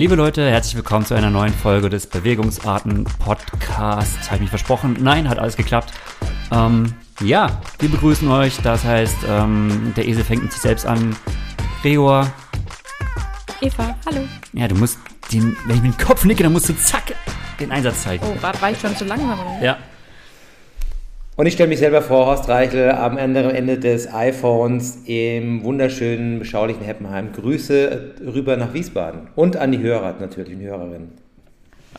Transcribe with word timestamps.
Liebe 0.00 0.14
Leute, 0.14 0.50
herzlich 0.50 0.76
willkommen 0.76 1.04
zu 1.04 1.12
einer 1.12 1.28
neuen 1.28 1.52
Folge 1.52 1.90
des 1.90 2.06
Bewegungsarten 2.06 3.04
Podcasts. 3.04 4.28
Habe 4.28 4.36
ich 4.36 4.40
mich 4.40 4.48
versprochen? 4.48 4.96
Nein, 4.98 5.28
hat 5.28 5.38
alles 5.38 5.58
geklappt. 5.58 5.92
Ähm, 6.50 6.94
ja, 7.20 7.60
wir 7.80 7.90
begrüßen 7.90 8.26
euch. 8.30 8.56
Das 8.62 8.82
heißt, 8.82 9.18
ähm, 9.28 9.92
der 9.94 10.08
Esel 10.08 10.24
fängt 10.24 10.42
mit 10.42 10.52
sich 10.52 10.62
selbst 10.62 10.86
an. 10.86 11.14
Gregor. 11.82 12.32
Eva, 13.60 13.94
hallo. 14.06 14.26
Ja, 14.54 14.68
du 14.68 14.74
musst 14.74 14.98
den, 15.32 15.54
wenn 15.66 15.76
ich 15.76 15.82
mit 15.82 15.92
dem 15.92 16.06
Kopf 16.06 16.24
nicke, 16.24 16.44
dann 16.44 16.54
musst 16.54 16.70
du 16.70 16.76
zack 16.78 17.14
den 17.60 17.70
Einsatz 17.70 18.04
zeigen. 18.04 18.24
Oh, 18.24 18.42
war, 18.42 18.58
war 18.58 18.70
ich 18.70 18.80
schon 18.80 18.96
zu 18.96 19.04
langsam? 19.04 19.38
Oder? 19.38 19.62
Ja. 19.62 19.76
Und 21.36 21.46
ich 21.46 21.54
stelle 21.54 21.68
mich 21.68 21.78
selber 21.78 22.02
vor, 22.02 22.26
Horst 22.26 22.48
Reichel, 22.48 22.90
am 22.90 23.16
anderen 23.16 23.50
Ende 23.54 23.78
des 23.78 24.12
iPhones 24.12 25.04
im 25.06 25.64
wunderschönen, 25.64 26.38
beschaulichen 26.38 26.82
Heppenheim. 26.84 27.32
Grüße 27.32 28.14
rüber 28.26 28.56
nach 28.56 28.74
Wiesbaden 28.74 29.28
und 29.36 29.56
an 29.56 29.72
die 29.72 29.78
Hörer 29.78 30.16
natürlich 30.20 30.54
und 30.54 30.62
Hörerinnen. 30.62 31.12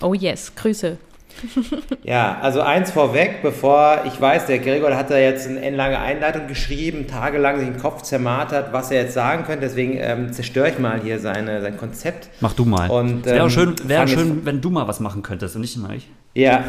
Oh 0.02 0.14
yes, 0.14 0.54
Grüße. 0.56 0.98
Ja, 2.04 2.40
also 2.42 2.62
eins 2.62 2.92
vorweg, 2.92 3.42
bevor 3.42 4.02
ich 4.06 4.20
weiß, 4.20 4.48
der 4.48 4.60
Gregor 4.60 4.96
hat 4.96 5.10
da 5.10 5.18
jetzt 5.18 5.48
eine 5.48 5.76
lange 5.76 6.00
Einleitung 6.00 6.48
geschrieben, 6.48 7.08
tagelang 7.08 7.60
sich 7.60 7.70
den 7.70 7.78
Kopf 7.78 8.02
zermartert, 8.02 8.74
was 8.74 8.92
er 8.92 9.04
jetzt 9.04 9.14
sagen 9.14 9.44
könnte. 9.46 9.62
Deswegen 9.62 9.98
ähm, 9.98 10.34
zerstöre 10.34 10.70
ich 10.70 10.80
mal 10.80 11.00
hier 11.02 11.20
seine, 11.20 11.62
sein 11.62 11.78
Konzept. 11.78 12.30
Mach 12.42 12.54
du 12.54 12.66
mal. 12.66 12.90
Und, 12.90 13.26
wäre 13.26 13.46
ähm, 13.46 13.50
schön, 13.50 13.76
wär 13.86 14.08
schön 14.08 14.46
wenn 14.46 14.62
du 14.62 14.70
mal 14.70 14.88
was 14.88 15.00
machen 15.00 15.24
könntest 15.24 15.56
und 15.56 15.62
nicht 15.62 15.76
immer 15.76 15.92
ich. 15.92 16.10
Ja, 16.34 16.64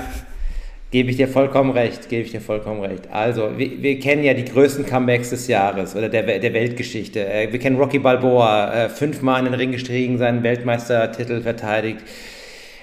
gebe 0.93 1.11
ich 1.11 1.17
dir 1.17 1.27
vollkommen 1.27 1.71
recht, 1.71 2.09
gebe 2.09 2.23
ich 2.23 2.31
dir 2.31 2.41
vollkommen 2.41 2.83
recht. 2.83 3.09
Also, 3.11 3.51
wir, 3.57 3.83
wir 3.83 3.99
kennen 3.99 4.23
ja 4.23 4.35
die 4.35 4.45
größten 4.45 4.87
Comebacks 4.87 5.31
des 5.31 5.49
Jahres 5.49 5.97
oder 5.97 6.09
der, 6.09 6.39
der 6.39 6.53
Weltgeschichte. 6.53 7.27
Äh, 7.27 7.51
Wir 7.51 7.59
kennen 7.59 7.77
Rocky 7.77 7.99
Balboa, 7.99 8.73
äh, 8.73 8.89
fünfmal 8.89 9.41
in 9.41 9.47
den 9.47 9.55
Ring 9.55 9.73
gestiegen, 9.73 10.19
seinen 10.19 10.43
Weltmeistertitel 10.43 11.41
verteidigt. 11.41 12.01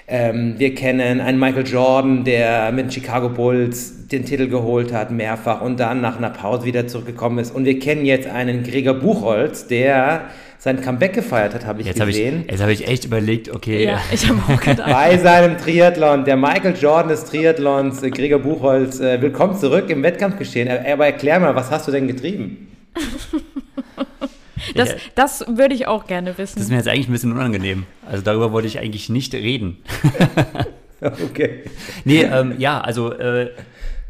Ähm, 0.08 0.56
wir 0.58 0.74
kennen 0.74 1.22
einen 1.22 1.40
Michael 1.40 1.68
Jordan, 1.68 2.24
der 2.24 2.72
mit 2.72 2.86
den 2.86 2.92
Chicago 2.92 3.30
Bulls 3.30 4.08
den 4.08 4.26
Titel 4.26 4.48
geholt 4.48 4.92
hat, 4.92 5.12
mehrfach 5.12 5.62
und 5.62 5.80
dann 5.80 6.02
nach 6.02 6.18
einer 6.18 6.32
Pause 6.32 6.66
wieder 6.66 6.88
zurückgekommen 6.88 7.38
ist. 7.38 7.54
Und 7.56 7.66
wir 7.66 7.78
kennen 7.78 8.06
jetzt 8.06 8.28
einen 8.28 8.64
Gregor 8.64 8.96
Buchholz, 8.96 9.68
der 9.68 10.30
sein 10.62 10.82
Comeback 10.82 11.14
gefeiert 11.14 11.54
hat, 11.54 11.66
habe 11.66 11.80
ich 11.80 11.88
Jetzt 11.88 12.02
habe 12.02 12.12
ich, 12.12 12.18
gesehen. 12.18 12.44
jetzt 12.50 12.62
hab 12.62 12.68
ich 12.70 12.86
echt 12.86 13.06
überlegt, 13.06 13.48
okay, 13.50 13.86
Ja, 13.86 14.02
ich 14.12 14.28
habe 14.30 14.42
auch 14.54 14.60
gedacht. 14.60 14.92
bei 14.92 15.18
seinem 15.18 15.58
Triathlon, 15.58 16.26
der 16.26 16.36
Michael 16.36 16.76
Jordan 16.80 17.08
des 17.08 17.24
Triathlons, 17.26 18.04
äh, 18.04 18.10
Gregor 18.12 18.40
Buchholz, 18.40 19.00
äh, 19.00 19.22
willkommen 19.22 19.56
zurück 19.58 19.90
im 19.90 20.04
Wettkampfgeschehen. 20.04 20.68
Aber 20.70 21.06
erklär 21.06 21.40
mal, 21.40 21.56
was 21.56 21.72
hast 21.72 21.88
du 21.88 21.92
denn 21.92 22.08
getrieben? 22.08 22.68
Das, 24.76 24.94
das 25.16 25.46
würde 25.48 25.74
ich 25.74 25.88
auch 25.88 26.06
gerne 26.06 26.34
das 26.34 26.52
ist 26.52 26.58
wissen. 26.60 26.72
mir 26.72 26.76
jetzt 26.78 26.88
eigentlich 26.90 27.08
ein 27.08 27.14
bisschen 27.14 27.32
unangenehm. 27.32 27.86
Also 28.06 28.22
darüber 28.24 28.52
wollte 28.52 28.68
ich 28.68 28.78
eigentlich 28.78 29.10
nicht 29.10 29.34
reden. 29.34 29.78
Okay. 31.02 31.64
Nee, 32.04 32.24
ähm, 32.24 32.56
ja, 32.58 32.82
also 32.82 33.14
äh, 33.14 33.52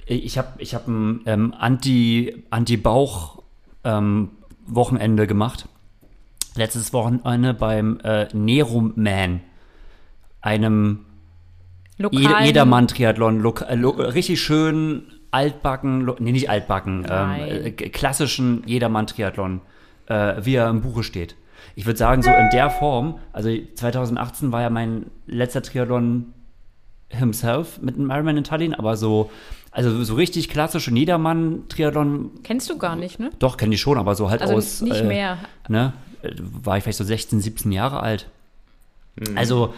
ich 0.08 0.40
habe 0.40 0.48
ich 0.58 0.74
hab 0.74 0.88
ein 0.88 1.22
ähm, 1.28 1.54
Anti- 1.56 2.42
Anti-Bauch-Wochenende 2.50 5.28
gemacht. 5.28 5.68
Letztes 6.56 6.94
Wochenende 6.94 7.54
beim 7.54 8.00
äh, 8.04 8.28
Nerum-Man, 8.34 9.42
einem 10.42 11.06
Jeder, 11.98 12.10
Lokalen- 12.10 12.46
Jedermann-Triathlon, 12.46 13.46
äh, 13.68 13.76
lo 13.76 13.90
richtig 13.92 14.42
schön 14.42 15.04
altbacken, 15.32 16.02
lo 16.02 16.16
nee, 16.20 16.32
nicht 16.32 16.50
altbacken, 16.50 17.06
ähm, 17.10 17.32
äh, 17.40 17.72
klassischen 17.72 18.64
Jedermann-Triathlon, 18.66 19.62
äh, 20.08 20.36
wie 20.44 20.56
er 20.56 20.70
im 20.70 20.82
Buche 20.82 21.04
steht. 21.04 21.36
Ich 21.76 21.86
würde 21.86 21.98
sagen, 22.00 22.22
so 22.24 22.30
in 22.32 22.50
der 22.52 22.70
Form, 22.70 23.20
also 23.32 23.50
2018 23.76 24.52
war 24.52 24.62
ja 24.62 24.70
mein 24.70 25.06
letzter 25.28 25.62
Triathlon 25.62 26.34
himself 27.10 27.80
mit 27.82 27.96
einem 27.96 28.10
Ironman 28.12 28.38
in 28.38 28.44
Tallinn, 28.44 28.74
aber 28.74 28.96
so, 28.98 29.30
also 29.72 30.04
so 30.04 30.16
richtig 30.16 30.50
klassischen 30.50 30.96
Jedermann-Triathlon, 30.96 32.32
Kennst 32.44 32.70
du 32.70 32.78
gar 32.78 32.96
nicht, 32.96 33.20
ne? 33.20 33.30
doch, 33.40 33.58
kenne 33.58 33.76
ich 33.76 33.82
schon, 33.82 33.98
aber 33.98 34.16
so 34.16 34.30
halt 34.30 34.42
Also 34.42 34.56
aus. 34.56 34.82
nicht 34.82 35.02
äh, 35.02 35.08
mehr. 35.08 35.38
Ne, 35.68 35.94
äh, 35.96 36.09
war 36.24 36.78
ich 36.78 36.84
vielleicht 36.84 36.98
so 36.98 37.04
16, 37.04 37.42
17 37.42 37.72
Jahre 37.72 38.02
alt. 38.02 38.28
Also 39.36 39.74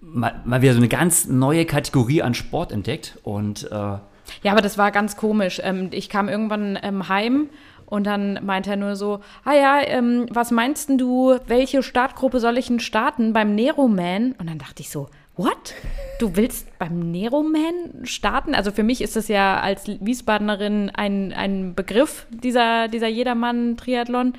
mal, 0.00 0.40
mal 0.44 0.62
wieder 0.62 0.72
so 0.72 0.78
eine 0.78 0.88
ganz 0.88 1.26
neue 1.26 1.64
Kategorie 1.64 2.22
an 2.22 2.34
Sport 2.34 2.72
entdeckt 2.72 3.18
und 3.22 3.64
äh, 3.70 3.74
Ja, 3.74 4.02
aber 4.46 4.60
das 4.60 4.78
war 4.78 4.90
ganz 4.90 5.16
komisch. 5.16 5.60
Ähm, 5.62 5.88
ich 5.92 6.08
kam 6.08 6.28
irgendwann 6.28 6.78
ähm, 6.82 7.08
heim 7.08 7.48
und 7.86 8.06
dann 8.06 8.44
meinte 8.44 8.70
er 8.70 8.76
nur 8.76 8.96
so, 8.96 9.20
ah 9.44 9.54
ja, 9.54 9.80
ähm, 9.82 10.26
was 10.30 10.50
meinst 10.50 10.88
denn 10.88 10.98
du, 10.98 11.38
welche 11.46 11.82
Startgruppe 11.82 12.38
soll 12.38 12.58
ich 12.58 12.66
denn 12.66 12.80
starten 12.80 13.32
beim 13.32 13.54
Nero-Man? 13.54 14.32
Und 14.38 14.48
dann 14.48 14.58
dachte 14.58 14.82
ich 14.82 14.90
so, 14.90 15.08
what? 15.38 15.74
Du 16.18 16.36
willst 16.36 16.78
beim 16.78 17.10
Nero-Man 17.12 18.04
starten? 18.04 18.54
Also 18.54 18.72
für 18.72 18.82
mich 18.82 19.00
ist 19.00 19.16
das 19.16 19.28
ja 19.28 19.60
als 19.60 19.86
Wiesbadenerin 19.86 20.90
ein, 20.90 21.32
ein 21.32 21.74
Begriff, 21.74 22.26
dieser, 22.30 22.88
dieser 22.88 23.08
Jedermann-Triathlon. 23.08 24.34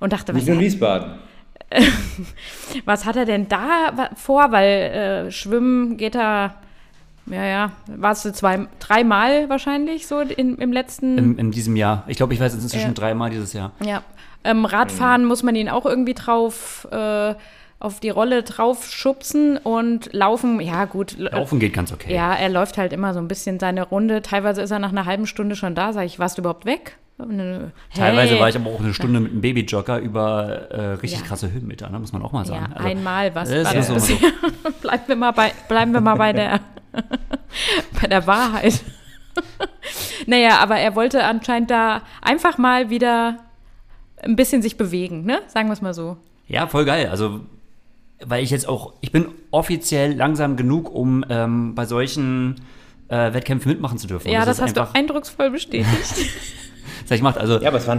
Und 0.00 0.12
dachte, 0.12 0.34
was, 0.34 0.42
Nicht 0.42 0.48
nur 0.48 0.56
in 0.56 0.62
Wiesbaden. 0.62 1.12
was 2.84 3.04
hat 3.04 3.16
er 3.16 3.26
denn 3.26 3.48
da 3.48 4.10
vor? 4.16 4.50
Weil 4.50 4.66
äh, 4.66 5.30
Schwimmen 5.30 5.96
geht 5.96 6.16
er, 6.16 6.54
ja, 7.26 7.44
ja, 7.44 7.72
warst 7.86 8.24
du 8.24 8.32
zwei, 8.32 8.66
dreimal 8.80 9.48
wahrscheinlich 9.48 10.08
so 10.08 10.20
in, 10.20 10.56
im 10.56 10.72
letzten 10.72 11.16
in, 11.16 11.38
in 11.38 11.50
diesem 11.52 11.76
Jahr, 11.76 12.02
ich 12.08 12.16
glaube, 12.16 12.34
ich 12.34 12.40
weiß 12.40 12.54
es 12.54 12.62
inzwischen 12.64 12.88
Ja. 12.88 12.94
dreimal 12.94 13.30
dieses 13.30 13.52
Jahr. 13.52 13.70
Ja. 13.84 14.02
Ähm, 14.42 14.64
Radfahren 14.64 15.26
muss 15.26 15.42
man 15.42 15.54
ihn 15.54 15.68
auch 15.68 15.86
irgendwie 15.86 16.14
drauf, 16.14 16.88
äh, 16.90 17.34
auf 17.80 17.98
die 17.98 18.10
Rolle 18.10 18.42
drauf 18.42 18.90
schubsen 18.90 19.56
und 19.56 20.12
laufen, 20.12 20.60
ja 20.60 20.84
gut. 20.84 21.18
l- 21.18 21.30
Laufen 21.32 21.58
geht 21.58 21.72
ganz 21.72 21.92
okay. 21.92 22.14
Ja, 22.14 22.34
er 22.34 22.48
läuft 22.50 22.76
halt 22.78 22.92
immer 22.92 23.14
so 23.14 23.20
ein 23.20 23.26
bisschen 23.26 23.58
seine 23.58 23.82
Runde. 23.84 24.20
Teilweise 24.22 24.60
ist 24.62 24.70
er 24.70 24.78
nach 24.78 24.90
einer 24.90 25.06
halben 25.06 25.26
Stunde 25.26 25.56
schon 25.56 25.74
da. 25.74 25.92
Sag 25.94 26.04
ich, 26.04 26.18
warst 26.18 26.36
du 26.38 26.42
überhaupt 26.42 26.66
weg? 26.66 26.98
Nö. 27.26 27.68
Teilweise 27.94 28.34
Hey. 28.34 28.40
war 28.40 28.48
ich 28.48 28.56
aber 28.56 28.70
auch 28.70 28.80
eine 28.80 28.94
Stunde 28.94 29.20
mit 29.20 29.32
einem 29.32 29.40
Babyjogger 29.42 29.98
über 29.98 30.70
äh, 30.70 30.80
richtig 30.94 31.20
Ja. 31.20 31.26
krasse 31.26 31.50
Höhenmeter, 31.52 31.88
ne? 31.90 31.98
muss 31.98 32.12
man 32.12 32.22
auch 32.22 32.32
mal 32.32 32.44
sagen. 32.46 32.66
Ja, 32.70 32.76
Also, 32.76 32.88
einmal 32.88 33.34
was. 33.34 33.50
ist 33.50 33.74
das 33.74 34.06
so- 34.06 34.14
bleiben 34.82 35.02
wir 35.06 35.16
mal 35.16 35.30
bei, 35.32 35.52
bleiben 35.68 35.92
wir 35.92 36.00
mal 36.00 36.14
bei 36.16 36.32
der, 36.32 36.60
bei 38.00 38.06
der 38.08 38.26
Wahrheit. 38.26 38.80
naja, 40.26 40.58
aber 40.60 40.76
er 40.78 40.94
wollte 40.94 41.24
anscheinend 41.24 41.70
da 41.70 42.02
einfach 42.22 42.58
mal 42.58 42.90
wieder 42.90 43.36
ein 44.22 44.36
bisschen 44.36 44.60
sich 44.62 44.76
bewegen, 44.76 45.24
ne? 45.24 45.40
Sagen 45.48 45.68
wir 45.68 45.72
es 45.72 45.82
mal 45.82 45.94
so. 45.94 46.16
Ja, 46.46 46.66
voll 46.66 46.84
geil. 46.84 47.08
Also, 47.10 47.40
weil 48.24 48.42
ich 48.42 48.50
jetzt 48.50 48.68
auch, 48.68 48.94
ich 49.00 49.12
bin 49.12 49.26
offiziell 49.50 50.14
langsam 50.14 50.56
genug, 50.56 50.92
um 50.94 51.24
ähm, 51.30 51.74
bei 51.74 51.84
solchen 51.86 52.56
äh, 53.08 53.32
Wettkämpfen 53.34 53.70
mitmachen 53.72 53.98
zu 53.98 54.06
dürfen. 54.06 54.30
Ja, 54.30 54.44
das, 54.44 54.58
ist 54.58 54.62
hast 54.62 54.78
einfach, 54.78 54.92
du 54.92 54.98
eindrucksvoll 54.98 55.50
bestätigt. 55.50 55.86
Das 57.02 57.12
ich 57.16 57.20
gemacht. 57.20 57.38
Also, 57.38 57.58
Ja, 57.60 57.68
aber 57.68 57.78
es 57.78 57.86
waren, 57.88 57.98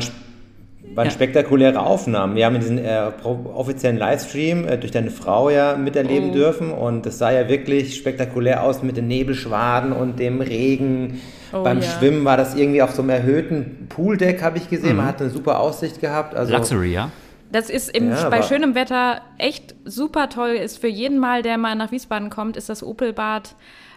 waren 0.96 1.06
Ja. 1.06 1.12
spektakuläre 1.12 1.80
Aufnahmen. 1.80 2.36
Wir 2.36 2.46
haben 2.46 2.60
diesen 2.60 2.78
äh, 2.78 3.10
offiziellen 3.24 3.98
Livestream 3.98 4.66
äh, 4.68 4.78
durch 4.78 4.92
deine 4.92 5.12
Frau 5.12 5.50
ja 5.50 5.76
miterleben 5.76 6.30
Oh. 6.30 6.34
dürfen 6.34 6.72
und 6.72 7.06
es 7.06 7.18
sah 7.18 7.32
ja 7.32 7.50
wirklich 7.50 7.96
spektakulär 7.98 8.64
aus 8.64 8.84
mit 8.84 8.96
den 8.96 9.08
Nebelschwaden 9.08 9.92
und 9.92 10.18
dem 10.20 10.40
Regen. 10.40 11.20
Oh, 11.52 11.64
Beim 11.64 11.80
ja. 11.82 11.84
Schwimmen 11.84 12.24
war 12.24 12.38
das 12.38 12.56
irgendwie 12.56 12.82
auf 12.82 12.92
so 12.92 13.02
einem 13.02 13.10
erhöhten 13.10 13.88
Pooldeck, 13.90 14.42
habe 14.42 14.58
ich 14.58 14.70
gesehen. 14.70 14.96
Man 14.98 15.08
hat 15.08 15.20
eine 15.22 15.30
super 15.30 15.60
Aussicht 15.60 16.00
gehabt. 16.00 16.34
Also, 16.36 16.54
Luxury, 16.54 16.94
ja. 16.94 17.12
Das 17.52 17.70
ist 17.70 17.90
im, 17.90 18.12
Ja, 18.12 18.30
bei 18.30 18.42
schönem 18.42 18.76
Wetter 18.76 19.22
echt 19.38 19.76
super 19.86 20.30
toll. 20.30 20.52
Ist 20.52 20.80
für 20.80 20.88
jeden 20.88 21.20
Mal, 21.20 21.42
der 21.42 21.58
mal 21.58 21.76
nach 21.76 21.92
Wiesbaden 21.92 22.30
kommt, 22.30 22.58
ist 22.58 22.70
das 22.70 22.84
Opelbad 22.84 23.56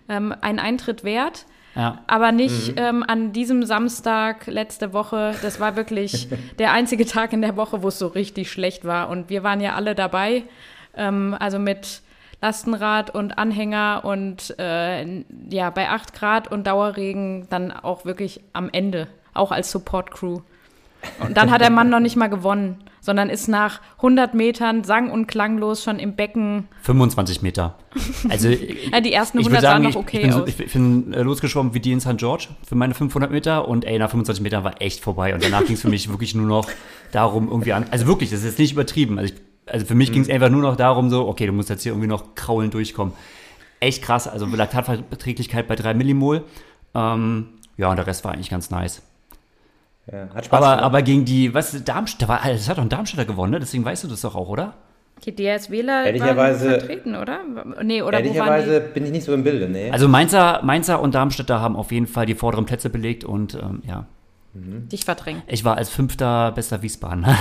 ähm, 0.09 0.35
ein 0.41 0.59
Eintritt 0.59 1.05
wert. 1.05 1.47
Ja. 1.75 1.99
Aber 2.07 2.31
nicht 2.31 2.75
ähm, 2.77 3.05
an 3.07 3.33
diesem 3.33 3.65
Samstag 3.65 4.47
letzte 4.47 4.93
Woche. 4.93 5.35
Das 5.43 5.59
war 5.59 5.77
wirklich 5.77 6.29
der 6.59 6.73
einzige 6.73 7.07
Tag 7.07 7.33
in 7.33 7.43
der 7.43 7.57
Woche, 7.57 7.83
wo 7.83 7.89
es 7.89 7.99
so 7.99 8.07
richtig 8.09 8.51
schlecht 8.51 8.85
war. 8.85 9.09
Und 9.09 9.29
wir 9.29 9.43
waren 9.43 9.61
ja 9.61 9.75
alle 9.75 9.95
dabei. 9.95 10.45
Ähm, 10.97 11.37
also 11.39 11.59
mit 11.59 12.03
Lastenrad 12.45 13.15
und 13.15 13.39
Anhänger 13.39 14.03
und 14.05 14.55
äh, 14.59 15.25
ja, 15.49 15.71
bei 15.71 15.89
8 15.89 16.13
Grad 16.13 16.53
und 16.53 16.67
Dauerregen 16.67 17.47
dann 17.49 17.73
auch 17.73 18.05
wirklich 18.05 18.43
am 18.53 18.69
Ende, 18.71 19.09
auch 19.33 19.51
als 19.51 19.71
Support-Crew. 19.71 20.41
Und 21.21 21.37
dann 21.37 21.51
hat 21.51 21.63
der 21.63 21.71
Mann 21.71 21.89
noch 21.89 22.01
nicht 22.01 22.17
mal 22.17 22.29
gewonnen, 22.29 22.85
sondern 23.05 23.29
ist 23.29 23.49
nach 23.49 23.83
100 23.99 24.33
Metern 24.33 24.83
sang- 24.83 25.11
und 25.11 25.27
klanglos 25.27 25.85
schon 25.85 25.99
im 25.99 26.17
Becken. 26.17 26.69
25 26.83 27.43
Meter. 27.43 27.75
Also, 28.31 28.49
Ja, 28.93 29.01
die 29.03 29.13
ersten 29.13 29.41
ich 29.41 29.47
100 29.47 29.51
würde 29.51 29.61
sagen, 29.61 29.85
sahen 29.85 29.93
noch 29.93 29.97
okay 30.01 30.23
ich 30.23 30.23
bin, 30.23 30.33
aus. 30.33 30.49
ich 30.49 30.73
bin 30.73 31.13
äh, 31.13 31.21
losgeschwommen 31.23 31.75
wie 31.75 31.81
die 31.81 31.93
in 31.93 32.01
St. 32.01 32.17
George 32.17 32.49
für 32.67 32.77
meine 32.77 32.95
500 32.95 33.31
Meter 33.31 33.69
und 33.69 33.85
ey, 33.85 33.99
nach 33.99 34.09
25 34.09 34.43
Metern 34.43 34.65
war 34.65 34.81
echt 34.81 35.01
vorbei 35.03 35.35
und 35.35 35.45
danach 35.45 35.67
ging 35.67 35.75
es 35.75 35.83
für 35.83 35.91
mich 35.91 36.09
wirklich 36.09 36.35
nur 36.35 36.47
noch 36.47 36.67
darum, 37.13 37.49
irgendwie 37.49 37.75
an, 37.75 37.85
also 37.91 38.07
wirklich, 38.07 38.31
das 38.31 38.39
ist 38.39 38.47
jetzt 38.47 38.59
nicht 38.59 38.73
übertrieben, 38.73 39.19
also, 39.19 39.35
ich, 39.35 39.41
also 39.71 39.85
für 39.85 39.95
mich 39.95 40.11
ging 40.11 40.23
es 40.23 40.31
einfach 40.31 40.49
nur 40.49 40.63
noch 40.63 40.77
darum 40.77 41.11
so, 41.11 41.29
okay, 41.29 41.47
du 41.47 41.53
musst 41.53 41.69
jetzt 41.69 41.83
hier 41.83 41.93
irgendwie 41.93 42.09
noch 42.09 42.35
kraulen 42.35 42.71
durchkommen. 42.71 43.13
Echt 43.81 44.03
krass, 44.03 44.27
also 44.27 44.47
Laktatverträglichkeit 44.47 45.69
bei 45.69 45.77
3 45.77 45.93
Millimol, 45.93 46.45
ähm, 46.95 47.49
ja, 47.77 47.91
und 47.91 47.97
der 47.97 48.07
Rest 48.07 48.25
war 48.25 48.33
eigentlich 48.33 48.49
ganz 48.49 48.71
nice. 48.71 49.03
Ja, 50.11 50.29
hat 50.35 50.45
Spaß 50.45 50.59
Aber, 50.59 50.67
gemacht. 50.71 50.83
aber 50.85 51.03
gegen 51.03 51.25
die, 51.25 51.55
was, 51.55 51.83
Darmstadt, 51.85 52.23
da 52.23 52.29
war, 52.29 52.41
das 52.47 52.69
hat 52.69 52.77
doch 52.79 52.83
ein 52.83 52.89
Darmstädter 52.91 53.25
gewonnen, 53.25 53.53
ne? 53.53 53.61
deswegen 53.61 53.85
weißt 53.85 54.05
du 54.05 54.09
das 54.09 54.21
doch 54.21 54.35
auch, 54.35 54.49
oder? 54.49 54.75
Die 55.25 55.35
DSWler 55.35 56.05
Ehrlicherweise- 56.05 56.69
waren 56.71 56.81
vertreten, 56.81 57.15
oder? 57.17 57.39
Nee, 57.83 58.03
oder 58.03 58.19
wo 58.19 58.25
waren 58.25 58.25
Ehrlicherweise 58.25 58.81
bin 58.81 59.05
ich 59.07 59.13
nicht 59.13 59.25
so 59.25 59.33
im 59.33 59.45
Bilde, 59.45 59.69
nee. 59.69 59.91
Also 59.91 60.09
Mainzer, 60.09 60.61
Mainzer 60.63 61.01
und 61.01 61.15
Darmstädter 61.15 61.61
haben 61.61 61.77
auf 61.77 61.93
jeden 61.93 62.07
die 62.27 62.35
vorderen 62.35 62.67
Plätze 62.67 62.91
belegt 62.91 63.25
und 63.25 63.55
ähm, 63.55 63.83
ja, 63.87 64.07
die 64.53 64.89
dich 64.89 65.05
verdrängt? 65.05 65.43
ich 65.47 65.65
war 65.65 65.77
als 65.79 65.89
fünfter 65.89 66.53
bester 66.53 66.83
Wiesbaden. 66.83 67.25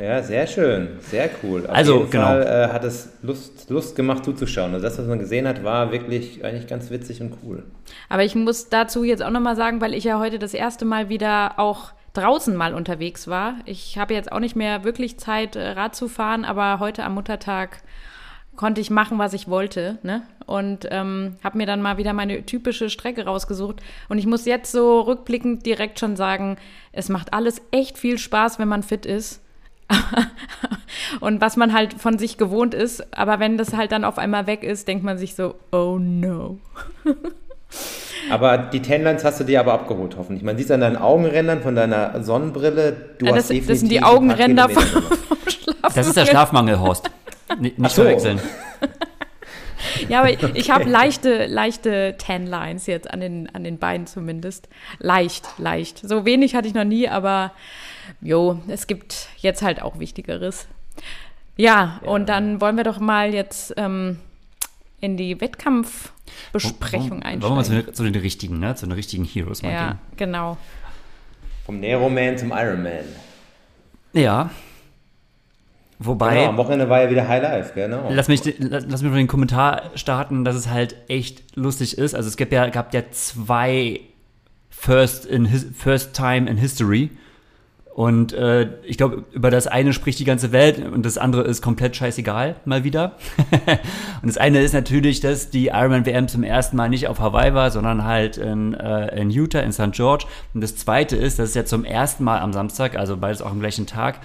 Ja, 0.00 0.22
sehr 0.22 0.46
schön, 0.46 0.98
sehr 1.00 1.28
cool. 1.42 1.66
Auf 1.66 1.74
Also, 1.74 1.98
jeden 1.98 2.10
genau. 2.10 2.24
Fall 2.24 2.42
äh, 2.70 2.72
hat 2.72 2.84
es 2.84 3.10
Lust, 3.22 3.68
Lust 3.68 3.94
gemacht 3.96 4.24
zuzuschauen. 4.24 4.72
Also 4.72 4.84
das, 4.84 4.98
was 4.98 5.06
man 5.06 5.18
gesehen 5.18 5.46
hat, 5.46 5.62
war 5.64 5.92
wirklich 5.92 6.44
eigentlich 6.44 6.66
ganz 6.66 6.90
witzig 6.90 7.20
und 7.20 7.34
cool. 7.44 7.62
Aber 8.08 8.24
ich 8.24 8.34
muss 8.34 8.68
dazu 8.70 9.04
jetzt 9.04 9.22
auch 9.22 9.30
nochmal 9.30 9.56
sagen, 9.56 9.80
weil 9.80 9.94
ich 9.94 10.04
ja 10.04 10.18
heute 10.18 10.38
das 10.38 10.54
erste 10.54 10.84
Mal 10.84 11.08
wieder 11.08 11.58
auch 11.58 11.92
draußen 12.14 12.54
mal 12.56 12.74
unterwegs 12.74 13.28
war. 13.28 13.56
Ich 13.64 13.98
habe 13.98 14.14
jetzt 14.14 14.32
auch 14.32 14.40
nicht 14.40 14.56
mehr 14.56 14.84
wirklich 14.84 15.18
Zeit, 15.18 15.56
äh, 15.56 15.70
Rad 15.70 15.94
zu 15.94 16.08
fahren, 16.08 16.44
aber 16.44 16.78
heute 16.80 17.04
am 17.04 17.14
Muttertag 17.14 17.82
konnte 18.56 18.80
ich 18.80 18.90
machen, 18.90 19.18
was 19.18 19.32
ich 19.32 19.48
wollte. 19.48 19.98
Ne? 20.02 20.22
Und 20.46 20.86
ähm, 20.90 21.36
habe 21.42 21.58
mir 21.58 21.66
dann 21.66 21.80
mal 21.82 21.96
wieder 21.96 22.12
meine 22.12 22.44
typische 22.44 22.90
Strecke 22.90 23.24
rausgesucht. 23.24 23.80
Und 24.08 24.18
ich 24.18 24.26
muss 24.26 24.44
jetzt 24.44 24.72
so 24.72 25.00
rückblickend 25.00 25.64
direkt 25.64 25.98
schon 25.98 26.16
sagen, 26.16 26.56
es 26.92 27.08
macht 27.08 27.32
alles 27.32 27.62
echt 27.70 27.98
viel 27.98 28.18
Spaß, 28.18 28.58
wenn 28.58 28.68
man 28.68 28.82
fit 28.82 29.06
ist. 29.06 29.41
Und 31.20 31.40
was 31.40 31.56
man 31.56 31.72
halt 31.72 31.94
von 31.94 32.18
sich 32.18 32.38
gewohnt 32.38 32.74
ist, 32.74 33.16
aber 33.16 33.38
wenn 33.38 33.58
das 33.58 33.74
halt 33.74 33.92
dann 33.92 34.04
auf 34.04 34.18
einmal 34.18 34.46
weg 34.46 34.62
ist, 34.62 34.88
denkt 34.88 35.04
man 35.04 35.18
sich 35.18 35.34
so, 35.34 35.54
oh 35.72 35.98
no. 35.98 36.58
Aber 38.30 38.58
die 38.58 38.80
Tenlines 38.80 39.24
hast 39.24 39.40
du 39.40 39.44
dir 39.44 39.60
aber 39.60 39.72
abgeholt, 39.72 40.16
hoffentlich. 40.16 40.44
Man 40.44 40.56
sieht 40.56 40.66
es 40.66 40.70
an 40.70 40.80
deinen 40.80 40.96
Augenrändern 40.96 41.60
von 41.60 41.74
deiner 41.74 42.22
Sonnenbrille. 42.22 42.96
Du 43.18 43.26
Ja, 43.26 43.34
hast 43.34 43.50
das, 43.50 43.66
das 43.66 43.80
sind 43.80 43.90
die 43.90 43.96
definitiv 43.96 44.04
Augenränder 44.04 44.68
vom, 44.68 44.82
Schlafen. 45.48 45.92
Das 45.94 46.06
ist 46.06 46.16
der 46.16 46.26
Schlafmangel, 46.26 46.80
Horst. 46.80 47.10
Nicht 47.58 47.76
so. 47.90 48.02
verwechseln. 48.02 48.40
Ja, 50.08 50.20
aber 50.20 50.30
ich, 50.30 50.42
ich 50.54 50.70
habe 50.70 50.88
leichte, 50.88 51.46
leichte 51.46 52.16
Tan-Lines 52.18 52.86
jetzt 52.86 53.10
an 53.10 53.20
den, 53.20 53.48
an 53.52 53.64
den 53.64 53.78
Beinen 53.78 54.06
zumindest. 54.06 54.68
Leicht, 54.98 55.46
leicht. 55.58 55.98
So 55.98 56.24
wenig 56.24 56.54
hatte 56.54 56.68
ich 56.68 56.74
noch 56.74 56.84
nie, 56.84 57.08
aber 57.08 57.52
jo, 58.22 58.60
es 58.68 58.86
gibt 58.86 59.28
jetzt 59.38 59.62
halt 59.62 59.82
auch 59.82 59.98
Wichtigeres. 59.98 60.66
Ja, 61.56 62.00
und 62.04 62.28
dann 62.28 62.60
wollen 62.60 62.76
wir 62.76 62.84
doch 62.84 62.98
mal 63.00 63.34
jetzt 63.34 63.74
ähm, 63.76 64.18
in 65.00 65.16
die 65.16 65.40
Wettkampfbesprechung 65.40 67.10
Wollen 67.10 67.20
wir 67.20 67.26
einsteigen. 67.26 67.56
mal 67.56 67.64
zu, 67.64 67.72
den- 67.82 67.94
zu 67.94 68.04
den 68.04 68.14
richtigen, 68.14 68.58
ne? 68.58 68.74
Zu 68.74 68.86
den 68.86 68.92
richtigen 68.92 69.24
Heroes 69.24 69.62
mal 69.62 69.72
ja, 69.72 69.98
genau. 70.16 70.56
Vom 71.66 71.78
Nero-Man 71.80 72.38
zum 72.38 72.50
Iron-Man. 72.52 73.04
gehen. 74.12 74.22
Ja. 74.24 74.50
Wobei. 75.98 76.34
Genau, 76.34 76.48
am 76.48 76.56
Wochenende 76.56 76.88
war 76.88 77.02
ja 77.02 77.10
wieder 77.10 77.28
High 77.28 77.42
Life, 77.42 77.72
genau. 77.74 78.08
Lass 78.10 78.26
mich, 78.26 78.42
lass 78.58 78.84
lass 78.88 79.02
mich 79.02 79.10
noch 79.10 79.16
den 79.16 79.28
Kommentar 79.28 79.90
starten, 79.94 80.44
dass 80.44 80.56
es 80.56 80.68
halt 80.68 80.96
echt 81.08 81.56
lustig 81.56 81.96
ist. 81.96 82.14
Also 82.14 82.28
es 82.28 82.36
gab 82.36 82.50
ja, 82.50 82.68
gab 82.70 82.92
ja 82.92 83.02
zwei 83.12 84.00
First, 84.70 85.26
in 85.26 85.44
his, 85.44 85.66
First 85.76 86.14
Time 86.14 86.50
in 86.50 86.56
History. 86.56 87.10
Und 87.94 88.32
äh, 88.32 88.70
ich 88.84 88.96
glaube, 88.96 89.24
über 89.32 89.50
das 89.50 89.66
eine 89.66 89.92
spricht 89.92 90.18
die 90.18 90.24
ganze 90.24 90.50
Welt 90.50 90.82
und 90.82 91.04
das 91.04 91.18
andere 91.18 91.42
ist 91.42 91.60
komplett 91.60 91.94
scheißegal, 91.94 92.56
mal 92.64 92.84
wieder. 92.84 93.16
und 94.22 94.28
das 94.28 94.38
eine 94.38 94.60
ist 94.62 94.72
natürlich, 94.72 95.20
dass 95.20 95.50
die 95.50 95.66
Ironman 95.66 96.06
WM 96.06 96.26
zum 96.26 96.42
ersten 96.42 96.76
Mal 96.76 96.88
nicht 96.88 97.08
auf 97.08 97.20
Hawaii 97.20 97.52
war, 97.52 97.70
sondern 97.70 98.04
halt 98.04 98.38
in, 98.38 98.72
äh, 98.72 99.20
in 99.20 99.30
Utah, 99.30 99.60
in 99.60 99.72
St. 99.72 99.92
George. 99.92 100.24
Und 100.54 100.62
das 100.62 100.76
zweite 100.76 101.16
ist, 101.16 101.38
dass 101.38 101.50
es 101.50 101.54
ja 101.54 101.66
zum 101.66 101.84
ersten 101.84 102.24
Mal 102.24 102.40
am 102.40 102.54
Samstag, 102.54 102.96
also 102.96 103.18
beides 103.18 103.42
auch 103.42 103.50
am 103.50 103.60
gleichen 103.60 103.86
Tag, 103.86 104.20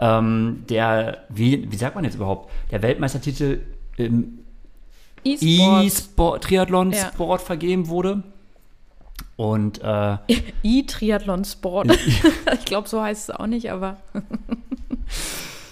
ähm, 0.00 0.64
der, 0.68 1.18
wie, 1.28 1.70
wie 1.70 1.76
sagt 1.76 1.94
man 1.94 2.04
jetzt 2.04 2.16
überhaupt, 2.16 2.50
der 2.72 2.82
Weltmeistertitel 2.82 3.60
im 3.98 4.40
E-Sport. 5.24 5.84
E-Sport, 5.84 6.44
Triathlon 6.44 6.90
Ja. 6.90 7.08
Sport 7.12 7.42
vergeben 7.42 7.86
wurde. 7.86 8.24
Und 9.36 9.80
äh, 9.82 10.16
E-Triathlon-Sport. 10.62 11.88
ich 12.54 12.64
glaube, 12.64 12.88
so 12.88 13.02
heißt 13.02 13.28
es 13.30 13.34
auch 13.34 13.46
nicht, 13.46 13.70
aber 13.70 13.96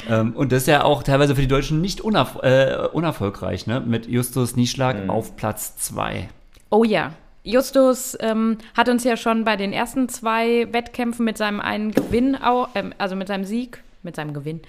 Ähm, 0.09 0.33
und 0.35 0.51
das 0.51 0.63
ist 0.63 0.67
ja 0.67 0.83
auch 0.85 1.03
teilweise 1.03 1.35
für 1.35 1.43
die 1.43 1.47
Deutschen 1.49 1.81
nicht 1.81 2.01
unerf 2.01 2.37
äh, 2.43 2.89
unerfolgreich, 2.93 3.67
ne? 3.67 3.81
Mit 3.81 4.07
Justus 4.07 4.57
Nieschlag 4.57 5.09
auf 5.09 5.37
Platz 5.37 5.77
2. 5.77 6.29
Oh 6.71 6.85
ja. 6.85 7.13
Justus 7.45 8.17
ähm, 8.21 8.59
hat 8.77 8.89
uns 8.89 9.05
ja 9.05 9.17
schon 9.17 9.45
bei 9.45 9.57
den 9.57 9.73
ersten 9.73 10.09
zwei 10.09 10.69
Wettkämpfen 10.73 11.25
mit 11.25 11.37
seinem 11.39 11.61
einen 11.61 11.93
Gewinn, 11.93 12.37
au- 12.43 12.67
ähm, 12.75 12.93
also 12.99 13.15
mit 13.15 13.29
seinem 13.29 13.45
Sieg, 13.45 13.83
mit 14.03 14.17
seinem 14.17 14.35
Gewinn, 14.35 14.61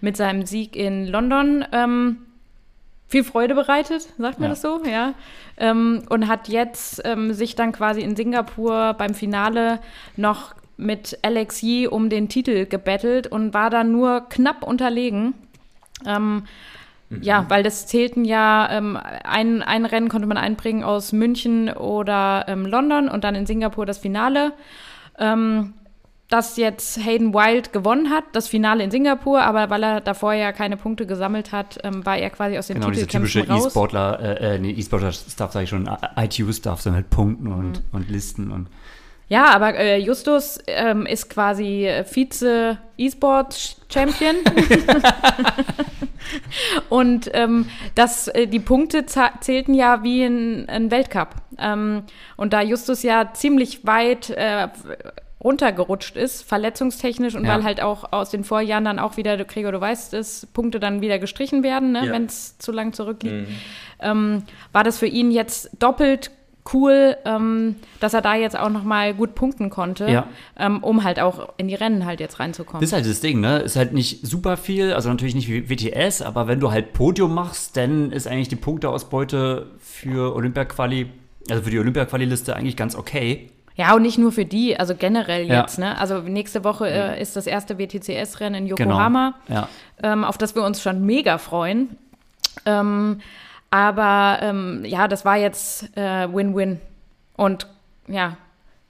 mit 0.00 0.16
seinem 0.16 0.44
Sieg 0.44 0.76
in 0.76 1.06
London 1.06 1.64
ähm, 1.72 2.18
viel 3.10 3.24
Freude 3.24 3.54
bereitet, 3.54 4.02
sagt 4.18 4.38
man 4.38 4.48
Ja. 4.48 4.50
das 4.50 4.62
so, 4.62 4.80
ja. 4.84 5.14
Ähm, 5.58 6.04
und 6.08 6.28
hat 6.28 6.48
jetzt 6.48 7.02
ähm, 7.04 7.34
sich 7.34 7.56
dann 7.56 7.72
quasi 7.72 8.00
in 8.00 8.14
Singapur 8.16 8.94
beim 8.94 9.14
Finale 9.14 9.80
noch 10.16 10.54
mit 10.76 11.18
Alex 11.22 11.60
Yee 11.60 11.88
um 11.88 12.08
den 12.08 12.28
Titel 12.28 12.66
gebettelt 12.66 13.26
und 13.26 13.52
war 13.52 13.68
dann 13.68 13.90
nur 13.92 14.28
knapp 14.30 14.62
unterlegen. 14.62 15.34
Ähm, 16.06 16.44
ja, 17.20 17.44
weil 17.48 17.64
das 17.64 17.88
zählten 17.88 18.24
ja, 18.24 18.70
ähm, 18.70 18.96
ein, 19.24 19.62
ein 19.62 19.84
Rennen 19.84 20.08
konnte 20.08 20.28
man 20.28 20.38
einbringen 20.38 20.84
aus 20.84 21.12
München 21.12 21.68
oder 21.68 22.44
ähm, 22.46 22.64
London 22.64 23.08
und 23.08 23.24
dann 23.24 23.34
in 23.34 23.46
Singapur 23.46 23.84
das 23.84 23.98
Finale. 23.98 24.52
Ähm, 25.18 25.74
dass 26.30 26.56
jetzt 26.56 27.04
Hayden 27.04 27.34
Wild 27.34 27.72
gewonnen 27.72 28.08
hat, 28.10 28.24
das 28.32 28.46
Finale 28.48 28.82
in 28.84 28.90
Singapur, 28.90 29.42
aber 29.42 29.68
weil 29.68 29.82
er 29.82 30.00
davor 30.00 30.32
ja 30.32 30.52
keine 30.52 30.76
Punkte 30.76 31.04
gesammelt 31.04 31.50
hat, 31.52 31.78
ähm, 31.84 32.06
war 32.06 32.16
er 32.16 32.30
quasi 32.30 32.56
aus 32.56 32.68
den 32.68 32.76
Genau, 32.76 32.88
diese 32.90 33.06
Titelkämpfen 33.06 33.40
typische 33.42 33.52
raus. 33.52 33.66
E-Sportler, 33.66 34.20
äh, 34.40 34.54
äh, 34.54 34.58
nee, 34.58 34.70
E-Sportler-Stuff 34.70 35.52
sage 35.52 35.64
ich 35.64 35.70
schon, 35.70 35.90
ITU-Stuff, 36.16 36.80
so 36.80 36.90
mit 36.92 37.10
Punkten 37.10 37.48
Mhm. 37.48 37.58
und, 37.58 37.82
und 37.92 38.08
Listen 38.08 38.50
und 38.52 38.68
Ja, 39.28 39.46
aber 39.50 39.74
äh, 39.74 39.98
Justus 39.98 40.58
ähm, 40.66 41.04
ist 41.06 41.28
quasi 41.30 41.86
äh, 41.86 42.04
Vize-E-Sport-Champion. 42.04 44.36
Und 46.88 47.30
ähm, 47.34 47.66
das, 47.94 48.28
äh, 48.28 48.46
die 48.46 48.60
Punkte 48.60 49.06
zählten 49.06 49.74
ja 49.74 50.02
wie 50.02 50.24
ein, 50.24 50.68
ein 50.68 50.90
Weltcup. 50.90 51.34
Ähm, 51.58 52.02
und 52.36 52.52
da 52.52 52.62
Justus 52.62 53.02
ja 53.02 53.32
ziemlich 53.32 53.86
weit 53.86 54.30
äh, 54.30 54.68
runtergerutscht 55.42 56.16
ist, 56.16 56.42
verletzungstechnisch 56.42 57.34
und 57.34 57.44
Ja. 57.44 57.54
weil 57.54 57.64
halt 57.64 57.80
auch 57.82 58.12
aus 58.12 58.30
den 58.30 58.44
Vorjahren 58.44 58.84
dann 58.84 58.98
auch 58.98 59.16
wieder, 59.16 59.36
du 59.36 59.44
Gregor, 59.44 59.72
du 59.72 59.80
weißt 59.80 60.12
es, 60.14 60.46
Punkte 60.52 60.80
dann 60.80 61.00
wieder 61.00 61.18
gestrichen 61.18 61.62
werden, 61.62 61.92
ne, 61.92 62.06
Ja. 62.06 62.12
wenn 62.12 62.26
es 62.26 62.58
zu 62.58 62.72
lang 62.72 62.92
zurückliegt, 62.92 63.48
ähm, 64.00 64.42
war 64.72 64.84
das 64.84 64.98
für 64.98 65.06
ihn 65.06 65.30
jetzt 65.30 65.70
doppelt 65.78 66.30
cool, 66.74 67.16
ähm, 67.24 67.76
dass 68.00 68.12
er 68.12 68.20
da 68.20 68.34
jetzt 68.34 68.56
auch 68.56 68.68
noch 68.68 68.84
mal 68.84 69.14
gut 69.14 69.34
punkten 69.34 69.70
konnte, 69.70 70.08
Ja. 70.10 70.26
ähm, 70.58 70.84
um 70.84 71.04
halt 71.04 71.18
auch 71.18 71.54
in 71.56 71.68
die 71.68 71.74
Rennen 71.74 72.04
halt 72.04 72.20
jetzt 72.20 72.38
reinzukommen. 72.38 72.80
Das 72.82 72.90
ist 72.90 72.92
halt 72.92 73.06
das 73.06 73.20
Ding, 73.20 73.40
ne? 73.40 73.60
Ist 73.60 73.76
halt 73.76 73.94
nicht 73.94 74.26
super 74.26 74.58
viel, 74.58 74.92
also 74.92 75.08
natürlich 75.08 75.34
nicht 75.34 75.48
wie 75.48 75.70
WTS, 75.70 76.20
aber 76.20 76.48
wenn 76.48 76.60
du 76.60 76.70
halt 76.70 76.92
Podium 76.92 77.34
machst, 77.34 77.78
dann 77.78 78.12
ist 78.12 78.26
eigentlich 78.28 78.48
die 78.48 78.56
Punkteausbeute 78.56 79.68
für 79.80 80.34
Olympia-Quali, 80.36 81.06
also 81.48 81.62
für 81.62 81.70
die 81.70 81.78
Olympia-Quali-Liste 81.78 82.54
eigentlich 82.54 82.76
ganz 82.76 82.94
okay. 82.94 83.48
Ja, 83.80 83.94
und 83.94 84.02
nicht 84.02 84.18
nur 84.18 84.30
für 84.30 84.44
die, 84.44 84.78
also 84.78 84.94
generell 84.94 85.46
Ja. 85.46 85.62
jetzt. 85.62 85.78
Ne? 85.78 85.96
Also 85.98 86.18
nächste 86.20 86.64
Woche 86.64 86.86
äh, 86.90 87.22
ist 87.22 87.34
das 87.34 87.46
erste 87.46 87.78
WTCS-Rennen 87.78 88.66
in 88.68 88.74
Genau. 88.76 88.90
Yokohama, 88.90 89.34
Ja. 89.48 89.68
ähm, 90.02 90.22
auf 90.22 90.36
das 90.36 90.54
wir 90.54 90.62
uns 90.64 90.82
schon 90.82 91.06
mega 91.06 91.38
freuen. 91.38 91.96
Ähm, 92.66 93.20
aber 93.70 94.38
ähm, 94.42 94.84
ja, 94.84 95.08
das 95.08 95.24
war 95.24 95.36
jetzt 95.38 95.96
äh, 95.96 96.28
Win-Win. 96.30 96.78
Und 97.38 97.68
ja, 98.06 98.36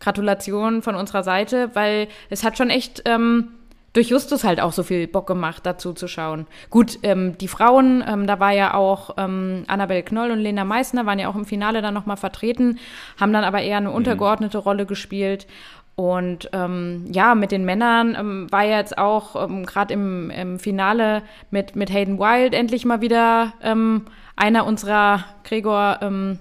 Gratulation 0.00 0.82
von 0.82 0.96
unserer 0.96 1.22
Seite, 1.22 1.70
weil 1.74 2.08
es 2.30 2.42
hat 2.42 2.58
schon 2.58 2.70
echt 2.70 3.02
ähm, 3.04 3.48
durch 3.92 4.08
Justus 4.08 4.44
halt 4.44 4.60
auch 4.60 4.72
so 4.72 4.82
viel 4.82 5.08
Bock 5.08 5.26
gemacht, 5.26 5.66
dazu 5.66 5.92
zu 5.92 6.06
schauen. 6.06 6.46
Gut, 6.70 6.98
ähm, 7.02 7.36
die 7.38 7.48
Frauen, 7.48 8.04
ähm, 8.06 8.26
da 8.26 8.38
war 8.38 8.52
ja 8.52 8.74
auch 8.74 9.16
ähm, 9.16 9.64
Annabel 9.66 10.02
Knoll 10.02 10.30
und 10.30 10.38
Lena 10.38 10.64
Meissner, 10.64 11.06
waren 11.06 11.18
ja 11.18 11.28
auch 11.28 11.36
im 11.36 11.44
Finale 11.44 11.82
dann 11.82 11.94
nochmal 11.94 12.16
vertreten, 12.16 12.78
haben 13.18 13.32
dann 13.32 13.44
aber 13.44 13.62
eher 13.62 13.78
eine 13.78 13.90
untergeordnete 13.90 14.58
Rolle 14.58 14.86
gespielt. 14.86 15.46
Und 15.96 16.48
ähm, 16.52 17.08
ja, 17.12 17.34
mit 17.34 17.52
den 17.52 17.64
Männern 17.64 18.16
ähm, 18.18 18.46
war 18.50 18.64
ja 18.64 18.78
jetzt 18.78 18.96
auch 18.96 19.36
ähm, 19.36 19.66
gerade 19.66 19.92
im, 19.92 20.30
im 20.30 20.58
Finale 20.58 21.22
mit, 21.50 21.76
mit 21.76 21.92
Hayden 21.92 22.18
Wild 22.18 22.54
endlich 22.54 22.86
mal 22.86 23.02
wieder 23.02 23.52
ähm, 23.62 24.06
einer 24.34 24.66
unserer 24.66 25.24
Gregor 25.44 25.98
ähm, 26.00 26.38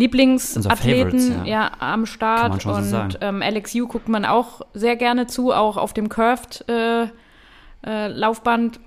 Lieblingsathleten 0.00 1.44
ja. 1.44 1.62
ja. 1.64 1.72
am 1.78 2.06
Start. 2.06 2.40
Kann 2.40 2.50
man 2.50 2.60
schon 2.60 2.74
so 2.74 2.78
und 2.78 3.12
sagen. 3.12 3.14
ähm, 3.20 3.42
Alex 3.42 3.74
Yu 3.74 3.86
guckt 3.86 4.08
man 4.08 4.24
auch 4.24 4.62
sehr 4.74 4.96
gerne 4.96 5.26
zu, 5.26 5.52
auch 5.52 5.76
auf 5.76 5.92
dem 5.92 6.08
Curved 6.08 6.64
äh, 6.68 7.04
äh, 7.86 8.08
Laufband 8.08 8.80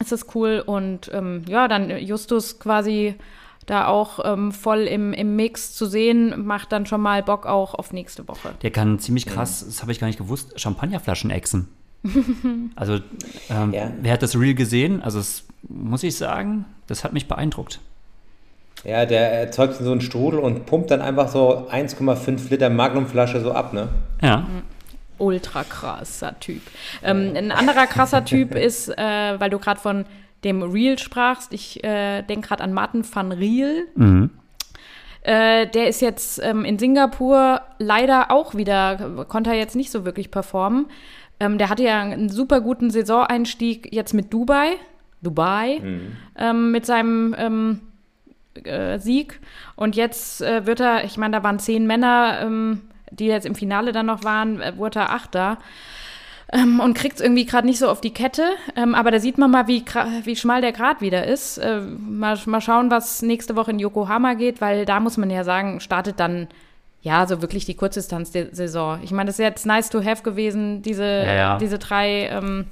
ist 0.00 0.12
das 0.12 0.34
cool. 0.34 0.62
Und 0.64 1.10
ähm, 1.12 1.44
ja, 1.46 1.68
dann 1.68 1.90
Justus 1.98 2.58
quasi 2.58 3.14
da 3.66 3.86
auch 3.86 4.20
ähm, 4.24 4.52
voll 4.52 4.80
im, 4.80 5.12
im 5.12 5.36
Mix 5.36 5.74
zu 5.74 5.86
sehen, 5.86 6.46
macht 6.46 6.72
dann 6.72 6.86
schon 6.86 7.02
mal 7.02 7.22
Bock 7.22 7.46
auch 7.46 7.74
auf 7.74 7.92
nächste 7.92 8.26
Woche. 8.26 8.54
Der 8.62 8.70
kann 8.70 8.98
ziemlich 8.98 9.26
krass, 9.26 9.64
das 9.64 9.82
habe 9.82 9.92
ich 9.92 10.00
gar 10.00 10.06
nicht 10.06 10.18
gewusst, 10.18 10.58
Champagnerflaschen 10.58 11.30
exen. 11.30 11.68
also, 12.76 13.00
ähm, 13.50 13.74
ja. 13.74 13.90
wer 14.00 14.12
hat 14.12 14.22
das 14.22 14.38
Real 14.38 14.54
gesehen? 14.54 15.02
Also, 15.02 15.18
das 15.18 15.44
muss 15.68 16.02
ich 16.02 16.16
sagen, 16.16 16.64
das 16.86 17.04
hat 17.04 17.12
mich 17.12 17.28
beeindruckt. 17.28 17.80
Ja, 18.84 19.06
der 19.06 19.32
erzeugt 19.32 19.74
so 19.74 19.90
einen 19.90 20.00
Strudel 20.00 20.40
und 20.40 20.66
pumpt 20.66 20.90
dann 20.90 21.00
einfach 21.00 21.28
so 21.28 21.68
1,5 21.70 22.50
Liter 22.50 22.70
Magnumflasche 22.70 23.40
so 23.40 23.52
ab, 23.52 23.72
ne? 23.72 23.88
Ja. 24.22 24.38
Mhm. 24.38 24.62
Ultra 25.18 25.64
krasser 25.64 26.38
Typ. 26.38 26.62
Ähm, 27.02 27.32
ein 27.36 27.50
anderer 27.50 27.86
krasser 27.86 28.24
Typ 28.24 28.54
ist, 28.54 28.88
äh, 28.88 29.40
weil 29.40 29.50
du 29.50 29.58
gerade 29.58 29.80
von 29.80 30.04
dem 30.44 30.62
Real 30.62 30.98
sprachst, 30.98 31.52
ich 31.52 31.82
äh, 31.82 32.22
denke 32.22 32.48
gerade 32.48 32.62
an 32.62 32.72
Martin 32.72 33.04
van 33.12 33.32
Riel. 33.32 33.88
Mhm. 33.96 34.30
Äh, 35.22 35.66
der 35.66 35.88
ist 35.88 36.00
jetzt 36.00 36.40
ähm, 36.42 36.64
in 36.64 36.78
Singapur 36.78 37.60
leider 37.78 38.30
auch 38.30 38.54
wieder, 38.54 39.24
konnte 39.28 39.50
er 39.50 39.56
jetzt 39.56 39.74
nicht 39.74 39.90
so 39.90 40.04
wirklich 40.04 40.30
performen. 40.30 40.86
Ähm, 41.40 41.58
der 41.58 41.68
hatte 41.68 41.82
ja 41.82 42.00
einen 42.00 42.28
super 42.28 42.60
guten 42.60 42.90
Saisoneinstieg 42.90 43.92
jetzt 43.92 44.14
mit 44.14 44.32
Dubai. 44.32 44.76
Dubai. 45.20 45.80
Mhm. 45.82 46.16
Ähm, 46.36 46.70
mit 46.70 46.86
seinem 46.86 47.34
ähm, 47.36 47.80
äh, 48.66 48.98
Sieg. 48.98 49.40
Und 49.76 49.96
jetzt 49.96 50.42
äh, 50.42 50.66
wird 50.66 50.80
er, 50.80 51.04
ich 51.04 51.16
meine, 51.16 51.36
da 51.36 51.42
waren 51.42 51.58
zehn 51.58 51.86
Männer, 51.86 52.40
ähm, 52.42 52.82
die 53.10 53.26
jetzt 53.26 53.46
im 53.46 53.54
Finale 53.54 53.92
dann 53.92 54.06
noch 54.06 54.24
waren, 54.24 54.60
äh, 54.60 54.76
wurde 54.76 55.00
er 55.00 55.12
Achter. 55.12 55.58
Ähm, 56.50 56.80
und 56.80 56.94
kriegt 56.94 57.16
es 57.16 57.20
irgendwie 57.20 57.44
gerade 57.44 57.66
nicht 57.66 57.78
so 57.78 57.88
auf 57.88 58.00
die 58.00 58.12
Kette. 58.12 58.44
Ähm, 58.74 58.94
aber 58.94 59.10
da 59.10 59.20
sieht 59.20 59.36
man 59.36 59.50
mal, 59.50 59.68
wie, 59.68 59.84
wie 60.24 60.36
schmal 60.36 60.62
der 60.62 60.72
Grad 60.72 61.00
wieder 61.00 61.26
ist. 61.26 61.58
Äh, 61.58 61.80
mal, 61.80 62.38
mal 62.46 62.60
schauen, 62.60 62.90
was 62.90 63.22
nächste 63.22 63.54
Woche 63.54 63.72
in 63.72 63.78
Yokohama 63.78 64.34
geht, 64.34 64.60
weil 64.60 64.86
da 64.86 65.00
muss 65.00 65.18
man 65.18 65.28
ja 65.30 65.44
sagen, 65.44 65.80
startet 65.80 66.18
dann 66.20 66.48
ja, 67.00 67.26
so 67.26 67.42
wirklich 67.42 67.64
die 67.64 67.74
Kurzdistanz-Saison. 67.74 69.00
Ich 69.02 69.12
meine, 69.12 69.28
das 69.28 69.38
ist 69.38 69.44
jetzt 69.44 69.66
nice 69.66 69.88
to 69.88 70.04
have 70.04 70.22
gewesen, 70.22 70.82
diese, 70.82 71.04
ja, 71.04 71.34
ja. 71.34 71.58
diese 71.58 71.78
drei 71.78 72.28
ähm, 72.28 72.66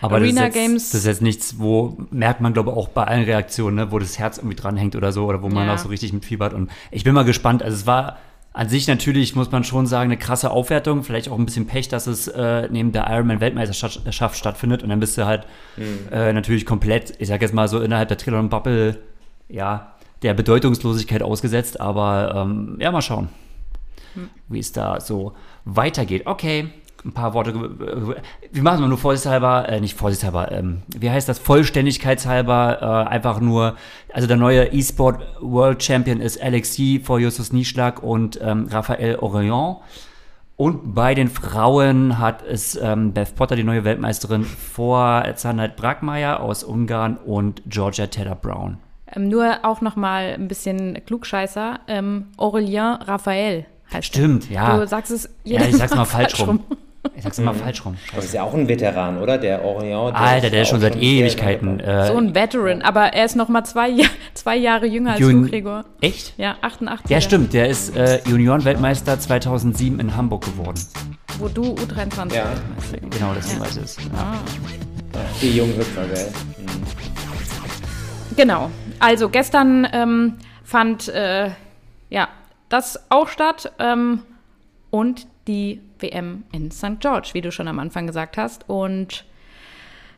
aber 0.00 0.16
Arena 0.16 0.46
das 0.46 0.54
Games. 0.54 0.82
Jetzt, 0.84 0.94
das 0.94 1.00
ist 1.00 1.06
jetzt 1.06 1.22
nichts, 1.22 1.58
wo 1.58 1.96
merkt 2.10 2.40
man, 2.40 2.52
glaube 2.52 2.70
ich, 2.70 2.76
auch 2.76 2.88
bei 2.88 3.04
allen 3.04 3.24
Reaktionen, 3.24 3.76
ne, 3.76 3.92
wo 3.92 3.98
das 3.98 4.18
Herz 4.18 4.38
irgendwie 4.38 4.56
dranhängt 4.56 4.96
oder 4.96 5.12
so, 5.12 5.26
oder 5.26 5.42
wo 5.42 5.48
man 5.48 5.66
ja. 5.66 5.74
auch 5.74 5.78
so 5.78 5.88
richtig 5.88 6.12
mitfiebert. 6.12 6.52
Und 6.52 6.70
ich 6.90 7.04
bin 7.04 7.14
mal 7.14 7.24
gespannt. 7.24 7.62
Also 7.62 7.76
es 7.76 7.86
war 7.86 8.18
an 8.52 8.70
sich 8.70 8.88
natürlich, 8.88 9.34
muss 9.36 9.50
man 9.50 9.64
schon 9.64 9.86
sagen, 9.86 10.10
eine 10.10 10.18
krasse 10.18 10.50
Aufwertung. 10.50 11.02
Vielleicht 11.02 11.28
auch 11.28 11.38
ein 11.38 11.44
bisschen 11.44 11.66
Pech, 11.66 11.88
dass 11.88 12.06
es 12.06 12.26
äh, 12.28 12.68
neben 12.70 12.90
der 12.92 13.06
Ironman-Weltmeisterschaft 13.10 14.36
stattfindet. 14.36 14.82
Und 14.82 14.88
dann 14.88 15.00
bist 15.00 15.18
du 15.18 15.26
halt 15.26 15.46
mhm. 15.76 16.10
äh, 16.10 16.32
natürlich 16.32 16.64
komplett, 16.64 17.14
ich 17.18 17.28
sag 17.28 17.42
jetzt 17.42 17.52
mal 17.52 17.68
so, 17.68 17.80
innerhalb 17.80 18.08
der 18.08 18.16
Triathlon-Bubble, 18.16 18.98
ja, 19.48 19.94
der 20.22 20.32
Bedeutungslosigkeit 20.32 21.22
ausgesetzt. 21.22 21.80
Aber 21.80 22.34
ähm, 22.34 22.78
ja, 22.80 22.90
mal 22.92 23.02
schauen, 23.02 23.28
mhm. 24.14 24.30
wie 24.48 24.58
es 24.58 24.72
da 24.72 25.00
so 25.00 25.34
weitergeht. 25.66 26.26
Okay, 26.26 26.70
ein 27.06 27.12
paar 27.12 27.34
Worte. 27.34 27.54
Wir 28.52 28.62
machen 28.62 28.82
es 28.82 28.88
nur 28.88 28.98
vorsichtshalber, 28.98 29.68
äh, 29.68 29.80
nicht 29.80 29.96
vorsichtshalber, 29.96 30.50
ähm, 30.52 30.82
wie 30.88 31.10
heißt 31.10 31.28
das? 31.28 31.38
Vollständigkeitshalber, 31.38 33.06
äh, 33.06 33.10
einfach 33.10 33.40
nur. 33.40 33.76
Also 34.12 34.26
der 34.26 34.36
neue 34.36 34.72
E-Sport 34.72 35.22
World 35.40 35.82
Champion 35.82 36.20
ist 36.20 36.40
Alexis 36.42 37.06
vor 37.06 37.18
Justus 37.18 37.52
Nieschlag 37.52 38.02
und 38.02 38.38
ähm, 38.42 38.68
Raphael 38.70 39.16
Orion. 39.16 39.76
Und 40.56 40.94
bei 40.94 41.14
den 41.14 41.28
Frauen 41.28 42.18
hat 42.18 42.42
es 42.42 42.76
ähm, 42.76 43.12
Beth 43.12 43.34
Potter, 43.36 43.56
die 43.56 43.64
neue 43.64 43.84
Weltmeisterin, 43.84 44.42
vor 44.44 45.22
Zanat 45.34 45.76
Bragmeier 45.76 46.40
aus 46.40 46.64
Ungarn 46.64 47.18
und 47.18 47.62
Georgia 47.66 48.06
Taylor 48.06 48.36
Brown. 48.36 48.78
Ähm, 49.14 49.28
nur 49.28 49.58
auch 49.64 49.82
noch 49.82 49.96
mal 49.96 50.32
ein 50.34 50.48
bisschen 50.48 50.98
Klugscheißer. 51.04 51.80
Ähm, 51.88 52.28
Aurelien 52.38 52.94
Raphael 53.02 53.66
heißt 53.92 54.06
Stimmt, 54.06 54.48
der. 54.48 54.54
ja. 54.56 54.76
Du 54.78 54.86
sagst 54.86 55.12
es 55.12 55.28
Ja, 55.44 55.60
ich 55.60 55.76
sag's 55.76 55.94
mal 55.94 56.06
falsch 56.06 56.40
rum. 56.40 56.60
Ich 57.14 57.22
sag's 57.22 57.38
immer 57.38 57.52
mhm. 57.52 57.58
falsch 57.58 57.84
rum. 57.84 57.96
Das 58.14 58.24
ist 58.24 58.34
ja 58.34 58.42
auch 58.42 58.54
ein 58.54 58.68
Veteran, 58.68 59.18
oder? 59.18 59.38
Der 59.38 59.64
Orient. 59.64 60.16
Der 60.16 60.20
Alter, 60.20 60.50
der 60.50 60.62
ist 60.62 60.68
schon 60.68 60.80
seit 60.80 60.96
Ewigkeiten. 60.96 61.80
Äh, 61.80 62.06
so 62.08 62.16
ein 62.16 62.34
Veteran, 62.34 62.82
aber 62.82 63.12
er 63.12 63.24
ist 63.24 63.36
noch 63.36 63.48
mal 63.48 63.64
zwei, 63.64 63.92
zwei 64.34 64.56
Jahre 64.56 64.86
jünger 64.86 65.12
als 65.12 65.20
Jun 65.20 65.42
du, 65.42 65.50
Gregor. 65.50 65.84
Echt? 66.00 66.34
Ja, 66.36 66.56
88. 66.62 67.10
Ja, 67.10 67.20
stimmt. 67.20 67.52
Der 67.52 67.68
ist 67.68 67.96
äh, 67.96 68.20
Junioren-Weltmeister 68.28 69.18
2007 69.18 70.00
in 70.00 70.16
Hamburg 70.16 70.44
geworden. 70.44 70.80
Wo 71.38 71.48
du 71.48 71.74
U23 71.74 72.34
ja. 72.34 72.46
Genau, 73.10 73.34
das 73.34 73.52
ja. 73.52 73.60
weiß 73.60 73.76
ich. 73.76 74.04
Ja. 74.04 74.12
Ah. 74.16 74.36
Die 75.40 75.56
jungen 75.56 75.76
Hüpfer, 75.76 76.06
gell? 76.06 76.26
Mhm. 76.58 77.16
Genau. 78.36 78.70
Also 78.98 79.28
gestern 79.28 79.86
ähm, 79.92 80.34
fand 80.62 81.08
äh, 81.08 81.50
ja 82.10 82.28
das 82.68 83.10
auch 83.10 83.28
statt 83.28 83.72
ähm, 83.78 84.22
und 84.90 85.26
die 85.46 85.80
WM 85.98 86.44
in 86.52 86.70
St. 86.70 87.00
George, 87.00 87.30
wie 87.32 87.40
du 87.40 87.50
schon 87.50 87.68
am 87.68 87.78
Anfang 87.78 88.06
gesagt 88.06 88.36
hast. 88.36 88.68
Und 88.68 89.24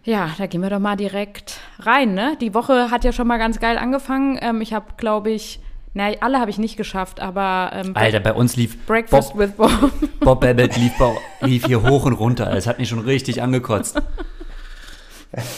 ja, 0.04 0.30
da 0.38 0.46
gehen 0.46 0.62
wir 0.62 0.70
doch 0.70 0.78
mal 0.78 0.96
direkt 0.96 1.60
rein. 1.80 2.14
Ne? 2.14 2.36
Die 2.40 2.54
Woche 2.54 2.90
hat 2.90 3.04
ja 3.04 3.12
schon 3.12 3.26
mal 3.26 3.38
ganz 3.38 3.60
geil 3.60 3.78
angefangen. 3.78 4.38
Ähm, 4.40 4.60
ich 4.60 4.72
habe, 4.72 4.86
glaube 4.96 5.30
ich, 5.30 5.60
na, 5.94 6.10
alle 6.20 6.38
habe 6.38 6.50
ich 6.50 6.58
nicht 6.58 6.76
geschafft, 6.76 7.20
aber 7.20 7.70
ähm, 7.74 7.92
Alter, 7.94 8.20
bei 8.20 8.32
uns 8.32 8.56
lief 8.56 8.86
Breakfast 8.86 9.32
Bob, 9.32 9.40
with 9.40 9.52
Bob. 9.52 9.92
Bob 10.20 10.40
Babbitt 10.40 10.76
lief, 10.76 10.92
lief 11.40 11.66
hier 11.66 11.82
hoch 11.82 12.04
und 12.04 12.12
runter. 12.12 12.52
Es 12.54 12.66
hat 12.66 12.78
mich 12.78 12.88
schon 12.88 13.00
richtig 13.00 13.42
angekotzt. 13.42 14.00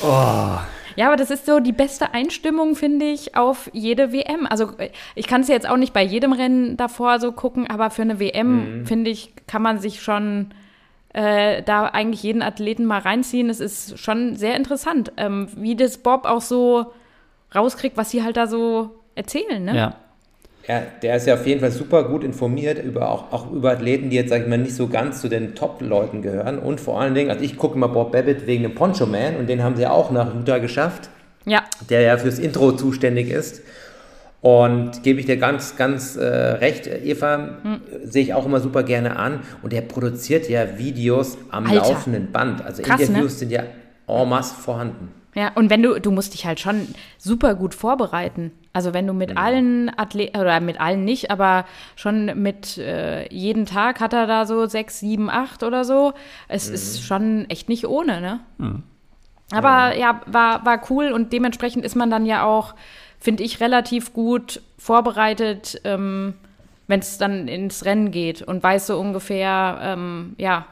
Oh. 0.02 0.58
Ja, 0.96 1.08
aber 1.08 1.16
das 1.16 1.30
ist 1.30 1.46
so 1.46 1.60
die 1.60 1.72
beste 1.72 2.12
Einstimmung, 2.12 2.74
finde 2.74 3.06
ich, 3.06 3.36
auf 3.36 3.70
jede 3.72 4.12
WM. 4.12 4.46
Also 4.46 4.72
ich 5.14 5.26
kann 5.26 5.42
es 5.42 5.48
jetzt 5.48 5.68
auch 5.68 5.76
nicht 5.76 5.92
bei 5.92 6.02
jedem 6.02 6.32
Rennen 6.32 6.76
davor 6.76 7.20
so 7.20 7.32
gucken, 7.32 7.66
aber 7.68 7.90
für 7.90 8.02
eine 8.02 8.20
WM, 8.20 8.80
mhm. 8.80 8.86
finde 8.86 9.10
ich, 9.10 9.32
kann 9.46 9.62
man 9.62 9.78
sich 9.78 10.02
schon 10.02 10.52
äh, 11.12 11.62
da 11.62 11.86
eigentlich 11.86 12.22
jeden 12.22 12.42
Athleten 12.42 12.84
mal 12.84 13.00
reinziehen. 13.00 13.50
Es 13.50 13.60
ist 13.60 13.98
schon 13.98 14.36
sehr 14.36 14.56
interessant, 14.56 15.12
ähm, 15.16 15.48
wie 15.56 15.76
das 15.76 15.98
Bob 15.98 16.24
auch 16.24 16.40
so 16.40 16.92
rauskriegt, 17.54 17.96
was 17.96 18.10
sie 18.10 18.22
halt 18.22 18.36
da 18.36 18.46
so 18.46 18.90
erzählen. 19.14 19.64
Ne? 19.64 19.76
Ja. 19.76 19.94
Ja, 20.68 20.82
der 21.02 21.16
ist 21.16 21.26
ja 21.26 21.34
auf 21.34 21.46
jeden 21.46 21.60
Fall 21.60 21.70
super 21.70 22.04
gut 22.04 22.22
informiert 22.22 22.82
über 22.82 23.10
auch, 23.10 23.32
auch 23.32 23.50
über 23.50 23.72
Athleten, 23.72 24.10
die 24.10 24.16
jetzt, 24.16 24.28
sag 24.28 24.42
ich 24.42 24.48
mal, 24.48 24.58
nicht 24.58 24.74
so 24.74 24.88
ganz 24.88 25.20
zu 25.20 25.28
den 25.28 25.54
Top-Leuten 25.54 26.22
gehören. 26.22 26.58
Und 26.58 26.80
vor 26.80 27.00
allen 27.00 27.14
Dingen, 27.14 27.30
also 27.30 27.42
ich 27.42 27.56
gucke 27.56 27.78
mal 27.78 27.86
Bob 27.86 28.12
Babbitt 28.12 28.46
wegen 28.46 28.62
dem 28.62 28.74
Poncho 28.74 29.06
Man 29.06 29.36
und 29.36 29.48
den 29.48 29.62
haben 29.62 29.76
sie 29.76 29.82
ja 29.82 29.90
auch 29.90 30.10
nach 30.10 30.34
Utah 30.34 30.58
geschafft. 30.58 31.08
Ja. 31.46 31.64
Der 31.88 32.02
ja 32.02 32.18
fürs 32.18 32.38
Intro 32.38 32.72
zuständig 32.72 33.30
ist. 33.30 33.62
Und 34.42 35.02
gebe 35.02 35.20
ich 35.20 35.26
dir 35.26 35.36
ganz, 35.36 35.76
ganz 35.76 36.16
äh, 36.16 36.24
recht, 36.24 36.86
Eva, 36.86 37.36
mhm. 37.62 37.80
sehe 38.04 38.22
ich 38.22 38.32
auch 38.32 38.46
immer 38.46 38.60
super 38.60 38.82
gerne 38.82 39.16
an. 39.16 39.40
Und 39.62 39.72
der 39.72 39.82
produziert 39.82 40.48
ja 40.48 40.78
Videos 40.78 41.36
am 41.50 41.66
Alter. 41.66 41.88
laufenden 41.88 42.32
Band. 42.32 42.64
Also 42.64 42.82
Krass, 42.82 43.00
Interviews 43.00 43.32
ne? 43.32 43.38
sind 43.38 43.52
ja 43.52 43.64
en 44.06 44.28
masse 44.28 44.54
vorhanden. 44.54 45.19
Ja, 45.34 45.52
und 45.54 45.70
wenn 45.70 45.82
du, 45.82 46.00
du 46.00 46.10
musst 46.10 46.34
dich 46.34 46.44
halt 46.44 46.58
schon 46.58 46.88
super 47.16 47.54
gut 47.54 47.74
vorbereiten. 47.74 48.50
Also 48.72 48.92
wenn 48.94 49.06
du 49.06 49.12
mit 49.12 49.30
mhm. 49.30 49.38
allen 49.38 49.98
Athleten, 49.98 50.38
oder 50.38 50.60
mit 50.60 50.80
allen 50.80 51.04
nicht, 51.04 51.30
aber 51.30 51.66
schon 51.96 52.42
mit 52.42 52.78
äh, 52.78 53.32
jeden 53.32 53.66
Tag 53.66 54.00
hat 54.00 54.12
er 54.12 54.26
da 54.26 54.46
so 54.46 54.66
sechs, 54.66 55.00
sieben, 55.00 55.30
acht 55.30 55.62
oder 55.62 55.84
so. 55.84 56.14
Es 56.48 56.68
mhm. 56.68 56.74
ist 56.74 57.02
schon 57.04 57.50
echt 57.50 57.68
nicht 57.68 57.86
ohne, 57.86 58.20
ne? 58.20 58.40
Mhm. 58.58 58.82
Aber 59.52 59.96
ja, 59.96 60.20
war, 60.26 60.64
war 60.64 60.80
cool 60.90 61.10
und 61.10 61.32
dementsprechend 61.32 61.84
ist 61.84 61.96
man 61.96 62.10
dann 62.10 62.24
ja 62.24 62.44
auch, 62.44 62.74
finde 63.18 63.42
ich, 63.42 63.60
relativ 63.60 64.12
gut 64.12 64.62
vorbereitet, 64.78 65.80
ähm, 65.84 66.34
wenn 66.86 67.00
es 67.00 67.18
dann 67.18 67.48
ins 67.48 67.84
Rennen 67.84 68.10
geht 68.12 68.42
und 68.42 68.62
weiß 68.62 68.88
so 68.88 68.98
ungefähr, 68.98 69.78
ähm, 69.82 70.34
ja, 70.38 70.66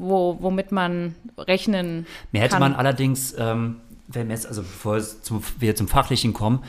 wo, 0.00 0.38
womit 0.40 0.72
man 0.72 1.14
rechnen 1.38 2.06
Mir 2.32 2.40
hätte 2.40 2.52
kann. 2.52 2.60
man 2.60 2.74
allerdings, 2.74 3.34
ähm, 3.38 3.76
wenn 4.08 4.28
wir 4.28 4.34
jetzt, 4.34 4.46
also 4.46 4.62
bevor 4.62 4.98
zum, 4.98 5.42
wir 5.58 5.76
zum 5.76 5.88
Fachlichen 5.88 6.32
kommen, 6.32 6.64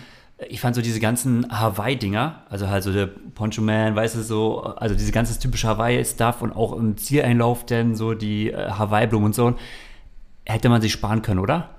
ich 0.50 0.60
fand 0.60 0.76
so 0.76 0.82
diese 0.82 1.00
ganzen 1.00 1.48
Hawaii-Dinger, 1.52 2.44
also 2.50 2.68
halt 2.68 2.84
so 2.84 2.92
der 2.92 3.08
Poncho 3.08 3.62
Man, 3.62 3.96
weißt 3.96 4.16
du, 4.16 4.24
so, 4.24 4.62
also 4.64 4.96
diese 4.96 5.12
ganze 5.12 5.40
typische 5.40 5.68
Hawaii-Stuff 5.68 6.42
und 6.42 6.52
auch 6.52 6.74
im 6.74 6.98
Zieleinlauf 6.98 7.66
denn 7.66 7.96
so 7.96 8.14
die 8.14 8.52
äh, 8.52 8.72
Hawaii-Blumen 8.72 9.28
und 9.28 9.36
so, 9.36 9.56
hätte 10.46 10.70
man 10.70 10.82
sich 10.82 10.92
sparen 10.92 11.22
können, 11.22 11.40
oder? 11.40 11.70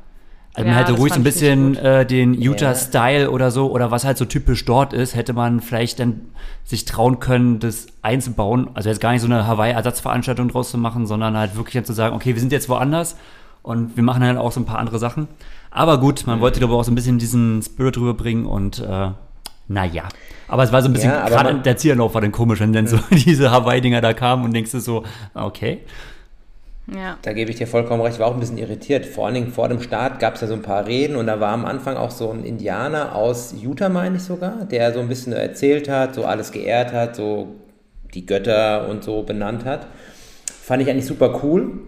Also 0.54 0.68
ja, 0.68 0.74
man 0.74 0.84
hätte 0.84 0.98
ruhig 0.98 1.14
so 1.14 1.20
ein 1.20 1.24
bisschen 1.24 1.76
äh, 1.76 2.04
den 2.04 2.34
Utah-Style 2.34 3.30
oder 3.30 3.50
so, 3.50 3.70
oder 3.70 3.90
was 3.90 4.04
halt 4.04 4.18
so 4.18 4.26
typisch 4.26 4.64
dort 4.66 4.92
ist, 4.92 5.14
hätte 5.14 5.32
man 5.32 5.60
vielleicht 5.60 5.98
dann 5.98 6.20
sich 6.64 6.84
trauen 6.84 7.20
können, 7.20 7.58
das 7.58 7.86
einzubauen. 8.02 8.68
Also 8.74 8.90
jetzt 8.90 9.00
gar 9.00 9.12
nicht 9.12 9.22
so 9.22 9.26
eine 9.26 9.46
Hawaii-Ersatzveranstaltung 9.46 10.48
draus 10.48 10.70
zu 10.70 10.76
machen, 10.76 11.06
sondern 11.06 11.36
halt 11.38 11.56
wirklich 11.56 11.74
dann 11.74 11.86
zu 11.86 11.94
sagen, 11.94 12.14
okay, 12.14 12.34
wir 12.34 12.40
sind 12.40 12.52
jetzt 12.52 12.68
woanders 12.68 13.16
und 13.62 13.96
wir 13.96 14.02
machen 14.02 14.22
halt 14.22 14.36
auch 14.36 14.52
so 14.52 14.60
ein 14.60 14.66
paar 14.66 14.78
andere 14.78 14.98
Sachen. 14.98 15.26
Aber 15.70 15.98
gut, 15.98 16.26
man 16.26 16.40
wollte, 16.40 16.58
glaube 16.58 16.74
ich, 16.74 16.80
auch 16.80 16.84
so 16.84 16.92
ein 16.92 16.96
bisschen 16.96 17.18
diesen 17.18 17.62
Spirit 17.62 17.96
rüberbringen 17.96 18.44
und 18.44 18.78
äh, 18.80 19.10
naja. 19.68 20.04
Aber 20.48 20.64
es 20.64 20.72
war 20.72 20.82
so 20.82 20.88
ein 20.88 20.92
bisschen, 20.92 21.12
ja, 21.12 21.26
gerade 21.28 21.54
der 21.60 21.78
Zierlauf 21.78 22.12
war 22.12 22.20
dann 22.20 22.32
komisch, 22.32 22.60
wenn 22.60 22.74
dann 22.74 22.86
so 22.86 22.98
diese 23.10 23.50
Hawaii-Dinger 23.50 24.02
da 24.02 24.12
kamen 24.12 24.44
und 24.44 24.52
denkst 24.52 24.72
du 24.72 24.80
so, 24.80 25.04
okay. 25.32 25.80
Ja. 26.86 27.16
Da 27.22 27.32
gebe 27.32 27.50
ich 27.50 27.56
dir 27.56 27.66
vollkommen 27.66 28.02
recht, 28.02 28.14
ich 28.14 28.20
war 28.20 28.26
auch 28.26 28.34
ein 28.34 28.40
bisschen 28.40 28.58
irritiert. 28.58 29.06
Vor 29.06 29.26
allen 29.26 29.34
Dingen 29.34 29.52
vor 29.52 29.68
dem 29.68 29.80
Start 29.80 30.18
gab 30.18 30.34
es 30.34 30.40
ja 30.40 30.48
so 30.48 30.54
ein 30.54 30.62
paar 30.62 30.86
Reden 30.86 31.16
und 31.16 31.26
da 31.26 31.38
war 31.38 31.52
am 31.52 31.64
Anfang 31.64 31.96
auch 31.96 32.10
so 32.10 32.30
ein 32.30 32.44
Indianer 32.44 33.14
aus 33.14 33.54
Utah, 33.60 33.88
meine 33.88 34.16
ich 34.16 34.22
sogar, 34.22 34.64
der 34.64 34.92
so 34.92 35.00
ein 35.00 35.08
bisschen 35.08 35.32
erzählt 35.32 35.88
hat, 35.88 36.14
so 36.14 36.24
alles 36.24 36.50
geehrt 36.50 36.92
hat, 36.92 37.14
so 37.14 37.54
die 38.14 38.26
Götter 38.26 38.88
und 38.88 39.04
so 39.04 39.22
benannt 39.22 39.64
hat. 39.64 39.86
Fand 40.52 40.82
ich 40.82 40.90
eigentlich 40.90 41.06
super 41.06 41.40
cool. 41.42 41.80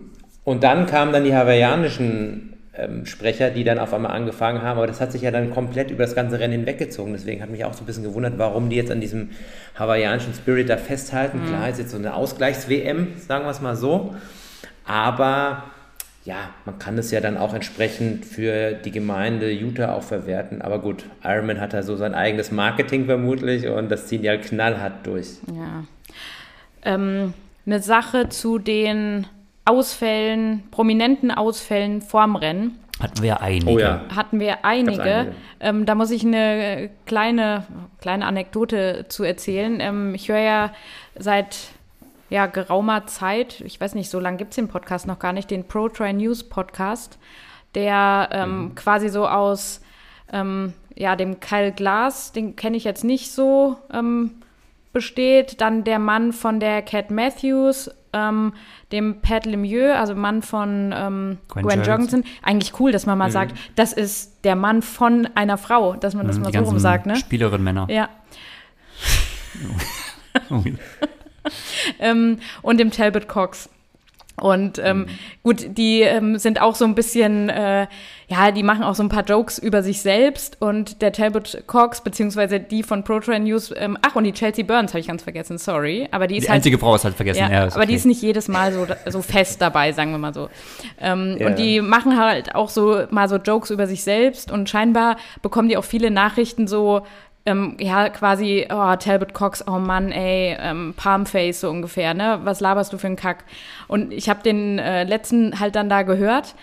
Und 0.45 0.63
dann 0.63 0.87
kamen 0.87 1.13
dann 1.13 1.25
die 1.25 1.35
hawaiianischen 1.35 2.55
ähm, 2.77 3.07
Sprecher, 3.07 3.51
die 3.51 3.65
dann 3.65 3.79
auf 3.79 3.95
einmal 3.95 4.13
angefangen 4.13 4.63
haben, 4.63 4.79
aber 4.79 4.87
das 4.87 5.01
hat 5.01 5.13
sich 5.13 5.23
ja 5.23 5.31
dann 5.31 5.51
komplett 5.51 5.91
über 5.91 6.05
das 6.05 6.15
ganze 6.15 6.39
Rennen 6.39 6.53
hinweggezogen. 6.53 7.13
Deswegen 7.13 7.43
hat 7.43 7.51
mich 7.51 7.65
auch 7.65 7.73
so 7.73 7.83
ein 7.83 7.87
bisschen 7.87 8.05
gewundert, 8.05 8.35
warum 8.37 8.69
die 8.69 8.77
jetzt 8.77 8.91
an 8.91 9.01
diesem 9.01 9.31
hawaiianischen 9.79 10.35
Spirit 10.35 10.69
da 10.69 10.77
festhalten. 10.77 11.41
Mhm. 11.41 11.47
Klar, 11.47 11.69
ist 11.69 11.79
jetzt 11.79 11.91
so 11.91 11.99
eine 11.99 12.15
Ausgleichs-WM, 12.15 13.15
sagen 13.27 13.45
wir 13.45 13.51
es 13.51 13.61
mal 13.61 13.77
so. 13.77 14.15
Aber 14.87 15.65
ja, 16.25 16.51
man 16.65 16.79
kann 16.79 16.97
es 16.97 17.11
ja 17.11 17.21
dann 17.21 17.37
auch 17.37 17.53
entsprechend 17.53 18.25
für 18.25 18.73
die 18.73 18.91
Gemeinde 18.91 19.51
Utah 19.51 19.95
auch 19.95 20.03
verwerten. 20.03 20.63
Aber 20.63 20.79
gut, 20.79 21.05
Ironman 21.23 21.61
hat 21.61 21.75
da 21.75 21.83
so 21.83 21.97
sein 21.97 22.15
eigenes 22.15 22.51
Marketing 22.51 23.05
vermutlich 23.07 23.69
und 23.69 23.91
das 23.91 24.07
ziehen 24.07 24.23
die 24.23 24.29
halt 24.29 24.43
knallhart 24.43 25.07
durch. 25.07 25.39
Ja. 25.55 25.85
Ähm, 26.83 27.35
eine 27.67 27.81
Sache 27.81 28.29
zu 28.31 28.59
den 28.59 29.27
Ausfällen, 29.67 30.65
prominenten 30.71 31.31
Ausfällen 31.31 32.01
vorm 32.01 32.37
Rennen. 32.37 32.79
Hatten 33.01 33.23
wir 33.23 33.41
einige. 33.41 33.71
Oh 33.71 33.79
ja. 33.79 34.03
Hatten 34.15 34.41
wir 34.41 34.65
einige. 34.65 35.03
einige. 35.03 35.35
Ähm, 35.61 35.85
da 35.85 35.95
muss 35.95 36.11
ich 36.11 36.25
eine 36.25 36.91
kleine, 37.07 37.65
kleine 38.01 38.25
Anekdote 38.27 39.07
zu 39.09 39.25
erzählen. 39.25 39.79
Ähm, 39.81 40.15
ich 40.15 40.29
höre 40.29 40.39
ja 40.39 40.73
seit 41.19 41.57
ja, 42.35 42.47
geraumer 42.47 43.07
Zeit, 43.07 43.61
ich 43.61 43.81
weiß 43.81 43.95
nicht, 43.95 44.11
so 44.11 44.19
lange 44.19 44.39
gibt 44.39 44.51
es 44.51 44.57
den 44.57 44.67
Podcast 44.67 45.07
noch 45.07 45.21
gar 45.21 45.33
nicht, 45.33 45.53
den 45.53 45.69
Pro 45.69 45.89
Try 45.89 46.13
News 46.13 46.43
Podcast, 46.43 47.17
der 47.77 48.29
ähm, 48.33 48.59
mhm. 48.59 48.75
quasi 48.75 49.09
so 49.09 49.29
aus 49.29 49.81
ähm, 50.33 50.73
ja, 50.97 51.15
dem 51.15 51.39
Kyle 51.39 51.71
Glass, 51.71 52.33
den 52.33 52.57
kenne 52.57 52.77
ich 52.77 52.83
jetzt 52.83 53.05
nicht 53.05 53.31
so, 53.31 53.77
ähm, 53.93 54.33
besteht. 54.93 55.61
Dann 55.61 55.85
der 55.85 56.01
Mann 56.01 56.33
von 56.33 56.59
der 56.59 56.83
Cat 56.83 57.13
Matthews, 57.13 57.89
ähm, 58.13 58.53
dem 58.91 59.21
Pat 59.21 59.47
Lemieux, 59.47 59.95
also 59.95 60.17
Mann 60.17 60.43
von 60.43 60.93
ähm, 60.93 61.39
Gwen, 61.47 61.63
Gwen 61.65 61.85
Jorgensen. 61.85 62.25
Eigentlich 62.43 62.81
cool, 62.81 62.91
dass 62.91 63.07
man 63.07 63.17
mal 63.17 63.29
mhm. 63.29 63.33
sagt, 63.33 63.57
das 63.77 63.93
ist 63.93 64.45
der 64.45 64.57
Mann 64.57 64.83
von 64.83 65.29
einer 65.37 65.57
Frau, 65.57 65.95
dass 65.95 66.15
man 66.15 66.27
das 66.27 66.39
mhm, 66.39 66.43
mal 66.43 66.53
so 66.53 66.65
rum 66.65 66.81
sagt. 66.81 67.07
Ne? 67.07 67.15
Spielerin 67.15 67.63
Männer. 67.63 67.87
Ja. 67.89 68.09
ähm, 71.99 72.39
und 72.63 72.79
dem 72.79 72.91
Talbot 72.91 73.29
Cox. 73.29 73.69
Und 74.41 74.81
ähm, 74.83 75.01
mhm. 75.01 75.07
gut, 75.45 75.79
die 75.79 76.01
ähm, 76.01 76.39
sind 76.39 76.61
auch 76.61 76.75
so 76.75 76.85
ein 76.85 76.97
bisschen, 76.97 77.49
äh, 77.51 77.87
ja, 78.27 78.51
die 78.51 78.65
machen 78.65 78.83
auch 78.83 78.97
so 78.97 79.03
ein 79.05 79.09
paar 79.09 79.23
Jokes 79.23 79.59
über 79.59 79.83
sich 79.85 80.03
selbst. 80.03 80.61
Und 80.61 81.03
der 81.03 81.13
Talbot 81.13 81.63
Cox, 81.69 82.01
beziehungsweise 82.03 82.59
die 82.59 82.83
von 82.83 83.05
ProTrain 83.05 83.45
News, 83.45 83.73
ähm, 83.77 83.97
ach, 84.03 84.17
und 84.17 84.25
die 84.25 84.33
Chelsea 84.33 84.65
Burns 84.65 84.93
habe 84.93 84.99
ich 84.99 85.07
ganz 85.07 85.23
vergessen, 85.23 85.57
sorry. 85.59 86.09
Aber 86.11 86.27
die 86.27 86.39
ist 86.39 86.45
die 86.45 86.49
halt, 86.49 86.57
einzige 86.57 86.79
Frau 86.79 86.97
ist 86.97 87.05
halt 87.05 87.15
vergessen, 87.15 87.43
ja. 87.43 87.51
ja 87.51 87.63
aber 87.67 87.77
okay. 87.77 87.87
die 87.87 87.95
ist 87.95 88.07
nicht 88.07 88.23
jedes 88.23 88.49
Mal 88.49 88.73
so, 88.73 88.87
so 89.07 89.23
fest 89.23 89.63
dabei, 89.63 89.93
sagen 89.93 90.11
wir 90.11 90.19
mal 90.19 90.35
so. 90.35 90.49
Ähm, 91.01 91.37
yeah. 91.39 91.47
Und 91.47 91.59
die 91.59 91.81
machen 91.81 92.19
halt 92.19 92.57
auch 92.57 92.71
so 92.71 93.05
mal 93.11 93.29
so 93.29 93.37
Jokes 93.37 93.71
über 93.71 93.87
sich 93.87 94.03
selbst. 94.03 94.51
Und 94.51 94.69
scheinbar 94.69 95.17
bekommen 95.43 95.69
die 95.69 95.77
auch 95.77 95.85
viele 95.85 96.11
Nachrichten 96.11 96.67
so, 96.67 97.03
ähm, 97.47 97.77
ja, 97.79 98.09
quasi, 98.09 98.67
oh, 98.71 98.97
Talbot 98.97 99.35
Cox, 99.35 99.67
oh 99.67 99.79
Mann, 99.79 100.11
ey, 100.13 100.57
ähm, 100.59 100.95
Palmface 100.97 101.61
so 101.61 101.71
ungefähr, 101.71 102.15
ne? 102.15 102.41
Was 102.45 102.61
laberst 102.61 102.93
du 102.93 102.99
für 102.99 103.07
einen 103.07 103.17
Kack? 103.17 103.45
Und 103.87 104.13
ich 104.13 104.29
habe 104.29 104.43
den 104.43 104.79
äh, 104.79 105.05
letzten 105.05 105.61
halt 105.61 105.77
dann 105.77 105.89
da 105.89 106.03
gehört 106.03 106.55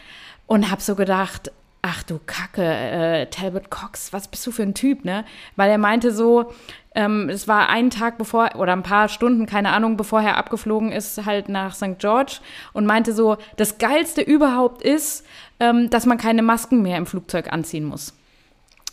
und 0.48 0.72
habe 0.72 0.82
so 0.82 0.96
gedacht, 0.96 1.52
ach 1.84 2.04
du 2.04 2.20
Kacke, 2.26 2.64
äh, 2.64 3.26
Talbot 3.28 3.70
Cox, 3.70 4.12
was 4.14 4.28
bist 4.28 4.46
du 4.46 4.52
für 4.52 4.64
ein 4.64 4.74
Typ, 4.74 5.06
ne? 5.06 5.24
Weil 5.56 5.70
er 5.70 5.78
meinte 5.78 6.12
so, 6.12 6.52
ähm, 6.96 7.30
es 7.30 7.48
war 7.48 7.70
einen 7.70 7.90
Tag 7.90 8.18
bevor, 8.18 8.56
oder 8.56 8.74
ein 8.74 8.84
paar 8.84 9.08
Stunden, 9.08 9.46
keine 9.46 9.72
Ahnung, 9.74 9.98
bevor 9.98 10.22
er 10.22 10.38
abgeflogen 10.38 10.92
ist, 10.92 11.26
halt 11.26 11.48
nach 11.48 11.74
St. 11.76 12.00
George 12.00 12.38
und 12.74 12.86
meinte 12.86 13.14
so, 13.14 13.38
das 13.58 13.78
Geilste 13.78 14.22
überhaupt 14.22 14.82
ist, 14.82 15.26
ähm, 15.60 15.90
dass 15.90 16.06
man 16.06 16.18
keine 16.18 16.42
Masken 16.42 16.82
mehr 16.82 16.98
im 16.98 17.06
Flugzeug 17.06 17.52
anziehen 17.54 17.86
muss. 17.86 18.14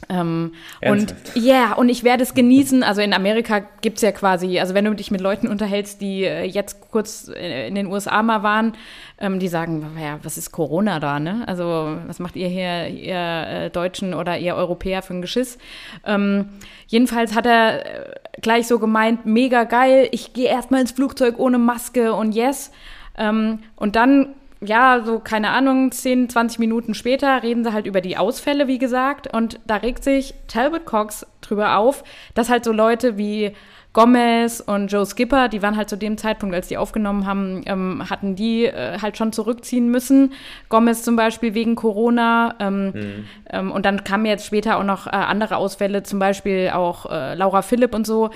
Ähm, 0.08 0.52
und 0.80 1.14
ja, 1.34 1.54
yeah, 1.54 1.72
und 1.74 1.88
ich 1.88 2.04
werde 2.04 2.22
es 2.22 2.34
genießen. 2.34 2.82
Also 2.82 3.02
in 3.02 3.12
Amerika 3.12 3.62
gibt 3.80 3.96
es 3.96 4.02
ja 4.02 4.12
quasi, 4.12 4.58
also 4.58 4.74
wenn 4.74 4.84
du 4.84 4.94
dich 4.94 5.10
mit 5.10 5.20
Leuten 5.20 5.48
unterhältst, 5.48 6.00
die 6.00 6.24
äh, 6.24 6.44
jetzt 6.44 6.90
kurz 6.90 7.28
äh, 7.28 7.68
in 7.68 7.74
den 7.74 7.86
USA 7.88 8.22
mal 8.22 8.42
waren, 8.42 8.72
ähm, 9.18 9.38
die 9.38 9.48
sagen, 9.48 9.86
ja, 10.00 10.18
was 10.22 10.38
ist 10.38 10.52
Corona 10.52 11.00
da, 11.00 11.18
ne? 11.20 11.42
Also 11.46 11.98
was 12.06 12.20
macht 12.20 12.36
ihr 12.36 12.48
hier, 12.48 12.86
ihr 12.88 13.16
äh, 13.16 13.70
Deutschen 13.70 14.14
oder 14.14 14.38
ihr 14.38 14.54
Europäer 14.54 15.02
für 15.02 15.14
ein 15.14 15.22
Geschiss? 15.22 15.58
Ähm, 16.06 16.48
jedenfalls 16.86 17.34
hat 17.34 17.46
er 17.46 18.14
gleich 18.40 18.66
so 18.66 18.78
gemeint, 18.78 19.26
mega 19.26 19.64
geil, 19.64 20.08
ich 20.12 20.32
gehe 20.32 20.48
erstmal 20.48 20.80
ins 20.80 20.92
Flugzeug 20.92 21.38
ohne 21.38 21.58
Maske 21.58 22.14
und 22.14 22.34
yes. 22.34 22.70
Ähm, 23.16 23.58
und 23.76 23.96
dann 23.96 24.34
ja, 24.60 25.02
so 25.04 25.20
keine 25.20 25.50
Ahnung, 25.50 25.92
10, 25.92 26.30
20 26.30 26.58
Minuten 26.58 26.94
später 26.94 27.42
reden 27.42 27.64
sie 27.64 27.72
halt 27.72 27.86
über 27.86 28.00
die 28.00 28.16
Ausfälle, 28.16 28.66
wie 28.66 28.78
gesagt. 28.78 29.32
Und 29.32 29.60
da 29.66 29.76
regt 29.76 30.02
sich 30.02 30.34
Talbot 30.48 30.84
Cox 30.84 31.26
drüber 31.40 31.76
auf, 31.76 32.02
dass 32.34 32.50
halt 32.50 32.64
so 32.64 32.72
Leute 32.72 33.16
wie 33.16 33.52
Gomez 33.92 34.60
und 34.60 34.92
Joe 34.92 35.06
Skipper, 35.06 35.48
die 35.48 35.62
waren 35.62 35.76
halt 35.76 35.88
zu 35.88 35.96
dem 35.96 36.18
Zeitpunkt, 36.18 36.54
als 36.54 36.68
die 36.68 36.76
aufgenommen 36.76 37.26
haben, 37.26 37.62
ähm, 37.66 38.08
hatten 38.10 38.36
die 38.36 38.66
äh, 38.66 38.98
halt 39.00 39.16
schon 39.16 39.32
zurückziehen 39.32 39.90
müssen. 39.90 40.34
Gomez 40.68 41.02
zum 41.02 41.16
Beispiel 41.16 41.54
wegen 41.54 41.74
Corona. 41.74 42.54
Ähm, 42.60 42.86
mhm. 42.86 43.24
ähm, 43.50 43.72
und 43.72 43.86
dann 43.86 44.04
kamen 44.04 44.26
jetzt 44.26 44.46
später 44.46 44.78
auch 44.78 44.84
noch 44.84 45.06
äh, 45.06 45.10
andere 45.10 45.56
Ausfälle, 45.56 46.02
zum 46.02 46.18
Beispiel 46.18 46.70
auch 46.74 47.10
äh, 47.10 47.34
Laura 47.34 47.62
Philipp 47.62 47.94
und 47.94 48.06
so. 48.06 48.30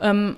Ähm, 0.00 0.36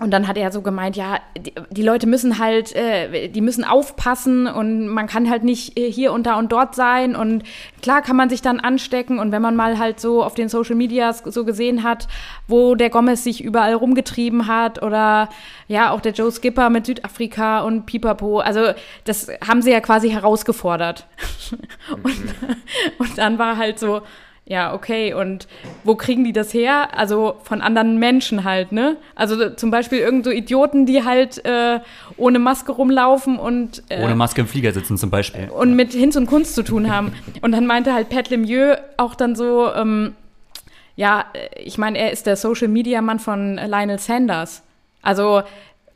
und 0.00 0.10
dann 0.10 0.26
hat 0.26 0.36
er 0.36 0.50
so 0.50 0.60
gemeint, 0.60 0.96
ja, 0.96 1.20
die, 1.38 1.54
die 1.70 1.82
Leute 1.82 2.08
müssen 2.08 2.40
halt, 2.40 2.74
äh, 2.74 3.28
die 3.28 3.40
müssen 3.40 3.62
aufpassen 3.62 4.48
und 4.48 4.88
man 4.88 5.06
kann 5.06 5.30
halt 5.30 5.44
nicht 5.44 5.78
äh, 5.78 5.90
hier 5.90 6.12
und 6.12 6.26
da 6.26 6.34
und 6.34 6.50
dort 6.50 6.74
sein. 6.74 7.14
Und 7.14 7.44
klar 7.80 8.02
kann 8.02 8.16
man 8.16 8.28
sich 8.28 8.42
dann 8.42 8.58
anstecken. 8.58 9.20
Und 9.20 9.30
wenn 9.30 9.40
man 9.40 9.54
mal 9.54 9.78
halt 9.78 10.00
so 10.00 10.24
auf 10.24 10.34
den 10.34 10.48
Social 10.48 10.74
Medias 10.74 11.22
so 11.24 11.44
gesehen 11.44 11.84
hat, 11.84 12.08
wo 12.48 12.74
der 12.74 12.90
Gomez 12.90 13.22
sich 13.22 13.44
überall 13.44 13.74
rumgetrieben 13.74 14.48
hat 14.48 14.82
oder 14.82 15.28
ja, 15.68 15.92
auch 15.92 16.00
der 16.00 16.12
Joe 16.12 16.32
Skipper 16.32 16.70
mit 16.70 16.86
Südafrika 16.86 17.60
und 17.60 17.86
Pipapo, 17.86 18.40
also 18.40 18.72
das 19.04 19.28
haben 19.46 19.62
sie 19.62 19.70
ja 19.70 19.80
quasi 19.80 20.10
herausgefordert. 20.10 21.06
und, 22.02 22.34
und 22.98 23.18
dann 23.18 23.38
war 23.38 23.56
halt 23.58 23.78
so, 23.78 24.02
ja, 24.46 24.74
okay. 24.74 25.14
Und 25.14 25.48
wo 25.84 25.94
kriegen 25.94 26.22
die 26.22 26.34
das 26.34 26.52
her? 26.52 26.98
Also 26.98 27.36
von 27.42 27.62
anderen 27.62 27.98
Menschen 27.98 28.44
halt, 28.44 28.72
ne? 28.72 28.98
Also 29.14 29.50
zum 29.50 29.70
Beispiel 29.70 29.98
irgend 30.00 30.24
so 30.24 30.30
Idioten, 30.30 30.84
die 30.84 31.02
halt 31.02 31.42
äh, 31.46 31.80
ohne 32.18 32.38
Maske 32.38 32.72
rumlaufen 32.72 33.38
und 33.38 33.82
äh, 33.88 34.04
ohne 34.04 34.14
Maske 34.14 34.42
im 34.42 34.46
Flieger 34.46 34.72
sitzen 34.72 34.98
zum 34.98 35.08
Beispiel. 35.08 35.48
Und 35.48 35.76
mit 35.76 35.92
Hinz 35.92 36.16
und 36.16 36.26
Kunst 36.26 36.54
zu 36.54 36.62
tun 36.62 36.92
haben. 36.92 37.12
und 37.40 37.52
dann 37.52 37.66
meinte 37.66 37.94
halt 37.94 38.10
Pat 38.10 38.28
Lemieux 38.28 38.76
auch 38.98 39.14
dann 39.14 39.34
so, 39.34 39.72
ähm, 39.72 40.14
ja, 40.94 41.24
ich 41.56 41.78
meine, 41.78 41.98
er 41.98 42.12
ist 42.12 42.26
der 42.26 42.36
Social 42.36 42.68
Media 42.68 43.00
Mann 43.00 43.20
von 43.20 43.56
Lionel 43.56 43.98
Sanders. 43.98 44.62
Also 45.00 45.42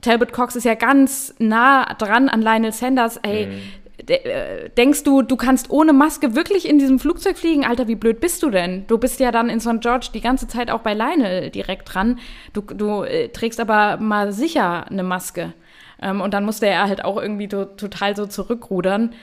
Talbot 0.00 0.32
Cox 0.32 0.56
ist 0.56 0.64
ja 0.64 0.74
ganz 0.74 1.34
nah 1.38 1.84
dran 1.94 2.30
an 2.30 2.40
Lionel 2.40 2.72
Sanders. 2.72 3.18
Ey, 3.18 3.46
mhm 3.46 3.60
äh, 4.06 4.70
denkst 4.70 5.02
du, 5.04 5.22
du 5.22 5.36
kannst 5.36 5.70
ohne 5.70 5.92
Maske 5.92 6.34
wirklich 6.34 6.68
in 6.68 6.78
diesem 6.78 6.98
Flugzeug 6.98 7.36
fliegen? 7.36 7.64
Alter, 7.64 7.88
wie 7.88 7.94
blöd 7.94 8.20
bist 8.20 8.42
du 8.42 8.50
denn? 8.50 8.86
Du 8.86 8.98
bist 8.98 9.20
ja 9.20 9.32
dann 9.32 9.48
in 9.48 9.60
St. 9.60 9.80
George 9.80 10.08
die 10.14 10.20
ganze 10.20 10.46
Zeit 10.46 10.70
auch 10.70 10.80
bei 10.80 10.94
Leine 10.94 11.50
direkt 11.50 11.94
dran. 11.94 12.18
Du, 12.52 12.60
du 12.62 13.02
äh, 13.02 13.28
trägst 13.28 13.60
aber 13.60 13.96
mal 13.98 14.32
sicher 14.32 14.86
eine 14.88 15.02
Maske. 15.02 15.52
Ähm, 16.00 16.20
und 16.20 16.34
dann 16.34 16.44
musste 16.44 16.66
er 16.66 16.88
halt 16.88 17.04
auch 17.04 17.20
irgendwie 17.20 17.48
to 17.48 17.64
total 17.64 18.16
so 18.16 18.26
zurückrudern. 18.26 19.14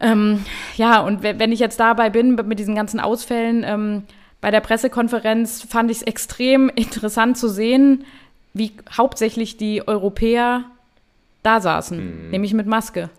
Ähm, 0.00 0.44
ja, 0.76 1.00
und 1.00 1.22
wenn 1.22 1.52
ich 1.52 1.60
jetzt 1.60 1.78
dabei 1.78 2.08
bin 2.08 2.34
mit 2.34 2.58
diesen 2.58 2.74
ganzen 2.74 2.98
Ausfällen, 2.98 3.62
ähm, 3.64 4.04
bei 4.40 4.50
der 4.50 4.60
Pressekonferenz 4.60 5.62
fand 5.62 5.90
ich 5.90 5.98
es 5.98 6.02
extrem 6.02 6.68
interessant 6.70 7.36
zu 7.36 7.48
sehen, 7.48 8.04
wie 8.54 8.72
hauptsächlich 8.90 9.56
die 9.56 9.86
Europäer 9.86 10.64
da 11.42 11.60
saßen, 11.60 12.24
mhm. 12.24 12.30
nämlich 12.30 12.54
mit 12.54 12.66
Maske. 12.66 13.10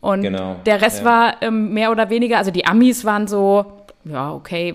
Und 0.00 0.22
genau, 0.22 0.56
der 0.64 0.80
Rest 0.80 1.00
ja. 1.00 1.04
war 1.04 1.42
ähm, 1.42 1.74
mehr 1.74 1.90
oder 1.90 2.08
weniger, 2.08 2.38
also 2.38 2.50
die 2.50 2.66
Amis 2.66 3.04
waren 3.04 3.26
so, 3.26 3.80
ja, 4.04 4.32
okay, 4.32 4.74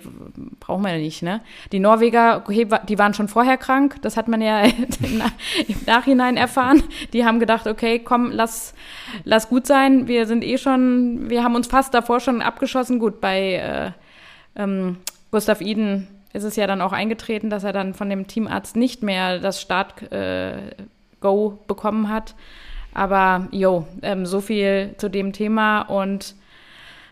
brauchen 0.60 0.84
wir 0.84 0.92
ja 0.92 1.00
nicht, 1.00 1.24
ne? 1.24 1.42
Die 1.72 1.80
Norweger, 1.80 2.44
okay, 2.46 2.68
die 2.88 3.00
waren 3.00 3.16
schon 3.16 3.28
vorher 3.28 3.58
krank, 3.58 3.96
das 4.04 4.18
hat 4.18 4.28
man 4.28 4.40
ja 4.42 4.62
im 5.68 5.78
Nachhinein 5.88 6.38
erfahren. 6.38 6.84
Die 7.12 7.26
haben 7.26 7.40
gedacht, 7.40 7.66
okay, 7.66 8.00
komm, 8.00 8.32
lass, 8.32 8.76
lass 9.24 9.50
gut 9.50 9.66
sein, 9.66 10.08
wir 10.08 10.28
sind 10.28 10.44
eh 10.44 10.60
schon, 10.60 11.28
wir 11.30 11.44
haben 11.44 11.56
uns 11.56 11.68
fast 11.68 11.96
davor 11.96 12.20
schon 12.20 12.44
abgeschossen. 12.44 13.00
Gut, 13.00 13.20
bei 13.20 13.54
äh, 13.56 13.92
ähm, 14.62 14.98
Gustav 15.32 15.60
Iden 15.60 16.08
ist 16.34 16.44
es 16.44 16.56
ja 16.56 16.68
dann 16.68 16.82
auch 16.82 16.92
eingetreten, 16.92 17.50
dass 17.50 17.64
er 17.64 17.74
dann 17.74 17.96
von 17.96 18.10
dem 18.10 18.28
Teamarzt 18.28 18.76
nicht 18.76 19.02
mehr 19.02 19.40
das 19.40 19.60
Start-Go 19.60 20.08
äh, 21.50 21.68
bekommen 21.68 22.10
hat. 22.10 22.36
Aber 22.96 23.48
jo, 23.52 23.86
ähm, 24.02 24.26
so 24.26 24.42
viel 24.42 24.96
zu 24.98 25.10
dem 25.10 25.32
Thema 25.34 25.82
und 25.82 26.34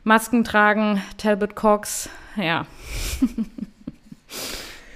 Masken 0.03 0.43
tragen, 0.43 1.01
Talbot 1.17 1.55
Cox, 1.55 2.09
ja. 2.35 2.65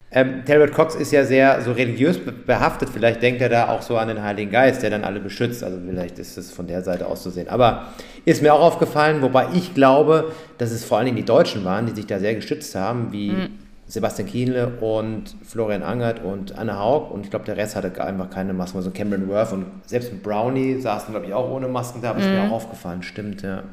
Ähm, 0.10 0.46
Talbot 0.46 0.74
Cox 0.74 0.96
ist 0.96 1.12
ja 1.12 1.26
sehr 1.26 1.62
so 1.62 1.74
religiös 1.74 2.18
behaftet. 2.18 2.90
Vielleicht 2.90 3.22
denkt 3.22 3.42
er 3.42 3.50
da 3.50 3.68
auch 3.68 3.82
so 3.82 3.98
an 3.98 4.08
den 4.08 4.24
Heiligen 4.24 4.50
Geist, 4.50 4.82
der 4.82 4.90
dann 4.90 5.04
alle 5.04 5.20
beschützt. 5.20 5.64
Also 5.64 5.78
vielleicht 5.86 6.18
ist 6.18 6.38
es 6.38 6.50
von 6.50 6.66
der 6.66 6.82
Seite 6.82 7.08
aus 7.08 7.24
zu 7.24 7.30
sehen. 7.30 7.50
Aber 7.50 7.90
ist 8.24 8.42
mir 8.42 8.54
auch 8.54 8.62
aufgefallen, 8.62 9.22
wobei 9.22 9.50
ich 9.54 9.74
glaube, 9.74 10.32
dass 10.58 10.72
es 10.72 10.86
vor 10.86 10.98
allen 10.98 11.06
Dingen 11.06 11.18
die 11.18 11.26
Deutschen 11.26 11.66
waren, 11.66 11.86
die 11.88 11.92
sich 11.92 12.08
da 12.08 12.20
sehr 12.20 12.36
geschützt 12.36 12.74
haben, 12.74 13.12
wie 13.12 13.32
mhm. 13.32 13.50
Sebastian 13.88 14.28
Kienle 14.28 14.68
und 14.82 15.34
Florian 15.44 15.82
Angert 15.82 16.24
und 16.24 16.58
Anne 16.58 16.78
Haug. 16.78 17.10
Und 17.12 17.24
ich 17.24 17.30
glaube, 17.30 17.46
der 17.46 17.56
Rest 17.56 17.76
hatte 17.76 18.04
einfach 18.04 18.30
keine 18.30 18.54
Masken. 18.54 18.78
Also 18.78 18.92
Cameron 18.92 19.30
Worth 19.30 19.54
und 19.54 19.66
selbst 19.86 20.22
Brownie 20.24 20.80
saßen, 20.80 21.14
glaube 21.14 21.28
ich, 21.28 21.34
auch 21.34 21.50
ohne 21.50 21.70
Masken 21.70 22.02
da. 22.02 22.10
Aber 22.10 22.20
mhm. 22.20 22.26
ist 22.26 22.32
mir 22.32 22.44
auch 22.44 22.52
aufgefallen. 22.52 23.02
Stimmt, 23.02 23.44
ja. 23.44 23.64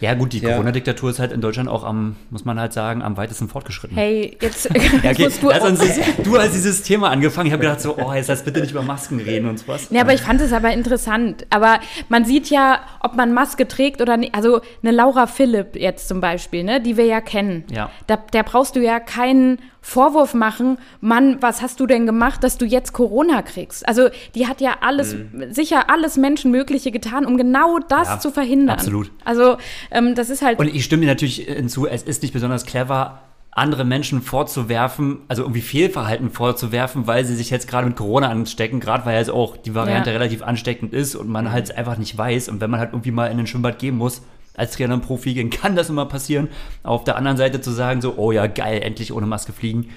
Ja, 0.00 0.14
gut, 0.14 0.32
die 0.32 0.38
ja. 0.38 0.52
Corona-Diktatur 0.52 1.10
ist 1.10 1.18
halt 1.18 1.32
in 1.32 1.40
Deutschland 1.40 1.68
auch 1.68 1.84
am, 1.84 2.16
muss 2.30 2.44
man 2.44 2.58
halt 2.58 2.72
sagen, 2.72 3.02
am 3.02 3.16
weitesten 3.16 3.48
fortgeschritten. 3.48 3.96
Hey, 3.96 4.36
jetzt, 4.40 4.64
ja, 5.02 5.10
okay. 5.10 5.28
du, 5.40 5.48
Lass 5.48 5.64
uns 5.64 5.80
du 6.24 6.38
hast 6.38 6.54
dieses 6.54 6.82
Thema 6.82 7.10
angefangen. 7.10 7.46
Ich 7.46 7.52
habe 7.52 7.62
gedacht 7.62 7.80
so, 7.80 7.96
oh, 7.96 8.12
jetzt 8.12 8.28
lass 8.28 8.42
bitte 8.42 8.60
nicht 8.60 8.70
über 8.70 8.82
Masken 8.82 9.20
reden 9.20 9.48
und 9.48 9.58
sowas. 9.58 9.88
Ja, 9.90 10.00
aber 10.00 10.14
ich 10.14 10.22
fand 10.22 10.40
es 10.40 10.52
aber 10.52 10.72
interessant. 10.72 11.46
Aber 11.50 11.80
man 12.08 12.24
sieht 12.24 12.50
ja, 12.50 12.80
ob 13.00 13.14
man 13.14 13.34
Maske 13.34 13.68
trägt 13.68 14.00
oder 14.00 14.16
nicht. 14.16 14.34
Also 14.34 14.60
eine 14.82 14.92
Laura 14.92 15.26
Philipp 15.26 15.76
jetzt 15.76 16.08
zum 16.08 16.20
Beispiel, 16.20 16.64
ne, 16.64 16.80
die 16.80 16.96
wir 16.96 17.04
ja 17.04 17.20
kennen. 17.20 17.64
Ja. 17.70 17.90
Da, 18.06 18.16
der 18.16 18.42
brauchst 18.42 18.76
du 18.76 18.80
ja 18.80 19.00
keinen 19.00 19.58
Vorwurf 19.82 20.34
machen, 20.34 20.78
Mann, 21.00 21.38
was 21.40 21.62
hast 21.62 21.80
du 21.80 21.86
denn 21.86 22.06
gemacht, 22.06 22.44
dass 22.44 22.58
du 22.58 22.66
jetzt 22.66 22.92
Corona 22.92 23.42
kriegst? 23.42 23.86
Also 23.88 24.08
die 24.34 24.46
hat 24.46 24.60
ja 24.60 24.76
alles, 24.82 25.14
mhm. 25.14 25.52
sicher 25.52 25.88
alles 25.88 26.16
Menschenmögliche 26.16 26.90
getan, 26.90 27.24
um 27.24 27.36
genau 27.36 27.78
das 27.78 28.08
ja, 28.08 28.18
zu 28.18 28.30
verhindern. 28.30 28.76
Absolut. 28.76 29.10
Also 29.24 29.56
ähm, 29.90 30.14
das 30.14 30.30
ist 30.30 30.42
halt. 30.42 30.58
Und 30.58 30.68
ich 30.68 30.84
stimme 30.84 31.02
dir 31.02 31.08
natürlich 31.08 31.36
hinzu, 31.36 31.86
es 31.86 32.02
ist 32.02 32.22
nicht 32.22 32.32
besonders 32.32 32.66
clever, 32.66 33.20
andere 33.52 33.84
Menschen 33.84 34.22
vorzuwerfen, 34.22 35.18
also 35.28 35.42
irgendwie 35.42 35.60
Fehlverhalten 35.60 36.30
vorzuwerfen, 36.30 37.06
weil 37.06 37.24
sie 37.24 37.34
sich 37.34 37.50
jetzt 37.50 37.66
gerade 37.66 37.86
mit 37.86 37.96
Corona 37.96 38.28
anstecken, 38.28 38.78
gerade 38.78 39.04
weil 39.06 39.18
jetzt 39.18 39.30
auch 39.30 39.56
die 39.56 39.74
Variante 39.74 40.10
ja. 40.10 40.16
relativ 40.16 40.42
ansteckend 40.42 40.92
ist 40.92 41.16
und 41.16 41.28
man 41.28 41.50
halt 41.50 41.76
einfach 41.76 41.98
nicht 41.98 42.16
weiß. 42.16 42.48
Und 42.48 42.60
wenn 42.60 42.70
man 42.70 42.78
halt 42.78 42.92
irgendwie 42.92 43.10
mal 43.10 43.26
in 43.26 43.38
den 43.38 43.46
Schwimmbad 43.46 43.78
gehen 43.78 43.96
muss, 43.96 44.22
als 44.56 44.72
Trainer 44.72 44.94
und 44.94 45.02
Profi 45.02 45.34
gehen, 45.34 45.50
kann 45.50 45.76
das 45.76 45.88
immer 45.88 46.06
passieren. 46.06 46.48
Auf 46.82 47.04
der 47.04 47.16
anderen 47.16 47.36
Seite 47.36 47.60
zu 47.60 47.70
sagen, 47.70 48.00
so, 48.00 48.14
oh 48.16 48.32
ja, 48.32 48.46
geil, 48.46 48.82
endlich 48.82 49.12
ohne 49.12 49.26
Maske 49.26 49.52
fliegen. 49.52 49.90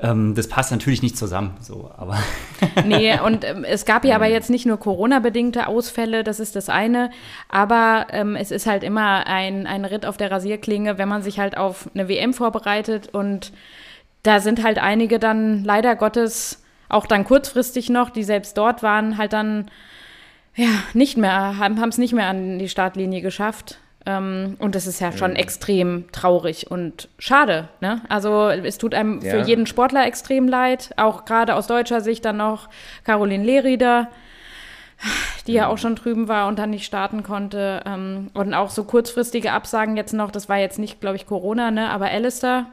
Ähm, 0.00 0.34
das 0.34 0.48
passt 0.48 0.72
natürlich 0.72 1.02
nicht 1.02 1.16
zusammen, 1.16 1.56
so, 1.60 1.90
aber. 1.96 2.18
nee, 2.84 3.18
und 3.20 3.44
ähm, 3.44 3.64
es 3.64 3.84
gab 3.84 4.04
ja 4.04 4.16
aber 4.16 4.26
jetzt 4.26 4.50
nicht 4.50 4.66
nur 4.66 4.78
Corona-bedingte 4.78 5.68
Ausfälle, 5.68 6.24
das 6.24 6.40
ist 6.40 6.56
das 6.56 6.68
eine, 6.68 7.10
aber 7.48 8.08
ähm, 8.10 8.34
es 8.34 8.50
ist 8.50 8.66
halt 8.66 8.82
immer 8.82 9.26
ein, 9.26 9.66
ein 9.66 9.84
Ritt 9.84 10.04
auf 10.04 10.16
der 10.16 10.30
Rasierklinge, 10.30 10.98
wenn 10.98 11.08
man 11.08 11.22
sich 11.22 11.38
halt 11.38 11.56
auf 11.56 11.88
eine 11.94 12.08
WM 12.08 12.34
vorbereitet 12.34 13.08
und 13.12 13.52
da 14.24 14.40
sind 14.40 14.64
halt 14.64 14.78
einige 14.78 15.20
dann 15.20 15.62
leider 15.62 15.94
Gottes 15.94 16.64
auch 16.88 17.06
dann 17.06 17.24
kurzfristig 17.24 17.88
noch, 17.88 18.10
die 18.10 18.24
selbst 18.24 18.58
dort 18.58 18.82
waren, 18.82 19.18
halt 19.18 19.32
dann 19.32 19.70
ja, 20.56 20.68
nicht 20.94 21.16
mehr, 21.16 21.58
haben 21.58 21.88
es 21.88 21.98
nicht 21.98 22.14
mehr 22.14 22.26
an 22.26 22.58
die 22.58 22.68
Startlinie 22.68 23.20
geschafft. 23.20 23.78
Ähm, 24.06 24.56
und 24.58 24.74
das 24.74 24.86
ist 24.86 25.00
ja 25.00 25.12
schon 25.12 25.32
mhm. 25.32 25.36
extrem 25.36 26.04
traurig 26.12 26.70
und 26.70 27.08
schade. 27.18 27.68
Ne? 27.80 28.00
Also 28.08 28.48
es 28.48 28.78
tut 28.78 28.94
einem 28.94 29.20
ja. 29.20 29.32
für 29.32 29.40
jeden 29.40 29.66
Sportler 29.66 30.06
extrem 30.06 30.48
leid, 30.48 30.94
auch 30.96 31.24
gerade 31.24 31.56
aus 31.56 31.66
deutscher 31.66 32.00
Sicht 32.00 32.24
dann 32.24 32.36
noch 32.36 32.68
Caroline 33.04 33.44
Lehrieder, 33.44 34.08
die 35.46 35.52
ja. 35.52 35.64
ja 35.64 35.68
auch 35.68 35.76
schon 35.76 35.96
drüben 35.96 36.28
war 36.28 36.46
und 36.46 36.58
dann 36.58 36.70
nicht 36.70 36.86
starten 36.86 37.24
konnte. 37.24 37.82
Ähm, 37.84 38.30
und 38.32 38.54
auch 38.54 38.70
so 38.70 38.84
kurzfristige 38.84 39.52
Absagen 39.52 39.96
jetzt 39.96 40.14
noch, 40.14 40.30
das 40.30 40.48
war 40.48 40.58
jetzt 40.58 40.78
nicht, 40.78 41.00
glaube 41.00 41.16
ich, 41.16 41.26
Corona, 41.26 41.72
ne? 41.72 41.90
aber 41.90 42.06
Alistair. 42.06 42.66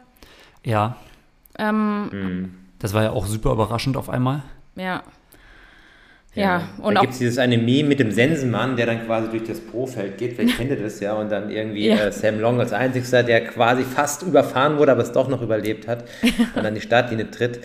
Ja. 0.63 0.97
Ähm, 1.57 2.09
mhm. 2.11 2.55
Das 2.77 2.93
war 2.93 3.03
ja 3.03 3.11
auch 3.11 3.25
super 3.25 3.51
überraschend 3.51 3.97
auf 3.97 4.09
einmal. 4.09 4.43
Ja. 4.75 5.01
Ja, 6.35 6.43
ja. 6.43 6.69
und 6.81 6.95
da 6.95 7.01
gibt 7.01 7.13
es 7.13 7.19
dieses 7.19 7.37
eine 7.37 7.57
Meme 7.57 7.89
mit 7.89 7.99
dem 7.99 8.11
Sensenmann, 8.11 8.75
der 8.75 8.87
dann 8.87 9.05
quasi 9.05 9.29
durch 9.29 9.43
das 9.43 9.59
Profeld 9.59 10.17
geht. 10.17 10.37
Wer 10.37 10.45
kennt 10.57 10.71
das 10.83 10.99
ja? 10.99 11.13
Und 11.13 11.31
dann 11.31 11.51
irgendwie 11.51 11.87
ja. 11.87 12.07
äh, 12.07 12.11
Sam 12.11 12.39
Long 12.39 12.59
als 12.59 12.73
einzigster, 12.73 13.21
der 13.21 13.45
quasi 13.45 13.83
fast 13.83 14.23
überfahren 14.23 14.77
wurde, 14.77 14.93
aber 14.93 15.03
es 15.03 15.11
doch 15.11 15.27
noch 15.27 15.41
überlebt 15.41 15.87
hat 15.87 16.05
und 16.55 16.63
dann 16.63 16.73
die 16.73 16.81
Startlinie 16.81 17.29
tritt, 17.29 17.59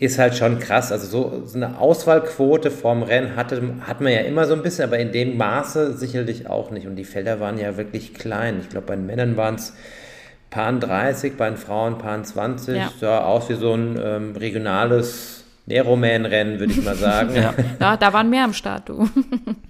ist 0.00 0.18
halt 0.18 0.36
schon 0.36 0.58
krass. 0.58 0.90
Also 0.90 1.06
so, 1.06 1.46
so 1.46 1.56
eine 1.56 1.78
Auswahlquote 1.78 2.72
vorm 2.72 3.04
Rennen 3.04 3.36
hatte, 3.36 3.62
hat 3.82 4.00
man 4.00 4.12
ja 4.12 4.20
immer 4.20 4.46
so 4.46 4.54
ein 4.54 4.62
bisschen, 4.62 4.84
aber 4.84 4.98
in 4.98 5.12
dem 5.12 5.36
Maße 5.36 5.96
sicherlich 5.96 6.48
auch 6.48 6.72
nicht. 6.72 6.88
Und 6.88 6.96
die 6.96 7.04
Felder 7.04 7.38
waren 7.38 7.58
ja 7.58 7.76
wirklich 7.76 8.14
klein. 8.14 8.58
Ich 8.60 8.68
glaube, 8.68 8.88
bei 8.88 8.96
den 8.96 9.06
Männern 9.06 9.36
waren 9.36 9.54
es 9.54 9.74
Paar 10.50 10.72
30, 10.72 11.36
bei 11.36 11.48
den 11.48 11.56
Frauen 11.56 11.98
Paar 11.98 12.20
20. 12.22 12.76
Ja. 12.76 12.92
Sah 12.98 13.20
aus 13.20 13.48
wie 13.48 13.54
so 13.54 13.74
ein 13.74 13.98
ähm, 14.02 14.36
regionales 14.36 15.37
Neroman-Rennen, 15.68 16.58
würde 16.58 16.72
ich 16.72 16.82
mal 16.82 16.96
sagen. 16.96 17.34
ja. 17.34 17.54
ja. 17.80 17.96
da 17.96 18.12
waren 18.12 18.30
mehr 18.30 18.44
am 18.44 18.54
Start, 18.54 18.88
du. 18.88 19.08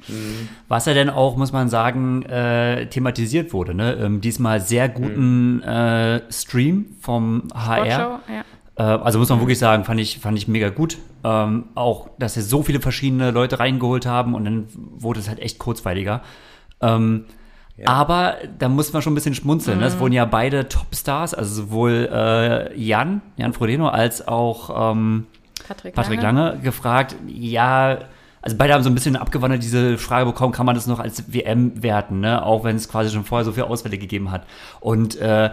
Was 0.68 0.86
ja 0.86 0.94
denn 0.94 1.10
auch, 1.10 1.36
muss 1.36 1.52
man 1.52 1.68
sagen, 1.68 2.22
äh, 2.22 2.86
thematisiert 2.86 3.52
wurde. 3.52 3.74
Ne? 3.74 3.94
Ähm, 3.94 4.20
diesmal 4.20 4.60
sehr 4.60 4.88
guten 4.88 5.56
mhm. 5.56 5.62
äh, 5.62 6.32
Stream 6.32 6.86
vom 7.00 7.48
HR. 7.54 8.20
ja. 8.28 8.44
Äh, 8.76 8.82
also 8.82 9.18
muss 9.18 9.28
man 9.28 9.40
wirklich 9.40 9.58
sagen, 9.58 9.84
fand 9.84 10.00
ich, 10.00 10.20
fand 10.20 10.38
ich 10.38 10.48
mega 10.48 10.68
gut. 10.70 10.98
Ähm, 11.24 11.64
auch, 11.74 12.10
dass 12.18 12.34
sie 12.34 12.42
so 12.42 12.62
viele 12.62 12.80
verschiedene 12.80 13.32
Leute 13.32 13.58
reingeholt 13.58 14.06
haben 14.06 14.34
und 14.34 14.44
dann 14.44 14.68
wurde 14.74 15.18
es 15.20 15.28
halt 15.28 15.40
echt 15.40 15.58
kurzweiliger. 15.58 16.22
Ähm, 16.80 17.24
ja. 17.76 17.88
Aber 17.88 18.36
da 18.58 18.68
muss 18.68 18.92
man 18.92 19.02
schon 19.02 19.12
ein 19.12 19.14
bisschen 19.14 19.34
schmunzeln. 19.34 19.78
Mhm. 19.78 19.84
Es 19.84 19.98
wurden 19.98 20.12
ja 20.12 20.24
beide 20.24 20.68
Topstars, 20.68 21.34
also 21.34 21.62
sowohl 21.62 22.08
äh, 22.12 22.76
Jan, 22.78 23.20
Jan 23.36 23.52
Frodeno, 23.52 23.88
als 23.88 24.26
auch 24.26 24.92
ähm, 24.92 25.26
Patrick, 25.66 25.94
Patrick 25.94 26.22
Lange. 26.22 26.40
Lange 26.50 26.60
gefragt, 26.60 27.16
ja, 27.26 27.98
also 28.40 28.56
beide 28.56 28.74
haben 28.74 28.82
so 28.82 28.90
ein 28.90 28.94
bisschen 28.94 29.16
abgewandelt 29.16 29.62
diese 29.62 29.98
Frage 29.98 30.26
bekommen, 30.26 30.52
kann 30.52 30.66
man 30.66 30.74
das 30.74 30.86
noch 30.86 31.00
als 31.00 31.32
WM 31.32 31.82
werten, 31.82 32.20
ne? 32.20 32.44
auch 32.44 32.64
wenn 32.64 32.76
es 32.76 32.88
quasi 32.88 33.10
schon 33.10 33.24
vorher 33.24 33.44
so 33.44 33.52
viele 33.52 33.66
Ausfälle 33.66 33.98
gegeben 33.98 34.30
hat. 34.30 34.46
Und 34.80 35.16
äh, 35.16 35.50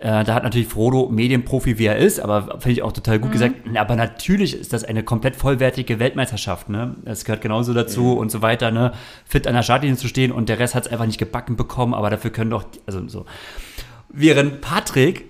äh, 0.00 0.22
da 0.22 0.34
hat 0.34 0.44
natürlich 0.44 0.68
Frodo 0.68 1.08
Medienprofi, 1.08 1.78
wie 1.78 1.86
er 1.86 1.96
ist, 1.96 2.20
aber 2.20 2.60
finde 2.60 2.70
ich 2.70 2.82
auch 2.82 2.92
total 2.92 3.18
gut 3.18 3.30
mhm. 3.30 3.32
gesagt. 3.32 3.54
Aber 3.74 3.96
natürlich 3.96 4.54
ist 4.54 4.72
das 4.72 4.84
eine 4.84 5.02
komplett 5.02 5.34
vollwertige 5.34 5.98
Weltmeisterschaft. 5.98 6.68
Ne? 6.68 6.94
Es 7.04 7.24
gehört 7.24 7.42
genauso 7.42 7.74
dazu 7.74 8.02
mhm. 8.02 8.18
und 8.18 8.30
so 8.30 8.40
weiter, 8.40 8.70
ne? 8.70 8.92
fit 9.24 9.48
an 9.48 9.54
der 9.54 9.62
Startlinie 9.62 9.96
zu 9.96 10.06
stehen 10.06 10.30
und 10.30 10.48
der 10.48 10.60
Rest 10.60 10.76
hat 10.76 10.86
es 10.86 10.92
einfach 10.92 11.06
nicht 11.06 11.18
gebacken 11.18 11.56
bekommen, 11.56 11.94
aber 11.94 12.10
dafür 12.10 12.30
können 12.30 12.50
doch, 12.50 12.64
also 12.86 13.06
so. 13.08 13.26
Während 14.10 14.60
Patrick 14.60 15.27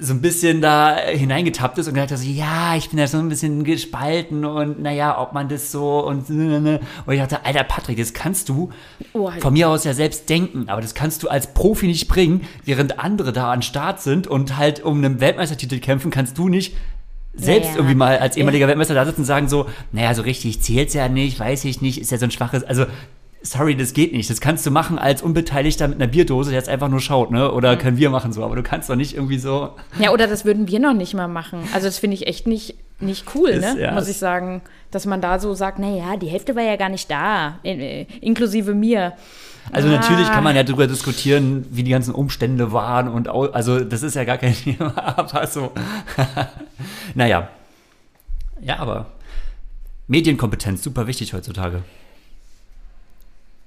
so 0.00 0.12
ein 0.12 0.20
bisschen 0.20 0.60
da 0.60 0.96
hineingetappt 0.96 1.78
ist 1.78 1.88
und 1.88 1.94
gesagt 1.94 2.12
hat, 2.12 2.18
so, 2.18 2.28
ja, 2.28 2.76
ich 2.76 2.90
bin 2.90 2.98
da 2.98 3.06
so 3.06 3.18
ein 3.18 3.28
bisschen 3.28 3.64
gespalten 3.64 4.44
und 4.44 4.80
naja, 4.80 5.20
ob 5.20 5.32
man 5.32 5.48
das 5.48 5.72
so 5.72 6.06
und 6.06 6.28
und 6.28 6.80
ich 7.08 7.20
dachte, 7.20 7.44
alter 7.44 7.64
Patrick, 7.64 7.98
das 7.98 8.12
kannst 8.12 8.48
du 8.48 8.70
oh, 9.12 9.30
halt. 9.30 9.42
von 9.42 9.52
mir 9.52 9.68
aus 9.68 9.84
ja 9.84 9.94
selbst 9.94 10.28
denken, 10.28 10.68
aber 10.68 10.80
das 10.80 10.94
kannst 10.94 11.22
du 11.22 11.28
als 11.28 11.54
Profi 11.54 11.86
nicht 11.86 12.08
bringen, 12.08 12.42
während 12.64 12.98
andere 12.98 13.32
da 13.32 13.52
an 13.52 13.62
Start 13.62 14.00
sind 14.00 14.26
und 14.26 14.56
halt 14.56 14.82
um 14.82 14.98
einen 14.98 15.20
Weltmeistertitel 15.20 15.78
kämpfen, 15.78 16.10
kannst 16.10 16.38
du 16.38 16.48
nicht 16.48 16.76
selbst 17.34 17.68
naja. 17.68 17.76
irgendwie 17.76 17.94
mal 17.94 18.18
als 18.18 18.36
ehemaliger 18.36 18.64
ja. 18.64 18.68
Weltmeister 18.68 18.94
da 18.94 19.04
sitzen 19.04 19.20
und 19.20 19.26
sagen 19.26 19.48
so, 19.48 19.66
naja, 19.92 20.14
so 20.14 20.22
richtig 20.22 20.60
zählt's 20.62 20.94
ja 20.94 21.08
nicht, 21.08 21.38
weiß 21.38 21.64
ich 21.64 21.80
nicht, 21.80 22.00
ist 22.00 22.10
ja 22.10 22.18
so 22.18 22.24
ein 22.24 22.30
schwaches, 22.30 22.64
also 22.64 22.86
sorry, 23.50 23.76
das 23.76 23.92
geht 23.92 24.12
nicht. 24.12 24.28
Das 24.30 24.40
kannst 24.40 24.64
du 24.66 24.70
machen 24.70 24.98
als 24.98 25.22
Unbeteiligter 25.22 25.88
mit 25.88 26.00
einer 26.00 26.06
Bierdose, 26.06 26.50
der 26.50 26.58
jetzt 26.58 26.68
einfach 26.68 26.88
nur 26.88 27.00
schaut, 27.00 27.30
ne? 27.30 27.52
Oder 27.52 27.74
mhm. 27.74 27.78
können 27.78 27.96
wir 27.96 28.10
machen 28.10 28.32
so, 28.32 28.44
aber 28.44 28.56
du 28.56 28.62
kannst 28.62 28.88
doch 28.90 28.96
nicht 28.96 29.14
irgendwie 29.14 29.38
so. 29.38 29.74
Ja, 29.98 30.10
oder 30.10 30.26
das 30.26 30.44
würden 30.44 30.68
wir 30.68 30.80
noch 30.80 30.94
nicht 30.94 31.14
mal 31.14 31.28
machen. 31.28 31.60
Also 31.72 31.86
das 31.86 31.98
finde 31.98 32.14
ich 32.14 32.26
echt 32.26 32.46
nicht, 32.46 32.76
nicht 33.00 33.24
cool, 33.34 33.50
ist, 33.50 33.74
ne? 33.74 33.80
Ja, 33.80 33.92
Muss 33.92 34.08
ich 34.08 34.16
sagen. 34.16 34.62
Dass 34.90 35.04
man 35.04 35.20
da 35.20 35.38
so 35.38 35.52
sagt, 35.52 35.78
naja, 35.78 36.16
die 36.16 36.28
Hälfte 36.28 36.56
war 36.56 36.62
ja 36.62 36.76
gar 36.76 36.88
nicht 36.88 37.10
da, 37.10 37.58
in, 37.62 37.78
inklusive 38.22 38.72
mir. 38.72 39.12
Also 39.70 39.88
ah. 39.88 39.92
natürlich 39.92 40.28
kann 40.28 40.42
man 40.44 40.56
ja 40.56 40.62
darüber 40.62 40.86
diskutieren, 40.86 41.66
wie 41.70 41.82
die 41.82 41.90
ganzen 41.90 42.14
Umstände 42.14 42.72
waren 42.72 43.08
und 43.08 43.28
also 43.28 43.80
das 43.80 44.02
ist 44.02 44.14
ja 44.14 44.24
gar 44.24 44.38
kein 44.38 44.54
Thema, 44.64 44.94
aber 45.18 45.46
so. 45.46 45.72
naja. 47.14 47.48
Ja, 48.62 48.78
aber 48.78 49.06
Medienkompetenz, 50.06 50.82
super 50.82 51.06
wichtig 51.06 51.34
heutzutage. 51.34 51.82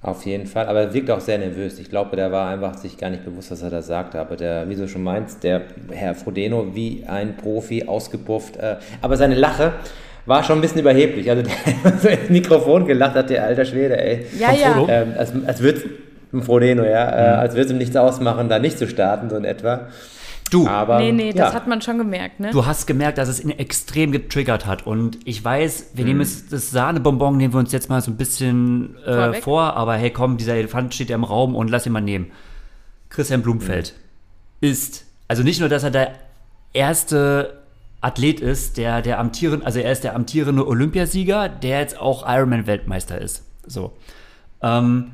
Auf 0.02 0.26
jeden 0.26 0.46
Fall, 0.46 0.66
aber 0.66 0.80
er 0.80 0.94
wirkt 0.94 1.12
auch 1.12 1.20
sehr 1.20 1.38
nervös. 1.38 1.78
Ich 1.78 1.88
glaube, 1.88 2.16
der 2.16 2.32
war 2.32 2.48
einfach 2.48 2.76
sich 2.76 2.98
gar 2.98 3.08
nicht 3.08 3.24
bewusst, 3.24 3.52
was 3.52 3.62
er 3.62 3.70
da 3.70 3.82
sagte. 3.82 4.18
Aber 4.18 4.34
der, 4.34 4.68
wie 4.68 4.74
du 4.74 4.88
schon 4.88 5.04
meinst, 5.04 5.44
der 5.44 5.62
Herr 5.92 6.16
Frodeno 6.16 6.74
wie 6.74 7.04
ein 7.06 7.36
Profi 7.36 7.84
ausgebufft. 7.86 8.56
Äh, 8.56 8.76
aber 9.00 9.16
seine 9.16 9.36
Lache 9.36 9.74
war 10.26 10.42
schon 10.42 10.58
ein 10.58 10.60
bisschen 10.60 10.80
überheblich. 10.80 11.30
Also 11.30 11.44
der 11.44 11.92
so 11.98 12.08
ins 12.08 12.30
Mikrofon 12.30 12.84
gelacht 12.84 13.14
hat, 13.14 13.30
der 13.30 13.44
alter 13.44 13.64
Schwede, 13.64 13.96
ey. 13.96 14.26
Ja, 14.40 14.52
ja. 14.52 14.84
Ähm, 14.88 15.14
als, 15.16 15.32
als 15.46 15.62
würde 15.62 15.82
Frodeno, 16.40 16.82
ja, 16.82 17.08
äh, 17.08 17.34
mhm. 17.34 17.38
als 17.38 17.54
würde 17.54 17.66
es 17.66 17.70
ihm 17.70 17.78
nichts 17.78 17.96
ausmachen, 17.96 18.48
da 18.48 18.58
nicht 18.58 18.78
zu 18.78 18.88
starten, 18.88 19.30
so 19.30 19.36
in 19.36 19.44
etwa. 19.44 19.86
Du. 20.52 20.66
Aber, 20.66 20.98
nee, 20.98 21.12
nee, 21.12 21.32
das 21.32 21.54
hat 21.54 21.66
man 21.66 21.80
schon 21.80 21.96
gemerkt, 21.96 22.38
ne? 22.38 22.50
Du 22.50 22.66
hast 22.66 22.86
gemerkt, 22.86 23.16
dass 23.16 23.30
es 23.30 23.42
ihn 23.42 23.48
extrem 23.50 24.12
getriggert 24.12 24.66
hat. 24.66 24.86
Und 24.86 25.18
ich 25.24 25.42
weiß, 25.42 25.92
wir 25.94 26.02
hm. 26.02 26.08
nehmen 26.08 26.20
jetzt 26.20 26.52
das 26.52 26.70
Sahnebonbon, 26.70 27.38
nehmen 27.38 27.54
wir 27.54 27.58
uns 27.58 27.72
jetzt 27.72 27.88
mal 27.88 28.02
so 28.02 28.10
ein 28.10 28.18
bisschen 28.18 28.98
äh, 28.98 29.40
vor, 29.40 29.76
aber 29.76 29.94
hey, 29.94 30.10
komm, 30.10 30.36
dieser 30.36 30.54
Elefant 30.54 30.94
steht 30.94 31.08
ja 31.08 31.16
im 31.16 31.24
Raum 31.24 31.54
und 31.56 31.70
lass 31.70 31.86
ihn 31.86 31.92
mal 31.92 32.02
nehmen. 32.02 32.30
Christian 33.08 33.40
Blumfeld 33.40 33.94
hm. 34.60 34.68
ist, 34.70 35.06
also 35.26 35.42
nicht 35.42 35.60
nur, 35.60 35.70
dass 35.70 35.84
er 35.84 35.90
der 35.90 36.12
erste 36.74 37.62
Athlet 38.02 38.40
ist, 38.40 38.76
der 38.76 39.00
der 39.00 39.20
amtierende, 39.20 39.64
also 39.64 39.78
er 39.78 39.90
ist 39.90 40.04
der 40.04 40.14
amtierende 40.14 40.66
Olympiasieger, 40.66 41.48
der 41.48 41.80
jetzt 41.80 41.98
auch 41.98 42.28
Ironman-Weltmeister 42.28 43.18
ist. 43.18 43.44
So. 43.66 43.92
Ähm, 44.60 45.12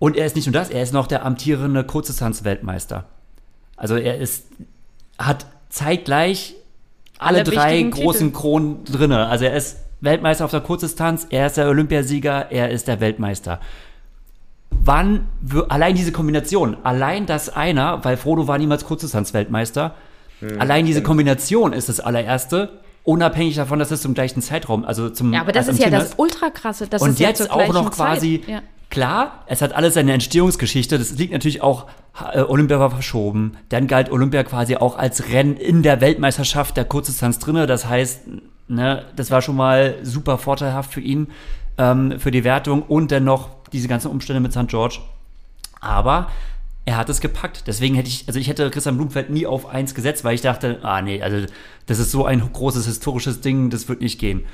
und 0.00 0.16
er 0.16 0.26
ist 0.26 0.34
nicht 0.34 0.46
nur 0.46 0.54
das, 0.54 0.70
er 0.70 0.82
ist 0.82 0.92
noch 0.92 1.06
der 1.06 1.24
amtierende 1.24 1.84
Kurzdistanz-Weltmeister. 1.84 3.04
Also 3.80 3.96
er 3.96 4.18
ist, 4.18 4.46
hat 5.18 5.46
zeitgleich 5.70 6.54
alle, 7.18 7.38
Alle 7.38 7.44
drei 7.44 7.82
großen 7.82 8.28
Titel. 8.28 8.38
Kronen 8.38 8.84
drinne. 8.84 9.26
Also 9.26 9.46
er 9.46 9.54
ist 9.54 9.78
Weltmeister 10.00 10.44
auf 10.44 10.50
der 10.50 10.60
Kurzdistanz, 10.60 11.26
er 11.30 11.46
ist 11.46 11.56
der 11.56 11.68
Olympiasieger, 11.68 12.50
er 12.50 12.70
ist 12.70 12.88
der 12.88 13.00
Weltmeister. 13.00 13.60
Wann, 14.70 15.26
allein 15.68 15.94
diese 15.94 16.12
Kombination, 16.12 16.76
allein 16.84 17.26
das 17.26 17.48
einer, 17.48 18.04
weil 18.04 18.16
Frodo 18.16 18.46
war 18.46 18.56
niemals 18.58 18.84
Kurzdistanz-Weltmeister, 18.84 19.94
allein 20.58 20.86
diese 20.86 21.02
Kombination 21.02 21.72
ist 21.72 21.88
das 21.88 22.00
allererste, 22.00 22.80
unabhängig 23.04 23.56
davon, 23.56 23.78
dass 23.78 23.90
es 23.90 24.00
zum 24.00 24.14
gleichen 24.14 24.40
Zeitraum, 24.42 24.84
also 24.84 25.10
zum 25.10 25.32
Ja, 25.32 25.40
aber 25.40 25.52
das 25.52 25.68
ist 25.68 25.80
ja 25.80 25.90
das 25.90 26.14
Ultrakrasse. 26.16 26.86
Das 26.86 27.02
und 27.02 27.10
ist 27.10 27.20
ja 27.20 27.28
jetzt 27.28 27.42
zur 27.42 27.52
auch 27.52 27.72
noch 27.72 27.90
quasi. 27.90 28.42
Ja. 28.46 28.62
klar, 28.88 29.44
es 29.46 29.60
hat 29.62 29.74
alles 29.74 29.94
seine 29.94 30.12
Entstehungsgeschichte. 30.12 30.98
Das 30.98 31.12
liegt 31.12 31.32
natürlich 31.32 31.62
auch, 31.62 31.86
Olympia 32.48 32.78
war 32.80 32.90
verschoben. 32.90 33.52
Dann 33.68 33.86
galt 33.86 34.10
Olympia 34.10 34.42
quasi 34.42 34.76
auch 34.76 34.98
als 34.98 35.30
Rennen 35.30 35.56
in 35.56 35.82
der 35.82 36.00
Weltmeisterschaft 36.00 36.76
der 36.76 36.84
Kurzdistanz 36.84 37.38
drinne. 37.38 37.66
Das 37.66 37.86
heißt, 37.86 38.22
ne, 38.68 39.04
das 39.16 39.30
war 39.30 39.42
schon 39.42 39.56
mal 39.56 39.96
super 40.02 40.38
vorteilhaft 40.38 40.92
für 40.92 41.00
ihn, 41.00 41.28
ähm, 41.78 42.18
für 42.18 42.30
die 42.30 42.44
Wertung 42.44 42.82
und 42.82 43.12
dann 43.12 43.24
noch 43.24 43.50
diese 43.72 43.88
ganzen 43.88 44.10
Umstände 44.10 44.40
mit 44.40 44.52
St. 44.52 44.68
George. 44.68 45.00
Aber 45.80 46.28
er 46.84 46.96
hat 46.96 47.08
es 47.08 47.20
gepackt. 47.20 47.66
Deswegen 47.66 47.94
hätte 47.94 48.08
ich, 48.08 48.24
also 48.26 48.38
ich 48.38 48.48
hätte 48.48 48.70
Christian 48.70 48.96
Blumfeld 48.96 49.30
nie 49.30 49.46
auf 49.46 49.66
eins 49.66 49.94
gesetzt, 49.94 50.24
weil 50.24 50.34
ich 50.34 50.40
dachte, 50.40 50.80
ah 50.82 51.00
nee, 51.02 51.22
also 51.22 51.46
das 51.86 51.98
ist 51.98 52.10
so 52.10 52.24
ein 52.24 52.40
großes 52.52 52.86
historisches 52.86 53.40
Ding, 53.40 53.70
das 53.70 53.88
wird 53.88 54.00
nicht 54.00 54.18
gehen. 54.18 54.44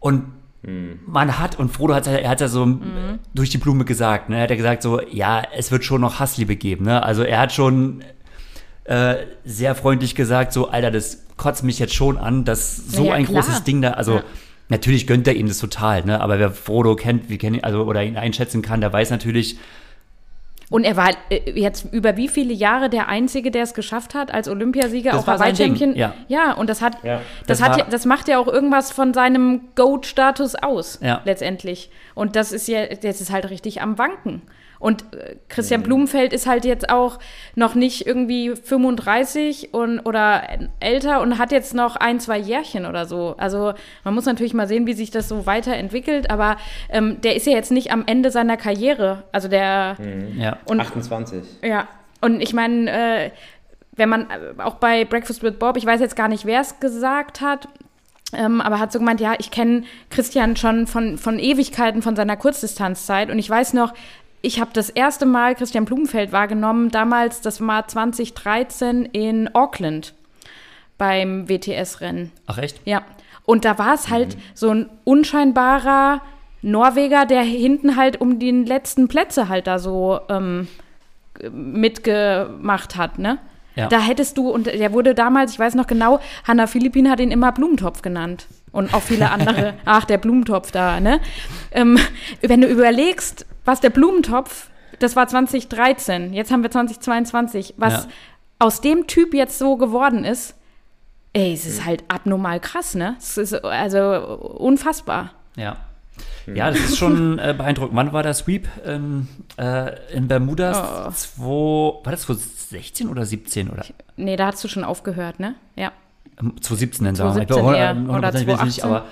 Und 0.00 0.32
man 1.06 1.38
hat, 1.38 1.58
und 1.58 1.70
Frodo 1.70 1.94
hat 1.94 2.06
er 2.06 2.28
hat 2.28 2.40
ja 2.40 2.48
so 2.48 2.78
durch 3.34 3.50
die 3.50 3.58
Blume 3.58 3.84
gesagt, 3.84 4.28
ne? 4.28 4.36
Er 4.36 4.42
hat 4.44 4.50
ja 4.50 4.56
gesagt, 4.56 4.82
so, 4.82 5.00
ja, 5.02 5.42
es 5.56 5.70
wird 5.70 5.84
schon 5.84 6.00
noch 6.00 6.20
Hassliebe 6.20 6.56
geben, 6.56 6.84
ne? 6.84 7.02
Also 7.02 7.22
er 7.22 7.38
hat 7.40 7.52
schon 7.52 8.02
äh, 8.84 9.16
sehr 9.44 9.74
freundlich 9.74 10.14
gesagt, 10.14 10.52
so, 10.52 10.68
Alter, 10.68 10.90
das 10.90 11.24
kotzt 11.36 11.64
mich 11.64 11.78
jetzt 11.78 11.94
schon 11.94 12.16
an, 12.18 12.44
dass 12.44 12.76
so 12.76 13.06
Ja, 13.06 13.14
ein 13.14 13.24
klar. 13.26 13.42
großes 13.42 13.64
Ding 13.64 13.82
da, 13.82 13.92
also 13.92 14.16
Ja. 14.16 14.22
natürlich 14.68 15.06
gönnt 15.06 15.26
er 15.26 15.34
ihm 15.34 15.48
das 15.48 15.58
total, 15.58 16.04
ne? 16.04 16.20
Aber 16.20 16.38
wer 16.38 16.50
Frodo 16.50 16.94
kennt, 16.96 17.28
wie 17.28 17.38
kennt, 17.38 17.64
also 17.64 17.84
oder 17.84 18.02
ihn 18.04 18.16
einschätzen 18.16 18.62
kann, 18.62 18.80
der 18.80 18.92
weiß 18.92 19.10
natürlich, 19.10 19.56
Und 20.70 20.84
er 20.84 20.96
war 20.96 21.10
äh, 21.30 21.50
jetzt 21.60 21.92
über 21.92 22.16
wie 22.16 22.28
viele 22.28 22.52
Jahre 22.54 22.88
der 22.88 23.08
Einzige, 23.08 23.50
der 23.50 23.62
es 23.64 23.74
geschafft 23.74 24.14
hat, 24.14 24.32
als 24.32 24.48
Olympiasieger 24.48 25.10
Das 25.12 25.22
auch 25.22 25.26
Hawaii-Champion. 25.26 25.94
Ja. 25.94 26.14
ja, 26.28 26.52
und 26.54 26.70
das 26.70 26.80
hat, 26.80 26.96
Ja. 27.04 27.20
das, 27.46 27.58
Das 27.58 27.62
hat 27.62 27.72
war- 27.72 27.78
ja, 27.80 27.84
das 27.90 28.06
macht 28.06 28.28
ja 28.28 28.38
auch 28.38 28.48
irgendwas 28.48 28.90
von 28.90 29.12
seinem 29.14 29.60
Goat-Status 29.76 30.54
aus, 30.56 30.98
Ja. 31.02 31.20
letztendlich. 31.24 31.90
Und 32.14 32.34
das 32.36 32.52
ist 32.52 32.66
ja, 32.68 32.86
das 32.86 33.20
ist 33.20 33.30
halt 33.30 33.50
richtig 33.50 33.82
am 33.82 33.98
Wanken. 33.98 34.42
Und 34.78 35.14
äh, 35.14 35.36
Christian 35.48 35.82
Blumenfeld 35.82 36.32
ist 36.32 36.46
halt 36.46 36.64
jetzt 36.64 36.90
auch 36.90 37.18
noch 37.54 37.74
nicht 37.74 38.06
irgendwie 38.06 38.54
35 38.54 39.72
und, 39.72 40.00
oder 40.00 40.42
älter 40.80 41.20
und 41.20 41.38
hat 41.38 41.52
jetzt 41.52 41.74
noch 41.74 41.96
ein, 41.96 42.20
zwei 42.20 42.38
Jährchen 42.38 42.86
oder 42.86 43.06
so. 43.06 43.34
Also 43.38 43.74
man 44.04 44.14
muss 44.14 44.26
natürlich 44.26 44.54
mal 44.54 44.68
sehen, 44.68 44.86
wie 44.86 44.94
sich 44.94 45.10
das 45.10 45.28
so 45.28 45.46
weiterentwickelt, 45.46 46.30
aber 46.30 46.56
ähm, 46.90 47.20
der 47.20 47.36
ist 47.36 47.46
ja 47.46 47.52
jetzt 47.52 47.70
nicht 47.70 47.92
am 47.92 48.04
Ende 48.06 48.30
seiner 48.30 48.56
Karriere. 48.56 49.24
Also 49.32 49.48
der 49.48 49.96
ja. 50.36 50.58
und 50.66 50.80
28. 50.80 51.42
ja, 51.62 51.88
und 52.20 52.40
ich 52.40 52.54
meine, 52.54 52.90
äh, 52.90 53.30
wenn 53.96 54.08
man 54.08 54.30
äh, 54.30 54.62
auch 54.62 54.76
bei 54.76 55.04
Breakfast 55.04 55.42
with 55.42 55.54
Bob, 55.58 55.76
ich 55.76 55.86
weiß 55.86 56.00
jetzt 56.00 56.16
gar 56.16 56.28
nicht, 56.28 56.46
wer 56.46 56.60
es 56.60 56.80
gesagt 56.80 57.40
hat, 57.40 57.68
ähm, 58.32 58.60
aber 58.60 58.80
hat 58.80 58.92
so 58.92 58.98
gemeint, 58.98 59.20
ja, 59.20 59.34
ich 59.38 59.50
kenne 59.50 59.84
Christian 60.10 60.56
schon 60.56 60.86
von, 60.86 61.18
von 61.18 61.38
Ewigkeiten, 61.38 62.02
von 62.02 62.16
seiner 62.16 62.36
Kurzdistanzzeit 62.36 63.30
und 63.30 63.38
ich 63.38 63.48
weiß 63.48 63.74
noch, 63.74 63.92
ich 64.44 64.60
habe 64.60 64.70
das 64.74 64.90
erste 64.90 65.26
Mal 65.26 65.54
Christian 65.54 65.86
Blumenfeld 65.86 66.30
wahrgenommen, 66.30 66.90
damals, 66.90 67.40
das 67.40 67.66
war 67.66 67.88
2013 67.88 69.06
in 69.06 69.54
Auckland 69.54 70.14
beim 70.98 71.48
WTS-Rennen. 71.48 72.30
Ach 72.46 72.58
echt? 72.58 72.80
Ja, 72.84 73.02
und 73.46 73.64
da 73.64 73.78
war 73.78 73.94
es 73.94 74.10
halt 74.10 74.36
so 74.54 74.70
ein 74.70 74.90
unscheinbarer 75.04 76.20
Norweger, 76.62 77.26
der 77.26 77.42
hinten 77.42 77.96
halt 77.96 78.20
um 78.20 78.38
die 78.38 78.50
letzten 78.50 79.08
Plätze 79.08 79.48
halt 79.48 79.66
da 79.66 79.78
so 79.78 80.20
ähm, 80.28 80.68
mitgemacht 81.50 82.96
hat, 82.96 83.18
ne? 83.18 83.38
Ja. 83.76 83.88
Da 83.88 83.98
hättest 83.98 84.38
du, 84.38 84.50
und 84.50 84.66
der 84.66 84.92
wurde 84.92 85.14
damals, 85.14 85.52
ich 85.52 85.58
weiß 85.58 85.74
noch 85.74 85.88
genau, 85.88 86.20
Hanna 86.46 86.68
Philippin 86.68 87.10
hat 87.10 87.18
ihn 87.18 87.32
immer 87.32 87.50
Blumentopf 87.50 88.02
genannt. 88.02 88.46
Und 88.70 88.94
auch 88.94 89.02
viele 89.02 89.30
andere. 89.30 89.74
Ach, 89.84 90.04
der 90.04 90.18
Blumentopf 90.18 90.70
da, 90.70 91.00
ne? 91.00 91.20
Ähm, 91.72 91.98
wenn 92.40 92.60
du 92.60 92.68
überlegst, 92.68 93.46
was 93.64 93.80
der 93.80 93.90
Blumentopf, 93.90 94.68
das 94.98 95.16
war 95.16 95.26
2013, 95.26 96.32
jetzt 96.32 96.50
haben 96.52 96.62
wir 96.62 96.70
2022, 96.70 97.74
was 97.76 97.92
Ja. 98.04 98.08
aus 98.58 98.80
dem 98.80 99.06
Typ 99.06 99.34
jetzt 99.34 99.58
so 99.58 99.76
geworden 99.76 100.24
ist, 100.24 100.54
ey, 101.32 101.52
es 101.52 101.66
ist 101.66 101.84
halt 101.84 102.04
abnormal 102.08 102.60
krass, 102.60 102.94
ne? 102.94 103.16
Es 103.18 103.36
ist 103.36 103.54
also 103.64 104.00
unfassbar. 104.58 105.30
Ja. 105.56 105.76
Ja, 106.46 106.70
das 106.70 106.78
ist 106.78 106.98
schon 106.98 107.38
äh, 107.40 107.54
beeindruckend. 107.56 107.96
Wann 107.96 108.12
war 108.12 108.22
der 108.22 108.34
Sweep 108.34 108.68
in, 108.86 109.26
äh, 109.58 110.12
in 110.12 110.28
Bermudas? 110.28 110.76
Oh. 110.78 111.10
Zwei, 111.10 112.04
war 112.04 112.12
das 112.12 112.22
2016 112.22 113.08
oder 113.08 113.24
17 113.24 113.70
oder? 113.70 113.84
Nee, 114.16 114.36
da 114.36 114.46
hast 114.48 114.62
du 114.62 114.68
schon 114.68 114.84
aufgehört, 114.84 115.40
ne? 115.40 115.54
Ja. 115.74 115.90
Ähm, 116.38 116.52
2017 116.60 117.04
dann 117.04 117.14
sagen 117.16 117.34
wir. 117.34 117.42
Ich 117.42 117.48
2017 117.48 118.06
bin 118.06 118.08
eher. 118.08 118.14
100% 118.14 118.18
Oder 118.18 118.32
weiß 118.32 118.34
ich 118.40 118.46
nicht, 118.46 118.80
2018. 118.80 118.84
aber 118.84 119.04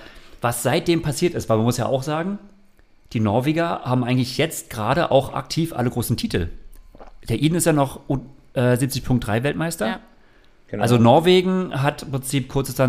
was 0.43 0.63
seitdem 0.63 1.03
passiert 1.03 1.35
ist, 1.35 1.49
weil 1.49 1.57
man 1.57 1.65
muss 1.67 1.79
ja 1.79 1.87
auch 1.87 2.03
sagen, 2.03 2.39
die 3.13 3.21
Norweger 3.21 3.83
haben 3.85 4.05
eigentlich 4.05 4.39
jetzt 4.39 4.71
gerade 4.71 5.11
auch 5.11 5.35
aktiv 5.35 5.73
alle 5.75 5.91
großen 5.91 6.17
Titel. 6.17 6.49
Der 7.29 7.41
Iden 7.41 7.57
ist 7.57 7.67
ja 7.67 7.73
noch 7.73 8.01
äh, 8.55 8.61
70.3 8.61 9.43
Weltmeister. 9.43 9.87
Ja. 9.87 10.01
Genau. 10.69 10.83
Also 10.83 10.97
Norwegen 10.97 11.83
hat 11.83 12.03
im 12.03 12.13
Prinzip 12.13 12.55
auch 12.57 12.63
da 12.63 12.89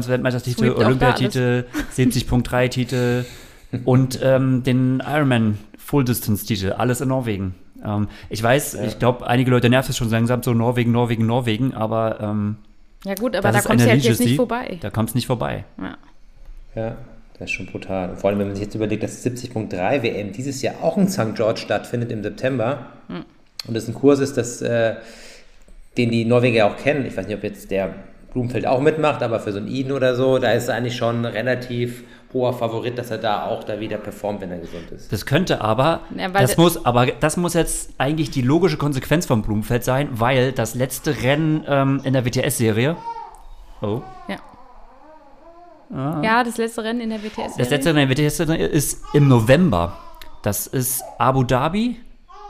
Olympiatitel, 0.77 1.67
70.3-Titel 1.93 3.25
und 3.85 4.19
ähm, 4.23 4.63
den 4.63 5.03
Ironman 5.05 5.57
Full-Distance-Titel, 5.77 6.71
alles 6.71 7.01
in 7.01 7.09
Norwegen. 7.09 7.55
Ähm, 7.83 8.07
ich 8.29 8.41
weiß, 8.41 8.75
ich 8.75 8.99
glaube, 8.99 9.27
einige 9.27 9.51
Leute 9.51 9.69
nervt 9.69 9.89
es 9.89 9.97
schon 9.97 10.09
langsam 10.09 10.41
so 10.43 10.53
Norwegen, 10.53 10.93
Norwegen, 10.93 11.25
Norwegen, 11.25 11.73
aber 11.73 12.21
ähm, 12.21 12.55
Ja 13.03 13.15
gut, 13.15 13.35
aber 13.35 13.51
da 13.51 13.59
kommst 13.59 13.67
du 13.67 13.71
eine 13.71 13.91
halt 13.91 14.03
jetzt 14.03 14.19
nicht 14.21 14.37
vorbei. 14.37 14.77
Da 14.79 14.89
kommt 14.89 15.09
es 15.09 15.15
nicht 15.15 15.27
vorbei. 15.27 15.65
Ja. 15.77 15.97
Ja, 16.75 16.97
das 17.39 17.49
ist 17.49 17.51
schon 17.51 17.65
brutal. 17.65 18.11
Und 18.11 18.19
vor 18.19 18.29
allem, 18.29 18.39
wenn 18.39 18.47
man 18.47 18.55
sich 18.55 18.65
jetzt 18.65 18.75
überlegt, 18.75 19.03
dass 19.03 19.25
70.3 19.25 20.03
WM 20.03 20.31
dieses 20.31 20.61
Jahr 20.61 20.75
auch 20.81 20.97
in 20.97 21.07
St. 21.07 21.35
George 21.35 21.59
stattfindet 21.61 22.11
im 22.11 22.23
September 22.23 22.87
und 23.67 23.73
das 23.75 23.87
ein 23.87 23.93
Kurs 23.93 24.19
ist, 24.19 24.37
das, 24.37 24.61
äh, 24.61 24.95
den 25.97 26.11
die 26.11 26.25
Norweger 26.25 26.57
ja 26.57 26.69
auch 26.69 26.77
kennen. 26.77 27.05
Ich 27.05 27.15
weiß 27.15 27.27
nicht, 27.27 27.37
ob 27.37 27.43
jetzt 27.43 27.71
der 27.71 27.93
Blumenfeld 28.33 28.65
auch 28.65 28.81
mitmacht, 28.81 29.21
aber 29.21 29.39
für 29.39 29.51
so 29.51 29.59
einen 29.59 29.67
Iden 29.67 29.91
oder 29.91 30.15
so, 30.15 30.39
da 30.39 30.51
ist 30.51 30.67
er 30.67 30.75
eigentlich 30.75 30.95
schon 30.95 31.25
ein 31.25 31.25
relativ 31.25 32.03
hoher 32.33 32.53
Favorit, 32.53 32.97
dass 32.97 33.11
er 33.11 33.19
da 33.19 33.45
auch 33.45 33.63
da 33.63 33.79
wieder 33.79 33.97
performt, 33.97 34.41
wenn 34.41 34.49
er 34.51 34.57
gesund 34.57 34.89
ist. 34.91 35.13
Das 35.13 35.25
könnte 35.27 35.61
aber, 35.61 36.01
Ja, 36.17 36.29
das 36.29 36.57
muss, 36.57 36.83
aber 36.83 37.05
das 37.05 37.37
muss 37.37 37.53
jetzt 37.53 37.91
eigentlich 37.99 38.31
die 38.31 38.41
logische 38.41 38.77
Konsequenz 38.77 39.27
vom 39.27 39.43
Blumenfeld 39.43 39.83
sein, 39.83 40.09
weil 40.13 40.51
das 40.51 40.73
letzte 40.73 41.21
Rennen 41.21 41.63
ähm, 41.67 42.01
in 42.03 42.13
der 42.13 42.25
WTS-Serie, 42.25 42.97
oh, 43.81 44.01
Ja. 44.27 44.37
Ja, 45.93 46.43
das 46.43 46.57
letzte 46.57 46.83
Rennen 46.83 47.01
in 47.01 47.09
der 47.09 47.23
WTS. 47.23 47.57
Das 47.57 47.69
letzte 47.69 47.93
Rennen 47.93 48.09
der 48.09 48.17
WTS 48.17 48.39
ist 48.39 49.01
im 49.13 49.27
November. 49.27 49.97
Das 50.41 50.67
ist 50.67 51.03
Abu 51.19 51.43
Dhabi. 51.43 51.97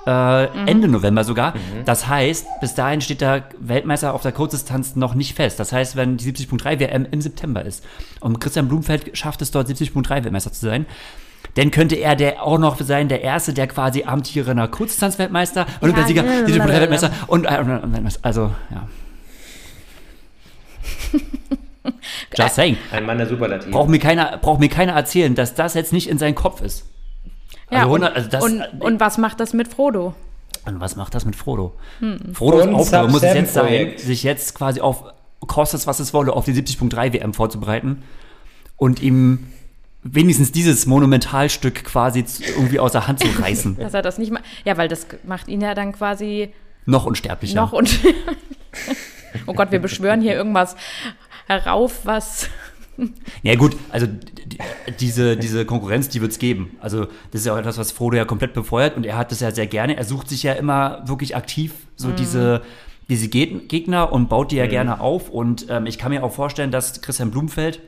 Äh, 0.06 0.46
Ende 0.70 0.90
November 0.90 1.24
sogar. 1.24 1.54
Das 1.86 2.08
heißt, 2.08 2.46
bis 2.60 2.76
dahin 2.76 3.00
steht 3.00 3.22
der 3.22 3.46
Weltmeister 3.60 4.14
auf 4.14 4.22
der 4.22 4.34
Kurzdistanz 4.34 4.98
noch 4.98 5.14
nicht 5.14 5.36
fest. 5.36 5.60
Das 5.60 5.72
heißt, 5.72 5.96
wenn 5.96 6.18
die 6.18 6.30
70.3 6.32 6.80
WM 6.80 7.08
im 7.10 7.22
September 7.22 7.64
ist 7.64 7.86
und 8.20 8.40
Christian 8.40 8.68
Blumfeld 8.68 9.18
schafft 9.18 9.42
es 9.42 9.52
dort 9.52 9.70
70.3 9.70 10.10
Weltmeister 10.26 10.52
zu 10.52 10.66
sein, 10.66 10.86
dann 11.56 11.72
könnte 11.72 11.96
er 11.96 12.16
der 12.16 12.44
auch 12.44 12.58
noch 12.58 12.80
sein, 12.82 13.08
der 13.08 13.22
Erste, 13.22 13.54
der 13.54 13.68
quasi 13.68 14.04
amtierender 14.04 14.68
Kurzdistanz-Weltmeister, 14.68 15.68
Olympiasieger, 15.82 16.26
ja, 16.26 16.32
70.3 16.32 16.46
blablabla. 16.48 16.80
Weltmeister 16.82 17.12
und 17.28 17.44
Weltmeister. 17.44 18.20
Also, 18.24 18.52
ja. 18.72 18.88
Just 22.38 22.56
saying. 22.56 22.78
Ein 22.92 23.06
Mann 23.06 23.18
der 23.18 23.28
Superlativ. 23.28 23.72
Braucht 23.72 23.90
mir 23.90 24.00
keiner, 24.00 24.38
braucht 24.38 24.60
mir 24.60 24.70
keiner 24.70 24.94
erzählen, 24.94 25.36
dass 25.36 25.56
das 25.56 25.74
jetzt 25.74 25.94
nicht 25.94 26.10
in 26.10 26.18
seinem 26.18 26.36
Kopf 26.36 26.62
ist. 26.62 26.86
ja, 27.72 27.80
also 27.82 27.94
und, 27.94 28.04
100 28.04 28.16
also 28.16 28.30
das- 28.30 28.44
und, 28.44 28.82
und 28.82 29.00
was 29.00 29.18
macht 29.18 29.40
das 29.40 29.54
mit 29.54 29.68
Frodo? 29.68 30.14
Und 30.66 30.80
was 30.80 30.96
macht 30.96 31.14
das 31.14 31.26
mit 31.26 31.36
Frodo? 31.36 31.74
Frodos 32.34 32.64
Und 32.68 32.76
Aufgabe 32.76 33.12
muss 33.12 33.24
es 33.24 33.34
jetzt 33.34 33.54
sein, 33.54 33.94
sich 33.98 34.24
jetzt 34.24 34.56
quasi 34.56 34.80
auf, 34.80 35.04
kostet 35.42 35.82
es 35.82 35.88
was 35.88 36.00
es 36.00 36.14
wolle, 36.14 36.32
auf 36.34 36.46
die 36.46 36.54
70.3 36.54 37.14
WM 37.14 37.34
vorzubereiten 37.34 38.04
und 38.78 39.02
ihm 39.02 39.48
wenigstens 40.04 40.52
dieses 40.52 40.86
Monumentalstück 40.86 41.84
quasi 41.84 42.24
irgendwie 42.58 42.80
aus 42.80 42.92
der 42.94 43.08
Hand 43.08 43.20
zu 43.20 43.28
reißen. 43.28 43.78
Dass 43.80 43.94
er 43.94 44.02
das 44.02 44.18
nicht 44.18 44.32
macht. 44.32 44.44
Ja, 44.66 44.78
weil 44.78 44.88
das 44.88 45.08
macht 45.26 45.48
ihn 45.48 45.62
ja 45.62 45.74
dann 45.74 45.94
quasi 45.94 46.54
Noch 46.86 47.06
unsterblicher. 47.06 47.56
noch 47.56 47.74
und. 47.74 48.00
oh 49.48 49.54
Gott, 49.54 49.72
wir 49.72 49.80
beschwören 49.80 50.22
hier 50.22 50.34
irgendwas 50.34 50.76
herauf, 51.48 52.06
was. 52.06 52.50
Ja 53.42 53.56
gut, 53.56 53.76
also 53.90 54.06
die, 54.06 54.58
diese, 55.00 55.36
diese 55.36 55.66
Konkurrenz, 55.66 56.10
die 56.10 56.22
wird 56.22 56.32
es 56.32 56.40
geben. 56.40 56.78
Also 56.80 57.06
das 57.32 57.42
ist 57.42 57.46
ja 57.46 57.54
auch 57.54 57.58
etwas, 57.58 57.78
was 57.78 57.92
Frodo 57.92 58.18
ja 58.18 58.26
komplett 58.26 58.54
befeuert 58.54 58.96
und 58.96 59.06
er 59.06 59.18
hat 59.18 59.32
das 59.32 59.40
ja 59.40 59.52
sehr 59.52 59.68
gerne. 59.68 59.98
Er 59.98 60.04
sucht 60.04 60.30
sich 60.30 60.44
ja 60.44 60.54
immer 60.54 61.02
wirklich 61.08 61.36
aktiv 61.36 61.74
so 61.96 62.10
mhm. 62.10 62.16
diese, 62.16 62.62
diese 63.10 63.28
Gegner 63.30 64.12
und 64.12 64.30
baut 64.30 64.52
die 64.52 64.58
ja 64.58 64.66
mhm. 64.66 64.70
gerne 64.70 65.02
auf. 65.02 65.30
Und 65.30 65.68
ähm, 65.70 65.86
ich 65.86 65.98
kann 65.98 66.12
mir 66.12 66.24
auch 66.24 66.34
vorstellen, 66.34 66.72
dass 66.72 67.02
Christian 67.02 67.32
Blumfeld 67.32 67.82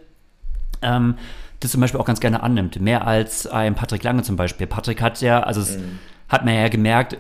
ähm, 0.82 1.16
das 1.60 1.72
zum 1.72 1.82
Beispiel 1.82 2.00
auch 2.00 2.06
ganz 2.06 2.20
gerne 2.20 2.44
annimmt. 2.44 2.80
Mehr 2.80 3.08
als 3.08 3.48
ein 3.48 3.76
Patrick 3.76 4.04
Lange 4.04 4.24
zum 4.24 4.36
Beispiel. 4.36 4.68
Patrick 4.68 5.02
hat 5.02 5.22
ja, 5.22 5.42
also 5.42 5.62
es 5.62 5.78
mhm. 5.78 6.00
hat 6.30 6.46
man 6.46 6.56
ja 6.56 6.68
gemerkt, 6.68 7.18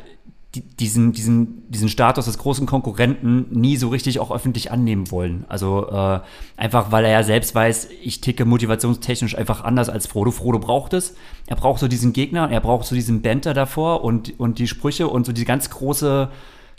diesen, 0.62 1.13
diesen, 1.13 1.70
diesen 1.72 1.89
Status 1.89 2.26
des 2.26 2.38
großen 2.38 2.65
Konkurrenten 2.65 3.48
nie 3.52 3.78
so 3.78 3.89
richtig 3.89 4.20
auch 4.20 4.32
öffentlich 4.32 4.72
annehmen 4.72 5.12
wollen. 5.12 5.46
Also 5.48 5.89
äh, 5.89 6.20
einfach, 6.58 6.91
weil 6.91 7.06
er 7.06 7.12
ja 7.12 7.24
selbst 7.24 7.56
weiß, 7.56 7.89
ich 8.02 8.22
ticke 8.22 8.46
motivationstechnisch 8.46 9.38
einfach 9.38 9.63
anders 9.63 9.89
als 9.89 10.08
Frodo. 10.08 10.32
Frodo 10.32 10.60
braucht 10.60 10.94
es. 10.94 11.15
Er 11.48 11.56
braucht 11.56 11.80
so 11.80 11.88
diesen 11.88 12.13
Gegner, 12.13 12.50
er 12.50 12.62
braucht 12.62 12.86
so 12.86 12.96
diesen 12.96 13.22
Banter 13.22 13.54
davor 13.54 14.04
und, 14.04 14.39
und 14.39 14.60
die 14.60 14.68
Sprüche 14.68 15.08
und 15.08 15.26
so 15.26 15.32
die 15.32 15.46
ganz 15.46 15.70
große, 15.70 16.30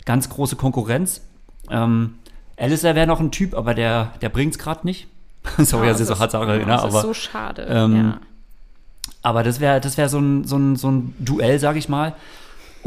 ganz 0.05 0.29
große 0.29 0.55
Konkurrenz. 0.55 1.21
Ähm, 1.69 2.15
Alistair 2.57 2.95
wäre 2.95 3.07
noch 3.07 3.19
ein 3.19 3.31
Typ, 3.31 3.53
aber 3.53 3.73
der, 3.73 4.13
der 4.21 4.29
bringt 4.29 4.53
es 4.53 4.59
gerade 4.59 4.85
nicht. 4.85 5.07
Sorry, 5.57 5.87
ja, 5.87 5.93
dass 5.93 6.01
ich 6.01 6.07
so 6.07 6.19
hart 6.19 6.31
sage, 6.31 6.51
ja, 6.51 6.57
genau, 6.57 6.73
aber. 6.73 6.87
Das 6.87 6.95
ist 6.95 7.01
so 7.01 7.13
schade. 7.13 7.67
Ähm, 7.69 7.95
ja. 7.95 8.19
Aber 9.21 9.43
das 9.43 9.59
wäre 9.59 9.81
das 9.81 9.97
wär 9.97 10.09
so, 10.09 10.19
ein, 10.19 10.43
so, 10.43 10.57
ein, 10.57 10.75
so 10.75 10.89
ein 10.89 11.13
Duell, 11.19 11.59
sag 11.59 11.75
ich 11.75 11.89
mal. 11.89 12.15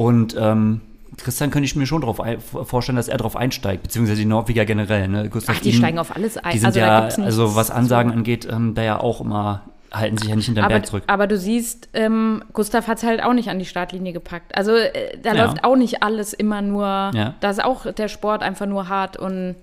Und 0.01 0.35
ähm, 0.39 0.81
Christian 1.19 1.51
könnte 1.51 1.67
ich 1.67 1.77
mir 1.77 1.85
schon 1.85 2.01
darauf 2.01 2.23
vorstellen, 2.67 2.97
dass 2.97 3.09
er 3.09 3.19
darauf 3.19 3.37
einsteigt, 3.37 3.83
beziehungsweise 3.83 4.19
die 4.19 4.27
Norweger 4.27 4.65
generell. 4.65 5.09
Ne? 5.09 5.29
Gustav 5.29 5.57
Ach, 5.59 5.61
die 5.61 5.69
Ihn, 5.69 5.77
steigen 5.77 5.99
auf 5.99 6.17
alles 6.17 6.39
ein. 6.39 6.53
Die 6.53 6.59
sind 6.59 6.69
also, 6.69 6.81
ja, 6.81 7.01
also 7.23 7.55
was 7.55 7.71
Ansagen 7.71 8.11
angeht, 8.11 8.49
ähm, 8.51 8.75
da 8.75 8.83
ja 8.83 8.99
auch 8.99 9.21
immer 9.21 9.61
halten 9.93 10.17
sich 10.17 10.31
ja 10.31 10.37
nicht 10.37 10.47
hinterm 10.47 10.65
aber, 10.65 10.75
Berg 10.77 10.87
zurück. 10.87 11.03
Aber 11.07 11.27
du 11.27 11.37
siehst, 11.37 11.91
ähm, 11.93 12.43
Gustav 12.55 12.87
hat 12.87 12.97
es 12.97 13.05
halt 13.05 13.23
auch 13.23 13.35
nicht 13.35 13.51
an 13.51 13.59
die 13.59 13.67
Startlinie 13.67 14.15
gepackt. 14.15 14.57
Also 14.57 14.73
äh, 14.73 15.19
da 15.23 15.35
ja. 15.35 15.45
läuft 15.45 15.65
auch 15.65 15.77
nicht 15.77 16.03
alles 16.03 16.33
immer 16.33 16.63
nur, 16.63 17.11
ja. 17.13 17.35
da 17.41 17.51
ist 17.51 17.63
auch 17.63 17.93
der 17.93 18.09
Sport 18.09 18.43
einfach 18.43 18.67
nur 18.67 18.89
hart 18.89 19.19
und 19.19 19.57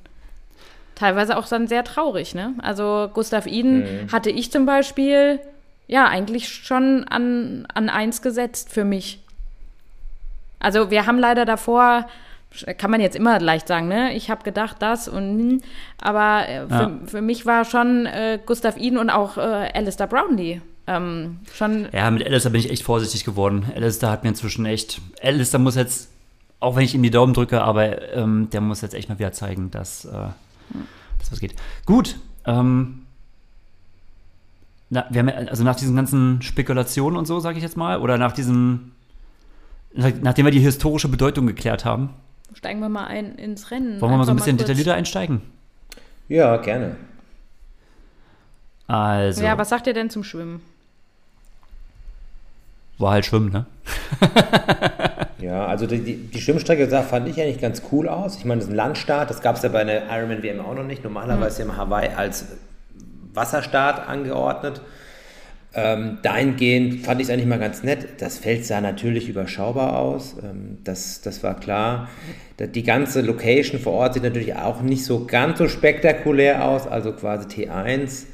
teilweise 0.94 1.36
auch 1.36 1.48
dann 1.48 1.68
sehr 1.68 1.84
traurig, 1.84 2.36
ne? 2.36 2.54
Also 2.62 3.10
Gustav 3.12 3.48
Iden 3.48 3.80
mhm. 3.80 4.12
hatte 4.12 4.30
ich 4.30 4.52
zum 4.52 4.68
Beispiel 4.68 5.40
ja 5.88 6.08
eigentlich 6.08 6.48
schon 6.50 7.06
an, 7.06 7.66
an 7.74 7.90
eins 7.90 8.22
gesetzt 8.22 8.70
für 8.72 8.84
mich. 8.84 9.24
Also 10.60 10.92
wir 10.92 11.06
haben 11.06 11.20
leider 11.20 11.46
davor, 11.46 12.08
kann 12.78 12.92
man 12.92 13.02
jetzt 13.02 13.16
immer 13.16 13.40
leicht 13.40 13.68
sagen, 13.68 13.88
ne? 13.88 14.14
Ich 14.14 14.30
habe 14.30 14.44
gedacht 14.44 14.78
das 14.80 15.08
und 15.08 15.40
hm, 15.40 15.62
aber 16.02 16.48
äh, 16.48 16.68
für, 16.68 16.74
ja. 16.74 16.92
für, 17.06 17.22
mich 17.22 17.46
war 17.46 17.66
schon 17.66 18.06
äh, 18.06 18.40
Gustav 18.46 18.78
Iden 18.78 18.98
und 18.98 19.10
auch 19.10 19.38
äh, 19.38 19.42
Alistair 19.74 20.08
Brownlee 20.08 20.62
ähm, 20.88 21.40
schon. 21.54 21.90
Ja, 21.92 22.10
mit 22.10 22.26
Alistair 22.26 22.52
bin 22.52 22.62
ich 22.62 22.72
echt 22.72 22.84
vorsichtig 22.84 23.26
geworden. 23.26 23.66
Alistair 23.76 24.10
hat 24.10 24.24
mir 24.24 24.30
inzwischen 24.30 24.66
echt. 24.66 25.02
Alistair 25.22 25.60
muss 25.60 25.76
jetzt, 25.76 26.10
auch 26.60 26.76
wenn 26.76 26.84
ich 26.84 26.96
ihm 26.96 27.04
die 27.04 27.12
Daumen 27.12 27.34
drücke, 27.34 27.62
aber 27.62 28.14
ähm, 28.14 28.50
der 28.52 28.62
muss 28.62 28.82
jetzt 28.82 28.96
echt 28.96 29.10
mal 29.10 29.20
wieder 29.20 29.34
zeigen, 29.34 29.70
dass 29.70 30.06
äh, 30.06 30.30
dass 31.20 31.32
was 31.32 31.40
geht. 31.40 31.56
Gut. 31.86 32.16
Ähm, 32.46 33.04
na, 34.90 35.06
wir 35.10 35.20
haben, 35.20 35.30
also 35.50 35.64
nach 35.64 35.76
diesen 35.76 35.96
ganzen 35.96 36.42
Spekulationen 36.42 37.18
und 37.18 37.26
so, 37.26 37.40
sage 37.40 37.58
ich 37.58 37.64
jetzt 37.64 37.76
mal, 37.76 38.00
oder 38.00 38.18
nach 38.18 38.32
diesem, 38.32 38.94
nachdem 39.98 40.46
wir 40.46 40.52
die 40.52 40.60
historische 40.60 41.08
Bedeutung 41.08 41.48
geklärt 41.48 41.86
haben. 41.86 42.12
Steigen 42.54 42.80
wir 42.80 42.90
mal 42.90 43.08
ein 43.08 43.36
ins 43.36 43.72
Rennen. 43.72 44.00
Wollen 44.00 44.12
wir 44.14 44.18
mal 44.18 44.26
so 44.26 44.32
ein 44.32 44.38
bisschen 44.38 44.58
detaillierter 44.58 44.94
einsteigen? 44.94 45.42
Ja, 46.28 46.58
gerne. 46.58 46.96
Also. 48.88 49.44
Ja, 49.44 49.58
was 49.58 49.70
sagt 49.70 49.88
ihr 49.88 49.94
denn 49.94 50.10
zum 50.10 50.24
Schwimmen? 50.24 50.62
War 52.98 53.12
halt 53.12 53.26
Schwimmen, 53.26 53.52
ne? 53.52 53.66
Ja, 55.40 55.68
also 55.68 55.86
die, 55.86 56.02
die 56.02 56.42
Schwimmstrecke 56.42 56.90
sah, 56.90 57.04
fand 57.04 57.28
ich 57.28 57.40
eigentlich 57.40 57.62
ganz 57.62 57.84
cool 57.92 58.10
aus. 58.10 58.38
Ich 58.38 58.46
meine, 58.46 58.60
das 58.60 58.66
ist 58.66 58.74
ein 58.74 58.76
Landstart, 58.76 59.30
das 59.30 59.42
gab 59.42 59.56
es 59.56 59.62
ja 59.62 59.70
bei 59.70 59.82
einer 59.82 60.10
Ironman 60.10 60.42
WM 60.42 60.60
auch 60.60 60.74
noch 60.74 60.84
nicht. 60.84 61.04
Normalerweise 61.04 61.64
mhm. 61.64 61.70
ja 61.70 61.78
Hawaii 61.78 62.10
als 62.16 62.46
Wasserstart 63.34 64.08
angeordnet. 64.08 64.82
Ähm, 65.80 66.18
dahingehend 66.24 67.06
fand 67.06 67.22
ich 67.22 67.28
es 67.28 67.32
eigentlich 67.32 67.46
mal 67.46 67.60
ganz 67.60 67.84
nett. 67.84 68.08
Das 68.18 68.40
Feld 68.40 68.66
sah 68.66 68.82
natürlich 68.82 69.30
überschaubar 69.30 70.00
aus, 70.00 70.36
ähm, 70.44 70.80
das, 70.84 71.22
das 71.22 71.44
war 71.44 71.60
klar. 71.60 72.10
Die 72.60 72.82
ganze 72.82 73.22
Location 73.22 73.80
vor 73.80 73.94
Ort 73.94 74.16
sieht 74.16 74.24
natürlich 74.24 74.56
auch 74.56 74.82
nicht 74.82 75.06
so 75.06 75.26
ganz 75.26 75.60
so 75.60 75.68
spektakulär 75.68 76.66
aus, 76.66 76.88
also 76.88 77.12
quasi 77.14 77.48
T1 77.48 78.26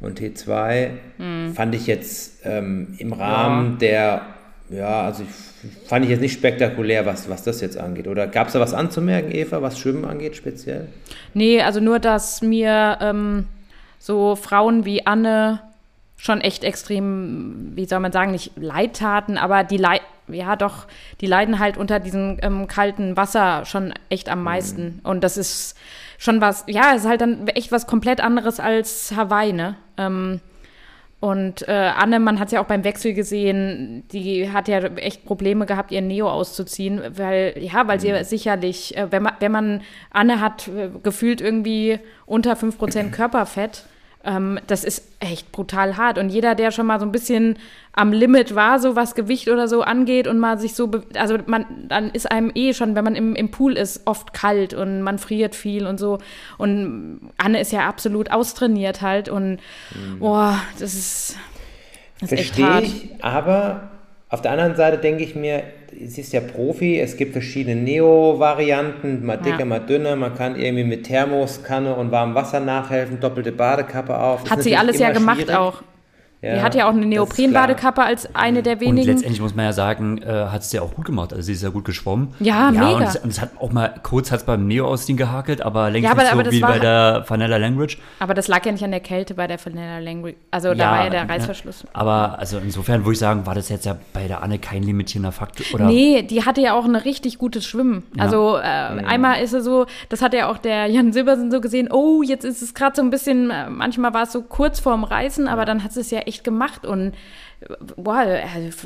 und 0.00 0.20
T2 0.20 0.90
mhm. 1.18 1.54
fand 1.54 1.74
ich 1.74 1.88
jetzt 1.88 2.42
ähm, 2.44 2.94
im 2.98 3.12
Rahmen 3.12 3.72
ja. 3.72 3.78
der, 3.78 4.22
ja, 4.70 5.02
also 5.02 5.24
ich 5.24 5.88
fand 5.88 6.04
ich 6.04 6.10
jetzt 6.12 6.20
nicht 6.20 6.34
spektakulär, 6.34 7.04
was, 7.04 7.28
was 7.28 7.42
das 7.42 7.60
jetzt 7.60 7.76
angeht. 7.76 8.06
Oder 8.06 8.28
gab 8.28 8.46
es 8.46 8.52
da 8.52 8.60
was 8.60 8.74
anzumerken, 8.74 9.32
Eva, 9.32 9.60
was 9.60 9.76
Schwimmen 9.80 10.04
angeht 10.04 10.36
speziell? 10.36 10.86
Nee, 11.34 11.62
also 11.62 11.80
nur, 11.80 11.98
dass 11.98 12.42
mir 12.42 12.98
ähm, 13.00 13.46
so 13.98 14.36
Frauen 14.36 14.84
wie 14.84 15.04
Anne 15.04 15.62
schon 16.16 16.40
echt 16.40 16.64
extrem, 16.64 17.72
wie 17.74 17.86
soll 17.86 18.00
man 18.00 18.12
sagen, 18.12 18.30
nicht 18.32 18.52
leid 18.56 18.96
taten, 18.96 19.36
aber 19.36 19.64
die 19.64 19.76
Leid, 19.76 20.00
ja 20.28 20.56
doch, 20.56 20.86
die 21.20 21.26
leiden 21.26 21.58
halt 21.58 21.76
unter 21.76 22.00
diesem 22.00 22.38
ähm, 22.42 22.66
kalten 22.66 23.16
Wasser 23.16 23.64
schon 23.64 23.92
echt 24.08 24.28
am 24.28 24.42
meisten. 24.42 24.82
Mhm. 24.82 25.00
Und 25.04 25.24
das 25.24 25.36
ist 25.36 25.76
schon 26.18 26.40
was, 26.40 26.64
ja, 26.68 26.94
es 26.94 27.02
ist 27.02 27.08
halt 27.08 27.20
dann 27.20 27.46
echt 27.48 27.70
was 27.70 27.86
komplett 27.86 28.20
anderes 28.20 28.60
als 28.60 29.12
Hawaii, 29.14 29.52
ne? 29.52 29.76
Ähm, 29.98 30.40
und 31.18 31.66
äh, 31.66 31.72
Anne, 31.96 32.20
man 32.20 32.38
hat 32.38 32.48
es 32.48 32.52
ja 32.52 32.60
auch 32.60 32.66
beim 32.66 32.84
Wechsel 32.84 33.14
gesehen, 33.14 34.04
die 34.12 34.52
hat 34.52 34.68
ja 34.68 34.80
echt 34.80 35.24
Probleme 35.24 35.64
gehabt, 35.64 35.90
ihren 35.90 36.08
Neo 36.08 36.28
auszuziehen, 36.28 37.00
weil, 37.16 37.54
ja, 37.58 37.88
weil 37.88 37.98
sie 38.00 38.12
mhm. 38.12 38.22
sicherlich, 38.22 38.96
äh, 38.96 39.10
wenn, 39.10 39.22
man, 39.22 39.32
wenn 39.40 39.52
man, 39.52 39.82
Anne 40.10 40.40
hat 40.40 40.68
äh, 40.68 40.90
gefühlt 41.02 41.40
irgendwie 41.40 41.98
unter 42.26 42.52
5% 42.52 43.10
Körperfett, 43.12 43.86
ähm, 44.26 44.58
das 44.66 44.84
ist 44.84 45.02
echt 45.20 45.52
brutal 45.52 45.96
hart. 45.96 46.18
Und 46.18 46.28
jeder, 46.28 46.54
der 46.54 46.72
schon 46.72 46.86
mal 46.86 46.98
so 46.98 47.06
ein 47.06 47.12
bisschen 47.12 47.58
am 47.92 48.12
Limit 48.12 48.54
war, 48.54 48.78
so 48.78 48.96
was 48.96 49.14
Gewicht 49.14 49.48
oder 49.48 49.68
so 49.68 49.82
angeht 49.82 50.26
und 50.26 50.38
mal 50.38 50.58
sich 50.58 50.74
so, 50.74 50.90
also 51.14 51.38
man, 51.46 51.64
dann 51.88 52.10
ist 52.10 52.30
einem 52.30 52.50
eh 52.54 52.74
schon, 52.74 52.94
wenn 52.96 53.04
man 53.04 53.14
im, 53.14 53.34
im 53.34 53.50
Pool 53.50 53.74
ist, 53.74 54.06
oft 54.06 54.34
kalt 54.34 54.74
und 54.74 55.02
man 55.02 55.18
friert 55.18 55.54
viel 55.54 55.86
und 55.86 55.98
so. 55.98 56.18
Und 56.58 57.32
Anne 57.38 57.60
ist 57.60 57.72
ja 57.72 57.88
absolut 57.88 58.30
austrainiert 58.30 59.00
halt 59.00 59.28
und, 59.28 59.60
mhm. 59.94 60.18
boah, 60.18 60.60
das 60.78 60.94
ist, 60.94 61.36
das 62.20 62.32
ist 62.32 62.54
Verstehe 62.54 62.82
ich, 62.82 63.24
aber 63.24 63.90
auf 64.28 64.42
der 64.42 64.50
anderen 64.50 64.74
Seite 64.74 64.98
denke 64.98 65.22
ich 65.22 65.36
mir, 65.36 65.62
sie 66.04 66.20
ist 66.20 66.32
ja 66.32 66.40
Profi, 66.40 66.98
es 67.00 67.16
gibt 67.16 67.32
verschiedene 67.32 67.80
Neo-Varianten, 67.80 69.24
mal 69.24 69.36
dicker, 69.36 69.60
ja. 69.60 69.64
mal 69.64 69.80
dünner, 69.80 70.16
man 70.16 70.34
kann 70.34 70.56
irgendwie 70.56 70.84
mit 70.84 71.04
Thermoskanne 71.04 71.94
und 71.94 72.10
warmem 72.10 72.34
Wasser 72.34 72.60
nachhelfen, 72.60 73.20
doppelte 73.20 73.52
Badekappe 73.52 74.18
auf. 74.18 74.48
Hat 74.48 74.62
sie 74.62 74.76
alles 74.76 74.98
ja 74.98 75.10
gemacht 75.10 75.42
schwierig. 75.42 75.56
auch. 75.56 75.82
Ja, 76.46 76.54
die 76.54 76.62
hat 76.62 76.74
ja 76.74 76.86
auch 76.86 76.92
eine 76.92 77.06
Neoprenbadekappe 77.06 78.02
als 78.02 78.34
eine 78.34 78.62
der 78.62 78.80
wenigen. 78.80 79.00
Und 79.00 79.14
letztendlich 79.14 79.40
muss 79.40 79.54
man 79.54 79.64
ja 79.64 79.72
sagen, 79.72 80.22
äh, 80.22 80.26
hat 80.26 80.62
es 80.62 80.72
ja 80.72 80.82
auch 80.82 80.94
gut 80.94 81.04
gemacht. 81.04 81.32
Also 81.32 81.42
sie 81.42 81.52
ist 81.52 81.62
ja 81.62 81.70
gut 81.70 81.84
geschwommen. 81.84 82.34
Ja, 82.40 82.70
ja 82.70 82.70
mega. 82.70 82.96
Und 82.96 83.02
es, 83.02 83.16
und 83.16 83.30
es 83.30 83.40
hat 83.40 83.50
auch 83.58 83.72
mal 83.72 83.94
kurz 84.02 84.30
hat's 84.30 84.44
beim 84.44 84.66
Neo-Ausziehen 84.66 85.16
gehakelt, 85.16 85.62
aber 85.62 85.90
längst 85.90 86.04
ja, 86.04 86.12
aber, 86.12 86.22
nicht 86.22 86.32
so 86.32 86.38
aber 86.38 86.52
wie 86.52 86.60
bei 86.60 86.78
der 86.78 87.24
Vanilla 87.26 87.56
Language. 87.56 87.98
Aber 88.20 88.34
das 88.34 88.48
lag 88.48 88.64
ja 88.64 88.72
nicht 88.72 88.84
an 88.84 88.90
der 88.90 89.00
Kälte 89.00 89.34
bei 89.34 89.46
der 89.46 89.58
Vanilla 89.64 89.98
Language. 89.98 90.36
Also 90.50 90.74
da 90.74 90.90
war 90.90 91.04
ja 91.04 91.10
der 91.10 91.28
Reißverschluss. 91.28 91.82
Ja, 91.82 91.88
aber 91.92 92.38
also 92.38 92.58
insofern 92.58 93.04
würde 93.04 93.12
ich 93.12 93.18
sagen, 93.18 93.46
war 93.46 93.54
das 93.54 93.68
jetzt 93.68 93.86
ja 93.86 93.96
bei 94.12 94.28
der 94.28 94.42
Anne 94.42 94.58
kein 94.58 94.82
limitierender 94.82 95.32
Faktor. 95.32 95.66
Oder? 95.74 95.86
Nee, 95.86 96.22
die 96.22 96.44
hatte 96.44 96.60
ja 96.60 96.74
auch 96.74 96.84
ein 96.84 96.96
richtig 96.96 97.38
gutes 97.38 97.66
Schwimmen. 97.66 98.04
Also 98.18 98.56
äh, 98.56 98.60
einmal 98.60 99.42
ist 99.42 99.52
er 99.52 99.60
so, 99.62 99.86
das 100.08 100.22
hat 100.22 100.34
ja 100.34 100.50
auch 100.50 100.58
der 100.58 100.86
Jan 100.86 101.12
Silbersen 101.12 101.50
so 101.50 101.60
gesehen, 101.60 101.88
oh, 101.90 102.22
jetzt 102.22 102.44
ist 102.44 102.62
es 102.62 102.74
gerade 102.74 102.96
so 102.96 103.02
ein 103.02 103.10
bisschen, 103.10 103.50
äh, 103.50 103.68
manchmal 103.70 104.14
war 104.14 104.24
es 104.24 104.32
so 104.32 104.42
kurz 104.42 104.80
vorm 104.80 105.04
Reißen, 105.04 105.48
aber 105.48 105.64
dann 105.64 105.82
hat 105.82 105.96
es 105.96 106.10
ja 106.10 106.20
echt 106.20 106.35
gemacht 106.44 106.86
und 106.86 107.14
boah, 107.96 108.26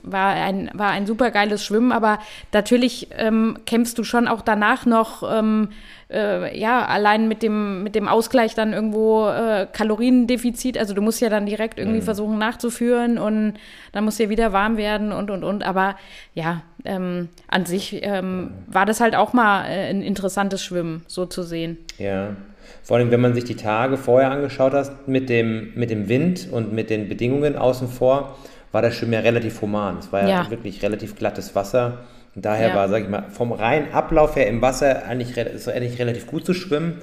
war 0.02 0.34
ein, 0.34 0.70
war 0.74 0.90
ein 0.90 1.06
super 1.06 1.30
geiles 1.30 1.64
Schwimmen, 1.64 1.92
aber 1.92 2.18
natürlich 2.52 3.08
ähm, 3.16 3.58
kämpfst 3.66 3.98
du 3.98 4.04
schon 4.04 4.28
auch 4.28 4.42
danach 4.42 4.86
noch, 4.86 5.22
ähm, 5.30 5.70
äh, 6.10 6.58
ja, 6.58 6.86
allein 6.86 7.28
mit 7.28 7.42
dem, 7.42 7.82
mit 7.82 7.94
dem 7.94 8.08
Ausgleich 8.08 8.54
dann 8.54 8.72
irgendwo 8.72 9.28
äh, 9.28 9.66
Kaloriendefizit, 9.72 10.78
also 10.78 10.94
du 10.94 11.02
musst 11.02 11.20
ja 11.20 11.28
dann 11.28 11.46
direkt 11.46 11.78
irgendwie 11.78 12.00
mhm. 12.00 12.04
versuchen 12.04 12.38
nachzuführen 12.38 13.18
und 13.18 13.54
dann 13.92 14.04
muss 14.04 14.16
dir 14.16 14.28
wieder 14.28 14.52
warm 14.52 14.76
werden 14.76 15.12
und, 15.12 15.30
und, 15.30 15.44
und, 15.44 15.62
aber 15.62 15.96
ja, 16.34 16.62
ähm, 16.84 17.28
an 17.48 17.66
sich 17.66 18.00
ähm, 18.02 18.52
war 18.66 18.86
das 18.86 19.00
halt 19.00 19.14
auch 19.14 19.32
mal 19.32 19.64
äh, 19.64 19.90
ein 19.90 20.02
interessantes 20.02 20.62
Schwimmen, 20.62 21.02
so 21.06 21.26
zu 21.26 21.42
sehen. 21.42 21.76
Ja, 21.98 22.36
vor 22.82 22.96
allem, 22.96 23.10
wenn 23.10 23.20
man 23.20 23.34
sich 23.34 23.44
die 23.44 23.56
Tage 23.56 23.96
vorher 23.96 24.30
angeschaut 24.30 24.72
hat 24.72 25.08
mit 25.08 25.28
dem, 25.28 25.72
mit 25.74 25.90
dem 25.90 26.08
Wind 26.08 26.48
und 26.50 26.72
mit 26.72 26.90
den 26.90 27.08
Bedingungen 27.08 27.56
außen 27.56 27.88
vor, 27.88 28.36
war 28.72 28.82
das 28.82 28.94
Schwimmen 28.94 29.14
ja 29.14 29.20
relativ 29.20 29.60
human. 29.60 29.98
Es 29.98 30.12
war 30.12 30.22
ja, 30.22 30.28
ja 30.28 30.50
wirklich 30.50 30.82
relativ 30.82 31.16
glattes 31.16 31.54
Wasser. 31.54 31.98
Und 32.34 32.44
daher 32.44 32.68
ja. 32.68 32.74
war, 32.76 32.88
sage 32.88 33.04
ich 33.04 33.10
mal, 33.10 33.24
vom 33.30 33.52
reinen 33.52 33.92
Ablauf 33.92 34.36
her 34.36 34.46
im 34.46 34.62
Wasser 34.62 35.04
eigentlich, 35.06 35.34
so 35.56 35.70
eigentlich 35.70 35.98
relativ 35.98 36.26
gut 36.26 36.46
zu 36.46 36.54
schwimmen. 36.54 36.98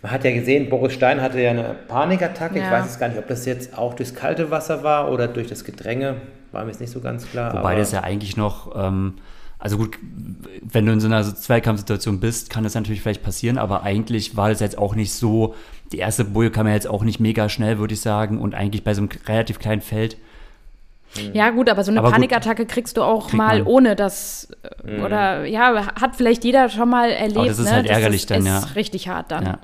Man 0.00 0.10
hat 0.10 0.24
ja 0.24 0.32
gesehen, 0.32 0.68
Boris 0.68 0.94
Stein 0.94 1.20
hatte 1.20 1.40
ja 1.40 1.50
eine 1.50 1.76
Panikattacke. 1.86 2.58
Ja. 2.58 2.64
Ich 2.64 2.70
weiß 2.70 2.84
jetzt 2.86 2.98
gar 2.98 3.08
nicht, 3.08 3.18
ob 3.18 3.28
das 3.28 3.44
jetzt 3.44 3.78
auch 3.78 3.94
durchs 3.94 4.14
kalte 4.14 4.50
Wasser 4.50 4.82
war 4.82 5.12
oder 5.12 5.28
durch 5.28 5.46
das 5.46 5.64
Gedränge. 5.64 6.16
War 6.50 6.64
mir 6.64 6.70
jetzt 6.70 6.80
nicht 6.80 6.92
so 6.92 7.00
ganz 7.00 7.30
klar. 7.30 7.54
Wobei 7.54 7.76
das 7.76 7.92
ja 7.92 8.00
eigentlich 8.00 8.36
noch, 8.36 8.74
ähm, 8.76 9.14
also 9.62 9.78
gut, 9.78 9.96
wenn 10.60 10.86
du 10.86 10.92
in 10.92 10.98
so 10.98 11.06
einer 11.06 11.22
Zweikampfsituation 11.22 12.18
bist, 12.18 12.50
kann 12.50 12.64
das 12.64 12.74
natürlich 12.74 13.00
vielleicht 13.00 13.22
passieren, 13.22 13.58
aber 13.58 13.84
eigentlich 13.84 14.36
war 14.36 14.48
das 14.48 14.58
jetzt 14.58 14.76
auch 14.76 14.96
nicht 14.96 15.12
so, 15.12 15.54
die 15.92 15.98
erste 15.98 16.24
Boje 16.24 16.50
kam 16.50 16.66
ja 16.66 16.74
jetzt 16.74 16.88
auch 16.88 17.04
nicht 17.04 17.20
mega 17.20 17.48
schnell, 17.48 17.78
würde 17.78 17.94
ich 17.94 18.00
sagen, 18.00 18.38
und 18.40 18.56
eigentlich 18.56 18.82
bei 18.82 18.92
so 18.92 19.02
einem 19.02 19.10
relativ 19.28 19.60
kleinen 19.60 19.80
Feld. 19.80 20.16
Ja, 21.32 21.50
gut, 21.50 21.68
aber 21.68 21.84
so 21.84 21.92
eine 21.92 22.00
Aber 22.00 22.08
gut. 22.08 22.14
Panikattacke 22.14 22.66
kriegst 22.66 22.96
du 22.96 23.02
auch 23.02 23.32
mal 23.32 23.62
ohne 23.62 23.94
das. 23.94 24.48
äh, 24.84 25.00
Oder 25.00 25.44
ja, 25.44 25.94
hat 26.00 26.16
vielleicht 26.16 26.42
jeder 26.42 26.68
schon 26.70 26.88
mal 26.88 27.10
erlebt. 27.10 27.36
Aber 27.36 27.46
das 27.46 27.58
ist 27.60 27.66
ne? 27.66 27.72
halt 27.72 27.86
ärgerlich 27.86 28.22
ist, 28.22 28.30
dann, 28.30 28.40
ist 28.40 28.46
ja. 28.46 28.58
richtig 28.74 29.08
hart 29.08 29.30
dann. 29.30 29.44
Ja. 29.44 29.58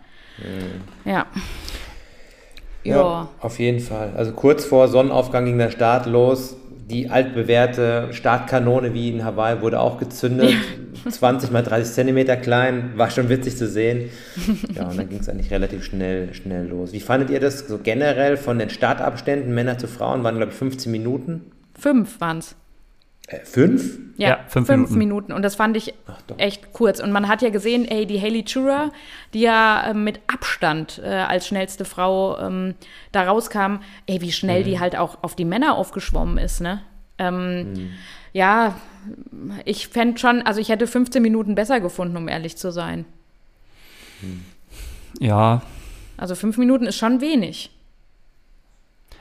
Ja. 1.04 1.26
Ja, 2.84 2.96
Ja. 2.96 3.28
auf 3.40 3.58
jeden 3.58 3.80
Fall. 3.80 4.12
Also 4.16 4.32
kurz 4.32 4.64
vor 4.64 4.88
Sonnenaufgang 4.88 5.46
ging 5.46 5.58
der 5.58 5.70
Start 5.70 6.06
los. 6.06 6.54
Die 6.90 7.10
altbewährte 7.10 8.08
Startkanone 8.12 8.94
wie 8.94 9.10
in 9.10 9.22
Hawaii 9.22 9.60
wurde 9.60 9.78
auch 9.78 9.98
gezündet. 9.98 10.54
20 11.06 11.50
mal 11.52 11.62
30 11.62 11.92
Zentimeter 11.92 12.36
klein. 12.36 12.92
War 12.96 13.10
schon 13.10 13.28
witzig 13.28 13.58
zu 13.58 13.68
sehen. 13.68 14.08
Ja, 14.74 14.88
und 14.88 14.98
dann 14.98 15.08
ging 15.10 15.18
es 15.18 15.28
eigentlich 15.28 15.50
relativ 15.50 15.84
schnell, 15.84 16.32
schnell 16.32 16.66
los. 16.66 16.94
Wie 16.94 17.00
fandet 17.00 17.28
ihr 17.28 17.40
das 17.40 17.60
so 17.60 17.78
generell 17.78 18.38
von 18.38 18.58
den 18.58 18.70
Startabständen 18.70 19.54
Männer 19.54 19.76
zu 19.76 19.86
Frauen? 19.86 20.24
Waren, 20.24 20.36
glaube 20.36 20.52
ich, 20.52 20.58
15 20.58 20.90
Minuten. 20.90 21.52
Fünf 21.78 22.20
waren's. 22.20 22.56
Äh, 23.28 23.44
fünf? 23.44 23.98
Ja, 24.16 24.28
Ja, 24.28 24.38
fünf 24.48 24.66
fünf, 24.66 24.90
Minuten. 24.90 24.98
Minuten. 24.98 25.32
Und 25.32 25.42
das 25.42 25.54
fand 25.54 25.76
ich 25.76 25.94
Ach 26.06 26.18
echt 26.38 26.72
kurz. 26.72 26.98
Und 26.98 27.12
man 27.12 27.28
hat 27.28 27.42
ja 27.42 27.50
gesehen, 27.50 27.84
ey, 27.86 28.06
die 28.06 28.20
Haley 28.20 28.44
Chura, 28.44 28.90
die 29.34 29.40
ja 29.40 29.90
äh, 29.90 29.94
mit 29.94 30.20
Abstand 30.26 31.00
äh, 31.04 31.08
als 31.08 31.46
schnellste 31.46 31.84
Frau 31.84 32.38
ähm, 32.38 32.74
da 33.12 33.22
rauskam, 33.24 33.76
ey, 34.06 34.20
wie 34.22 34.32
schnell 34.32 34.60
Mhm. 34.62 34.64
die 34.64 34.80
halt 34.80 34.96
auch 34.96 35.18
auf 35.22 35.36
die 35.36 35.44
Männer 35.44 35.76
aufgeschwommen 35.76 36.38
ist, 36.38 36.60
ne? 36.60 36.80
Ähm, 37.18 37.72
Mhm. 37.74 37.90
Ja, 38.32 38.76
ich 39.64 39.88
fände 39.88 40.18
schon, 40.18 40.42
also 40.42 40.60
ich 40.60 40.68
hätte 40.68 40.86
15 40.86 41.22
Minuten 41.22 41.54
besser 41.54 41.80
gefunden, 41.80 42.16
um 42.16 42.28
ehrlich 42.28 42.56
zu 42.56 42.70
sein. 42.70 43.04
ja, 45.20 45.62
Also 46.16 46.34
fünf 46.34 46.58
Minuten 46.58 46.86
ist 46.86 46.96
schon 46.96 47.20
wenig. 47.20 47.70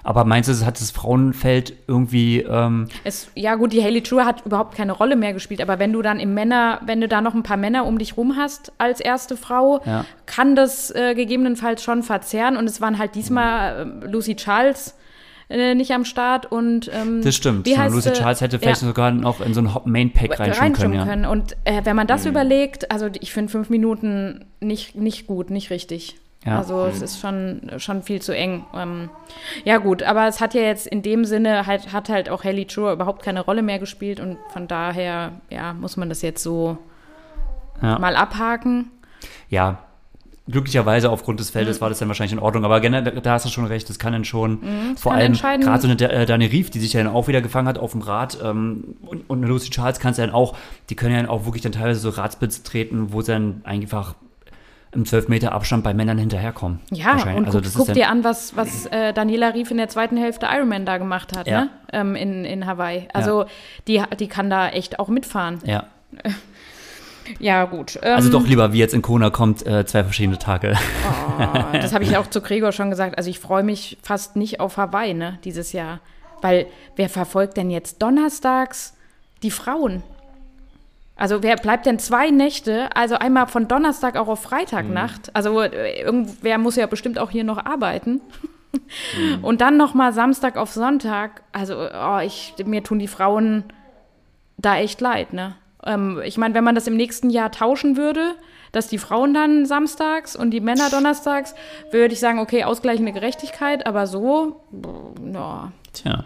Aber 0.07 0.23
meinst 0.23 0.47
du, 0.47 0.53
es 0.53 0.63
hat 0.63 0.79
das 0.79 0.91
Frauenfeld 0.91 1.73
irgendwie, 1.85 2.39
ähm, 2.39 2.87
Es, 3.03 3.29
ja 3.35 3.55
gut, 3.55 3.73
die 3.73 3.83
Haley 3.83 4.01
True 4.01 4.23
hat 4.23 4.45
überhaupt 4.45 4.75
keine 4.77 4.93
Rolle 4.93 5.17
mehr 5.17 5.33
gespielt, 5.33 5.59
aber 5.61 5.79
wenn 5.79 5.91
du 5.91 6.01
dann 6.01 6.19
im 6.21 6.33
Männer, 6.33 6.79
wenn 6.85 7.01
du 7.01 7.09
da 7.09 7.19
noch 7.19 7.33
ein 7.33 7.43
paar 7.43 7.57
Männer 7.57 7.85
um 7.85 7.97
dich 7.97 8.15
rum 8.15 8.37
hast 8.37 8.71
als 8.77 9.01
erste 9.01 9.35
Frau, 9.35 9.81
Ja. 9.85 10.05
kann 10.25 10.55
das 10.55 10.91
äh, 10.95 11.13
gegebenenfalls 11.13 11.83
schon 11.83 12.03
verzerren. 12.03 12.55
Und 12.55 12.67
es 12.69 12.79
waren 12.79 12.97
halt 12.97 13.15
diesmal 13.15 13.99
äh, 14.01 14.07
Lucy 14.07 14.37
Charles 14.37 14.95
äh, 15.49 15.75
nicht 15.75 15.91
am 15.91 16.05
Start 16.05 16.49
und 16.51 16.89
ähm, 16.93 17.21
das 17.21 17.35
stimmt. 17.35 17.65
Wie 17.65 17.77
heißt 17.77 17.93
Lucy? 17.93 18.13
Charles 18.13 18.39
hätte 18.39 18.59
vielleicht 18.59 18.81
Ja. 18.83 18.87
sogar 18.87 19.11
noch 19.11 19.41
in 19.41 19.53
so 19.53 19.59
ein 19.59 19.73
Hop- 19.73 19.87
Main-Pack 19.87 20.39
reinschauen 20.39 20.71
können, 20.73 20.93
ja. 20.93 21.03
können. 21.05 21.25
Und 21.25 21.57
äh, 21.65 21.81
wenn 21.83 21.95
man 21.97 22.07
das 22.07 22.25
überlegt, 22.25 22.91
also 22.91 23.07
ich 23.19 23.33
finde 23.33 23.51
fünf 23.51 23.69
Minuten 23.69 24.45
nicht, 24.61 24.95
nicht 24.95 25.27
gut, 25.27 25.49
nicht 25.49 25.69
richtig. 25.69 26.15
Ja. 26.47 26.57
Also 26.59 26.85
es 26.85 27.01
ist 27.01 27.19
schon, 27.19 27.61
schon 27.77 28.01
viel 28.03 28.21
zu 28.21 28.35
eng. 28.35 28.65
Ähm, 28.73 29.09
ja 29.65 29.77
gut, 29.77 30.01
aber 30.03 30.27
es 30.27 30.39
hat 30.41 30.53
ja 30.53 30.61
jetzt 30.61 30.87
in 30.87 31.01
dem 31.01 31.25
Sinne, 31.25 31.67
halt, 31.67 31.91
hat 31.93 32.09
halt 32.09 32.29
auch 32.29 32.43
Haley 32.43 32.65
Chua 32.65 32.93
überhaupt 32.93 33.21
keine 33.21 33.41
Rolle 33.41 33.61
mehr 33.61 33.79
gespielt 33.79 34.19
und 34.19 34.37
von 34.53 34.67
daher, 34.67 35.33
ja, 35.49 35.73
muss 35.73 35.97
man 35.97 36.09
das 36.09 36.21
jetzt 36.21 36.41
so 36.41 36.77
Ja. 37.81 37.99
mal 37.99 38.15
abhaken. 38.15 38.89
ja, 39.49 39.79
glücklicherweise 40.49 41.09
aufgrund 41.09 41.41
des 41.41 41.49
Feldes 41.49 41.81
war 41.81 41.89
das 41.89 41.99
dann 41.99 42.07
wahrscheinlich 42.07 42.31
in 42.31 42.39
Ordnung. 42.39 42.63
Aber 42.63 42.79
generell, 42.79 43.19
da- 43.19 43.31
hast 43.33 43.45
du 43.45 43.49
schon 43.49 43.65
recht, 43.65 43.89
das 43.89 43.99
kann 43.99 44.13
dann 44.13 44.23
schon 44.23 44.59
vor 44.95 45.11
kann 45.11 45.19
allem 45.19 45.27
entscheiden. 45.33 45.65
gerade 45.65 45.81
so 45.81 45.89
eine 45.89 46.01
äh, 46.09 46.25
Dani 46.25 46.45
Rief, 46.45 46.69
die 46.69 46.79
sich 46.79 46.93
ja 46.93 47.03
dann 47.03 47.11
auch 47.13 47.27
wieder 47.27 47.41
gefangen 47.41 47.67
hat 47.67 47.77
auf 47.77 47.91
dem 47.91 47.99
Rad 48.01 48.37
ähm, 48.41 48.95
und, 49.01 49.29
und 49.29 49.39
eine 49.39 49.47
Lucy 49.47 49.69
Charles 49.71 49.99
kannst 49.99 50.19
du 50.19 50.23
dann 50.23 50.31
auch, 50.33 50.55
die 50.89 50.95
können 50.95 51.13
ja 51.15 51.21
dann 51.21 51.29
auch 51.29 51.43
wirklich 51.43 51.63
dann 51.63 51.73
teilweise 51.73 51.99
so 51.99 52.09
Radspits 52.09 52.63
treten, 52.63 53.11
wo 53.11 53.21
sie 53.21 53.33
dann 53.33 53.59
einfach 53.65 54.15
im 54.93 55.05
12 55.05 55.27
Meter 55.27 55.51
Abstand 55.51 55.83
bei 55.83 55.93
Männern 55.93 56.17
hinterherkommen. 56.17 56.79
Ja, 56.91 57.13
und 57.35 57.45
also 57.45 57.61
guck, 57.61 57.85
guck 57.87 57.93
dir 57.93 58.09
an, 58.09 58.23
was, 58.23 58.55
was 58.55 58.85
äh, 58.87 59.13
Daniela 59.13 59.53
Rief 59.53 59.69
in 59.71 59.77
der 59.77 59.89
zweiten 59.89 60.17
Hälfte 60.17 60.47
Ironman 60.51 60.85
da 60.85 60.97
gemacht 60.97 61.35
hat, 61.37 61.47
Ja. 61.47 61.61
ne? 61.65 61.69
Ähm, 61.93 62.15
in, 62.15 62.45
in 62.45 62.65
Hawaii. 62.65 63.07
Also 63.13 63.45
die, 63.87 64.01
die 64.19 64.27
kann 64.27 64.49
da 64.49 64.69
echt 64.69 64.99
auch 64.99 65.09
mitfahren. 65.09 65.59
ja. 65.65 65.85
Ja, 67.39 67.65
gut. 67.65 67.99
Ähm, 68.03 68.15
Also 68.15 68.29
doch 68.31 68.47
lieber, 68.47 68.71
wie 68.71 68.77
jetzt 68.79 68.93
in 68.93 69.01
Kona 69.01 69.29
kommt, 69.29 69.65
äh, 69.67 69.85
zwei 69.85 70.03
verschiedene 70.03 70.37
Tage. 70.37 70.77
Oh, 71.05 71.43
das 71.73 71.93
habe 71.93 72.05
ich 72.05 72.15
auch 72.15 72.27
zu 72.27 72.39
Gregor 72.41 72.71
schon 72.71 72.89
gesagt. 72.89 73.17
Also 73.17 73.29
ich 73.29 73.39
freue 73.39 73.63
mich 73.63 73.97
fast 74.01 74.35
nicht 74.37 74.59
auf 74.61 74.77
Hawaii, 74.77 75.13
ne, 75.13 75.37
dieses 75.43 75.73
Jahr. 75.73 75.99
Weil 76.41 76.67
wer 76.95 77.09
verfolgt 77.09 77.57
denn 77.57 77.69
jetzt 77.69 78.01
donnerstags 78.01 78.93
die 79.43 79.51
Frauen? 79.51 80.03
Also 81.17 81.41
wer 81.41 81.55
bleibt 81.55 81.85
denn 81.85 81.99
zwei 81.99 82.29
Nächte, 82.29 82.95
also 82.95 83.15
einmal 83.15 83.47
von 83.47 83.67
Donnerstag 83.67 84.15
auch 84.17 84.27
auf 84.27 84.43
Freitagnacht? 84.43 85.35
Also 85.35 85.61
äh, 85.61 86.01
irgendwer 86.01 86.57
muss 86.57 86.75
ja 86.75 86.85
bestimmt 86.85 87.17
auch 87.17 87.31
hier 87.31 87.43
noch 87.43 87.65
arbeiten. 87.65 88.21
Und 89.41 89.61
dann 89.61 89.77
noch 89.77 89.93
mal 89.93 90.13
Samstag 90.13 90.57
auf 90.57 90.71
Sonntag. 90.71 91.41
Also 91.51 91.75
oh, 91.77 92.19
ich, 92.19 92.53
mir 92.65 92.83
tun 92.83 92.99
die 92.99 93.07
Frauen 93.07 93.63
da 94.57 94.77
echt 94.77 95.01
leid, 95.01 95.33
ne? 95.33 95.55
Ähm, 95.85 96.21
ich 96.23 96.37
meine, 96.37 96.53
wenn 96.53 96.63
man 96.63 96.75
das 96.75 96.87
im 96.87 96.95
nächsten 96.95 97.29
Jahr 97.29 97.51
tauschen 97.51 97.97
würde, 97.97 98.35
dass 98.71 98.87
die 98.87 98.97
Frauen 98.97 99.33
dann 99.33 99.65
samstags 99.65 100.35
und 100.35 100.51
die 100.51 100.59
Männer 100.59 100.89
donnerstags, 100.89 101.55
würde 101.91 102.13
ich 102.13 102.19
sagen, 102.19 102.39
okay, 102.39 102.63
ausgleichende 102.63 103.13
Gerechtigkeit, 103.13 103.87
aber 103.87 104.05
so, 104.05 104.61
ja. 105.33 105.71
Tja. 105.93 106.25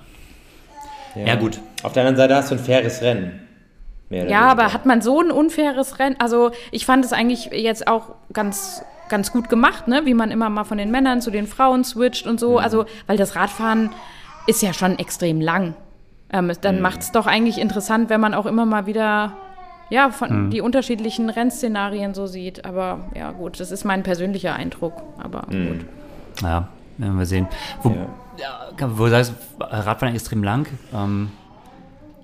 Ja, 1.16 1.36
gut. 1.36 1.60
Auf 1.84 1.94
der 1.94 2.04
anderen 2.04 2.18
Seite 2.18 2.36
hast 2.36 2.52
du 2.52 2.56
ein 2.56 2.60
faires 2.60 3.02
Rennen. 3.02 3.41
Ja, 4.12 4.42
aber 4.42 4.74
hat 4.74 4.86
man 4.86 5.02
so 5.02 5.22
ein 5.22 5.32
unfaires 5.32 6.00
Rennen? 6.00 6.18
Also 6.20 6.52
ich 6.72 6.86
fand 6.86 7.06
es 7.06 7.14
eigentlich 7.14 7.46
jetzt 7.46 7.88
auch 7.88 8.16
ganz, 8.34 8.84
ganz 9.10 9.32
gut 9.32 9.50
gemacht, 9.50 9.88
ne? 9.88 10.02
Wie 10.06 10.14
man 10.14 10.32
immer 10.32 10.50
mal 10.50 10.66
von 10.66 10.78
den 10.78 10.92
Männern 10.92 11.22
zu 11.22 11.32
den 11.32 11.48
Frauen 11.48 11.84
switcht 11.84 12.28
und 12.28 12.40
so. 12.40 12.58
Also, 12.58 12.86
weil 13.08 13.18
das 13.18 13.36
Radfahren 13.36 13.92
ist 14.48 14.62
ja 14.62 14.74
schon 14.74 15.00
extrem 15.00 15.40
lang. 15.40 15.76
Ähm, 16.34 16.52
dann 16.62 16.82
macht 16.82 17.02
es 17.02 17.12
doch 17.12 17.26
eigentlich 17.26 17.58
interessant, 17.58 18.10
wenn 18.10 18.22
man 18.22 18.34
auch 18.34 18.46
immer 18.46 18.66
mal 18.66 18.86
wieder 18.86 19.34
ja, 19.90 20.10
von 20.10 20.50
die 20.50 20.62
unterschiedlichen 20.62 21.30
Rennszenarien 21.30 22.14
so 22.14 22.26
sieht. 22.26 22.66
Aber 22.66 23.10
ja, 23.14 23.32
gut, 23.32 23.60
das 23.60 23.72
ist 23.72 23.84
mein 23.84 24.04
persönlicher 24.04 24.54
Eindruck. 24.54 24.94
Aber 25.18 25.42
gut. 25.50 25.86
Ja, 26.42 26.70
werden 26.98 27.18
wir 27.18 27.26
sehen. 27.26 27.48
Wo, 27.84 27.96
ja. 28.38 28.72
wo 28.80 29.06
du 29.06 29.10
sagst, 29.10 29.34
Radfahren 29.60 30.16
extrem 30.16 30.44
lang 30.44 30.68
ähm, 30.94 31.32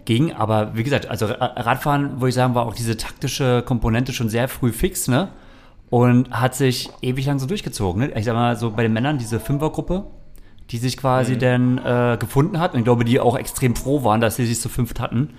ging, 0.07 0.33
aber 0.33 0.75
wie 0.75 0.83
gesagt, 0.83 1.07
also 1.07 1.27
Ra- 1.27 1.53
Radfahren, 1.57 2.13
würde 2.19 2.29
ich 2.29 2.35
sagen, 2.35 2.55
war 2.55 2.65
auch 2.65 2.73
diese 2.73 2.97
taktische 2.97 3.61
Komponente 3.61 4.13
schon 4.13 4.29
sehr 4.29 4.47
früh 4.47 4.71
fix, 4.71 5.07
ne? 5.07 5.27
Und 5.89 6.31
hat 6.31 6.55
sich 6.55 6.89
ewig 7.01 7.25
lang 7.27 7.37
so 7.39 7.45
durchgezogen. 7.45 8.01
Ne? 8.07 8.11
Ich 8.17 8.25
sag 8.25 8.33
mal, 8.33 8.55
so 8.57 8.71
bei 8.71 8.83
den 8.83 8.91
Männern, 8.93 9.17
diese 9.19 9.39
Fünfergruppe, 9.39 10.05
die 10.71 10.77
sich 10.79 10.97
quasi 10.97 11.37
dann 11.37 11.77
äh, 11.77 12.17
gefunden 12.19 12.59
hat 12.59 12.73
und 12.73 12.79
ich 12.79 12.83
glaube, 12.83 13.05
die 13.05 13.19
auch 13.21 13.37
extrem 13.37 13.75
froh 13.75 14.03
waren, 14.03 14.19
dass 14.19 14.35
sie 14.35 14.45
sich 14.45 14.59
zu 14.59 14.67
fünft 14.69 14.99
hatten. 14.99 15.29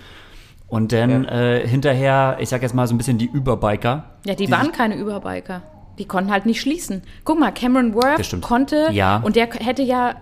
Und 0.69 0.93
dann 0.93 1.25
äh, 1.27 1.66
hinterher, 1.66 2.37
ich 2.41 2.49
sag 2.51 2.62
jetzt 2.62 2.75
mal 2.75 2.87
so 2.87 2.95
ein 2.95 2.99
bisschen 2.99 3.19
die 3.19 3.27
Überbiker. 3.27 4.05
Ja, 4.27 4.35
die, 4.35 4.51
waren 4.51 4.71
keine 4.73 4.97
Überbiker. 4.97 5.62
Die 5.99 6.05
konnten 6.07 6.31
halt 6.31 6.47
nicht 6.47 6.61
schließen. 6.61 7.03
Guck 7.25 7.39
mal, 7.41 7.51
Cameron 7.53 7.93
Worth 7.95 8.41
konnte 8.41 8.89
Ja. 8.93 9.16
und 9.19 9.35
der 9.37 9.49
hätte 9.49 9.83
ja, 9.83 10.14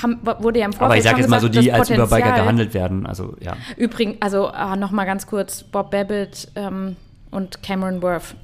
haben, 0.00 0.20
wurde 0.22 0.60
ja 0.60 0.66
im 0.66 0.72
Vorfeld 0.72 0.86
Aber 0.90 0.96
ich 0.96 1.02
sag 1.02 1.12
schon 1.12 1.20
jetzt 1.20 1.30
mal 1.30 1.40
so, 1.40 1.48
die 1.48 1.72
als 1.72 1.90
Überbiker 1.90 2.06
Potenzial- 2.06 2.40
gehandelt 2.40 2.74
werden. 2.74 3.06
Also 3.06 3.34
ja. 3.40 3.56
Übrigens, 3.76 4.16
also 4.20 4.48
ah, 4.48 4.76
noch 4.76 4.90
mal 4.90 5.04
ganz 5.04 5.26
kurz, 5.26 5.62
Bob 5.62 5.90
Babbitt 5.90 6.48
ähm, 6.54 6.96
und 7.30 7.62
Cameron 7.62 8.02
Worth. 8.02 8.34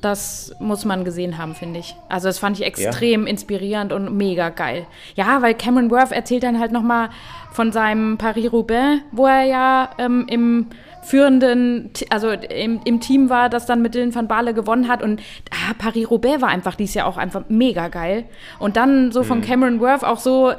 Das 0.00 0.54
muss 0.60 0.84
man 0.84 1.02
gesehen 1.04 1.38
haben, 1.38 1.54
finde 1.54 1.80
ich. 1.80 1.96
Also 2.10 2.28
das 2.28 2.38
fand 2.38 2.58
ich 2.60 2.66
extrem 2.66 3.26
inspirierend 3.26 3.90
und 3.90 4.14
mega 4.14 4.50
geil. 4.50 4.86
Ja, 5.14 5.40
weil 5.40 5.54
Cameron 5.54 5.90
Worth 5.90 6.12
erzählt 6.12 6.42
dann 6.42 6.60
halt 6.60 6.72
noch 6.72 6.82
mal 6.82 7.08
von 7.52 7.72
seinem 7.72 8.18
Paris-Roubaix, 8.18 9.00
wo 9.12 9.26
er 9.26 9.44
ja 9.44 9.90
ähm, 9.96 10.26
im 10.28 10.66
führenden, 11.04 11.90
also 12.10 12.30
im, 12.30 12.80
im 12.84 13.00
Team 13.00 13.30
war, 13.30 13.48
das 13.48 13.64
dann 13.66 13.80
mit 13.82 13.94
Dylan 13.94 14.14
van 14.14 14.28
Baale 14.28 14.52
gewonnen 14.52 14.88
hat. 14.88 15.02
Und 15.02 15.22
ah, 15.50 15.72
Paris-Roubaix 15.78 16.42
war 16.42 16.48
einfach 16.48 16.74
dieses 16.74 16.94
Jahr 16.94 17.06
auch 17.06 17.16
einfach 17.16 17.44
mega 17.48 17.88
geil. 17.88 18.24
Und 18.58 18.76
dann 18.76 19.10
so 19.10 19.22
von 19.22 19.40
Cameron 19.40 19.80
Worth 19.80 20.04
auch 20.04 20.18
so 20.18 20.52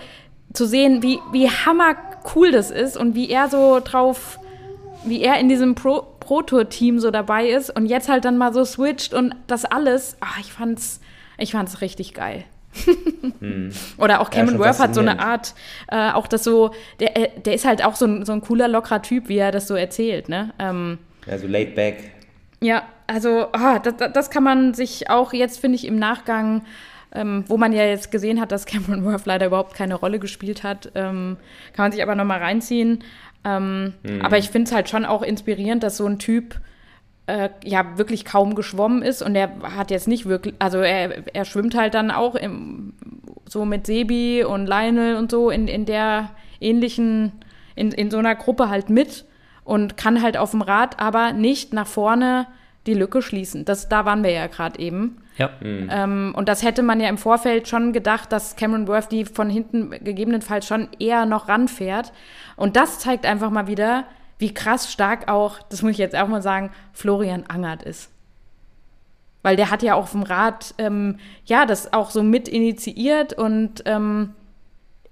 zu 0.55 0.65
sehen, 0.65 1.03
wie, 1.03 1.19
wie 1.31 1.49
hammer 1.49 1.95
cool 2.35 2.51
das 2.51 2.71
ist 2.71 2.97
und 2.97 3.15
wie 3.15 3.29
er 3.29 3.49
so 3.49 3.79
drauf 3.83 4.39
wie 5.05 5.21
er 5.21 5.39
in 5.39 5.47
diesem 5.49 5.75
Pro, 5.75 6.05
Pro 6.19 6.41
Tour 6.41 6.67
Team 6.69 6.99
so 6.99 7.11
dabei 7.11 7.47
ist 7.47 7.69
und 7.69 7.85
jetzt 7.85 8.09
halt 8.09 8.25
dann 8.25 8.37
mal 8.37 8.53
so 8.53 8.65
switcht 8.65 9.13
und 9.13 9.35
das 9.47 9.63
alles, 9.65 10.17
ach, 10.19 10.39
ich 10.39 10.51
fand's, 10.51 10.99
ich 11.37 11.51
fand's 11.51 11.81
richtig 11.81 12.13
geil. 12.13 12.43
Oder 13.97 14.19
auch 14.19 14.29
Cameron 14.29 14.55
schon 14.55 14.59
Worth 14.59 14.79
hat 14.79 14.95
so 14.95 14.99
eine. 15.01 15.19
Art, 15.19 15.53
äh, 15.87 16.11
auch 16.11 16.27
das 16.27 16.43
so, 16.43 16.71
der, 16.99 17.15
äh, 17.15 17.39
der 17.39 17.53
ist 17.53 17.63
halt 17.65 17.85
auch 17.85 17.95
so 17.95 18.05
ein, 18.05 18.25
so 18.25 18.33
ein 18.33 18.41
cooler, 18.41 18.67
lockerer 18.67 19.01
Typ, 19.01 19.29
wie 19.29 19.37
er 19.37 19.51
das 19.51 19.67
so 19.67 19.75
erzählt, 19.75 20.27
ne? 20.27 20.53
Ähm, 20.59 20.97
Ja, 21.25 21.37
so 21.37 21.47
laid 21.47 21.75
back. 21.75 22.11
ja, 22.59 22.83
also 23.07 23.47
ah, 23.53 23.79
das, 23.79 24.11
das 24.11 24.29
kann 24.29 24.43
man 24.43 24.73
sich 24.73 25.09
auch 25.09 25.31
jetzt, 25.31 25.59
finde 25.59 25.75
ich, 25.75 25.85
im 25.85 25.97
Nachgang 25.99 26.63
ähm, 27.15 27.45
wo 27.47 27.57
man 27.57 27.73
ja 27.73 27.83
jetzt 27.85 28.11
gesehen 28.11 28.39
hat, 28.39 28.51
dass 28.51 28.65
Cameron 28.65 29.05
Worth 29.05 29.25
leider 29.25 29.47
überhaupt 29.47 29.73
keine 29.73 29.95
Rolle 29.95 30.19
gespielt 30.19 30.63
hat. 30.63 30.91
Ähm, 30.95 31.37
kann 31.73 31.85
man 31.85 31.91
sich 31.91 32.03
aber 32.03 32.15
nochmal 32.15 32.39
reinziehen. 32.39 33.03
Ähm, 33.43 33.93
mhm. 34.03 34.21
Aber 34.21 34.37
ich 34.37 34.49
finde 34.49 34.67
es 34.67 34.75
halt 34.75 34.89
schon 34.89 35.05
auch 35.05 35.21
inspirierend, 35.21 35.81
dass 35.83 35.97
so 35.97 36.05
ein 36.05 36.19
Typ 36.19 36.59
äh, 37.27 37.49
ja 37.63 37.97
wirklich 37.97 38.25
kaum 38.25 38.55
geschwommen 38.55 39.01
ist 39.01 39.21
und 39.21 39.35
er 39.35 39.49
hat 39.75 39.91
jetzt 39.91 40.07
nicht 40.07 40.25
wirklich, 40.25 40.55
also 40.59 40.79
er, 40.79 41.23
er 41.33 41.45
schwimmt 41.45 41.75
halt 41.75 41.93
dann 41.93 42.11
auch 42.11 42.35
im, 42.35 42.93
so 43.47 43.65
mit 43.65 43.87
Sebi 43.87 44.43
und 44.43 44.67
Lionel 44.67 45.15
und 45.15 45.31
so 45.31 45.49
in, 45.49 45.67
in 45.67 45.85
der 45.85 46.31
ähnlichen, 46.59 47.31
in, 47.75 47.91
in 47.91 48.11
so 48.11 48.17
einer 48.17 48.35
Gruppe 48.35 48.69
halt 48.69 48.89
mit 48.89 49.25
und 49.63 49.97
kann 49.97 50.21
halt 50.21 50.37
auf 50.37 50.51
dem 50.51 50.61
Rad 50.61 50.99
aber 50.99 51.33
nicht 51.33 51.73
nach 51.73 51.87
vorne 51.87 52.47
die 52.85 52.93
Lücke 52.93 53.21
schließen. 53.21 53.65
Das, 53.65 53.89
da 53.89 54.05
waren 54.05 54.23
wir 54.23 54.31
ja 54.31 54.47
gerade 54.47 54.79
eben. 54.79 55.17
Ja. 55.37 55.49
Mhm. 55.59 55.89
Ähm, 55.91 56.33
und 56.35 56.47
das 56.47 56.63
hätte 56.63 56.83
man 56.83 56.99
ja 56.99 57.09
im 57.09 57.17
Vorfeld 57.17 57.67
schon 57.67 57.93
gedacht, 57.93 58.31
dass 58.31 58.55
Cameron 58.55 58.87
Worth 58.87 59.11
die 59.11 59.25
von 59.25 59.49
hinten 59.49 59.91
gegebenenfalls 59.91 60.67
schon 60.67 60.89
eher 60.99 61.25
noch 61.25 61.47
ranfährt. 61.47 62.13
Und 62.55 62.75
das 62.75 62.99
zeigt 62.99 63.25
einfach 63.25 63.49
mal 63.49 63.67
wieder, 63.67 64.05
wie 64.37 64.53
krass 64.53 64.91
stark 64.91 65.29
auch, 65.29 65.59
das 65.69 65.81
muss 65.81 65.91
ich 65.91 65.97
jetzt 65.97 66.15
auch 66.15 66.27
mal 66.27 66.41
sagen, 66.41 66.71
Florian 66.93 67.45
Angert 67.47 67.83
ist. 67.83 68.11
Weil 69.41 69.55
der 69.55 69.71
hat 69.71 69.83
ja 69.83 69.95
auch 69.95 70.03
auf 70.03 70.11
dem 70.11 70.23
Rad, 70.23 70.73
ähm, 70.77 71.17
ja, 71.45 71.65
das 71.65 71.93
auch 71.93 72.09
so 72.09 72.23
mit 72.23 72.47
initiiert 72.47 73.33
und 73.33 73.83
ähm, 73.85 74.33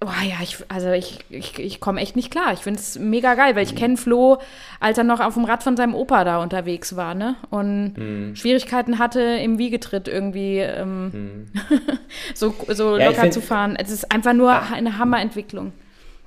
Oh 0.05 0.23
ja, 0.27 0.35
ich, 0.41 0.57
also 0.67 0.91
ich, 0.91 1.19
ich, 1.29 1.57
ich 1.59 1.79
komme 1.79 2.01
echt 2.01 2.15
nicht 2.15 2.29
klar. 2.29 2.51
Ich 2.51 2.59
finde 2.59 2.79
es 2.79 2.99
mega 2.99 3.35
geil, 3.35 3.55
weil 3.55 3.63
ich 3.63 3.75
kenne 3.75 3.95
Flo, 3.95 4.39
als 4.81 4.97
er 4.97 5.05
noch 5.05 5.21
auf 5.21 5.35
dem 5.35 5.45
Rad 5.45 5.63
von 5.63 5.77
seinem 5.77 5.95
Opa 5.95 6.25
da 6.25 6.41
unterwegs 6.41 6.97
war, 6.97 7.15
ne? 7.15 7.35
Und 7.49 7.93
mhm. 7.97 8.35
Schwierigkeiten 8.35 8.99
hatte, 8.99 9.21
im 9.21 9.57
Wiegetritt 9.57 10.09
irgendwie 10.09 10.59
ähm, 10.59 11.05
mhm. 11.05 11.47
so, 12.33 12.53
so 12.67 12.97
ja, 12.97 13.05
locker 13.05 13.21
find, 13.21 13.33
zu 13.33 13.41
fahren. 13.41 13.77
Es 13.77 13.91
ist 13.91 14.11
einfach 14.11 14.33
nur 14.33 14.51
ah. 14.51 14.67
eine 14.73 14.97
Hammerentwicklung. 14.97 15.71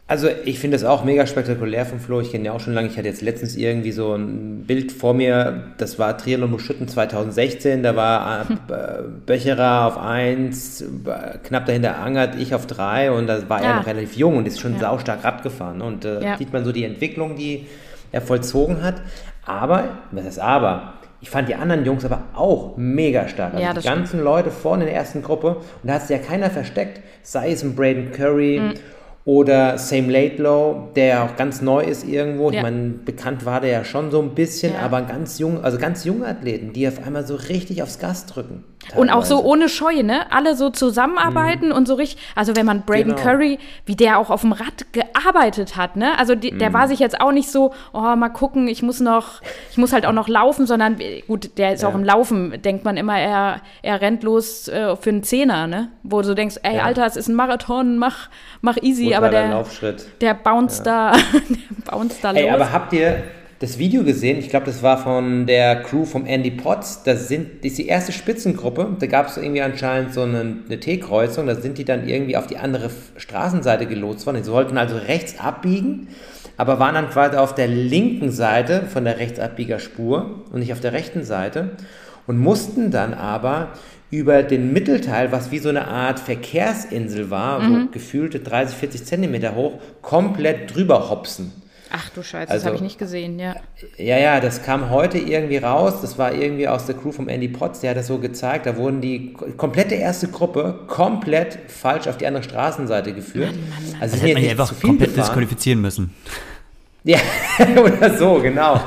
Also 0.09 0.29
ich 0.45 0.61
finde 0.61 0.77
es 0.77 0.85
auch 0.85 1.03
mega 1.03 1.27
spektakulär 1.27 1.85
von 1.85 1.99
Flo. 1.99 2.21
Ich 2.21 2.31
kenne 2.31 2.45
ja 2.45 2.53
auch 2.53 2.61
schon 2.61 2.75
lange. 2.75 2.87
Ich 2.87 2.97
hatte 2.97 3.09
jetzt 3.09 3.23
letztens 3.23 3.57
irgendwie 3.57 3.91
so 3.91 4.15
ein 4.15 4.63
Bild 4.65 4.93
vor 4.93 5.15
mir. 5.15 5.73
Das 5.79 5.99
war 5.99 6.17
Triathlon 6.17 6.53
Buschütten 6.53 6.87
2016. 6.87 7.83
Da 7.83 7.97
war 7.97 8.43
äh, 8.69 9.03
Böcherer 9.27 9.87
auf 9.87 9.99
1, 9.99 10.85
knapp 11.43 11.67
dahinter 11.67 11.99
Angert, 11.99 12.37
ich 12.37 12.55
auf 12.55 12.69
3 12.69 13.11
und 13.11 13.27
da 13.27 13.49
war 13.49 13.61
ja. 13.61 13.71
er 13.71 13.77
noch 13.77 13.87
relativ 13.87 14.17
jung 14.17 14.37
und 14.37 14.47
ist 14.47 14.61
schon 14.61 14.75
ja. 14.75 14.81
saustark 14.81 15.25
Rad 15.25 15.43
gefahren. 15.43 15.83
Und 15.83 16.05
äh, 16.05 16.23
ja. 16.23 16.39
sieht 16.39 16.53
man 16.53 16.65
so 16.65 16.71
die 16.71 16.85
Entwicklung, 16.85 17.35
die 17.35 17.67
er 18.13 18.21
vollzogen 18.21 18.83
hat. 18.83 19.03
Aber, 19.45 19.89
was 20.13 20.25
ist 20.25 20.39
aber? 20.39 20.93
Ich 21.21 21.31
fand 21.31 21.49
die 21.49 21.57
anderen 21.57 21.85
Jungs 21.85 22.05
aber 22.05 22.23
auch 22.37 22.77
mega 22.77 23.27
stark. 23.27 23.55
Also 23.55 23.65
ja, 23.65 23.75
die 23.75 23.81
ganzen 23.81 24.07
stimmt. 24.07 24.23
Leute 24.23 24.53
vorne 24.53 24.85
in 24.85 24.91
der 24.91 24.97
ersten 24.97 25.23
Gruppe. 25.23 25.57
Und 25.57 25.89
da 25.89 25.95
hat 25.95 26.03
sich 26.07 26.17
ja 26.17 26.23
keiner 26.23 26.51
versteckt. 26.51 27.01
Sei 27.23 27.51
es 27.51 27.65
ein 27.65 27.75
Braden 27.75 28.13
Curry 28.13 28.61
mhm 28.61 28.75
oder 29.27 29.77
Same 29.77 30.11
Laidlow, 30.11 30.89
der 30.95 31.07
ja 31.07 31.27
auch 31.27 31.37
ganz 31.37 31.61
neu 31.61 31.83
ist 31.83 32.09
irgendwo. 32.09 32.51
Ja. 32.51 32.59
Ich 32.59 32.63
meine, 32.63 32.91
bekannt 32.91 33.45
war 33.45 33.61
der 33.61 33.71
ja 33.71 33.85
schon 33.85 34.11
so 34.13 34.23
ein 34.23 34.35
bisschen, 34.35 34.75
ja. 34.75 34.79
aber 34.79 35.03
ganz 35.03 35.39
jung, 35.41 35.63
also 35.63 35.79
ganz 35.79 36.05
junge 36.05 36.27
Athleten, 36.27 36.73
die 36.73 36.87
auf 36.87 37.05
einmal 37.05 37.27
so 37.27 37.35
richtig 37.35 37.83
aufs 37.83 37.99
Gas 37.99 38.27
drücken. 38.27 38.63
Teilweise. 38.89 39.01
Und 39.01 39.11
auch 39.11 39.25
so 39.25 39.43
ohne 39.43 39.69
Scheu, 39.69 40.03
ne? 40.03 40.31
Alle 40.31 40.57
so 40.57 40.71
zusammenarbeiten 40.71 41.69
mhm. 41.69 41.75
und 41.75 41.89
so 41.89 41.95
richtig, 41.95 42.23
also 42.35 42.55
wenn 42.57 42.67
man 42.67 42.83
Braden 42.83 43.15
genau. 43.15 43.23
Curry, 43.23 43.59
wie 43.85 43.97
der 43.97 44.19
auch 44.19 44.31
auf 44.31 44.43
dem 44.43 44.53
Rad 44.53 44.87
gearbeitet 44.93 45.77
hat, 45.77 45.97
ne? 45.97 46.19
Also 46.19 46.35
die, 46.35 46.53
mhm. 46.53 46.59
der 46.59 46.73
war 46.73 46.89
sich 46.89 46.99
jetzt 46.99 47.21
auch 47.21 47.33
nicht 47.33 47.51
so, 47.51 47.73
oh, 47.93 48.01
mal 48.17 48.29
gucken, 48.29 48.69
ich 48.69 48.83
muss 48.83 49.01
noch, 49.01 49.43
ich 49.71 49.77
muss 49.77 49.93
halt 49.93 50.07
auch 50.07 50.13
noch 50.13 50.29
laufen, 50.29 50.67
sondern 50.67 50.99
gut, 51.27 51.59
der 51.59 51.73
ist 51.73 51.83
ja. 51.83 51.89
auch 51.89 51.95
im 51.95 52.05
Laufen, 52.05 52.61
denkt 52.63 52.85
man 52.85 52.97
immer, 52.97 53.19
er, 53.19 53.61
er 53.83 54.01
rennt 54.01 54.23
los 54.23 54.69
äh, 54.69 54.97
für 54.97 55.11
einen 55.11 55.23
Zehner, 55.23 55.67
ne? 55.67 55.89
Wo 56.03 56.23
du 56.23 56.35
denkst, 56.35 56.57
ey, 56.63 56.79
Alter, 56.79 57.07
es 57.07 57.17
ist 57.17 57.29
ein 57.29 57.35
Marathon, 57.35 57.99
mach, 57.99 58.29
mach 58.61 58.77
easy 58.83 59.15
aber 59.15 59.31
der, 59.31 59.49
Laufschritt. 59.49 60.07
der 60.21 60.35
bounce 60.35 60.83
ja. 60.85 61.13
da, 61.13 61.13
der 61.49 61.91
bounce 61.91 62.21
da 62.23 62.31
los. 62.31 62.41
Ey, 62.41 62.51
aber 62.51 62.73
habt 62.73 62.93
ihr 62.93 63.23
das 63.59 63.79
Video 63.79 64.05
gesehen? 64.05 64.39
Ich 64.39 64.51
glaube, 64.51 64.67
das 64.67 64.83
war 64.83 64.99
von 64.99 65.47
der 65.47 65.83
Crew 65.83 66.05
vom 66.05 66.27
Andy 66.27 66.51
Potts. 66.51 67.03
Das, 67.05 67.29
sind, 67.29 67.65
das 67.65 67.73
ist 67.73 67.79
die 67.79 67.87
erste 67.87 68.13
Spitzengruppe. 68.13 68.97
Da 68.99 69.07
gab 69.07 69.29
es 69.29 69.37
irgendwie 69.37 69.63
anscheinend 69.63 70.13
so 70.13 70.23
eine, 70.23 70.59
eine 70.67 70.81
T-Kreuzung. 70.81 71.47
Da 71.47 71.55
sind 71.55 71.79
die 71.79 71.85
dann 71.85 72.07
irgendwie 72.07 72.37
auf 72.37 72.47
die 72.47 72.59
andere 72.59 72.91
Straßenseite 73.17 73.87
gelotst 73.87 74.27
worden. 74.27 74.43
Sie 74.43 74.51
sollten 74.51 74.77
also 74.77 74.97
rechts 74.97 75.41
abbiegen, 75.41 76.09
aber 76.57 76.79
waren 76.79 76.95
dann 76.95 77.09
quasi 77.09 77.37
auf 77.37 77.55
der 77.55 77.69
linken 77.69 78.31
Seite 78.31 78.83
von 78.83 79.05
der 79.05 79.19
Rechtsabbiegerspur 79.19 80.45
und 80.53 80.59
nicht 80.59 80.73
auf 80.73 80.81
der 80.81 80.93
rechten 80.93 81.25
Seite 81.25 81.71
und 82.27 82.39
mussten 82.39 82.91
dann 82.91 83.15
aber 83.15 83.71
über 84.11 84.43
den 84.43 84.73
Mittelteil, 84.73 85.33
was 85.33 85.51
wie 85.51 85.59
so 85.59 85.69
eine 85.69 85.89
Art 85.89 86.21
Verkehrsinsel 86.21 87.31
war, 87.31 87.61
mhm. 87.61 87.83
so 87.83 87.89
gefühlte 87.91 88.39
30, 88.39 88.77
40 88.77 89.05
Zentimeter 89.05 89.55
hoch, 89.55 89.81
komplett 90.01 90.75
drüber 90.75 91.11
hopsen. 91.11 91.53
Ach 91.91 92.09
du 92.11 92.23
Scheiße, 92.23 92.51
also, 92.51 92.55
das 92.55 92.67
habe 92.67 92.77
ich 92.77 92.83
nicht 92.83 92.99
gesehen, 92.99 93.39
ja. 93.39 93.55
Ja, 93.97 94.19
ja, 94.19 94.41
das 94.41 94.63
kam 94.63 94.91
heute 94.91 95.19
irgendwie 95.19 95.59
raus. 95.59 96.01
Das 96.03 96.19
war 96.19 96.35
irgendwie 96.35 96.67
aus 96.67 96.87
der 96.87 96.97
Crew 96.97 97.13
vom 97.13 97.29
Andy 97.29 97.49
Potts, 97.49 97.81
der 97.81 97.91
hat 97.91 97.97
das 97.97 98.09
so 98.09 98.19
gezeigt. 98.19 98.67
Da 98.67 98.77
wurden 98.77 99.01
die 99.01 99.35
komplette 99.57 99.95
erste 99.95 100.29
Gruppe 100.29 100.81
komplett 100.89 101.59
falsch 101.69 102.09
auf 102.09 102.17
die 102.17 102.27
andere 102.27 102.43
Straßenseite 102.43 103.13
geführt. 103.13 103.53
Mann, 103.53 103.61
Mann, 103.71 103.91
Mann. 103.93 104.03
Also 104.03 104.17
das 104.17 104.25
hätte 104.25 104.35
man 104.35 104.43
ja 104.43 104.51
einfach 104.51 104.81
komplett 104.81 105.11
gefahren. 105.11 105.27
disqualifizieren 105.27 105.81
müssen. 105.81 106.15
Ja, 107.05 107.19
oder 107.77 108.17
so, 108.17 108.41
genau. 108.41 108.81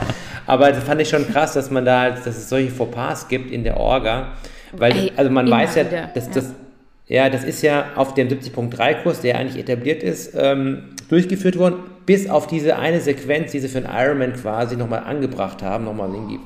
Aber 0.45 0.71
das 0.71 0.83
fand 0.83 0.99
ich 0.99 1.09
schon 1.09 1.27
krass, 1.31 1.53
dass 1.53 1.69
man 1.69 1.85
da, 1.85 2.09
dass 2.09 2.25
es 2.25 2.49
solche 2.49 2.71
Fauxpas 2.71 3.27
gibt 3.27 3.51
in 3.51 3.63
der 3.63 3.77
Orga. 3.77 4.33
Weil, 4.73 4.91
Ey, 4.91 5.11
also 5.15 5.31
man 5.31 5.49
weiß 5.49 5.75
ja, 5.75 5.83
dass 5.83 6.25
ja. 6.25 6.31
das, 6.33 6.53
ja, 7.07 7.29
das 7.29 7.43
ist 7.43 7.61
ja 7.61 7.85
auf 7.95 8.13
dem 8.13 8.27
70.3-Kurs, 8.27 9.21
der 9.21 9.37
eigentlich 9.37 9.57
etabliert 9.57 10.03
ist, 10.03 10.33
ähm, 10.35 10.95
durchgeführt 11.09 11.57
worden, 11.57 11.75
bis 12.05 12.29
auf 12.29 12.47
diese 12.47 12.77
eine 12.77 13.01
Sequenz, 13.01 13.51
die 13.51 13.59
sie 13.59 13.67
für 13.67 13.81
den 13.81 13.89
Ironman 13.91 14.33
quasi 14.33 14.75
nochmal 14.75 15.03
angebracht 15.03 15.61
haben, 15.61 15.85
nochmal 15.85 16.09
irgendwie 16.09 16.39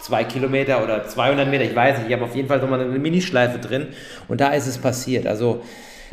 zwei 0.00 0.24
Kilometer 0.24 0.82
oder 0.82 1.06
200 1.06 1.48
Meter, 1.48 1.64
ich 1.64 1.76
weiß 1.76 1.98
nicht, 1.98 2.08
ich 2.08 2.14
habe 2.14 2.24
auf 2.24 2.34
jeden 2.34 2.48
Fall 2.48 2.58
nochmal 2.60 2.80
eine 2.80 2.98
Minischleife 2.98 3.58
drin 3.58 3.88
und 4.28 4.40
da 4.40 4.48
ist 4.48 4.66
es 4.66 4.78
passiert. 4.78 5.26
Also 5.26 5.62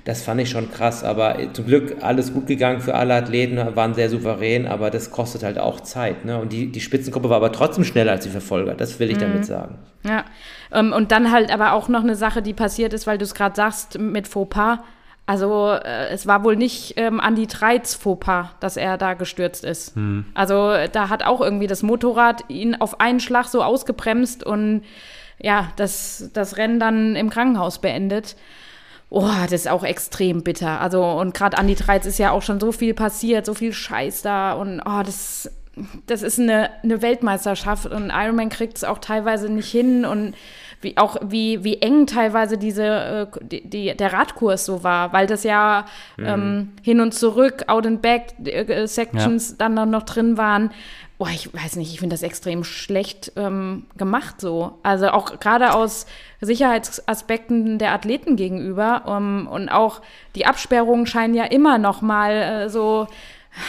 das 0.08 0.24
fand 0.24 0.40
ich 0.40 0.50
schon 0.50 0.72
krass, 0.72 1.04
aber 1.04 1.38
zum 1.54 1.66
Glück 1.66 1.98
alles 2.02 2.34
gut 2.34 2.48
gegangen 2.48 2.80
für 2.80 2.96
alle 2.96 3.14
Athleten, 3.14 3.58
waren 3.76 3.94
sehr 3.94 4.10
souverän, 4.10 4.66
aber 4.66 4.90
das 4.90 5.12
kostet 5.12 5.44
halt 5.44 5.60
auch 5.60 5.82
Zeit. 5.82 6.24
Ne? 6.24 6.40
Und 6.40 6.54
die, 6.54 6.72
die 6.72 6.80
Spitzengruppe 6.80 7.30
war 7.30 7.38
aber 7.38 7.52
trotzdem 7.52 7.84
schneller 7.84 8.14
als 8.14 8.24
die 8.24 8.30
Verfolger, 8.30 8.74
das 8.74 9.00
will 9.00 9.10
ich 9.10 9.18
mhm. 9.18 9.22
damit 9.22 9.46
sagen. 9.46 9.80
Ja, 10.04 10.24
ähm, 10.72 10.94
und 10.94 11.12
dann 11.12 11.32
halt 11.32 11.52
aber 11.52 11.74
auch 11.74 11.90
noch 11.90 12.04
eine 12.04 12.16
Sache, 12.16 12.42
die 12.42 12.54
passiert 12.54 12.94
ist, 12.94 13.06
weil 13.06 13.18
du 13.18 13.26
es 13.26 13.34
gerade 13.34 13.56
sagst 13.56 14.00
mit 14.00 14.28
Fauxpas. 14.28 14.80
Also 15.28 15.72
äh, 15.72 16.08
es 16.08 16.26
war 16.26 16.44
wohl 16.46 16.56
nicht 16.56 16.94
ähm, 16.96 17.22
Andy 17.24 17.48
Treitz 17.48 17.94
Fauxpas, 17.94 18.48
dass 18.62 18.78
er 18.78 18.98
da 18.98 19.14
gestürzt 19.14 19.66
ist. 19.66 19.96
Mhm. 19.98 20.26
Also 20.34 20.74
da 20.92 21.10
hat 21.10 21.24
auch 21.24 21.42
irgendwie 21.42 21.68
das 21.68 21.84
Motorrad 21.84 22.46
ihn 22.48 22.76
auf 22.76 23.02
einen 23.02 23.20
Schlag 23.20 23.46
so 23.48 23.62
ausgebremst 23.62 24.46
und 24.46 24.84
ja, 25.38 25.68
das, 25.76 26.32
das 26.34 26.58
Rennen 26.58 26.80
dann 26.80 27.16
im 27.16 27.30
Krankenhaus 27.30 27.80
beendet. 27.80 28.38
Oh, 29.10 29.30
das 29.44 29.52
ist 29.52 29.68
auch 29.68 29.84
extrem 29.84 30.44
bitter. 30.44 30.82
Also, 30.82 31.04
und 31.04 31.34
gerade 31.34 31.58
an 31.58 31.68
die 31.68 31.76
13 31.76 32.10
ist 32.10 32.18
ja 32.18 32.32
auch 32.32 32.42
schon 32.42 32.60
so 32.60 32.72
viel 32.72 32.94
passiert, 32.94 33.46
so 33.46 33.54
viel 33.54 33.74
Scheiß 33.74 34.22
da. 34.22 34.54
Und 34.54 34.82
oh, 34.82 35.02
das, 35.06 35.52
das 36.08 36.24
ist 36.24 36.40
eine, 36.40 36.70
eine 36.84 37.02
Weltmeisterschaft 37.02 37.86
und 37.86 38.12
Ironman 38.14 38.50
kriegt 38.50 38.78
es 38.78 38.84
auch 38.84 38.98
teilweise 38.98 39.50
nicht 39.50 39.72
hin. 39.72 40.06
Und 40.06 40.36
wie 40.82 40.98
auch 40.98 41.18
wie, 41.22 41.64
wie 41.64 41.82
eng 41.82 42.06
teilweise 42.06 42.58
diese 42.58 42.86
äh, 42.86 43.40
die, 43.42 43.68
die, 43.68 43.98
der 43.98 44.14
Radkurs 44.14 44.66
so 44.66 44.84
war, 44.84 45.12
weil 45.14 45.28
das 45.28 45.44
ja 45.44 45.86
mhm. 46.18 46.26
ähm, 46.26 46.74
hin 46.84 47.02
und 47.02 47.14
zurück, 47.14 47.64
Out 47.68 47.88
and 47.88 48.02
Back 48.02 48.34
äh, 48.46 48.86
Sections 48.86 49.52
ja. 49.52 49.56
dann 49.68 49.90
noch 49.90 50.04
drin 50.04 50.38
waren. 50.38 50.72
Boah, 51.18 51.30
ich 51.30 51.52
weiß 51.52 51.78
nicht, 51.78 51.92
ich 51.92 52.00
finde 52.00 52.14
das 52.14 52.22
extrem 52.22 52.64
schlecht 52.64 53.32
ähm, 53.38 53.88
gemacht 53.98 54.40
so. 54.40 54.78
Also 54.84 55.10
auch 55.10 55.40
gerade 55.40 55.74
aus 55.74 56.06
Sicherheitsaspekten 56.42 57.80
der 57.80 57.94
Athleten 57.94 58.36
gegenüber. 58.36 59.02
Ähm, 59.08 59.48
und 59.52 59.70
auch 59.70 60.02
die 60.36 60.46
Absperrungen 60.46 61.08
scheinen 61.08 61.34
ja 61.34 61.46
immer 61.46 61.80
noch 61.80 62.02
mal 62.04 62.32
äh, 62.32 62.70
so 62.70 63.08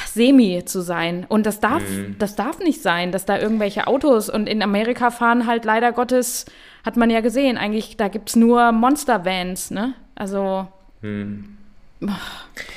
semi 0.06 0.64
zu 0.64 0.80
sein. 0.80 1.26
Und 1.28 1.46
das 1.46 1.60
darf, 1.60 1.82
mhm. 1.82 2.16
das 2.18 2.36
darf 2.36 2.58
nicht 2.58 2.82
sein, 2.82 3.12
dass 3.12 3.24
da 3.24 3.38
irgendwelche 3.38 3.86
Autos 3.86 4.28
und 4.30 4.48
in 4.48 4.62
Amerika 4.62 5.10
fahren 5.10 5.46
halt 5.46 5.64
leider 5.64 5.92
Gottes, 5.92 6.46
hat 6.84 6.96
man 6.96 7.10
ja 7.10 7.20
gesehen, 7.20 7.58
eigentlich, 7.58 7.96
da 7.96 8.08
gibt 8.08 8.30
es 8.30 8.36
nur 8.36 8.72
Monster-Vans, 8.72 9.70
ne? 9.70 9.94
Also. 10.14 10.66
Mhm. 11.02 11.56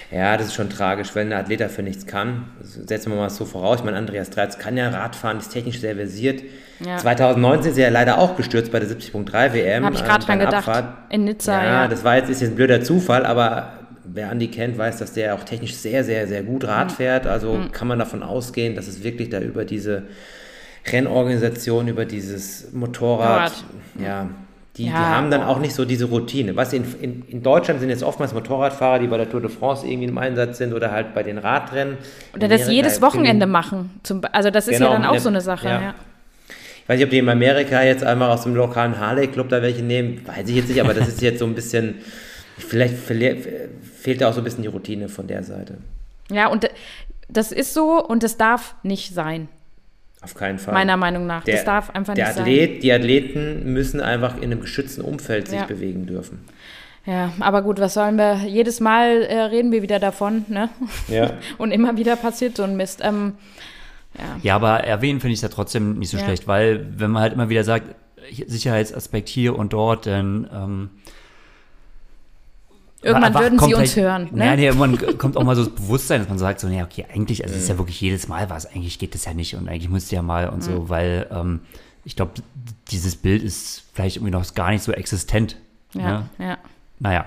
Ja, 0.09 0.35
das 0.35 0.47
ist 0.47 0.55
schon 0.55 0.69
tragisch, 0.69 1.13
wenn 1.13 1.31
ein 1.31 1.39
Athlet 1.39 1.61
dafür 1.61 1.83
nichts 1.83 2.07
kann. 2.07 2.45
setzen 2.61 3.11
wir 3.11 3.17
mal 3.17 3.29
so 3.29 3.45
voraus. 3.45 3.79
Ich 3.79 3.85
meine, 3.85 3.97
Andreas 3.97 4.31
Dreitz 4.31 4.57
kann 4.57 4.77
ja 4.77 4.89
Radfahren, 4.89 5.37
ist 5.37 5.49
technisch 5.49 5.79
sehr 5.79 5.95
versiert. 5.95 6.41
Ja. 6.79 6.97
2019 6.97 7.71
ist 7.71 7.77
er 7.77 7.85
ja 7.85 7.89
leider 7.91 8.17
auch 8.17 8.35
gestürzt 8.35 8.71
bei 8.71 8.79
der 8.79 8.89
70.3 8.89 9.53
WM. 9.53 9.85
Habe 9.85 9.95
ich 9.95 10.03
gerade 10.03 10.25
dran 10.25 10.39
gedacht. 10.39 10.67
Abfahrt. 10.67 10.93
In 11.09 11.25
Nizza, 11.25 11.63
ja, 11.63 11.71
ja. 11.83 11.87
das 11.87 12.03
war 12.03 12.15
jetzt, 12.15 12.29
ist 12.29 12.41
jetzt 12.41 12.51
ein 12.51 12.55
blöder 12.55 12.81
Zufall, 12.81 13.25
aber 13.25 13.73
wer 14.05 14.29
Andi 14.29 14.47
kennt, 14.47 14.77
weiß, 14.77 14.97
dass 14.97 15.13
der 15.13 15.35
auch 15.35 15.43
technisch 15.43 15.75
sehr, 15.75 16.03
sehr, 16.03 16.27
sehr 16.27 16.43
gut 16.43 16.63
Rad 16.65 16.91
mhm. 16.91 16.95
fährt. 16.95 17.27
Also 17.27 17.53
mhm. 17.53 17.71
kann 17.71 17.87
man 17.87 17.99
davon 17.99 18.23
ausgehen, 18.23 18.75
dass 18.75 18.87
es 18.87 19.03
wirklich 19.03 19.29
da 19.29 19.39
über 19.39 19.65
diese 19.65 20.03
Rennorganisation, 20.91 21.87
über 21.87 22.05
dieses 22.05 22.71
Motorrad, 22.73 23.51
Rad. 23.51 23.63
ja, 23.99 24.29
Die, 24.77 24.85
Ja, 24.85 24.91
die 24.91 24.95
haben 24.97 25.29
dann 25.31 25.43
auch 25.43 25.59
nicht 25.59 25.75
so 25.75 25.85
diese 25.85 26.05
Routine. 26.05 26.55
Was 26.55 26.73
in, 26.73 26.83
in, 27.01 27.23
in 27.27 27.43
Deutschland 27.43 27.79
sind 27.81 27.89
jetzt 27.89 28.03
oftmals 28.03 28.33
Motorradfahrer, 28.33 28.99
die 28.99 29.07
bei 29.07 29.17
der 29.17 29.29
Tour 29.29 29.41
de 29.41 29.49
France 29.49 29.85
irgendwie 29.85 30.07
im 30.07 30.17
Einsatz 30.17 30.57
sind 30.57 30.73
oder 30.73 30.91
halt 30.91 31.13
bei 31.13 31.23
den 31.23 31.37
Radrennen. 31.37 31.97
Oder 32.35 32.47
das 32.47 32.67
jedes 32.69 33.01
Wochenende 33.01 33.45
machen. 33.45 33.91
Zum, 34.03 34.21
also 34.31 34.49
das 34.49 34.67
ist 34.67 34.77
Genau, 34.77 34.91
ja 34.91 34.97
dann 34.97 35.05
auch 35.05 35.13
ne- 35.13 35.19
so 35.19 35.29
eine 35.29 35.41
Sache. 35.41 35.67
ja. 35.67 35.81
Ja. 35.81 35.93
Ich 36.83 36.89
weiß 36.89 36.97
nicht, 36.97 37.05
ob 37.05 37.11
die 37.11 37.19
in 37.19 37.29
Amerika 37.29 37.83
jetzt 37.83 38.03
einmal 38.03 38.31
aus 38.31 38.43
dem 38.43 38.55
lokalen 38.55 38.99
Harley-Club 38.99 39.47
da 39.49 39.61
welche 39.61 39.83
nehmen, 39.83 40.21
weiß 40.25 40.49
ich 40.49 40.55
jetzt 40.55 40.67
nicht, 40.69 40.81
aber 40.81 40.93
das 40.95 41.07
ist 41.07 41.21
jetzt 41.21 41.39
so 41.39 41.45
ein 41.45 41.53
bisschen, 41.53 41.95
vielleicht 42.63 42.95
fehlt 42.95 44.21
da 44.21 44.29
auch 44.29 44.33
so 44.33 44.41
ein 44.41 44.43
bisschen 44.43 44.61
die 44.63 44.67
Routine 44.69 45.09
von 45.09 45.27
der 45.27 45.43
Seite. 45.43 45.77
ja, 46.29 46.47
und 46.47 46.69
das 47.29 47.51
ist 47.51 47.73
so 47.73 48.03
und 48.05 48.23
das 48.23 48.37
darf 48.37 48.75
nicht 48.83 49.13
sein, 49.13 49.47
Auf 50.21 50.35
keinen 50.35 50.59
Fall. 50.59 50.73
meiner 50.73 50.97
Meinung 50.97 51.25
nach. 51.27 51.43
der, 51.45 51.55
das 51.55 51.63
darf 51.65 51.89
einfach 51.91 52.13
der 52.13 52.27
nicht 52.27 52.37
Athlet, 52.39 52.83
Die 52.83 52.91
Athleten 52.91 53.71
müssen 53.73 54.01
einfach 54.01 54.35
in 54.37 54.43
einem 54.51 54.59
geschützten 54.61 55.01
Umfeld 55.01 55.47
sich 55.47 55.59
Ja. 55.59 55.65
bewegen 55.65 56.05
dürfen. 56.07 56.39
sein. 56.47 56.55
Ja, 57.03 57.31
aber 57.39 57.63
gut, 57.63 57.79
was 57.79 57.95
sollen 57.95 58.15
wir? 58.17 58.35
Jedes 58.45 58.79
Mal 58.79 59.23
äh, 59.23 59.39
reden 59.43 59.71
wir 59.71 59.81
wieder 59.81 59.97
davon, 59.97 60.45
ne? 60.49 60.69
Ja. 61.07 61.31
Und 61.57 61.71
immer 61.71 61.97
wieder 61.97 62.15
passiert 62.15 62.57
so 62.57 62.63
ein 62.63 62.77
Mist. 62.77 62.99
Ähm, 63.03 63.33
ja. 64.19 64.39
Ja, 64.43 64.55
aber 64.55 64.81
erwähnen 64.83 65.19
finde 65.19 65.31
ich 65.33 65.39
es 65.39 65.41
ja 65.43 65.49
trotzdem 65.49 65.97
nicht 65.97 66.09
so 66.11 66.17
Ja. 66.17 66.25
schlecht, 66.25 66.47
weil 66.47 66.85
wenn 66.99 67.09
man 67.09 67.23
halt 67.23 67.33
immer 67.33 67.49
wieder 67.49 67.63
sagt, 67.63 67.95
Sicherheitsaspekt 68.45 69.29
hier 69.29 69.55
und 69.57 69.73
dort, 69.73 70.05
dann 70.05 70.47
ähm, 70.53 70.89
Irgendwann 73.03 73.33
würden 73.33 73.57
sie 73.59 73.73
uns 73.73 73.93
vielleicht- 73.93 73.95
hören. 73.95 74.29
Ne? 74.31 74.45
Ja, 74.45 74.55
nee, 74.55 74.65
irgendwann 74.67 75.17
kommt 75.17 75.35
auch 75.37 75.43
mal 75.43 75.55
so 75.55 75.65
das 75.65 75.73
Bewusstsein, 75.73 76.19
dass 76.21 76.29
man 76.29 76.37
sagt, 76.37 76.59
so, 76.59 76.67
nee, 76.67 76.83
okay, 76.83 77.05
eigentlich, 77.13 77.43
also 77.43 77.55
es 77.55 77.63
ist 77.63 77.69
ja 77.69 77.77
wirklich 77.77 77.99
jedes 77.99 78.27
Mal 78.27 78.49
was, 78.49 78.65
eigentlich 78.67 78.99
geht 78.99 79.15
das 79.15 79.25
ja 79.25 79.33
nicht 79.33 79.55
und 79.55 79.67
eigentlich 79.67 79.89
müsst 79.89 80.11
ihr 80.11 80.17
ja 80.17 80.21
mal 80.21 80.49
und 80.49 80.63
so, 80.63 80.87
weil 80.89 81.27
ähm, 81.31 81.61
ich 82.05 82.15
glaube, 82.15 82.31
dieses 82.91 83.15
Bild 83.15 83.41
ist 83.43 83.83
vielleicht 83.93 84.17
irgendwie 84.17 84.31
noch 84.31 84.53
gar 84.53 84.69
nicht 84.71 84.83
so 84.83 84.91
existent. 84.91 85.55
ja, 85.93 86.01
Ne? 86.37 86.45
ja. 86.45 86.57
Naja. 86.99 87.25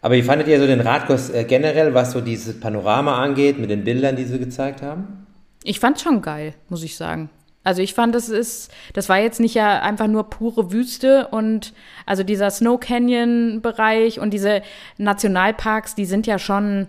Aber 0.00 0.14
wie 0.14 0.22
fandet 0.22 0.46
ihr 0.48 0.60
so 0.60 0.66
den 0.66 0.80
Radkurs 0.80 1.30
äh, 1.30 1.44
generell, 1.44 1.94
was 1.94 2.12
so 2.12 2.20
dieses 2.20 2.60
Panorama 2.60 3.22
angeht, 3.22 3.58
mit 3.58 3.70
den 3.70 3.84
Bildern, 3.84 4.16
die 4.16 4.24
sie 4.24 4.38
gezeigt 4.38 4.82
haben? 4.82 5.26
Ich 5.62 5.80
fand's 5.80 6.02
schon 6.02 6.20
geil, 6.20 6.54
muss 6.68 6.82
ich 6.82 6.96
sagen. 6.96 7.30
Also 7.64 7.80
ich 7.82 7.94
fand, 7.94 8.14
das 8.14 8.28
ist, 8.28 8.70
das 8.92 9.08
war 9.08 9.18
jetzt 9.18 9.40
nicht 9.40 9.54
ja 9.54 9.80
einfach 9.80 10.06
nur 10.06 10.24
pure 10.30 10.70
Wüste 10.70 11.28
und 11.28 11.72
also 12.06 12.22
dieser 12.22 12.50
Snow 12.50 12.78
Canyon 12.78 13.60
Bereich 13.62 14.20
und 14.20 14.32
diese 14.34 14.60
Nationalparks, 14.98 15.94
die 15.94 16.04
sind 16.04 16.26
ja 16.26 16.38
schon, 16.38 16.88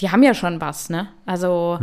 die 0.00 0.10
haben 0.10 0.22
ja 0.22 0.34
schon 0.34 0.60
was, 0.60 0.88
ne? 0.88 1.08
Also 1.26 1.78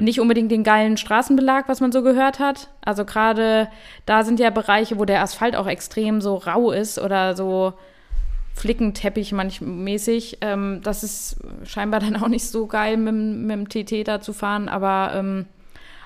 nicht 0.00 0.20
unbedingt 0.20 0.50
den 0.50 0.64
geilen 0.64 0.96
Straßenbelag, 0.96 1.68
was 1.68 1.80
man 1.80 1.92
so 1.92 2.02
gehört 2.02 2.38
hat. 2.38 2.68
Also 2.84 3.04
gerade 3.04 3.68
da 4.06 4.24
sind 4.24 4.40
ja 4.40 4.50
Bereiche, 4.50 4.98
wo 4.98 5.04
der 5.04 5.22
Asphalt 5.22 5.54
auch 5.56 5.66
extrem 5.66 6.20
so 6.20 6.36
rau 6.36 6.70
ist 6.70 6.98
oder 6.98 7.36
so 7.36 7.74
Flickenteppich 8.54 9.32
manchmäßig. 9.32 10.38
Ähm, 10.40 10.80
das 10.82 11.02
ist 11.04 11.36
scheinbar 11.64 12.00
dann 12.00 12.16
auch 12.16 12.28
nicht 12.28 12.46
so 12.46 12.66
geil, 12.66 12.96
mit, 12.96 13.08
dem- 13.08 13.46
mit 13.46 13.74
dem 13.74 13.86
TT 13.86 14.06
da 14.08 14.20
zu 14.20 14.32
fahren, 14.32 14.68
aber 14.68 15.12
ähm, 15.14 15.46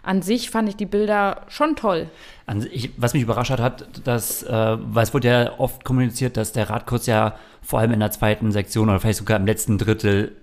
an 0.03 0.23
sich 0.23 0.51
fand 0.51 0.69
ich 0.69 0.77
die 0.77 0.87
Bilder 0.87 1.43
schon 1.49 1.77
toll. 1.77 2.09
An 2.47 2.61
sich, 2.61 2.91
was 2.97 3.15
mich 3.15 3.23
überrascht 3.23 3.51
hat, 3.51 4.07
dass, 4.07 4.43
äh, 4.43 4.77
weil 4.81 5.03
es 5.03 5.15
wurde 5.15 5.29
ja 5.29 5.59
oft 5.59 5.85
kommuniziert, 5.85 6.37
dass 6.37 6.53
der 6.53 6.71
Radkurs 6.71 7.07
ja 7.07 7.35
vor 7.63 7.79
allem 7.79 7.93
in 7.93 8.01
der 8.01 8.11
zweiten 8.11 8.53
Sektion 8.53 8.89
oder 8.89 9.01
vielleicht 9.01 9.19
sogar 9.19 9.37
im 9.37 9.47
letzten 9.47 9.79
Drittel 9.79 10.37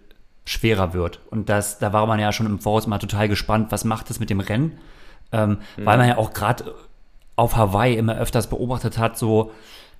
schwerer 0.45 0.93
wird. 0.93 1.20
Und 1.30 1.49
das, 1.49 1.80
da 1.80 1.91
war 1.91 2.05
man 2.05 2.20
ja 2.20 2.32
schon 2.32 2.45
im 2.45 2.60
Voraus 2.60 2.88
mal 2.88 2.99
total 2.99 3.28
gespannt, 3.28 3.72
was 3.72 3.84
macht 3.84 4.10
das 4.10 4.20
mit 4.20 4.30
dem 4.30 4.39
Rennen? 4.39 4.78
Ähm, 5.32 5.58
Weil 5.76 5.97
man 5.97 6.08
ja 6.08 6.18
auch 6.18 6.34
gerade 6.34 6.74
auf 7.36 7.55
Hawaii 7.55 7.97
immer 7.97 8.18
öfters 8.18 8.47
beobachtet 8.47 8.97
hat, 8.97 9.18
so 9.18 9.51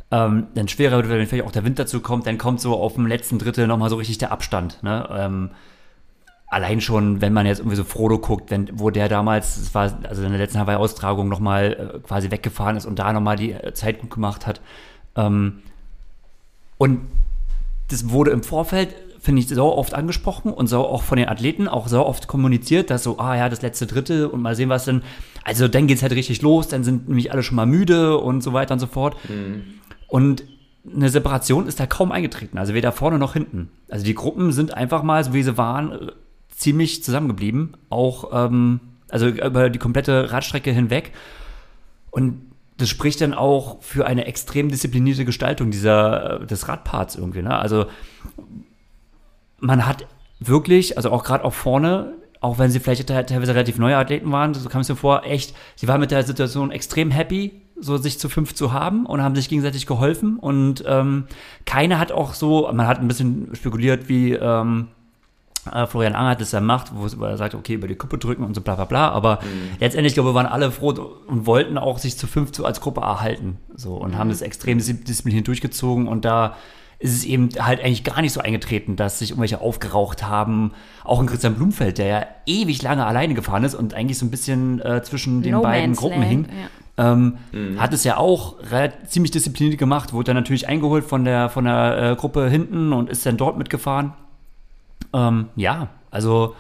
ähm, 0.10 0.47
dann 0.53 0.68
schwerer 0.68 0.97
wird, 0.97 1.10
wenn 1.10 1.28
vielleicht 1.28 1.45
auch 1.45 1.51
der 1.51 1.66
Wind 1.66 1.80
dazu 1.80 1.99
kommt, 1.99 2.26
dann 2.28 2.38
kommt 2.38 2.62
so 2.62 2.76
auf 2.76 2.93
dem 2.93 3.08
letzten 3.08 3.39
Drittel 3.39 3.68
nochmal 3.68 3.89
so 3.89 3.97
richtig 3.97 4.20
der 4.20 4.32
Abstand. 4.32 4.82
Ne? 4.84 5.08
Ähm, 5.12 5.49
allein 6.47 6.79
schon, 6.81 7.21
wenn 7.21 7.33
man 7.33 7.45
jetzt 7.45 7.59
irgendwie 7.59 7.75
so 7.75 7.83
Frodo 7.83 8.19
guckt, 8.19 8.49
wenn, 8.51 8.69
wo 8.73 8.89
der 8.89 9.09
damals, 9.09 9.55
das 9.55 9.75
war 9.75 9.99
also 10.07 10.23
in 10.23 10.29
der 10.29 10.39
letzten 10.39 10.59
Hawaii-Austragung 10.59 11.27
nochmal 11.27 11.93
äh, 11.95 11.99
quasi 11.99 12.31
weggefahren 12.31 12.77
ist 12.77 12.85
und 12.85 12.99
da 12.99 13.11
nochmal 13.11 13.35
die 13.35 13.51
äh, 13.51 13.73
Zeit 13.73 13.99
gut 13.99 14.11
gemacht 14.11 14.47
hat. 14.47 14.61
Ähm, 15.15 15.59
und 16.77 17.01
das 17.89 18.09
wurde 18.09 18.31
im 18.31 18.43
Vorfeld, 18.43 18.95
finde 19.19 19.41
ich, 19.41 19.49
so 19.49 19.75
oft 19.75 19.93
angesprochen 19.93 20.53
und 20.53 20.67
so 20.67 20.85
auch 20.85 21.03
von 21.03 21.17
den 21.17 21.27
Athleten 21.27 21.67
auch 21.67 21.87
so 21.87 22.05
oft 22.05 22.27
kommuniziert, 22.27 22.89
dass 22.89 23.03
so, 23.03 23.19
ah 23.19 23.35
ja, 23.35 23.49
das 23.49 23.61
letzte 23.61 23.85
Drittel 23.85 24.25
und 24.27 24.41
mal 24.41 24.55
sehen, 24.55 24.69
was 24.69 24.85
denn. 24.85 25.01
Also 25.43 25.67
dann 25.67 25.87
geht's 25.87 26.01
halt 26.01 26.13
richtig 26.13 26.41
los, 26.41 26.67
dann 26.67 26.83
sind 26.83 27.07
nämlich 27.07 27.31
alle 27.31 27.43
schon 27.43 27.55
mal 27.55 27.65
müde 27.65 28.17
und 28.17 28.41
so 28.41 28.53
weiter 28.53 28.73
und 28.73 28.79
so 28.79 28.87
fort. 28.87 29.15
Und 30.07 30.43
eine 30.93 31.09
Separation 31.09 31.67
ist 31.67 31.79
da 31.79 31.85
kaum 31.85 32.11
eingetreten, 32.11 32.57
also 32.57 32.73
weder 32.73 32.91
vorne 32.91 33.17
noch 33.17 33.33
hinten. 33.33 33.69
Also 33.89 34.05
die 34.05 34.13
Gruppen 34.13 34.51
sind 34.53 34.73
einfach 34.73 35.03
mal, 35.03 35.23
so 35.23 35.33
wie 35.33 35.43
sie 35.43 35.57
waren, 35.57 36.11
ziemlich 36.58 37.03
zusammengeblieben. 37.03 37.78
Auch, 37.89 38.32
ähm, 38.34 38.80
also 39.10 39.28
über 39.28 39.70
die 39.70 39.80
komplette 39.80 40.32
Radstrecke 40.32 40.72
hinweg. 40.72 41.14
Und 42.12 42.41
das 42.78 42.89
spricht 42.89 43.22
dann 43.22 43.34
auch 43.34 43.82
für 43.82 44.05
eine 44.05 44.26
extrem 44.26 44.70
disziplinierte 44.70 45.26
Gestaltung 45.26 45.72
dieser, 45.72 46.41
äh, 46.41 46.45
des 46.45 46.68
Radparts 46.68 47.16
irgendwie. 47.16 47.41
Ne? 47.41 47.58
Also 47.58 47.86
man 49.60 49.86
hat 49.88 50.05
wirklich, 50.39 50.97
also 50.97 51.12
auch 51.12 51.24
gerade 51.24 51.43
auch 51.43 51.53
vorne, 51.53 52.14
auch 52.39 52.60
wenn 52.60 52.70
sie 52.70 52.80
vielleicht 52.80 53.08
te- 53.08 53.26
teilweise 53.26 53.55
relativ 53.55 53.80
neue 53.80 53.97
Athleten 53.97 54.32
waren, 54.32 54.53
so 54.53 54.70
kam 54.70 54.82
es 54.82 54.89
mir 54.89 54.95
vor, 54.95 55.26
echt, 55.26 55.55
sie 55.76 55.88
waren 55.88 55.99
mit 55.99 56.12
der 56.12 56.22
Situation 56.24 56.70
extrem 56.70 57.10
happy, 57.10 57.62
so 57.80 57.97
sich 57.97 58.20
zu 58.20 58.30
fünf 58.30 58.53
zu 58.53 58.74
haben 58.74 59.08
und 59.08 59.22
haben 59.24 59.36
sich 59.36 59.49
gegenseitig 59.49 59.88
geholfen 59.88 60.38
und 60.38 60.84
ähm, 60.88 61.26
keiner 61.66 61.99
hat 61.99 62.12
auch 62.12 62.36
so, 62.36 62.70
man 62.72 62.88
hat 62.88 62.99
ein 62.99 63.08
bisschen 63.08 63.55
spekuliert, 63.55 64.10
wie 64.10 64.34
ähm, 64.34 64.88
äh, 65.74 65.88
Florian 65.88 66.15
Angert 66.15 66.41
das 66.41 66.51
ja 66.51 66.61
macht, 66.61 66.91
wo 66.95 67.26
er 67.26 67.38
sagt, 67.38 67.55
okay, 67.55 67.74
über 67.74 67.88
die 67.88 67.95
Kuppe 67.95 68.18
drücken 68.18 68.43
und 68.43 68.53
so 68.55 68.61
bla 68.61 68.76
bla 68.76 68.86
bla, 68.86 69.09
aber 69.09 69.39
letztendlich, 69.80 70.13
glaube 70.13 70.30
ich, 70.30 70.36
waren 70.36 70.45
alle 70.45 70.72
froh 70.72 70.93
und 71.28 71.45
wollten 71.45 71.78
auch 71.78 71.97
sich 71.97 72.18
zu 72.18 72.28
fünf 72.28 72.51
zu 72.51 72.65
als 72.65 72.82
Gruppe 72.82 73.01
erhalten 73.01 73.57
so 73.76 73.95
und 73.95 74.18
haben 74.18 74.30
das 74.30 74.41
extrem 74.41 74.78
dis- 74.80 75.03
diszipliniert 75.03 75.47
durchgezogen 75.47 76.07
und 76.07 76.26
da 76.26 76.55
ist 76.99 77.13
es 77.13 77.26
eben 77.26 77.49
halt 77.59 77.80
eigentlich 77.80 78.03
gar 78.03 78.22
nicht 78.22 78.34
so 78.34 78.41
eingetreten, 78.41 78.95
dass 78.95 79.20
sich 79.20 79.30
irgendwelche 79.30 79.61
aufgeraucht 79.61 80.24
haben. 80.28 80.72
Auch 81.03 81.22
in 81.22 81.28
Christian 81.28 81.53
Blumfeld, 81.53 81.99
der 81.99 82.07
ja 82.07 82.26
ewig 82.47 82.82
lange 82.82 83.05
alleine 83.05 83.36
gefahren 83.36 83.63
ist 83.63 83.76
und 83.76 83.93
eigentlich 83.93 84.18
so 84.18 84.26
ein 84.26 84.32
bisschen 84.32 84.82
äh, 84.82 85.03
zwischen 85.03 85.43
den 85.43 85.51
No 85.51 85.61
beiden 85.61 85.91
Man's 85.91 85.99
Gruppen 85.99 86.22
Land, 86.22 86.32
hing. 86.32 86.45
ja. 86.97 87.11
Ähm, 87.13 87.38
Hat 87.78 87.93
es 87.93 88.03
ja 88.03 88.18
auch 88.18 88.55
ziemlich 89.05 89.30
diszipliniert 89.30 89.78
gemacht, 89.78 90.11
wurde 90.11 90.26
dann 90.34 90.38
natürlich 90.38 90.68
eingeholt 90.68 91.05
von 91.05 91.24
der, 91.24 91.49
von 91.49 91.65
der 91.65 92.13
äh, 92.13 92.15
Gruppe 92.15 92.49
hinten 92.49 92.91
und 92.93 93.11
ist 93.11 93.24
dann 93.28 93.38
dort 93.38 93.59
mitgefahren. 93.59 94.13
Ähm, 95.13 95.49
ja, 95.55 95.87
also 96.11 96.55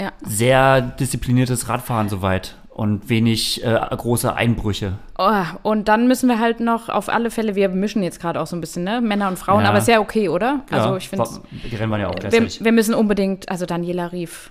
Ja. 0.00 0.12
sehr 0.22 0.80
diszipliniertes 0.80 1.68
Radfahren 1.68 2.08
soweit 2.08 2.56
und 2.70 3.08
wenig 3.10 3.62
äh, 3.64 3.78
große 3.96 4.34
Einbrüche. 4.34 4.94
Oh, 5.18 5.30
und 5.62 5.88
dann 5.88 6.08
müssen 6.08 6.28
wir 6.28 6.38
halt 6.38 6.60
noch 6.60 6.88
auf 6.88 7.08
alle 7.10 7.30
Fälle, 7.30 7.54
wir 7.54 7.68
mischen 7.68 8.02
jetzt 8.02 8.20
gerade 8.20 8.40
auch 8.40 8.46
so 8.46 8.56
ein 8.56 8.60
bisschen, 8.62 8.84
ne? 8.84 9.00
Männer 9.02 9.28
und 9.28 9.38
Frauen, 9.38 9.62
Ja. 9.64 9.68
aber 9.68 9.78
ist 9.78 9.88
ja 9.88 10.00
okay, 10.00 10.28
oder? 10.30 10.60
Also 10.70 10.90
Ja, 10.90 10.96
ich 10.96 11.08
finde 11.08 11.28
Die 11.70 11.76
Rennen 11.76 11.90
waren 11.92 12.00
ja 12.00 12.08
auch 12.08 12.14
wir, 12.14 12.20
gleichzeitig. 12.20 12.64
wir 12.64 12.72
müssen 12.72 12.94
unbedingt, 12.94 13.50
also 13.50 13.66
Daniela 13.66 14.06
rief, 14.12 14.50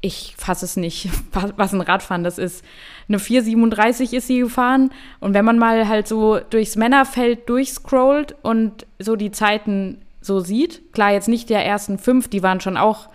ich 0.00 0.34
fasse 0.38 0.64
es 0.64 0.76
nicht, 0.76 1.10
was 1.32 1.52
was 1.56 1.72
ein 1.74 1.80
Radfahren 1.82 2.24
das 2.24 2.38
ist. 2.38 2.64
Eine 3.08 3.18
437 3.18 4.14
ist 4.14 4.26
sie 4.28 4.38
gefahren 4.40 4.90
und 5.20 5.34
wenn 5.34 5.44
man 5.44 5.58
mal 5.58 5.86
halt 5.88 6.08
so 6.08 6.38
durchs 6.50 6.76
Männerfeld 6.76 7.48
durchscrollt 7.48 8.34
und 8.42 8.86
so 8.98 9.16
die 9.16 9.32
Zeiten 9.32 9.98
so 10.26 10.40
sieht, 10.40 10.92
klar 10.92 11.12
jetzt 11.12 11.28
nicht 11.28 11.48
der 11.50 11.64
ersten 11.64 11.98
fünf, 11.98 12.28
die 12.28 12.42
waren 12.42 12.60
schon 12.60 12.76
auch, 12.76 13.08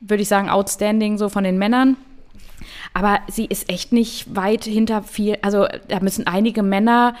würde 0.00 0.22
ich 0.22 0.28
sagen, 0.28 0.48
outstanding 0.48 1.18
so 1.18 1.28
von 1.28 1.44
den 1.44 1.58
Männern. 1.58 1.96
Aber 2.92 3.20
sie 3.28 3.46
ist 3.46 3.68
echt 3.68 3.92
nicht 3.92 4.34
weit 4.36 4.64
hinter 4.64 5.02
viel. 5.02 5.38
Also 5.42 5.66
da 5.88 6.00
müssen 6.00 6.26
einige 6.26 6.62
Männer 6.62 7.14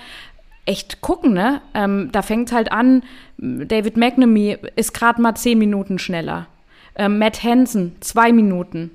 echt 0.66 1.00
gucken, 1.00 1.32
ne? 1.32 1.62
Ähm, 1.74 2.10
da 2.12 2.22
fängt 2.22 2.52
halt 2.52 2.70
an, 2.70 3.02
David 3.38 3.96
McNamee 3.96 4.58
ist 4.76 4.92
gerade 4.92 5.20
mal 5.20 5.34
zehn 5.34 5.58
Minuten 5.58 5.98
schneller. 5.98 6.46
Ähm, 6.94 7.18
Matt 7.18 7.42
Hansen, 7.42 7.96
zwei 8.00 8.32
Minuten. 8.32 8.90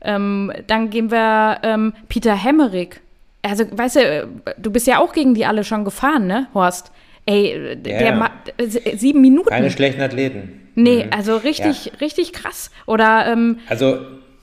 Ähm, 0.00 0.52
dann 0.66 0.90
gehen 0.90 1.10
wir 1.10 1.58
ähm, 1.62 1.92
Peter 2.08 2.34
Hemmerich. 2.34 3.00
Also, 3.42 3.64
weißt 3.70 3.96
du, 3.96 4.28
du 4.58 4.70
bist 4.70 4.86
ja 4.86 4.98
auch 4.98 5.12
gegen 5.12 5.34
die 5.34 5.44
alle 5.44 5.64
schon 5.64 5.84
gefahren, 5.84 6.26
ne, 6.26 6.48
Horst? 6.54 6.90
Ey, 7.26 7.76
der 7.76 8.02
ja. 8.04 8.14
ma- 8.14 8.30
äh, 8.58 8.96
sieben 8.96 9.20
Minuten. 9.20 9.48
Keine 9.48 9.70
schlechten 9.70 10.02
Athleten. 10.02 10.60
nee, 10.74 11.06
also 11.10 11.36
richtig, 11.36 11.92
richtig 12.00 12.32
krass. 12.32 12.70
Oder 12.86 13.26
ähm, 13.32 13.58
Also, 13.68 13.98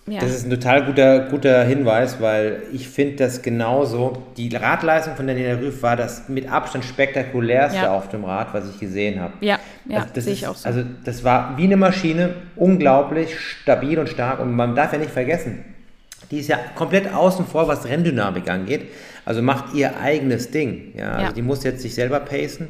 Ja. 0.07 0.19
das 0.19 0.31
ist 0.31 0.45
ein 0.45 0.49
total 0.49 0.85
guter, 0.85 1.19
guter 1.29 1.63
Hinweis, 1.63 2.19
weil 2.19 2.63
ich 2.73 2.89
finde 2.89 3.17
das 3.17 3.43
genauso. 3.43 4.23
Die 4.35 4.53
Radleistung 4.55 5.15
von 5.15 5.27
Daniela 5.27 5.59
Rüff 5.61 5.83
war 5.83 5.95
das 5.95 6.27
mit 6.27 6.51
Abstand 6.51 6.83
spektakulärste 6.85 7.77
Ja. 7.83 7.95
auf 7.95 8.09
dem 8.09 8.23
Rad, 8.25 8.51
was 8.53 8.67
ich 8.67 8.79
gesehen 8.79 9.19
habe. 9.21 9.33
ja, 9.41 9.59
ja, 9.87 9.97
Also 9.99 10.09
das 10.15 10.23
sehe 10.23 10.33
ich 10.33 10.47
auch 10.47 10.55
so. 10.55 10.67
Also 10.67 10.81
das 11.05 11.23
war 11.23 11.55
wie 11.57 11.65
eine 11.65 11.77
Maschine, 11.77 12.33
unglaublich 12.55 13.39
stabil 13.39 13.99
und 13.99 14.09
stark. 14.09 14.39
Und 14.39 14.55
man 14.55 14.73
darf 14.75 14.91
ja 14.91 14.97
nicht 14.97 15.11
vergessen, 15.11 15.63
die 16.31 16.39
ist 16.39 16.47
ja 16.49 16.57
komplett 16.75 17.13
außen 17.13 17.45
vor, 17.45 17.67
was 17.67 17.85
Renndynamik 17.85 18.49
angeht. 18.49 18.83
Also 19.25 19.41
macht 19.41 19.73
ihr 19.75 19.99
eigenes 19.99 20.49
Ding. 20.51 20.93
Ja, 20.97 21.11
also 21.11 21.25
Ja. 21.27 21.31
die 21.33 21.41
muss 21.41 21.63
jetzt 21.63 21.81
sich 21.81 21.93
selber 21.93 22.19
pacen. 22.21 22.69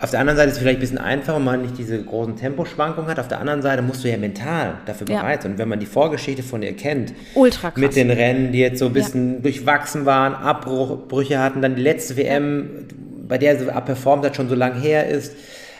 Auf 0.00 0.10
der 0.10 0.20
anderen 0.20 0.36
Seite 0.36 0.50
ist 0.50 0.56
es 0.56 0.62
vielleicht 0.62 0.78
ein 0.78 0.80
bisschen 0.80 0.98
einfacher, 0.98 1.36
wenn 1.38 1.44
man 1.44 1.62
nicht 1.62 1.76
diese 1.76 2.00
großen 2.00 2.36
Temposchwankungen 2.36 3.10
hat. 3.10 3.18
Auf 3.18 3.26
der 3.26 3.40
anderen 3.40 3.62
Seite 3.62 3.82
musst 3.82 4.04
du 4.04 4.08
ja 4.08 4.16
mental 4.16 4.74
dafür 4.86 5.08
Ja. 5.08 5.20
bereit 5.22 5.42
sein. 5.42 5.52
Und 5.52 5.58
wenn 5.58 5.68
man 5.68 5.80
die 5.80 5.86
Vorgeschichte 5.86 6.42
von 6.44 6.62
ihr 6.62 6.74
kennt, 6.76 7.14
Ultra 7.34 7.70
krass. 7.70 7.80
mit 7.80 7.96
den 7.96 8.10
Rennen, 8.10 8.52
die 8.52 8.60
jetzt 8.60 8.78
so 8.78 8.86
ein 8.86 8.92
bisschen 8.92 9.42
durchwachsen 9.42 10.06
waren, 10.06 10.34
Abbrüche 10.34 11.40
hatten, 11.40 11.62
dann 11.62 11.74
die 11.74 11.82
letzte 11.82 12.16
WM, 12.16 12.86
bei 13.26 13.38
der 13.38 13.58
sie 13.58 13.64
performt 13.64 14.24
hat, 14.24 14.36
schon 14.36 14.48
so 14.48 14.54
lange 14.54 14.80
her 14.80 15.08
ist, 15.08 15.34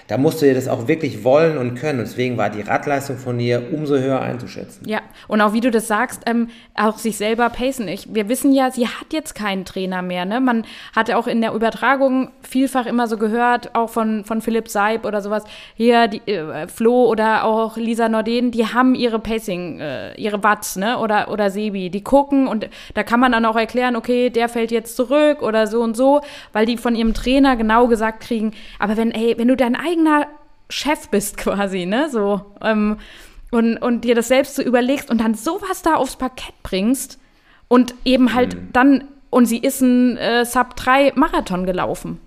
da 0.08 0.16
musst 0.16 0.40
du 0.40 0.46
dir 0.46 0.54
das 0.54 0.68
auch 0.68 0.88
wirklich 0.88 1.22
wollen 1.22 1.58
und 1.58 1.74
können. 1.74 1.98
Deswegen 1.98 2.38
war 2.38 2.48
die 2.48 2.62
Radleistung 2.62 3.18
von 3.18 3.38
ihr 3.38 3.72
umso 3.72 3.96
höher 3.96 4.20
einzuschätzen. 4.20 4.88
Ja, 4.88 5.00
und 5.28 5.42
auch 5.42 5.52
wie 5.52 5.60
du 5.60 5.70
das 5.70 5.86
sagst, 5.86 6.22
ähm, 6.24 6.48
auch 6.74 6.96
sich 6.96 7.18
selber 7.18 7.50
pacen. 7.50 7.86
Ich, 7.88 8.14
wir 8.14 8.28
wissen 8.30 8.52
ja, 8.52 8.70
sie 8.70 8.86
hat 8.86 9.12
jetzt 9.12 9.34
keinen 9.34 9.66
Trainer 9.66 10.00
mehr. 10.00 10.24
Ne? 10.24 10.40
Man 10.40 10.64
hatte 10.96 11.18
auch 11.18 11.26
in 11.26 11.42
der 11.42 11.52
Übertragung 11.52 12.30
vielfach 12.40 12.86
immer 12.86 13.06
so 13.06 13.18
gehört, 13.18 13.74
auch 13.74 13.90
von, 13.90 14.24
von 14.24 14.40
Philipp 14.40 14.68
Seib 14.68 15.04
oder 15.04 15.20
sowas, 15.20 15.44
hier 15.74 16.08
die, 16.08 16.22
äh, 16.26 16.66
Flo 16.68 17.04
oder 17.04 17.44
auch 17.44 17.76
Lisa 17.76 18.08
Norden, 18.08 18.50
die 18.50 18.66
haben 18.66 18.94
ihre 18.94 19.18
Pacing, 19.18 19.78
äh, 19.80 20.14
ihre 20.14 20.42
Watts, 20.42 20.76
ne? 20.76 20.98
Oder, 20.98 21.30
oder 21.30 21.50
Sebi, 21.50 21.90
die 21.90 22.02
gucken 22.02 22.48
und 22.48 22.68
da 22.94 23.02
kann 23.02 23.20
man 23.20 23.32
dann 23.32 23.44
auch 23.44 23.56
erklären, 23.56 23.94
okay, 23.94 24.30
der 24.30 24.48
fällt 24.48 24.70
jetzt 24.70 24.96
zurück 24.96 25.42
oder 25.42 25.66
so 25.66 25.82
und 25.82 25.98
so, 25.98 26.22
weil 26.54 26.64
die 26.64 26.78
von 26.78 26.94
ihrem 26.94 27.12
Trainer 27.12 27.56
genau 27.56 27.88
gesagt 27.88 28.20
kriegen, 28.20 28.52
aber 28.78 28.96
wenn, 28.96 29.10
ey, 29.10 29.34
wenn 29.36 29.48
du 29.48 29.56
dein 29.56 29.76
eigener 30.06 30.26
Chef 30.70 31.08
bist 31.08 31.36
quasi, 31.36 31.86
ne? 31.86 32.08
So, 32.10 32.44
ähm, 32.62 32.98
und, 33.50 33.78
und 33.78 34.02
dir 34.02 34.14
das 34.14 34.28
selbst 34.28 34.56
so 34.56 34.62
überlegst 34.62 35.10
und 35.10 35.18
dann 35.20 35.34
sowas 35.34 35.82
da 35.82 35.94
aufs 35.94 36.16
Parkett 36.16 36.54
bringst 36.62 37.18
und 37.68 37.94
eben 38.04 38.34
halt 38.34 38.56
dann, 38.74 39.04
und 39.30 39.46
sie 39.46 39.58
ist 39.58 39.80
ein 39.80 40.16
äh, 40.18 40.44
Sub-3 40.44 41.18
Marathon 41.18 41.64
gelaufen. 41.66 42.20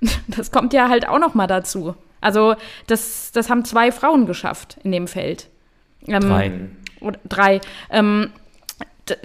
Das 0.28 0.50
kommt 0.50 0.72
ja 0.72 0.88
halt 0.88 1.06
auch 1.08 1.18
noch 1.18 1.34
mal 1.34 1.46
dazu. 1.46 1.94
Also 2.22 2.54
das, 2.86 3.32
das 3.32 3.50
haben 3.50 3.64
zwei 3.64 3.92
Frauen 3.92 4.26
geschafft 4.26 4.78
in 4.82 4.92
dem 4.92 5.06
Feld. 5.08 5.48
Ähm, 6.06 6.20
Drei. 6.20 6.52
Oder 7.00 7.18
drei. 7.28 7.60
Ähm, 7.90 8.30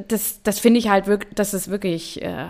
das 0.07 0.41
das 0.43 0.59
finde 0.59 0.79
ich 0.79 0.89
halt 0.89 1.07
wirklich, 1.07 1.33
das 1.35 1.53
ist 1.53 1.69
wirklich 1.69 2.21
äh, 2.21 2.47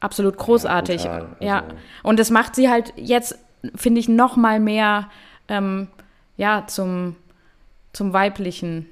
absolut 0.00 0.36
großartig. 0.36 1.04
Ja, 1.40 1.60
Also- 1.60 1.74
und 2.02 2.18
das 2.18 2.30
macht 2.30 2.54
sie 2.54 2.68
halt 2.70 2.92
jetzt, 2.96 3.38
finde 3.74 4.00
ich, 4.00 4.08
noch 4.08 4.36
mal 4.36 4.60
mehr 4.60 5.08
ähm, 5.48 5.88
ja, 6.36 6.64
zum, 6.66 7.16
zum 7.92 8.12
weiblichen 8.12 8.86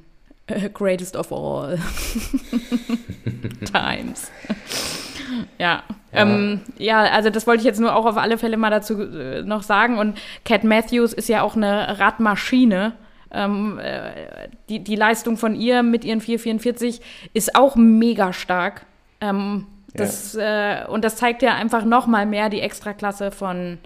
äh, 0.46 0.68
Greatest 0.68 1.16
of 1.16 1.32
all 1.32 1.78
times. 3.72 4.30
Ja. 5.58 5.84
Ja. 6.12 6.22
Ähm, 6.22 6.60
ja, 6.76 7.02
also 7.02 7.30
das 7.30 7.46
wollte 7.46 7.60
ich 7.60 7.64
jetzt 7.64 7.78
nur 7.78 7.94
auch 7.94 8.04
auf 8.04 8.16
alle 8.16 8.36
Fälle 8.36 8.56
mal 8.56 8.70
dazu 8.70 9.00
äh, 9.00 9.42
noch 9.42 9.62
sagen. 9.62 9.98
Und 9.98 10.18
Cat 10.44 10.64
Matthews 10.64 11.12
ist 11.12 11.28
ja 11.28 11.42
auch 11.42 11.54
eine 11.54 12.00
Radmaschine. 12.00 12.94
Ähm, 13.30 13.78
äh, 13.78 14.48
die, 14.68 14.82
die 14.82 14.96
Leistung 14.96 15.36
von 15.36 15.54
ihr 15.54 15.82
mit 15.82 16.04
ihren 16.04 16.20
444 16.20 17.00
ist 17.32 17.54
auch 17.54 17.76
mega 17.76 18.32
stark. 18.32 18.86
Ähm, 19.20 19.66
das, 19.94 20.34
äh, 20.34 20.84
und 20.88 21.04
das 21.04 21.16
zeigt 21.16 21.42
ja 21.42 21.54
einfach 21.54 21.84
noch 21.84 22.06
mal 22.06 22.26
mehr 22.26 22.48
die 22.48 22.60
Extraklasse 22.60 23.30
von, 23.30 23.78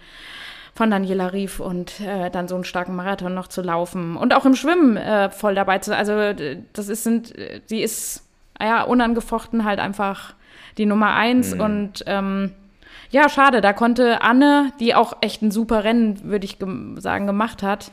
von 0.75 0.91
Daniela 0.91 1.33
Rief 1.33 1.61
und 1.61 2.01
äh, 2.01 2.31
dann 2.31 2.49
so 2.49 2.55
einen 2.57 2.65
starken 2.65 2.97
Marathon 2.97 3.33
noch 3.35 3.47
zu 3.47 3.63
laufen. 3.63 4.17
Und 4.17 4.35
auch 4.35 4.45
im 4.45 4.55
Schwimmen 4.57 4.97
äh, 4.97 5.31
voll 5.31 5.55
dabei 5.55 5.79
zu. 5.79 5.97
Also 5.97 6.13
äh, 6.13 6.59
das 6.73 6.89
ist, 6.89 7.05
sind, 7.05 7.37
äh, 7.39 7.61
sie 7.67 7.81
ist 7.83 8.23
ja 8.61 8.83
unangefochten 8.83 9.65
halt 9.65 9.79
einfach 9.79 10.35
die 10.77 10.87
Nummer 10.87 11.15
eins. 11.15 11.53
Und 11.53 12.03
ähm, 12.07 12.53
ja, 13.11 13.29
schade, 13.29 13.61
da 13.61 13.73
konnte 13.73 14.23
Anne, 14.23 14.73
die 14.81 14.97
auch 14.97 15.19
echt 15.21 15.43
ein 15.43 15.53
super 15.53 15.85
Rennen, 15.85 16.25
würde 16.25 16.45
ich 16.45 16.59
gem 16.59 16.99
sagen, 17.01 17.27
gemacht 17.29 17.63
hat. 17.63 17.93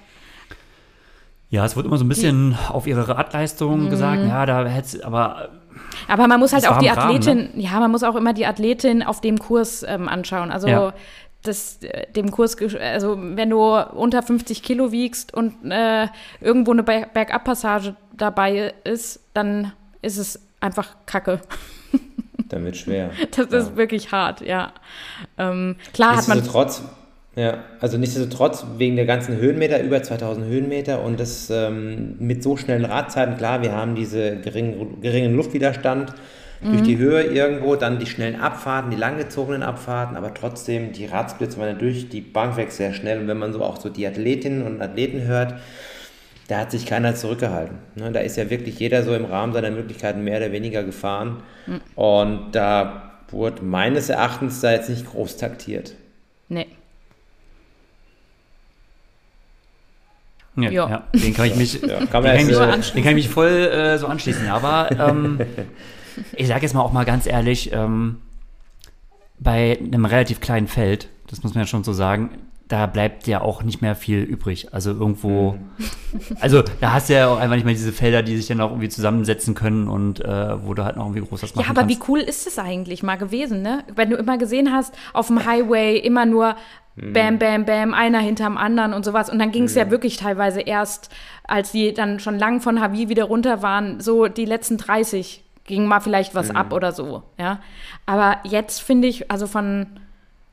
Ja, 1.51 1.65
es 1.65 1.75
wird 1.75 1.85
immer 1.85 1.97
so 1.97 2.05
ein 2.05 2.09
bisschen 2.09 2.57
auf 2.69 2.87
ihre 2.87 3.07
Radleistung 3.09 3.85
Mhm. 3.85 3.89
gesagt. 3.89 4.23
Ja, 4.23 4.45
da 4.45 4.65
hätte 4.65 5.05
aber 5.05 5.49
Aber 6.07 6.27
man 6.27 6.39
muss 6.39 6.53
halt 6.53 6.67
auch 6.67 6.77
die 6.77 6.87
im 6.87 6.93
Rahmen, 6.93 7.15
Athletin, 7.17 7.49
ja, 7.55 7.79
man 7.79 7.91
muss 7.91 8.03
auch 8.03 8.15
immer 8.15 8.33
die 8.33 8.45
Athletin 8.45 9.03
auf 9.03 9.19
dem 9.21 9.37
Kurs 9.37 9.83
ähm, 9.87 10.07
anschauen. 10.07 10.49
Also 10.51 10.67
Ja. 10.67 10.93
Das, 11.43 11.79
äh, 11.83 12.11
dem 12.13 12.31
Kurs, 12.31 12.55
also 12.79 13.17
wenn 13.19 13.49
du 13.49 13.61
unter 13.75 14.21
50 14.23 14.61
Kilo 14.63 14.91
wiegst 14.91 15.33
und 15.33 15.53
äh, 15.71 16.07
irgendwo 16.39 16.71
eine 16.71 16.83
Ber- 16.83 17.07
Bergabpassage 17.13 17.95
dabei 18.15 18.73
ist, 18.83 19.19
dann 19.33 19.71
ist 20.01 20.17
es 20.17 20.39
einfach 20.59 20.95
Kacke. 21.05 21.39
Dann 22.49 22.65
wird 22.65 22.75
schwer. 22.75 23.11
Das 23.35 23.47
Ja. 23.49 23.57
ist 23.59 23.77
wirklich 23.77 24.11
hart, 24.11 24.41
ja. 24.41 24.73
Ähm, 25.37 25.77
klar 25.93 26.17
hat 26.17 26.27
man. 26.27 26.37
Nichtsdestotrotz, 26.37 26.83
ja, 27.37 27.63
also 27.79 27.97
nichtsdestotrotz 27.97 28.65
wegen 28.77 28.97
der 28.97 29.05
ganzen 29.05 29.37
Höhenmeter, 29.37 29.81
über 29.81 30.03
2000 30.03 30.45
Höhenmeter 30.47 31.01
und 31.01 31.17
das 31.17 31.49
ähm, 31.49 32.15
mit 32.19 32.43
so 32.43 32.57
schnellen 32.57 32.83
Radzeiten, 32.83 33.37
klar, 33.37 33.61
wir 33.61 33.71
haben 33.71 33.95
diese 33.95 34.35
geringen, 34.41 34.99
geringen 35.01 35.33
Luftwiderstand 35.33 36.13
durch 36.63 36.83
die 36.83 36.97
Höhe 36.97 37.23
irgendwo, 37.23 37.75
dann 37.75 37.97
die 37.97 38.05
schnellen 38.05 38.39
Abfahrten, 38.39 38.91
die 38.91 38.97
langgezogenen 38.97 39.63
Abfahrten, 39.63 40.15
aber 40.15 40.33
trotzdem, 40.33 40.91
die 40.91 41.05
Radsplits 41.05 41.57
waren 41.57 41.69
ja 41.69 41.73
durch 41.73 42.09
die 42.09 42.21
Bank 42.21 42.55
weg 42.55 42.71
sehr 42.71 42.93
schnell 42.93 43.19
und 43.19 43.27
wenn 43.27 43.37
man 43.39 43.51
so 43.51 43.63
auch 43.63 43.81
so 43.81 43.89
die 43.89 44.05
Athletinnen 44.05 44.61
und 44.65 44.81
Athleten 44.81 45.23
hört, 45.23 45.55
da 46.47 46.59
hat 46.59 46.71
sich 46.71 46.85
keiner 46.85 47.15
zurückgehalten. 47.15 47.77
Ne, 47.95 48.11
da 48.11 48.19
ist 48.19 48.35
ja 48.35 48.49
wirklich 48.49 48.77
jeder 48.77 49.03
so 49.03 49.15
im 49.15 49.25
Rahmen 49.25 49.53
seiner 49.53 49.71
Möglichkeiten 49.71 50.23
mehr 50.23 50.37
oder 50.37 50.51
weniger 50.51 50.83
gefahren. 50.83 51.41
Und 51.95 52.51
da 52.51 53.11
wurde 53.29 53.63
meines 53.63 54.09
Erachtens 54.09 54.59
da 54.59 54.71
jetzt 54.71 54.89
nicht 54.89 55.09
groß 55.09 55.37
taktiert. 55.37 55.93
Nee. 56.49 56.67
ja, 60.57 60.69
Ja. 60.69 60.89
ja, 60.89 61.07
den 61.13 61.33
kann 61.33 61.45
ich 61.45 61.55
mich, 61.55 61.81
Ja, 61.81 62.05
kann 62.05 62.23
den 62.23 62.23
man 62.23 62.23
kann 62.23 62.35
ich 62.35 62.47
jetzt, 62.49 62.77
mich, 62.77 62.91
den 62.93 63.03
kann 63.03 63.17
ich 63.17 63.25
mich 63.25 63.29
voll 63.29 63.47
äh, 63.47 63.97
so 63.97 64.07
anschließen. 64.07 64.49
Aber 64.49 64.89
ähm, 64.91 65.39
ich 66.35 66.47
sage 66.47 66.61
jetzt 66.61 66.73
mal 66.73 66.81
auch 66.81 66.91
mal 66.93 67.05
ganz 67.05 67.25
ehrlich, 67.27 67.71
ähm, 67.73 68.17
bei 69.39 69.77
einem 69.81 70.05
relativ 70.05 70.39
kleinen 70.39 70.67
Feld, 70.67 71.09
das 71.27 71.43
muss 71.43 71.53
man 71.55 71.63
ja 71.63 71.67
schon 71.67 71.83
so 71.83 71.93
sagen, 71.93 72.29
da 72.67 72.85
bleibt 72.85 73.27
ja 73.27 73.41
auch 73.41 73.63
nicht 73.63 73.81
mehr 73.81 73.95
viel 73.95 74.19
übrig. 74.19 74.73
Also 74.73 74.91
irgendwo, 74.91 75.57
also 76.39 76.63
da 76.79 76.93
hast 76.93 77.09
du 77.09 77.13
ja 77.13 77.27
auch 77.27 77.37
einfach 77.37 77.55
nicht 77.55 77.65
mehr 77.65 77.73
diese 77.73 77.91
Felder, 77.91 78.23
die 78.23 78.37
sich 78.37 78.47
dann 78.47 78.61
auch 78.61 78.69
irgendwie 78.69 78.87
zusammensetzen 78.87 79.55
können 79.55 79.89
und 79.89 80.23
äh, 80.23 80.65
wo 80.65 80.73
du 80.73 80.85
halt 80.85 80.95
noch 80.95 81.05
irgendwie 81.05 81.27
groß 81.27 81.43
was 81.43 81.55
machen 81.55 81.65
Ja, 81.65 81.69
aber 81.69 81.81
kannst. 81.81 81.95
wie 81.97 82.11
cool 82.11 82.19
ist 82.19 82.47
es 82.47 82.57
eigentlich 82.59 83.03
mal 83.03 83.17
gewesen, 83.17 83.61
ne? 83.61 83.83
Wenn 83.93 84.09
du 84.09 84.15
immer 84.15 84.37
gesehen 84.37 84.71
hast, 84.71 84.93
auf 85.13 85.27
dem 85.27 85.45
Highway 85.45 85.97
immer 85.97 86.25
nur 86.25 86.55
Bam, 86.97 87.39
bam, 87.39 87.63
bam, 87.65 87.93
einer 87.93 88.19
hinterm 88.19 88.57
anderen 88.57 88.93
und 88.93 89.05
sowas. 89.05 89.29
Und 89.29 89.39
dann 89.39 89.51
ging 89.53 89.63
es 89.63 89.75
ja 89.75 89.89
wirklich 89.89 90.17
teilweise 90.17 90.59
erst, 90.59 91.09
als 91.45 91.71
die 91.71 91.93
dann 91.93 92.19
schon 92.19 92.37
lang 92.37 92.59
von 92.59 92.81
Havi 92.81 93.07
wieder 93.07 93.23
runter 93.23 93.61
waren, 93.61 94.01
so 94.01 94.27
die 94.27 94.43
letzten 94.43 94.77
30 94.77 95.41
ging 95.71 95.87
mal 95.87 96.01
vielleicht 96.01 96.35
was 96.35 96.51
ab 96.51 96.71
oder 96.73 96.91
so, 96.91 97.23
ja. 97.39 97.59
Aber 98.05 98.37
jetzt 98.43 98.81
finde 98.81 99.07
ich, 99.07 99.31
also 99.31 99.47
von, 99.47 99.87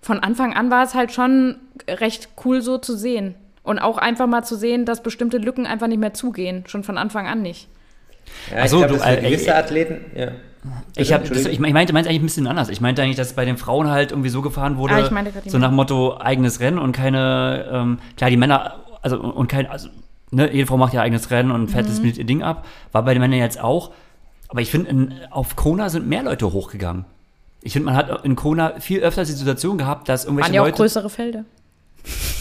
von 0.00 0.20
Anfang 0.20 0.54
an 0.54 0.70
war 0.70 0.82
es 0.84 0.94
halt 0.94 1.12
schon 1.12 1.56
recht 1.88 2.30
cool 2.44 2.62
so 2.62 2.78
zu 2.78 2.96
sehen. 2.96 3.34
Und 3.62 3.78
auch 3.80 3.98
einfach 3.98 4.26
mal 4.26 4.44
zu 4.44 4.56
sehen, 4.56 4.86
dass 4.86 5.02
bestimmte 5.02 5.36
Lücken 5.36 5.66
einfach 5.66 5.88
nicht 5.88 5.98
mehr 5.98 6.14
zugehen. 6.14 6.64
Schon 6.66 6.84
von 6.84 6.96
Anfang 6.96 7.26
an 7.26 7.42
nicht. 7.42 7.68
Ja, 8.50 8.58
Ach 8.60 8.64
ich 8.64 8.70
so, 8.70 8.78
glaube, 8.78 8.94
du, 8.96 9.04
äh, 9.04 9.20
gewisse 9.20 9.50
äh, 9.50 9.52
Athleten, 9.52 10.00
ja. 10.16 10.28
Ich, 10.96 11.12
hab, 11.12 11.20
Entschuldigung. 11.20 11.52
ich 11.52 11.58
meinte 11.60 11.92
meinte 11.92 12.08
eigentlich 12.08 12.22
ein 12.22 12.26
bisschen 12.26 12.46
anders. 12.46 12.68
Ich 12.70 12.80
meinte 12.80 13.02
eigentlich, 13.02 13.16
dass 13.16 13.34
bei 13.34 13.44
den 13.44 13.58
Frauen 13.58 13.90
halt 13.90 14.10
irgendwie 14.12 14.30
so 14.30 14.40
gefahren 14.40 14.76
wurde, 14.78 14.94
Ah, 14.94 15.22
so 15.46 15.58
nach 15.58 15.68
dem 15.68 15.76
Motto 15.76 16.18
eigenes 16.18 16.60
Rennen 16.60 16.78
und 16.78 16.92
keine, 16.92 17.68
ähm, 17.70 17.98
klar, 18.16 18.30
die 18.30 18.36
Männer, 18.38 18.76
also 19.02 19.20
und 19.20 19.48
kein, 19.48 19.66
also, 19.66 19.88
ne, 20.30 20.50
jede 20.52 20.66
Frau 20.66 20.76
macht 20.78 20.94
ja 20.94 21.02
eigenes 21.02 21.30
Rennen 21.30 21.50
und 21.50 21.68
fährt 21.70 21.84
Mhm. 21.84 21.90
das 21.90 22.00
mit 22.00 22.16
ihr 22.18 22.24
Ding 22.24 22.42
ab. 22.42 22.64
War 22.92 23.02
bei 23.04 23.12
den 23.14 23.20
Männern 23.20 23.38
jetzt 23.38 23.60
auch. 23.60 23.90
Aber 24.48 24.60
ich 24.60 24.70
finde, 24.70 25.28
auf 25.30 25.56
Kona 25.56 25.88
sind 25.90 26.08
mehr 26.08 26.22
Leute 26.22 26.52
hochgegangen. 26.52 27.04
Ich 27.60 27.72
finde, 27.74 27.86
man 27.86 27.96
hat 27.96 28.24
in 28.24 28.34
Kona 28.36 28.80
viel 28.80 29.00
öfter 29.00 29.24
die 29.24 29.32
Situation 29.32 29.78
gehabt, 29.78 30.08
dass 30.08 30.24
irgendwelche 30.24 30.48
Waren 30.48 30.54
ja 30.54 30.60
auch 30.62 30.66
Leute. 30.66 30.76
größere 30.78 31.10
Felder. 31.10 31.44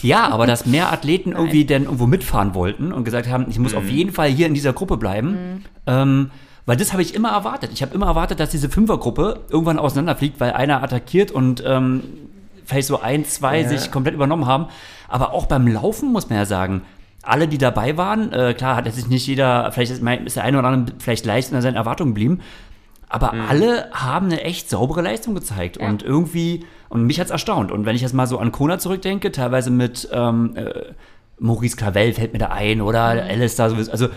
Ja, 0.01 0.27
aber 0.29 0.45
dass 0.47 0.65
mehr 0.65 0.91
Athleten 0.93 1.31
irgendwie 1.35 1.65
dann 1.65 1.83
irgendwo 1.83 2.05
mitfahren 2.05 2.53
wollten 2.53 2.91
und 2.93 3.03
gesagt 3.03 3.27
haben, 3.27 3.47
ich 3.49 3.59
muss 3.59 3.73
auf 3.73 3.89
jeden 3.89 4.11
Fall 4.13 4.29
hier 4.29 4.47
in 4.47 4.53
dieser 4.53 4.73
Gruppe 4.73 4.95
bleiben. 4.97 5.63
Ähm, 5.85 6.31
weil 6.65 6.77
das 6.77 6.91
habe 6.91 7.01
ich 7.01 7.15
immer 7.15 7.29
erwartet. 7.31 7.71
Ich 7.73 7.81
habe 7.81 7.95
immer 7.95 8.07
erwartet, 8.07 8.39
dass 8.39 8.49
diese 8.49 8.69
Fünfergruppe 8.69 9.39
irgendwann 9.49 9.79
auseinanderfliegt, 9.79 10.39
weil 10.39 10.51
einer 10.51 10.83
attackiert 10.83 11.31
und 11.31 11.63
ähm, 11.65 12.03
vielleicht 12.65 12.87
so 12.87 13.01
ein, 13.01 13.25
zwei 13.25 13.61
Ja. 13.61 13.69
sich 13.69 13.89
komplett 13.91 14.13
übernommen 14.15 14.45
haben. 14.45 14.67
Aber 15.07 15.33
auch 15.33 15.45
beim 15.45 15.67
Laufen 15.67 16.11
muss 16.11 16.29
man 16.29 16.37
ja 16.39 16.45
sagen, 16.45 16.81
alle, 17.27 17.47
die 17.47 17.57
dabei 17.57 17.97
waren, 17.97 18.31
äh, 18.33 18.53
klar 18.53 18.75
hat 18.75 18.85
jetzt 18.85 19.09
nicht 19.09 19.27
jeder, 19.27 19.71
vielleicht 19.71 19.91
ist, 19.91 20.01
mein- 20.01 20.25
ist 20.25 20.35
der 20.37 20.43
eine 20.43 20.57
oder 20.59 20.67
andere 20.69 20.95
vielleicht 20.99 21.25
leicht 21.25 21.49
unter 21.49 21.61
seinen 21.61 21.75
Erwartungen 21.75 22.11
geblieben, 22.13 22.41
aber 23.09 23.33
alle 23.49 23.89
haben 23.93 24.25
eine 24.27 24.41
echt 24.41 24.69
saubere 24.69 25.01
Leistung 25.01 25.33
gezeigt 25.35 25.77
Ja. 25.79 25.87
und 25.87 26.03
irgendwie, 26.03 26.65
und 26.89 27.03
mich 27.05 27.19
hat's 27.19 27.31
erstaunt. 27.31 27.71
Und 27.71 27.85
wenn 27.85 27.95
ich 27.95 28.01
jetzt 28.01 28.13
mal 28.13 28.27
so 28.27 28.37
an 28.37 28.51
Kona 28.51 28.79
zurückdenke, 28.79 29.31
teilweise 29.31 29.69
mit 29.71 30.09
ähm, 30.11 30.53
äh, 30.55 30.71
Maurice 31.39 31.77
Clavel 31.77 32.13
fällt 32.13 32.33
mir 32.33 32.39
da 32.39 32.47
ein 32.47 32.81
oder 32.81 32.99
Alistair, 33.03 33.69
sowieso, 33.69 33.91
also 33.91 34.07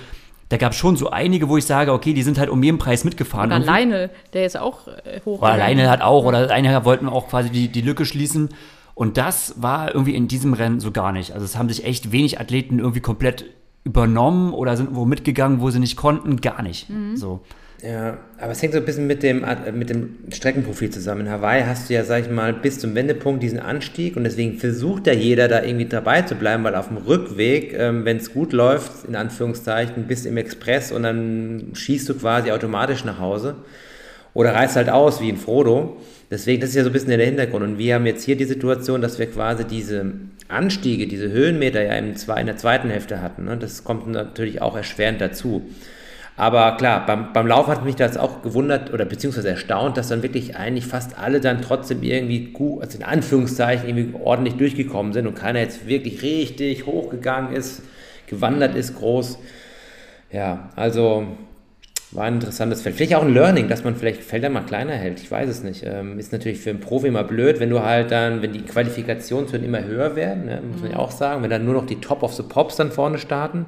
da 0.48 0.56
gab 0.56 0.72
es 0.72 0.78
schon 0.78 0.96
so 0.96 1.10
einige, 1.10 1.48
wo 1.48 1.56
ich 1.56 1.64
sage, 1.66 1.92
okay, 1.92 2.12
die 2.14 2.22
sind 2.24 2.36
halt 2.38 2.50
um 2.50 2.60
jeden 2.64 2.78
Preis 2.78 3.04
mitgefahren. 3.04 3.52
Oder 3.52 3.60
Lionel, 3.60 4.10
der 4.32 4.46
ist 4.46 4.58
auch 4.58 4.88
äh, 4.88 5.20
hoch. 5.24 5.40
Oder 5.40 5.56
Lionel 5.56 5.88
hat 5.88 6.00
auch, 6.02 6.24
oder 6.24 6.50
einer 6.50 6.84
wollten 6.84 7.08
auch 7.08 7.28
quasi 7.28 7.50
die, 7.50 7.68
die 7.68 7.82
Lücke 7.82 8.04
schließen. 8.04 8.48
Und 8.94 9.16
das 9.16 9.54
war 9.62 9.94
irgendwie 9.94 10.14
in 10.14 10.28
diesem 10.28 10.52
Rennen 10.52 10.80
so 10.80 10.90
gar 10.90 11.12
nicht. 11.12 11.32
Also 11.32 11.44
es 11.44 11.56
haben 11.56 11.68
sich 11.68 11.84
echt 11.84 12.12
wenig 12.12 12.40
Athleten 12.40 12.78
irgendwie 12.78 13.00
komplett 13.00 13.44
übernommen 13.84 14.52
oder 14.52 14.76
sind 14.76 14.94
wo 14.94 15.04
mitgegangen, 15.04 15.60
wo 15.60 15.70
sie 15.70 15.78
nicht 15.78 15.96
konnten, 15.96 16.40
gar 16.40 16.62
nicht. 16.62 16.90
Mhm. 16.90 17.16
So. 17.16 17.40
Ja, 17.82 18.18
aber 18.38 18.52
es 18.52 18.60
hängt 18.60 18.74
so 18.74 18.78
ein 18.78 18.84
bisschen 18.84 19.06
mit 19.06 19.22
dem, 19.22 19.44
mit 19.72 19.88
dem 19.88 20.18
Streckenprofil 20.30 20.90
zusammen. 20.90 21.22
In 21.22 21.30
Hawaii 21.30 21.62
hast 21.64 21.88
du 21.88 21.94
ja, 21.94 22.04
sag 22.04 22.24
ich 22.24 22.30
mal, 22.30 22.52
bis 22.52 22.78
zum 22.78 22.94
Wendepunkt 22.94 23.42
diesen 23.42 23.58
Anstieg 23.58 24.16
und 24.16 24.24
deswegen 24.24 24.58
versucht 24.58 25.06
ja 25.06 25.14
jeder 25.14 25.48
da 25.48 25.62
irgendwie 25.62 25.86
dabei 25.86 26.22
zu 26.22 26.34
bleiben, 26.34 26.62
weil 26.62 26.74
auf 26.74 26.88
dem 26.88 26.98
Rückweg, 26.98 27.72
ähm, 27.72 28.04
wenn 28.04 28.18
es 28.18 28.34
gut 28.34 28.52
läuft, 28.52 29.06
in 29.08 29.16
Anführungszeichen, 29.16 30.06
bist 30.06 30.26
im 30.26 30.36
Express 30.36 30.92
und 30.92 31.04
dann 31.04 31.70
schießt 31.72 32.06
du 32.08 32.14
quasi 32.14 32.50
automatisch 32.50 33.04
nach 33.04 33.18
Hause 33.18 33.56
oder 34.34 34.54
reißt 34.54 34.76
halt 34.76 34.90
aus 34.90 35.20
wie 35.20 35.30
ein 35.30 35.36
Frodo. 35.36 35.96
Deswegen, 36.30 36.60
das 36.60 36.70
ist 36.70 36.76
ja 36.76 36.84
so 36.84 36.90
ein 36.90 36.92
bisschen 36.92 37.08
der 37.10 37.24
Hintergrund. 37.24 37.64
Und 37.64 37.78
wir 37.78 37.96
haben 37.96 38.06
jetzt 38.06 38.24
hier 38.24 38.36
die 38.36 38.44
Situation, 38.44 39.02
dass 39.02 39.18
wir 39.18 39.26
quasi 39.26 39.64
diese 39.64 40.12
Anstiege, 40.48 41.06
diese 41.06 41.30
Höhenmeter 41.30 41.82
ja 41.82 41.94
in, 41.94 42.14
der 42.46 42.56
zweiten 42.56 42.90
Hälfte 42.90 43.20
hatten. 43.20 43.44
Ne? 43.44 43.56
Das 43.56 43.82
kommt 43.84 44.06
natürlich 44.06 44.62
auch 44.62 44.76
erschwerend 44.76 45.20
dazu. 45.20 45.62
Aber 46.36 46.76
klar, 46.76 47.04
beim, 47.04 47.32
beim 47.32 47.46
Lauf 47.46 47.66
hat 47.66 47.84
mich 47.84 47.96
das 47.96 48.16
auch 48.16 48.42
gewundert 48.42 48.94
oder 48.94 49.04
beziehungsweise 49.04 49.50
erstaunt, 49.50 49.96
dass 49.96 50.08
dann 50.08 50.22
wirklich 50.22 50.56
eigentlich 50.56 50.86
fast 50.86 51.18
alle 51.18 51.40
dann 51.40 51.60
trotzdem 51.60 52.02
irgendwie 52.02 52.46
gut, 52.52 52.82
also 52.82 52.96
in 52.96 53.04
Anführungszeichen 53.04 53.86
irgendwie 53.86 54.18
ordentlich 54.18 54.54
durchgekommen 54.54 55.12
sind 55.12 55.26
und 55.26 55.34
keiner 55.34 55.58
jetzt 55.58 55.86
wirklich 55.86 56.22
richtig 56.22 56.86
hochgegangen 56.86 57.52
ist, 57.52 57.82
gewandert 58.26 58.74
ist 58.74 58.96
groß. 58.96 59.38
Ja, 60.32 60.70
also 60.76 61.26
war 62.12 62.24
ein 62.24 62.34
interessantes 62.34 62.82
Feld. 62.82 62.96
Vielleicht 62.96 63.14
auch 63.14 63.22
ein 63.22 63.32
Learning, 63.32 63.68
dass 63.68 63.84
man 63.84 63.94
vielleicht 63.94 64.22
Felder 64.22 64.50
mal 64.50 64.62
kleiner 64.62 64.94
hält. 64.94 65.20
Ich 65.20 65.30
weiß 65.30 65.48
es 65.48 65.62
nicht. 65.62 65.84
Ähm, 65.86 66.18
ist 66.18 66.32
natürlich 66.32 66.58
für 66.58 66.70
einen 66.70 66.80
Profi 66.80 67.06
immer 67.06 67.24
blöd, 67.24 67.60
wenn 67.60 67.70
du 67.70 67.82
halt 67.82 68.10
dann, 68.10 68.42
wenn 68.42 68.52
die 68.52 68.62
Qualifikationshürden 68.62 69.64
immer 69.64 69.84
höher 69.84 70.16
werden, 70.16 70.46
ne, 70.46 70.60
muss 70.60 70.80
man 70.82 70.90
ja 70.90 70.98
auch 70.98 71.12
sagen, 71.12 71.42
wenn 71.42 71.50
dann 71.50 71.64
nur 71.64 71.74
noch 71.74 71.86
die 71.86 72.00
Top 72.00 72.22
of 72.22 72.34
the 72.34 72.42
Pops 72.42 72.76
dann 72.76 72.90
vorne 72.90 73.18
starten 73.18 73.66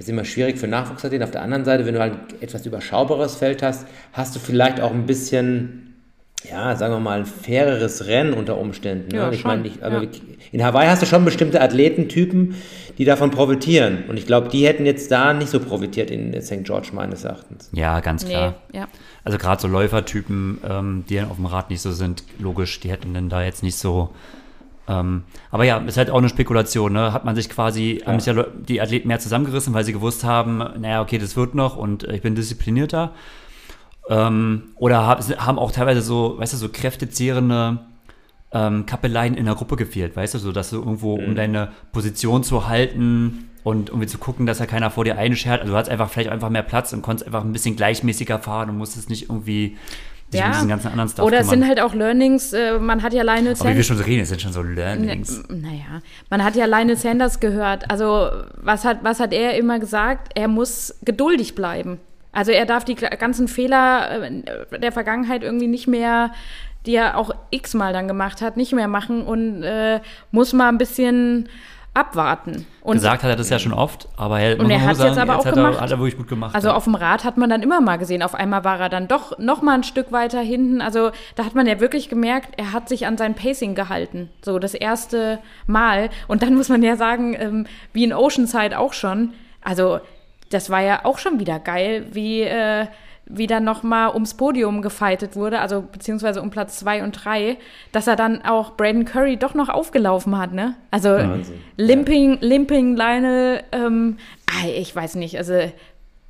das 0.00 0.06
ist 0.06 0.12
immer 0.12 0.24
schwierig 0.24 0.58
für 0.58 0.66
Nachwuchsathleten. 0.66 1.22
Auf 1.22 1.30
der 1.30 1.42
anderen 1.42 1.66
Seite, 1.66 1.84
wenn 1.84 1.92
du 1.92 2.00
halt 2.00 2.14
etwas 2.40 2.64
überschaubares 2.64 3.34
Feld 3.34 3.62
hast, 3.62 3.86
hast 4.14 4.34
du 4.34 4.40
vielleicht 4.40 4.80
auch 4.80 4.92
ein 4.92 5.04
bisschen, 5.04 5.89
ja, 6.48 6.74
sagen 6.76 6.94
wir 6.94 7.00
mal, 7.00 7.20
ein 7.20 7.26
faireres 7.26 8.06
Rennen 8.06 8.32
unter 8.32 8.58
Umständen. 8.58 9.08
Ne? 9.08 9.18
Ja, 9.18 9.30
ich 9.30 9.44
meine, 9.44 9.68
ja. 9.68 10.02
in 10.52 10.64
Hawaii 10.64 10.88
hast 10.88 11.02
du 11.02 11.06
schon 11.06 11.24
bestimmte 11.24 11.60
Athletentypen, 11.60 12.54
die 12.98 13.04
davon 13.04 13.30
profitieren. 13.30 14.04
Und 14.08 14.16
ich 14.16 14.26
glaube, 14.26 14.48
die 14.48 14.66
hätten 14.66 14.86
jetzt 14.86 15.10
da 15.10 15.32
nicht 15.32 15.50
so 15.50 15.60
profitiert 15.60 16.10
in 16.10 16.40
St. 16.40 16.64
George 16.64 16.90
meines 16.92 17.24
Erachtens. 17.24 17.68
Ja, 17.72 18.00
ganz 18.00 18.24
klar. 18.24 18.54
Nee, 18.72 18.78
ja. 18.78 18.88
Also 19.24 19.38
gerade 19.38 19.60
so 19.60 19.68
Läufertypen, 19.68 20.60
ähm, 20.68 21.04
die 21.08 21.16
dann 21.16 21.30
auf 21.30 21.36
dem 21.36 21.46
Rad 21.46 21.70
nicht 21.70 21.82
so 21.82 21.92
sind, 21.92 22.24
logisch, 22.38 22.80
die 22.80 22.90
hätten 22.90 23.12
dann 23.12 23.28
da 23.28 23.42
jetzt 23.42 23.62
nicht 23.62 23.76
so 23.76 24.10
ähm, 24.88 25.22
aber 25.52 25.64
ja, 25.64 25.78
ist 25.78 25.96
halt 25.96 26.10
auch 26.10 26.18
eine 26.18 26.28
Spekulation. 26.28 26.92
Ne? 26.92 27.12
Hat 27.12 27.24
man 27.24 27.36
sich 27.36 27.48
quasi, 27.48 28.00
ja. 28.00 28.06
haben 28.06 28.18
sich 28.18 28.34
ja 28.34 28.44
die 28.44 28.80
Athleten 28.80 29.06
mehr 29.06 29.20
zusammengerissen, 29.20 29.72
weil 29.72 29.84
sie 29.84 29.92
gewusst 29.92 30.24
haben, 30.24 30.58
naja, 30.80 31.00
okay, 31.00 31.18
das 31.18 31.36
wird 31.36 31.54
noch 31.54 31.76
und 31.76 32.02
äh, 32.04 32.16
ich 32.16 32.22
bin 32.22 32.34
disziplinierter. 32.34 33.12
Ähm, 34.10 34.64
oder 34.74 35.06
hab, 35.06 35.22
haben 35.38 35.58
auch 35.58 35.70
teilweise 35.70 36.02
so, 36.02 36.36
weißt 36.38 36.52
du, 36.52 36.56
so 36.56 36.68
kräftezehrende 36.68 37.78
ähm, 38.52 38.84
Kappeleien 38.84 39.34
in 39.34 39.44
der 39.46 39.54
Gruppe 39.54 39.76
gefehlt, 39.76 40.16
weißt 40.16 40.34
du, 40.34 40.38
so 40.38 40.50
dass 40.50 40.70
du 40.70 40.78
irgendwo, 40.78 41.16
mhm. 41.16 41.24
um 41.28 41.34
deine 41.36 41.68
Position 41.92 42.42
zu 42.42 42.68
halten 42.68 43.50
und 43.62 43.90
irgendwie 43.90 44.08
zu 44.08 44.18
gucken, 44.18 44.46
dass 44.46 44.58
da 44.58 44.66
keiner 44.66 44.90
vor 44.90 45.04
dir 45.04 45.16
einschert. 45.16 45.60
Also 45.60 45.72
du 45.72 45.78
hast 45.78 45.88
einfach 45.88 46.10
vielleicht 46.10 46.30
einfach 46.30 46.50
mehr 46.50 46.64
Platz 46.64 46.92
und 46.92 47.02
konntest 47.02 47.26
einfach 47.26 47.44
ein 47.44 47.52
bisschen 47.52 47.76
gleichmäßiger 47.76 48.40
fahren 48.40 48.70
und 48.70 48.78
musstest 48.78 49.10
nicht 49.10 49.28
irgendwie 49.28 49.76
ja. 50.32 50.46
um 50.46 50.52
diesen 50.54 50.68
ganzen 50.68 50.88
anderen 50.88 51.08
Stuff 51.08 51.24
Oder 51.24 51.40
es 51.40 51.48
sind 51.48 51.64
halt 51.64 51.80
auch 51.80 51.94
Learnings, 51.94 52.52
äh, 52.52 52.80
man 52.80 53.04
hat 53.04 53.12
ja 53.12 53.22
Lionel 53.22 53.54
Sanders. 53.54 53.60
Aber 53.60 53.70
wie 53.70 53.76
wir 53.76 53.84
schon 53.84 53.96
so 53.96 54.02
reden, 54.02 54.22
es 54.22 54.28
sind 54.28 54.42
schon 54.42 54.52
so 54.52 54.62
Learnings. 54.62 55.42
Ne, 55.48 55.60
naja, 55.60 56.02
man 56.30 56.42
hat 56.42 56.56
ja 56.56 56.64
Lionel 56.64 56.96
Sanders 56.96 57.38
gehört. 57.38 57.88
Also, 57.88 58.28
was 58.56 58.84
hat, 58.84 59.04
was 59.04 59.20
hat 59.20 59.32
er 59.32 59.56
immer 59.56 59.78
gesagt? 59.78 60.32
Er 60.34 60.48
muss 60.48 60.96
geduldig 61.04 61.54
bleiben. 61.54 62.00
Also, 62.32 62.52
er 62.52 62.66
darf 62.66 62.84
die 62.84 62.94
ganzen 62.94 63.48
Fehler 63.48 64.22
äh, 64.22 64.78
der 64.78 64.92
Vergangenheit 64.92 65.42
irgendwie 65.42 65.66
nicht 65.66 65.86
mehr, 65.86 66.32
die 66.86 66.94
er 66.94 67.16
auch 67.16 67.30
x-mal 67.50 67.92
dann 67.92 68.08
gemacht 68.08 68.40
hat, 68.40 68.56
nicht 68.56 68.72
mehr 68.72 68.88
machen 68.88 69.22
und 69.22 69.62
äh, 69.62 70.00
muss 70.30 70.52
mal 70.52 70.68
ein 70.68 70.78
bisschen 70.78 71.48
abwarten. 71.92 72.66
Und 72.82 72.94
Gesagt 72.96 73.24
hat 73.24 73.30
er 73.30 73.36
das 73.36 73.50
ja 73.50 73.58
schon 73.58 73.72
oft, 73.72 74.08
aber 74.16 74.40
er, 74.40 74.60
und 74.60 74.70
er 74.70 74.80
hat 74.82 74.92
es 74.92 75.02
jetzt 75.02 75.18
aber 75.18 75.38
auch 75.38 75.44
hat 75.44 75.54
gemacht. 75.54 75.74
Er, 75.78 75.80
hat 75.80 75.90
er 75.90 75.98
wirklich 75.98 76.16
gut 76.16 76.28
gemacht. 76.28 76.54
Also 76.54 76.68
ja. 76.68 76.74
auf 76.74 76.84
dem 76.84 76.94
Rad 76.94 77.24
hat 77.24 77.36
man 77.36 77.50
dann 77.50 77.62
immer 77.62 77.80
mal 77.80 77.96
gesehen. 77.96 78.22
Auf 78.22 78.34
einmal 78.34 78.64
war 78.64 78.78
er 78.80 78.88
dann 78.88 79.08
doch 79.08 79.38
noch 79.38 79.60
mal 79.60 79.74
ein 79.74 79.82
Stück 79.82 80.12
weiter 80.12 80.40
hinten. 80.40 80.80
Also 80.80 81.10
da 81.34 81.44
hat 81.44 81.54
man 81.54 81.66
ja 81.66 81.80
wirklich 81.80 82.08
gemerkt, 82.08 82.54
er 82.58 82.72
hat 82.72 82.88
sich 82.88 83.06
an 83.06 83.16
sein 83.16 83.34
Pacing 83.34 83.74
gehalten. 83.74 84.30
So 84.42 84.58
das 84.58 84.74
erste 84.74 85.40
Mal. 85.66 86.10
Und 86.28 86.42
dann 86.42 86.54
muss 86.54 86.68
man 86.68 86.82
ja 86.82 86.96
sagen, 86.96 87.34
ähm, 87.38 87.66
wie 87.92 88.04
in 88.04 88.12
Oceanside 88.12 88.78
auch 88.78 88.92
schon. 88.92 89.32
Also 89.62 90.00
das 90.50 90.70
war 90.70 90.82
ja 90.82 91.04
auch 91.04 91.18
schon 91.18 91.40
wieder 91.40 91.58
geil, 91.58 92.06
wie 92.12 92.42
äh, 92.42 92.86
wie 93.32 93.46
dann 93.46 93.64
nochmal 93.64 94.12
ums 94.12 94.34
Podium 94.34 94.82
gefeitet 94.82 95.36
wurde, 95.36 95.60
also 95.60 95.82
beziehungsweise 95.82 96.42
um 96.42 96.50
Platz 96.50 96.78
zwei 96.78 97.02
und 97.02 97.12
drei, 97.12 97.56
dass 97.92 98.08
er 98.08 98.16
dann 98.16 98.44
auch 98.44 98.76
Braden 98.76 99.04
Curry 99.04 99.36
doch 99.36 99.54
noch 99.54 99.68
aufgelaufen 99.68 100.36
hat, 100.36 100.52
ne? 100.52 100.74
Also 100.90 101.10
Wahnsinn. 101.10 101.60
Limping. 101.76 102.38
Limping, 102.40 102.96
Lionel, 102.96 103.62
ähm, 103.70 104.18
ich 104.76 104.94
weiß 104.94 105.14
nicht, 105.14 105.38
also 105.38 105.54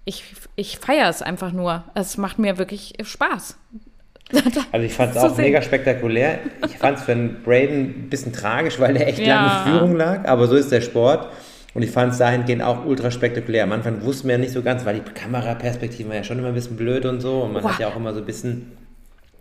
ich, 0.04 0.24
ich 0.56 0.78
feiere 0.78 1.08
es 1.08 1.22
einfach 1.22 1.52
nur. 1.52 1.84
Es 1.94 2.18
macht 2.18 2.38
mir 2.38 2.58
wirklich 2.58 2.94
Spaß. 3.02 3.56
Also 4.70 4.86
ich 4.86 4.92
fand 4.92 5.16
es 5.16 5.16
auch 5.16 5.36
mega 5.36 5.60
spektakulär. 5.60 6.38
Ich 6.64 6.78
fand 6.78 6.98
es 6.98 7.04
für 7.04 7.10
einen 7.10 7.42
Braden 7.42 8.04
ein 8.04 8.08
bisschen 8.10 8.32
tragisch, 8.32 8.78
weil 8.78 8.94
der 8.94 9.08
echt 9.08 9.18
ja. 9.18 9.64
lange 9.64 9.78
Führung 9.78 9.96
lag, 9.96 10.28
aber 10.28 10.46
so 10.46 10.54
ist 10.54 10.70
der 10.70 10.82
Sport. 10.82 11.32
Und 11.72 11.82
ich 11.82 11.90
fand 11.90 12.12
es 12.12 12.18
dahingehend 12.18 12.62
auch 12.62 12.84
ultra 12.84 13.10
spektakulär. 13.10 13.64
Am 13.64 13.72
Anfang 13.72 14.02
wusste 14.02 14.26
man 14.26 14.32
ja 14.32 14.38
nicht 14.38 14.52
so 14.52 14.62
ganz, 14.62 14.84
weil 14.84 14.96
die 15.00 15.12
Kameraperspektive 15.12 16.08
war 16.08 16.16
ja 16.16 16.24
schon 16.24 16.38
immer 16.38 16.48
ein 16.48 16.54
bisschen 16.54 16.76
blöd 16.76 17.04
und 17.04 17.20
so. 17.20 17.42
Und 17.42 17.52
man 17.52 17.62
Boah. 17.62 17.72
hat 17.72 17.80
ja 17.80 17.88
auch 17.88 17.96
immer 17.96 18.12
so 18.12 18.20
ein 18.20 18.26
bisschen 18.26 18.72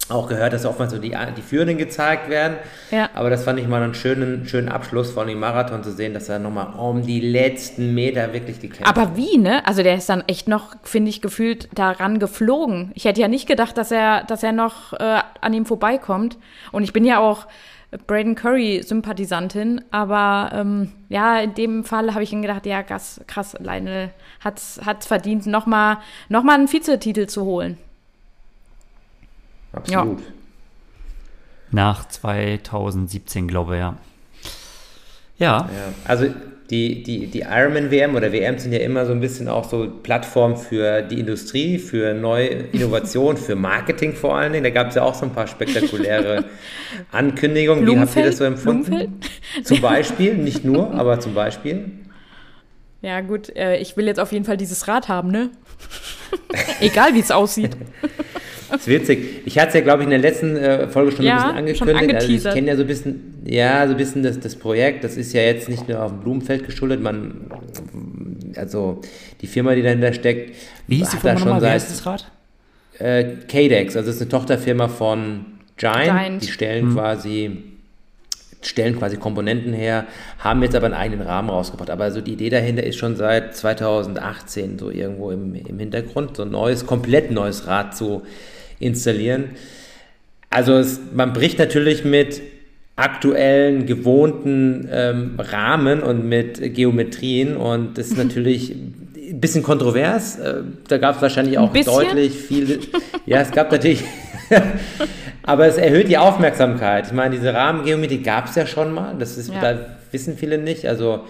auch 0.09 0.27
gehört, 0.27 0.53
dass 0.53 0.65
oftmals 0.65 0.91
so 0.91 0.97
die, 0.97 1.15
die 1.37 1.41
Führenden 1.41 1.77
gezeigt 1.77 2.29
werden. 2.29 2.57
Ja. 2.91 3.09
Aber 3.13 3.29
das 3.29 3.43
fand 3.43 3.59
ich 3.59 3.67
mal 3.67 3.81
einen 3.81 3.93
schönen, 3.93 4.47
schönen 4.47 4.69
Abschluss 4.69 5.11
von 5.11 5.27
dem 5.27 5.39
Marathon 5.39 5.83
zu 5.83 5.91
sehen, 5.91 6.13
dass 6.13 6.29
er 6.29 6.39
nochmal 6.39 6.73
um 6.77 7.03
die 7.03 7.19
letzten 7.19 7.93
Meter 7.93 8.33
wirklich 8.33 8.59
gekämpft 8.59 8.87
hat. 8.87 8.97
Aber 8.97 9.15
wie, 9.15 9.37
ne? 9.37 9.65
Also 9.67 9.83
der 9.83 9.95
ist 9.95 10.09
dann 10.09 10.23
echt 10.27 10.47
noch, 10.47 10.75
finde 10.83 11.09
ich, 11.09 11.21
gefühlt 11.21 11.69
daran 11.75 12.19
geflogen. 12.19 12.91
Ich 12.95 13.05
hätte 13.05 13.21
ja 13.21 13.27
nicht 13.27 13.47
gedacht, 13.47 13.77
dass 13.77 13.91
er, 13.91 14.23
dass 14.23 14.41
er 14.41 14.51
noch 14.51 14.93
äh, 14.93 15.19
an 15.41 15.53
ihm 15.53 15.65
vorbeikommt. 15.65 16.37
Und 16.71 16.83
ich 16.83 16.93
bin 16.93 17.05
ja 17.05 17.19
auch 17.19 17.47
Braden 18.05 18.35
Curry-Sympathisantin, 18.35 19.81
aber 19.89 20.51
ähm, 20.53 20.91
ja, 21.09 21.39
in 21.39 21.55
dem 21.55 21.83
Fall 21.83 22.13
habe 22.13 22.23
ich 22.23 22.31
ihm 22.31 22.41
gedacht, 22.41 22.65
ja, 22.65 22.83
krass, 22.83 23.21
krass 23.25 23.55
Lionel 23.59 24.11
hat 24.39 24.59
es 24.59 25.05
verdient, 25.05 25.47
nochmal 25.47 25.97
noch 26.29 26.43
mal 26.43 26.53
einen 26.53 26.71
Vizetitel 26.71 27.25
zu 27.25 27.45
holen. 27.45 27.77
Absolut. 29.73 30.19
Ja. 30.19 30.25
Nach 31.71 32.07
2017, 32.07 33.47
glaube 33.47 33.75
ich, 33.75 33.79
ja. 33.79 33.97
Ja. 35.37 35.57
ja. 35.61 35.93
Also 36.05 36.27
die, 36.69 37.01
die, 37.01 37.25
die 37.27 37.39
Ironman-WM 37.39 38.15
oder 38.15 38.31
WM 38.31 38.59
sind 38.59 38.73
ja 38.73 38.79
immer 38.79 39.05
so 39.05 39.11
ein 39.11 39.19
bisschen 39.19 39.47
auch 39.47 39.67
so 39.67 39.87
Plattform 40.03 40.55
für 40.55 41.01
die 41.01 41.19
Industrie, 41.19 41.79
für 41.79 42.13
neue 42.13 42.47
Innovation, 42.47 43.37
für 43.37 43.55
Marketing 43.55 44.13
vor 44.13 44.37
allen 44.37 44.53
Dingen. 44.53 44.63
Da 44.63 44.69
gab 44.69 44.89
es 44.89 44.95
ja 44.95 45.01
auch 45.01 45.15
so 45.15 45.25
ein 45.25 45.33
paar 45.33 45.47
spektakuläre 45.47 46.45
Ankündigungen. 47.11 47.87
Wie 47.87 47.97
habt 47.97 48.15
ihr 48.15 48.25
das 48.25 48.37
so 48.37 48.43
empfunden? 48.43 49.19
Zum 49.63 49.81
Beispiel, 49.81 50.35
nicht 50.35 50.63
nur, 50.63 50.93
aber 50.93 51.19
zum 51.19 51.33
Beispiel. 51.33 51.91
Ja, 53.01 53.21
gut, 53.21 53.55
äh, 53.55 53.77
ich 53.77 53.97
will 53.97 54.05
jetzt 54.05 54.19
auf 54.19 54.31
jeden 54.31 54.45
Fall 54.45 54.57
dieses 54.57 54.87
Rad 54.87 55.07
haben, 55.07 55.31
ne? 55.31 55.49
Egal, 56.81 57.15
wie 57.15 57.19
es 57.19 57.31
aussieht. 57.31 57.75
Das 58.69 58.81
ist 58.81 58.87
witzig. 58.87 59.41
Ich 59.45 59.57
hatte 59.57 59.69
es 59.69 59.73
ja, 59.75 59.81
glaube 59.81 60.03
ich, 60.03 60.05
in 60.05 60.11
der 60.11 60.19
letzten 60.19 60.55
äh, 60.55 60.87
Folge 60.87 61.11
schon 61.11 61.25
ja, 61.25 61.51
ein 61.51 61.65
bisschen 61.65 61.89
angekündigt. 61.89 62.45
Also 62.45 62.49
ich 62.49 62.55
kenne 62.55 62.67
ja 62.67 62.75
so 62.75 62.81
ein 62.83 62.87
bisschen, 62.87 63.43
ja, 63.45 63.85
so 63.87 63.93
ein 63.93 63.97
bisschen 63.97 64.23
das, 64.23 64.39
das 64.39 64.55
Projekt. 64.55 65.03
Das 65.03 65.17
ist 65.17 65.33
ja 65.33 65.41
jetzt 65.41 65.69
nicht 65.69 65.87
nur 65.87 66.03
auf 66.03 66.11
dem 66.11 66.21
Blumenfeld 66.21 66.65
geschuldet. 66.65 67.01
Man, 67.01 67.49
also 68.55 69.01
die 69.41 69.47
Firma, 69.47 69.75
die 69.75 69.81
dahinter 69.81 70.13
steckt, 70.13 70.55
wie 70.87 70.97
hieß 70.97 71.09
die 71.09 71.17
Firma 71.17 71.39
schon 71.39 71.59
seit, 71.59 71.81
das 71.81 72.05
Rad? 72.05 72.31
Äh, 72.99 73.23
KDEX, 73.47 73.95
also 73.95 74.09
es 74.09 74.17
ist 74.17 74.21
eine 74.21 74.29
Tochterfirma 74.29 74.87
von 74.87 75.45
Giant. 75.77 76.05
Giant. 76.05 76.43
Die 76.43 76.51
stellen 76.51 76.85
hm. 76.87 76.93
quasi 76.93 77.57
stellen 78.61 78.97
quasi 78.97 79.17
Komponenten 79.17 79.73
her, 79.73 80.05
haben 80.39 80.61
jetzt 80.63 80.75
aber 80.75 80.87
einen 80.87 80.95
eigenen 80.95 81.25
Rahmen 81.25 81.49
rausgebracht. 81.49 81.89
Aber 81.89 82.11
so 82.11 82.21
die 82.21 82.33
Idee 82.33 82.49
dahinter 82.49 82.83
ist 82.83 82.97
schon 82.97 83.15
seit 83.15 83.55
2018 83.55 84.77
so 84.77 84.89
irgendwo 84.89 85.31
im, 85.31 85.55
im 85.55 85.79
Hintergrund, 85.79 86.35
so 86.35 86.43
ein 86.43 86.51
neues, 86.51 86.85
komplett 86.85 87.31
neues 87.31 87.67
Rad 87.67 87.95
zu 87.95 88.23
installieren. 88.79 89.51
Also 90.49 90.73
es, 90.73 90.99
man 91.13 91.33
bricht 91.33 91.59
natürlich 91.59 92.03
mit 92.03 92.41
aktuellen, 92.95 93.85
gewohnten 93.85 94.89
ähm, 94.91 95.35
Rahmen 95.37 96.01
und 96.01 96.27
mit 96.27 96.73
Geometrien 96.73 97.55
und 97.55 97.97
das 97.97 98.07
ist 98.07 98.17
natürlich 98.23 98.71
ein 98.71 99.39
bisschen 99.39 99.63
kontrovers. 99.63 100.37
Äh, 100.39 100.63
da 100.87 100.97
gab 100.97 101.15
es 101.15 101.21
wahrscheinlich 101.21 101.57
auch 101.57 101.71
deutlich 101.71 102.33
viele. 102.33 102.79
Ja, 103.25 103.41
es 103.41 103.51
gab 103.51 103.71
natürlich. 103.71 104.03
aber 105.43 105.67
es 105.67 105.77
erhöht 105.77 106.07
die 106.07 106.17
Aufmerksamkeit. 106.17 107.05
Ich 107.07 107.13
meine, 107.13 107.35
diese 107.35 107.53
Rahmengeometrie 107.53 108.23
gab 108.23 108.47
es 108.47 108.55
ja 108.55 108.65
schon 108.65 108.91
mal. 108.91 109.15
Das 109.19 109.37
ist, 109.37 109.53
ja. 109.53 109.61
da 109.61 109.79
wissen 110.11 110.35
viele 110.35 110.57
nicht. 110.57 110.87
Also 110.87 111.25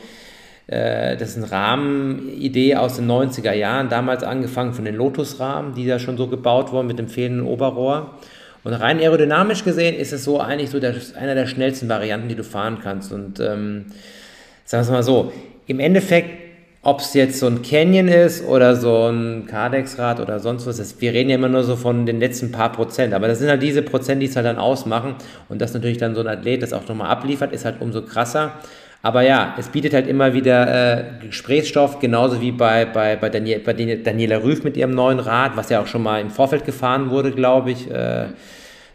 äh, 0.70 1.18
das 1.18 1.30
ist 1.30 1.38
eine 1.38 1.52
Rahmenidee 1.52 2.76
aus 2.76 2.98
den 2.98 3.10
90er 3.10 3.54
Jahren, 3.54 3.90
damals 3.90 4.24
angefangen 4.24 4.74
von 4.74 4.86
den 4.86 4.96
Lotus-Rahmen, 4.96 5.74
die 5.74 5.88
da 5.88 5.98
schon 5.98 6.16
so 6.16 6.28
gebaut 6.28 6.72
wurden 6.72 6.88
mit 6.88 7.00
dem 7.00 7.08
fehlenden 7.08 7.48
Oberrohr. 7.48 8.12
Und 8.64 8.74
rein 8.74 9.00
aerodynamisch 9.00 9.64
gesehen 9.64 9.96
ist 9.96 10.14
es 10.14 10.24
so 10.24 10.40
eigentlich 10.40 10.70
so 10.70 10.80
der, 10.80 10.94
einer 11.20 11.34
der 11.34 11.48
schnellsten 11.48 11.90
Varianten, 11.90 12.30
die 12.30 12.36
du 12.36 12.44
fahren 12.44 12.78
kannst. 12.84 13.12
Und 13.12 13.40
ähm, 13.40 13.86
sagen 14.64 14.82
wir 14.82 14.82
es 14.82 14.90
mal 14.92 15.04
so, 15.04 15.32
im 15.66 15.80
Endeffekt, 15.80 16.30
ob 16.84 17.00
es 17.00 17.16
jetzt 17.16 17.40
so 17.40 17.48
ein 17.48 17.64
Canyon 17.64 18.08
ist 18.08 18.46
oder 18.46 18.76
so 18.76 19.08
ein 19.08 19.48
Cardex-Rad 19.48 20.20
oder 20.20 20.40
sonst 20.40 20.68
was, 20.68 20.78
das, 20.78 21.02
wir 21.02 21.14
reden 21.14 21.30
ja 21.30 21.36
immer 21.36 21.50
nur 21.50 21.64
so 21.64 21.78
von 21.78 22.06
den 22.06 22.20
letzten 22.20 22.52
paar 22.52 22.72
Prozent, 22.72 23.14
aber 23.14 23.28
das 23.28 23.40
sind 23.40 23.50
halt 23.50 23.64
diese 23.64 23.82
Prozent, 23.82 24.22
die 24.22 24.28
es 24.28 24.36
halt 24.36 24.46
dann 24.46 24.60
ausmachen. 24.60 25.16
Und 25.48 25.62
dass 25.62 25.74
natürlich 25.74 25.98
dann 25.98 26.14
so 26.14 26.22
ein 26.22 26.28
Athlet 26.28 26.62
das 26.62 26.74
auch 26.74 26.88
nochmal 26.88 27.10
abliefert, 27.10 27.54
ist 27.54 27.66
halt 27.66 27.82
umso 27.82 28.04
krasser. 28.04 28.54
Aber 29.02 29.22
ja, 29.22 29.56
es 29.58 29.70
bietet 29.70 29.94
halt 29.94 30.08
immer 30.08 30.34
wieder 30.34 31.20
äh, 31.22 31.26
Gesprächsstoff, 31.26 32.00
genauso 32.00 32.42
wie 32.42 32.52
bei, 32.52 32.86
bei, 32.86 33.16
bei, 33.16 33.30
Daniel, 33.30 33.60
bei 33.60 33.74
Daniela 33.74 34.44
Rüff 34.44 34.64
mit 34.64 34.76
ihrem 34.76 34.92
neuen 34.92 35.20
Rad, 35.20 35.56
was 35.56 35.70
ja 35.70 35.82
auch 35.82 35.88
schon 35.88 36.04
mal 36.04 36.20
im 36.20 36.30
Vorfeld 36.30 36.66
gefahren 36.66 37.10
wurde, 37.10 37.32
glaube 37.32 37.72
ich. 37.72 37.90
Äh, 37.90 38.28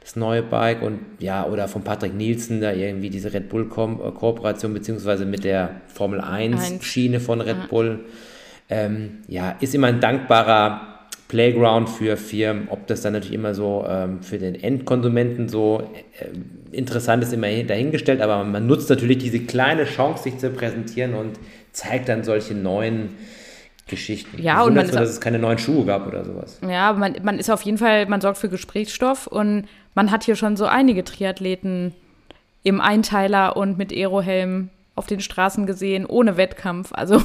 das 0.04 0.16
neue 0.16 0.42
Bike 0.42 0.82
und 0.82 1.00
ja, 1.18 1.46
oder 1.46 1.66
von 1.66 1.82
Patrick 1.82 2.12
Nielsen 2.12 2.60
da 2.60 2.72
irgendwie 2.72 3.08
diese 3.08 3.32
Red 3.32 3.48
Bull 3.48 3.62
äh, 3.62 4.10
Kooperation, 4.10 4.74
beziehungsweise 4.74 5.24
mit 5.24 5.44
der 5.44 5.80
Formel 5.86 6.20
1 6.20 6.84
Schiene 6.84 7.20
von 7.20 7.40
Red. 7.40 7.70
Bull. 7.70 8.00
Ähm, 8.68 9.20
ja, 9.28 9.56
ist 9.60 9.74
immer 9.74 9.86
ein 9.86 10.00
dankbarer 10.00 10.93
Playground 11.28 11.88
für 11.88 12.16
Firmen, 12.16 12.68
ob 12.70 12.86
das 12.86 13.00
dann 13.00 13.14
natürlich 13.14 13.34
immer 13.34 13.54
so 13.54 13.84
ähm, 13.88 14.22
für 14.22 14.38
den 14.38 14.54
Endkonsumenten 14.54 15.48
so 15.48 15.82
äh, 16.18 16.76
interessant 16.76 17.22
ist, 17.22 17.32
immer 17.32 17.48
dahingestellt, 17.64 18.20
aber 18.20 18.44
man 18.44 18.66
nutzt 18.66 18.90
natürlich 18.90 19.18
diese 19.18 19.40
kleine 19.40 19.84
Chance, 19.84 20.24
sich 20.24 20.38
zu 20.38 20.50
präsentieren 20.50 21.14
und 21.14 21.38
zeigt 21.72 22.08
dann 22.08 22.24
solche 22.24 22.54
neuen 22.54 23.10
Geschichten. 23.86 24.40
Ja, 24.42 24.62
und 24.62 24.74
man 24.74 24.86
so, 24.86 24.96
dass 24.96 25.10
es 25.10 25.20
keine 25.20 25.38
neuen 25.38 25.58
Schuhe 25.58 25.84
gab 25.84 26.06
oder 26.06 26.24
sowas. 26.24 26.58
Ja, 26.66 26.92
man, 26.92 27.16
man 27.22 27.38
ist 27.38 27.50
auf 27.50 27.62
jeden 27.62 27.78
Fall, 27.78 28.06
man 28.06 28.20
sorgt 28.20 28.38
für 28.38 28.48
Gesprächsstoff 28.48 29.26
und 29.26 29.66
man 29.94 30.10
hat 30.10 30.24
hier 30.24 30.36
schon 30.36 30.56
so 30.56 30.66
einige 30.66 31.04
Triathleten 31.04 31.94
im 32.62 32.80
Einteiler 32.80 33.56
und 33.56 33.76
mit 33.76 33.92
Aerohelm 33.92 34.70
auf 34.96 35.06
den 35.06 35.20
Straßen 35.20 35.66
gesehen, 35.66 36.06
ohne 36.06 36.36
Wettkampf. 36.36 36.92
Also 36.92 37.20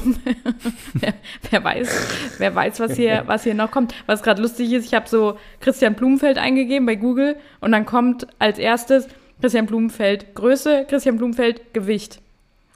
wer, 0.94 1.14
wer, 1.50 1.64
weiß, 1.64 2.36
wer 2.38 2.54
weiß, 2.54 2.80
was 2.80 2.96
hier, 2.96 3.22
was 3.26 3.44
hier 3.44 3.54
noch 3.54 3.70
kommt. 3.70 3.94
Was 4.06 4.22
gerade 4.22 4.42
lustig 4.42 4.72
ist, 4.72 4.86
ich 4.86 4.94
habe 4.94 5.08
so 5.08 5.38
Christian 5.60 5.94
Blumenfeld 5.94 6.38
eingegeben 6.38 6.86
bei 6.86 6.96
Google 6.96 7.36
und 7.60 7.72
dann 7.72 7.86
kommt 7.86 8.26
als 8.38 8.58
erstes 8.58 9.08
Christian 9.40 9.66
Blumenfeld 9.66 10.34
Größe, 10.34 10.84
Christian 10.88 11.16
Blumenfeld 11.16 11.72
Gewicht. 11.72 12.20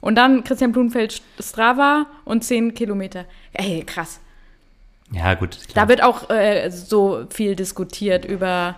Und 0.01 0.15
dann 0.15 0.43
Christian 0.43 0.71
Blumenfeld 0.71 1.21
Strava 1.39 2.05
und 2.25 2.43
10 2.43 2.73
Kilometer. 2.73 3.25
Ey, 3.53 3.83
krass. 3.83 4.19
Ja, 5.11 5.33
gut. 5.33 5.57
Klar. 5.67 5.85
Da 5.85 5.89
wird 5.89 6.03
auch 6.03 6.29
äh, 6.29 6.69
so 6.69 7.25
viel 7.29 7.55
diskutiert 7.55 8.25
über, 8.25 8.75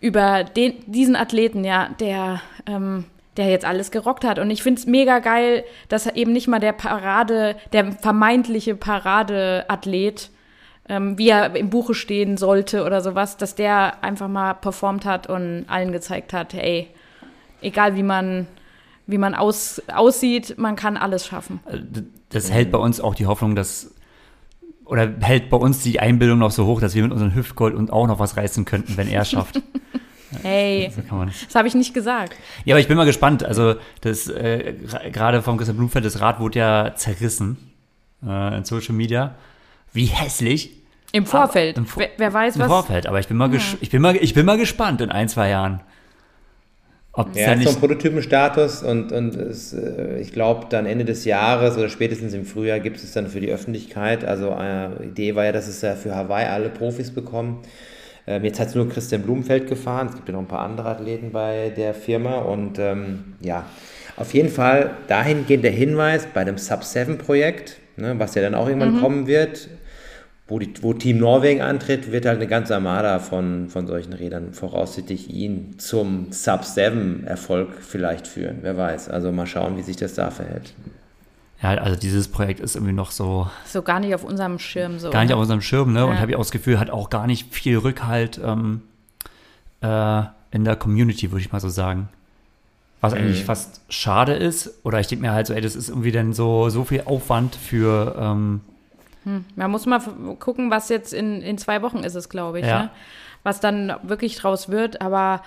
über 0.00 0.44
den, 0.44 0.74
diesen 0.86 1.16
Athleten, 1.16 1.64
ja, 1.64 1.90
der 2.00 2.40
ähm, 2.66 3.04
der 3.36 3.48
jetzt 3.48 3.64
alles 3.64 3.90
gerockt 3.90 4.24
hat. 4.24 4.38
Und 4.38 4.50
ich 4.50 4.62
finde 4.62 4.80
es 4.80 4.86
mega 4.86 5.18
geil, 5.18 5.64
dass 5.88 6.06
er 6.06 6.16
eben 6.16 6.32
nicht 6.32 6.48
mal 6.48 6.60
der 6.60 6.72
Parade, 6.72 7.56
der 7.72 7.92
vermeintliche 7.92 8.74
Paradeathlet, 8.74 10.30
ähm, 10.88 11.18
wie 11.18 11.28
er 11.28 11.54
im 11.56 11.70
Buche 11.70 11.94
stehen 11.94 12.36
sollte 12.36 12.84
oder 12.84 13.00
sowas, 13.00 13.36
dass 13.36 13.54
der 13.54 14.02
einfach 14.02 14.28
mal 14.28 14.54
performt 14.54 15.04
hat 15.04 15.28
und 15.28 15.64
allen 15.68 15.92
gezeigt 15.92 16.32
hat, 16.32 16.54
ey, 16.54 16.88
egal 17.60 17.96
wie 17.96 18.02
man, 18.02 18.46
wie 19.06 19.18
man 19.18 19.34
aus, 19.34 19.82
aussieht, 19.92 20.56
man 20.58 20.76
kann 20.76 20.96
alles 20.96 21.26
schaffen. 21.26 21.60
Äh, 21.66 22.02
das 22.30 22.50
hält 22.50 22.70
bei 22.70 22.78
uns 22.78 23.00
auch 23.00 23.14
die 23.14 23.26
Hoffnung, 23.26 23.54
dass 23.54 23.92
oder 24.84 25.12
hält 25.20 25.50
bei 25.50 25.56
uns 25.56 25.82
die 25.82 25.98
Einbildung 25.98 26.38
noch 26.38 26.52
so 26.52 26.64
hoch, 26.64 26.80
dass 26.80 26.94
wir 26.94 27.02
mit 27.02 27.10
unserem 27.10 27.34
Hüftgold 27.34 27.74
und 27.74 27.92
auch 27.92 28.06
noch 28.06 28.20
was 28.20 28.36
reißen 28.36 28.64
könnten, 28.64 28.96
wenn 28.96 29.08
er 29.08 29.22
es 29.22 29.30
schafft. 29.30 29.60
Hey, 30.42 30.90
das 31.46 31.54
habe 31.54 31.68
ich 31.68 31.74
nicht 31.74 31.94
gesagt. 31.94 32.34
Ja, 32.64 32.74
aber 32.74 32.80
ich 32.80 32.88
bin 32.88 32.96
mal 32.96 33.04
gespannt. 33.04 33.44
Also, 33.44 33.76
das 34.00 34.28
äh, 34.28 34.74
gerade 35.12 35.42
vom 35.42 35.56
Christian 35.56 35.76
Blumfeld, 35.76 36.04
das 36.04 36.20
Rad 36.20 36.40
wurde 36.40 36.58
ja 36.58 36.94
zerrissen 36.94 37.56
äh, 38.26 38.56
in 38.56 38.64
Social 38.64 38.94
Media. 38.94 39.34
Wie 39.92 40.06
hässlich. 40.06 40.72
Im 41.12 41.24
Vorfeld. 41.24 41.78
Im 41.78 41.86
wer, 41.96 42.10
wer, 42.16 42.32
weiß 42.32 42.56
im 42.56 42.60
was. 42.60 42.66
Im 42.66 42.70
Vorfeld, 42.70 43.06
aber 43.06 43.20
ich 43.20 43.28
bin, 43.28 43.36
mal 43.36 43.52
ja. 43.52 43.60
ich, 43.80 43.90
bin 43.90 44.02
mal, 44.02 44.16
ich 44.16 44.34
bin 44.34 44.44
mal 44.44 44.58
gespannt 44.58 45.00
in 45.00 45.10
ein, 45.10 45.28
zwei 45.28 45.48
Jahren. 45.48 45.80
Ob 47.12 47.34
ja, 47.34 47.54
ist 47.54 47.62
so 47.62 47.70
ein 47.70 47.76
Prototypenstatus 47.76 48.82
und, 48.82 49.10
und 49.10 49.34
es, 49.36 49.72
äh, 49.72 50.20
ich 50.20 50.32
glaube, 50.32 50.66
dann 50.68 50.84
Ende 50.84 51.06
des 51.06 51.24
Jahres 51.24 51.78
oder 51.78 51.88
spätestens 51.88 52.34
im 52.34 52.44
Frühjahr 52.44 52.78
gibt 52.78 52.98
es 52.98 53.12
dann 53.12 53.28
für 53.28 53.40
die 53.40 53.50
Öffentlichkeit. 53.50 54.22
Also, 54.22 54.50
äh, 54.50 55.06
Idee 55.06 55.34
war 55.34 55.46
ja, 55.46 55.52
dass 55.52 55.66
es 55.66 55.80
ja 55.80 55.94
für 55.94 56.14
Hawaii 56.14 56.44
alle 56.44 56.68
Profis 56.68 57.10
bekommen. 57.10 57.62
Ähm, 58.26 58.44
jetzt 58.44 58.58
hat 58.58 58.68
es 58.68 58.74
nur 58.74 58.88
Christian 58.88 59.22
Blumenfeld 59.22 59.68
gefahren. 59.68 60.08
Es 60.08 60.14
gibt 60.14 60.28
ja 60.28 60.32
noch 60.32 60.40
ein 60.40 60.48
paar 60.48 60.64
andere 60.64 60.88
Athleten 60.88 61.30
bei 61.32 61.72
der 61.76 61.94
Firma. 61.94 62.38
Und 62.38 62.78
ähm, 62.78 63.34
ja, 63.40 63.64
auf 64.16 64.34
jeden 64.34 64.48
Fall 64.48 64.90
dahingehend 65.08 65.64
der 65.64 65.72
Hinweis 65.72 66.26
bei 66.32 66.44
dem 66.44 66.58
Sub-7-Projekt, 66.58 67.76
ne, 67.96 68.18
was 68.18 68.34
ja 68.34 68.42
dann 68.42 68.54
auch 68.54 68.66
irgendwann 68.66 68.96
mhm. 68.96 69.00
kommen 69.00 69.26
wird, 69.26 69.68
wo, 70.48 70.58
die, 70.58 70.72
wo 70.80 70.92
Team 70.92 71.18
Norwegen 71.18 71.60
antritt, 71.60 72.12
wird 72.12 72.26
halt 72.26 72.36
eine 72.36 72.46
ganze 72.46 72.74
Armada 72.74 73.18
von, 73.18 73.68
von 73.68 73.86
solchen 73.86 74.12
Rädern 74.12 74.52
voraussichtlich 74.52 75.30
ihn 75.30 75.78
zum 75.78 76.28
Sub-7-Erfolg 76.30 77.68
vielleicht 77.80 78.26
führen. 78.26 78.58
Wer 78.62 78.76
weiß. 78.76 79.08
Also 79.08 79.32
mal 79.32 79.46
schauen, 79.46 79.76
wie 79.76 79.82
sich 79.82 79.96
das 79.96 80.14
da 80.14 80.30
verhält. 80.30 80.72
Ja, 81.74 81.82
also 81.82 81.98
dieses 81.98 82.28
Projekt 82.28 82.60
ist 82.60 82.76
irgendwie 82.76 82.92
noch 82.92 83.10
so. 83.10 83.48
So 83.64 83.82
gar 83.82 83.98
nicht 83.98 84.14
auf 84.14 84.22
unserem 84.22 84.58
Schirm 84.58 84.98
so. 85.00 85.10
Gar 85.10 85.22
nicht 85.22 85.30
ne? 85.30 85.34
auf 85.34 85.40
unserem 85.40 85.60
Schirm, 85.60 85.92
ne? 85.92 86.00
Ja. 86.00 86.04
Und 86.04 86.20
habe 86.20 86.30
ich 86.30 86.36
auch 86.36 86.42
das 86.42 86.52
Gefühl, 86.52 86.78
hat 86.78 86.90
auch 86.90 87.10
gar 87.10 87.26
nicht 87.26 87.52
viel 87.52 87.78
Rückhalt 87.78 88.40
ähm, 88.42 88.82
äh, 89.80 90.22
in 90.52 90.64
der 90.64 90.76
Community, 90.76 91.32
würde 91.32 91.40
ich 91.40 91.50
mal 91.50 91.60
so 91.60 91.68
sagen. 91.68 92.08
Was 93.00 93.14
mhm. 93.14 93.20
eigentlich 93.20 93.44
fast 93.44 93.80
schade 93.88 94.34
ist. 94.34 94.84
Oder 94.84 95.00
ich 95.00 95.08
denke 95.08 95.26
mir 95.26 95.32
halt 95.32 95.48
so, 95.48 95.54
ey, 95.54 95.60
das 95.60 95.74
ist 95.74 95.88
irgendwie 95.88 96.12
dann 96.12 96.32
so, 96.34 96.68
so 96.68 96.84
viel 96.84 97.02
Aufwand 97.04 97.56
für. 97.56 98.14
Ähm, 98.16 98.60
hm. 99.24 99.44
Man 99.56 99.70
muss 99.72 99.86
mal 99.86 100.00
gucken, 100.38 100.70
was 100.70 100.88
jetzt 100.88 101.12
in, 101.12 101.42
in 101.42 101.58
zwei 101.58 101.82
Wochen 101.82 101.98
ist 101.98 102.14
es, 102.14 102.28
glaube 102.28 102.60
ich. 102.60 102.66
Ja. 102.66 102.84
Ne? 102.84 102.90
Was 103.42 103.58
dann 103.58 103.92
wirklich 104.04 104.36
draus 104.36 104.68
wird. 104.68 105.00
Aber 105.02 105.42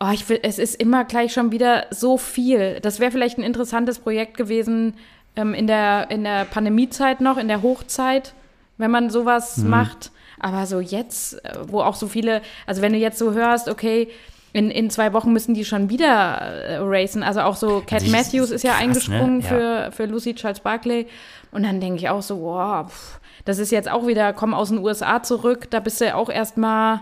oh, 0.00 0.10
ich 0.12 0.28
will, 0.28 0.40
es 0.42 0.58
ist 0.58 0.74
immer 0.74 1.04
gleich 1.04 1.32
schon 1.32 1.52
wieder 1.52 1.86
so 1.90 2.18
viel. 2.18 2.80
Das 2.80 2.98
wäre 2.98 3.12
vielleicht 3.12 3.38
ein 3.38 3.44
interessantes 3.44 4.00
Projekt 4.00 4.36
gewesen, 4.36 4.94
ähm, 5.36 5.54
in, 5.54 5.66
der, 5.66 6.10
in 6.10 6.24
der 6.24 6.44
Pandemiezeit 6.44 7.20
noch, 7.20 7.36
in 7.36 7.48
der 7.48 7.62
Hochzeit, 7.62 8.34
wenn 8.78 8.90
man 8.90 9.10
sowas 9.10 9.58
mhm. 9.58 9.70
macht. 9.70 10.10
Aber 10.38 10.66
so 10.66 10.80
jetzt, 10.80 11.44
äh, 11.44 11.52
wo 11.66 11.80
auch 11.82 11.94
so 11.94 12.08
viele, 12.08 12.42
also 12.66 12.82
wenn 12.82 12.92
du 12.92 12.98
jetzt 12.98 13.18
so 13.18 13.32
hörst, 13.32 13.68
okay, 13.68 14.08
in, 14.52 14.70
in 14.70 14.90
zwei 14.90 15.12
Wochen 15.12 15.32
müssen 15.32 15.54
die 15.54 15.64
schon 15.64 15.90
wieder 15.90 16.10
äh, 16.10 16.78
racen. 16.80 17.22
Also 17.22 17.42
auch 17.42 17.56
so 17.56 17.82
Cat 17.86 18.02
also 18.02 18.10
Matthews 18.10 18.50
ist 18.50 18.64
ja 18.64 18.72
krass, 18.72 18.80
ne? 18.80 18.84
eingesprungen 18.84 19.38
ne? 19.38 19.44
ja. 19.44 19.48
Für, 19.48 19.92
für 19.92 20.06
Lucy 20.06 20.34
Charles 20.34 20.60
Barkley. 20.60 21.06
Und 21.52 21.62
dann 21.62 21.80
denke 21.80 21.98
ich 21.98 22.08
auch 22.08 22.22
so, 22.22 22.40
wow, 22.40 22.90
pff, 22.90 23.20
das 23.44 23.58
ist 23.58 23.70
jetzt 23.70 23.90
auch 23.90 24.06
wieder, 24.06 24.32
komm 24.32 24.54
aus 24.54 24.68
den 24.68 24.78
USA 24.78 25.22
zurück, 25.22 25.70
da 25.70 25.80
bist 25.80 26.00
du 26.00 26.06
ja 26.06 26.14
auch 26.14 26.30
erstmal 26.30 27.00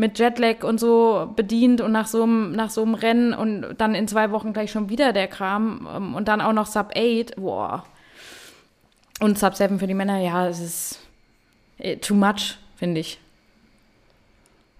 mit 0.00 0.18
Jetlag 0.18 0.64
und 0.64 0.80
so 0.80 1.30
bedient 1.36 1.82
und 1.82 1.92
nach 1.92 2.06
so 2.06 2.22
einem 2.22 2.52
nach 2.52 2.70
so 2.70 2.82
einem 2.82 2.94
Rennen 2.94 3.34
und 3.34 3.74
dann 3.76 3.94
in 3.94 4.08
zwei 4.08 4.30
Wochen 4.30 4.54
gleich 4.54 4.72
schon 4.72 4.88
wieder 4.88 5.12
der 5.12 5.28
Kram 5.28 5.86
ähm, 5.94 6.14
und 6.14 6.26
dann 6.26 6.40
auch 6.40 6.54
noch 6.54 6.66
Sub 6.66 6.92
8, 6.96 7.36
boah. 7.36 7.84
Und 9.20 9.38
Sub 9.38 9.54
7 9.54 9.78
für 9.78 9.86
die 9.86 9.92
Männer, 9.92 10.18
ja, 10.18 10.48
es 10.48 10.58
ist 10.58 11.06
äh, 11.76 11.98
too 11.98 12.14
much, 12.14 12.56
finde 12.76 13.00
ich. 13.00 13.20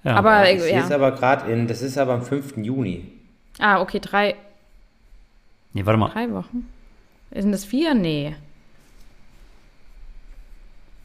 Ja, 0.04 0.14
aber 0.14 0.48
ja, 0.48 0.56
das 0.56 0.70
ja. 0.70 0.80
ist 0.80 0.90
aber 0.90 1.12
gerade 1.12 1.52
in, 1.52 1.68
das 1.68 1.82
ist 1.82 1.98
aber 1.98 2.14
am 2.14 2.22
5. 2.22 2.56
Juni. 2.56 3.12
Ah, 3.58 3.82
okay, 3.82 4.00
drei. 4.00 4.36
Nee, 5.74 5.84
warte 5.84 5.98
mal. 5.98 6.08
Drei 6.08 6.32
Wochen. 6.32 6.66
Sind 7.30 7.52
das 7.52 7.66
vier? 7.66 7.92
Nee. 7.92 8.34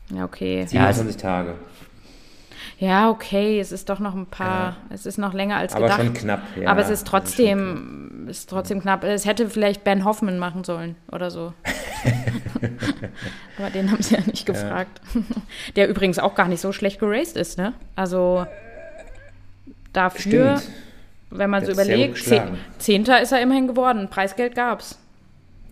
Ja, 0.09 0.24
okay. 0.24 0.66
27 0.66 1.16
ja, 1.16 1.22
Tage. 1.22 1.55
Ja, 2.78 3.09
okay, 3.09 3.59
es 3.59 3.71
ist 3.71 3.89
doch 3.89 3.99
noch 3.99 4.15
ein 4.15 4.26
paar, 4.26 4.71
ja. 4.71 4.76
es 4.89 5.05
ist 5.05 5.17
noch 5.17 5.34
länger 5.34 5.57
als 5.57 5.73
aber 5.73 5.86
gedacht. 5.86 5.99
Aber 5.99 6.07
schon 6.07 6.13
knapp, 6.15 6.41
ja. 6.59 6.69
Aber 6.69 6.82
es 6.82 6.89
ist 6.89 7.07
trotzdem, 7.07 8.28
ist 8.28 8.49
trotzdem 8.49 8.82
knapp. 8.82 9.03
Es 9.03 9.26
hätte 9.26 9.49
vielleicht 9.49 9.84
Ben 9.84 10.03
Hoffman 10.03 10.39
machen 10.39 10.65
sollen 10.65 10.95
oder 11.11 11.32
so. 11.32 11.53
aber 13.57 13.69
den 13.69 13.91
haben 13.91 14.01
sie 14.01 14.15
ja 14.15 14.21
nicht 14.26 14.45
gefragt. 14.45 14.99
Ja. 15.13 15.21
Der 15.76 15.89
übrigens 15.89 16.19
auch 16.19 16.36
gar 16.36 16.49
nicht 16.49 16.59
so 16.59 16.73
schlecht 16.73 16.99
geraced 16.99 17.38
ist, 17.38 17.57
ne? 17.57 17.73
Also 17.95 18.45
dafür, 19.93 20.57
Stimmt. 20.57 20.76
wenn 21.30 21.49
man 21.49 21.65
so 21.65 21.71
überlegt, 21.71 22.21
Zehnter 22.80 23.21
ist 23.21 23.32
er 23.32 23.41
immerhin 23.41 23.67
geworden, 23.67 24.09
Preisgeld 24.09 24.53
gab's. 24.53 24.99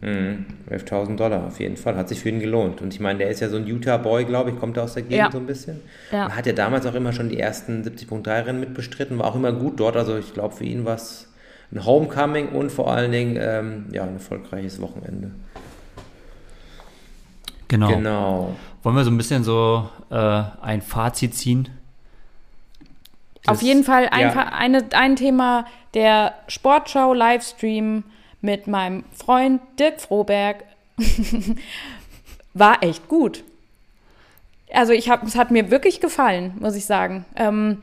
Mhm. 0.04 0.46
11.000 0.70 1.16
Dollar, 1.16 1.48
auf 1.48 1.62
jeden 1.62 1.78
Fall. 1.78 1.96
Hat 1.96 2.10
sich 2.10 2.20
für 2.20 2.30
ihn 2.30 2.42
gelohnt. 2.42 2.82
Und 2.82 2.94
ich 2.94 3.00
meine, 3.00 3.20
der 3.20 3.30
ist 3.30 3.40
ja 3.40 3.48
so 3.48 3.56
ein 3.56 3.66
Utah-Boy, 3.66 4.26
glaube 4.26 4.50
ich, 4.50 4.60
kommt 4.60 4.78
aus 4.78 4.96
der 4.96 5.04
Gegend 5.04 5.18
ja. 5.18 5.32
so 5.32 5.38
ein 5.38 5.46
bisschen. 5.46 5.80
Ja. 6.12 6.26
Und 6.26 6.36
hat 6.36 6.46
ja 6.46 6.52
damals 6.52 6.86
auch 6.86 6.94
immer 6.94 7.14
schon 7.14 7.30
die 7.30 7.40
ersten 7.40 7.84
70.3-Rennen 7.84 8.60
mitbestritten, 8.60 9.18
war 9.18 9.28
auch 9.28 9.36
immer 9.36 9.54
gut 9.54 9.80
dort. 9.80 9.96
Also 9.96 10.18
ich 10.18 10.34
glaube, 10.34 10.56
für 10.56 10.66
ihn 10.66 10.84
war 10.84 10.96
es 10.96 11.32
ein 11.72 11.86
Homecoming 11.86 12.50
und 12.50 12.70
vor 12.70 12.92
allen 12.92 13.14
Dingen 13.14 13.38
ähm, 13.40 13.86
ja, 13.92 14.04
ein 14.04 14.16
erfolgreiches 14.16 14.82
Wochenende. 14.82 15.32
Genau. 17.70 17.88
genau. 17.88 18.56
Wollen 18.84 18.96
wir 18.98 19.06
so 19.06 19.12
ein 19.12 19.18
bisschen 19.18 19.46
so 19.46 19.90
äh, 20.12 20.44
ein 20.62 20.82
Fazit 20.82 21.34
ziehen? 21.34 21.70
Das, 23.46 23.58
Auf 23.58 23.62
jeden 23.62 23.86
Fall 23.86 24.10
ein, 24.10 24.22
ja. 24.22 24.50
eine, 24.54 24.84
ein 24.92 25.16
Thema 25.16 25.66
der 25.94 26.34
Sportschau-Livestream 26.48 28.04
mit 28.44 28.68
meinem 28.68 29.06
Freund 29.14 29.62
Dirk 29.80 30.02
Froberg 30.02 30.64
war 32.54 32.84
echt 32.84 33.08
gut. 33.08 33.44
Also 34.72 34.92
ich 34.92 35.10
habe, 35.10 35.26
es 35.26 35.36
hat 35.36 35.50
mir 35.50 35.72
wirklich 35.72 36.02
gefallen, 36.02 36.54
muss 36.60 36.76
ich 36.76 36.86
sagen. 36.86 37.26
Ähm, 37.36 37.80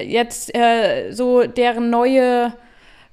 jetzt 0.00 0.54
äh, 0.54 1.10
so 1.10 1.42
deren 1.46 1.90
neue, 1.90 2.52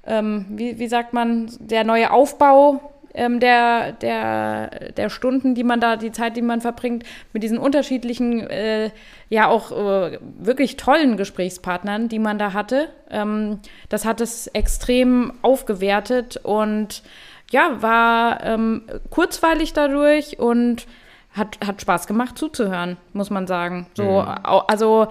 ähm, 0.06 0.46
wie, 0.50 0.78
wie 0.78 0.86
sagt 0.86 1.12
man, 1.12 1.50
der 1.58 1.84
neue 1.84 2.10
Aufbau 2.10 2.91
ähm, 3.14 3.40
der, 3.40 3.92
der, 3.92 4.92
der 4.96 5.10
Stunden, 5.10 5.54
die 5.54 5.64
man 5.64 5.80
da, 5.80 5.96
die 5.96 6.12
Zeit, 6.12 6.36
die 6.36 6.42
man 6.42 6.60
verbringt, 6.60 7.04
mit 7.32 7.42
diesen 7.42 7.58
unterschiedlichen, 7.58 8.48
äh, 8.48 8.90
ja 9.28 9.48
auch 9.48 9.72
äh, 9.72 10.18
wirklich 10.20 10.76
tollen 10.76 11.16
Gesprächspartnern, 11.16 12.08
die 12.08 12.18
man 12.18 12.38
da 12.38 12.52
hatte. 12.52 12.88
Ähm, 13.10 13.60
das 13.88 14.04
hat 14.04 14.20
es 14.20 14.46
extrem 14.48 15.32
aufgewertet 15.42 16.38
und 16.42 17.02
ja, 17.50 17.82
war 17.82 18.42
ähm, 18.44 18.84
kurzweilig 19.10 19.72
dadurch 19.74 20.38
und 20.38 20.86
hat, 21.34 21.58
hat 21.66 21.80
Spaß 21.80 22.06
gemacht 22.06 22.36
zuzuhören, 22.36 22.96
muss 23.12 23.30
man 23.30 23.46
sagen. 23.46 23.86
So, 23.94 24.22
mhm. 24.22 24.38
also 24.42 25.08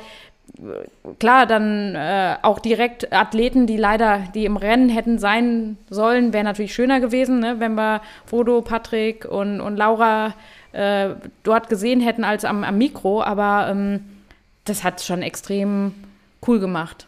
klar, 1.19 1.45
dann 1.45 1.95
äh, 1.95 2.37
auch 2.41 2.59
direkt 2.59 3.11
Athleten, 3.13 3.67
die 3.67 3.77
leider, 3.77 4.23
die 4.33 4.45
im 4.45 4.57
Rennen 4.57 4.89
hätten 4.89 5.19
sein 5.19 5.77
sollen, 5.89 6.33
wäre 6.33 6.43
natürlich 6.43 6.73
schöner 6.73 6.99
gewesen, 6.99 7.39
ne, 7.39 7.59
wenn 7.59 7.75
wir 7.75 8.01
Frodo, 8.25 8.61
Patrick 8.61 9.25
und, 9.25 9.61
und 9.61 9.77
Laura 9.77 10.33
äh, 10.71 11.09
dort 11.43 11.69
gesehen 11.69 12.01
hätten 12.01 12.23
als 12.23 12.45
am, 12.45 12.63
am 12.63 12.77
Mikro, 12.77 13.21
aber 13.21 13.67
ähm, 13.69 14.01
das 14.65 14.83
hat 14.83 15.01
schon 15.01 15.21
extrem 15.21 15.93
cool 16.47 16.59
gemacht. 16.59 17.07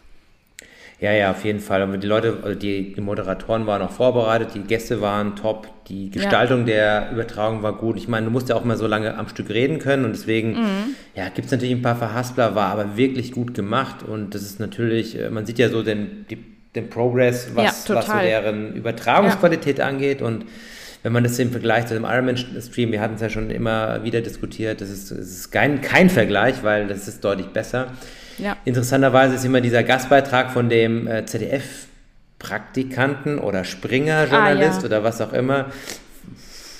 Ja, 1.00 1.12
ja, 1.12 1.32
auf 1.32 1.44
jeden 1.44 1.60
Fall. 1.60 1.82
Und 1.82 2.02
die 2.02 2.06
Leute, 2.06 2.38
also 2.42 2.58
die, 2.58 2.94
die 2.94 3.00
Moderatoren 3.00 3.66
waren 3.66 3.82
auch 3.82 3.90
vorbereitet, 3.90 4.50
die 4.54 4.60
Gäste 4.60 5.00
waren 5.00 5.36
top, 5.36 5.68
die 5.88 6.10
Gestaltung 6.10 6.60
ja. 6.60 6.64
der 6.66 7.10
Übertragung 7.12 7.62
war 7.62 7.76
gut. 7.76 7.96
Ich 7.96 8.08
meine, 8.08 8.26
du 8.26 8.32
musst 8.32 8.48
ja 8.48 8.54
auch 8.54 8.64
mal 8.64 8.76
so 8.76 8.86
lange 8.86 9.16
am 9.18 9.28
Stück 9.28 9.50
reden 9.50 9.80
können 9.80 10.04
und 10.04 10.12
deswegen, 10.12 10.52
mhm. 10.52 10.94
ja, 11.14 11.28
gibt 11.28 11.46
es 11.46 11.52
natürlich 11.52 11.74
ein 11.74 11.82
paar 11.82 11.96
Verhaspler, 11.96 12.54
war 12.54 12.70
aber 12.70 12.96
wirklich 12.96 13.32
gut 13.32 13.54
gemacht 13.54 14.02
und 14.02 14.34
das 14.34 14.42
ist 14.42 14.60
natürlich, 14.60 15.20
äh, 15.20 15.30
man 15.30 15.46
sieht 15.46 15.58
ja 15.58 15.68
so 15.68 15.82
den, 15.82 16.26
die, 16.30 16.38
den 16.74 16.88
Progress, 16.88 17.50
was, 17.54 17.86
ja, 17.88 17.96
was 17.96 18.06
so 18.06 18.12
deren 18.12 18.74
Übertragungsqualität 18.74 19.78
ja. 19.78 19.86
angeht 19.86 20.22
und 20.22 20.46
wenn 21.02 21.12
man 21.12 21.22
das 21.22 21.38
im 21.38 21.50
Vergleich 21.50 21.86
zu 21.86 21.92
dem 21.92 22.04
Ironman-Stream, 22.04 22.90
wir 22.90 23.00
hatten 23.02 23.16
es 23.16 23.20
ja 23.20 23.28
schon 23.28 23.50
immer 23.50 24.02
wieder 24.04 24.22
diskutiert, 24.22 24.80
das 24.80 24.88
ist, 24.88 25.10
das 25.10 25.18
ist 25.18 25.50
kein, 25.50 25.82
kein 25.82 26.08
Vergleich, 26.08 26.62
weil 26.62 26.86
das 26.86 27.06
ist 27.06 27.22
deutlich 27.22 27.48
besser. 27.48 27.88
Ja. 28.38 28.56
Interessanterweise 28.64 29.34
ist 29.34 29.44
immer 29.44 29.60
dieser 29.60 29.82
Gastbeitrag 29.82 30.50
von 30.50 30.68
dem 30.68 31.06
äh, 31.06 31.26
ZDF-Praktikanten 31.26 33.38
oder 33.38 33.64
Springer-Journalist 33.64 34.78
ah, 34.78 34.80
ja. 34.80 34.86
oder 34.86 35.04
was 35.04 35.20
auch 35.20 35.32
immer. 35.32 35.66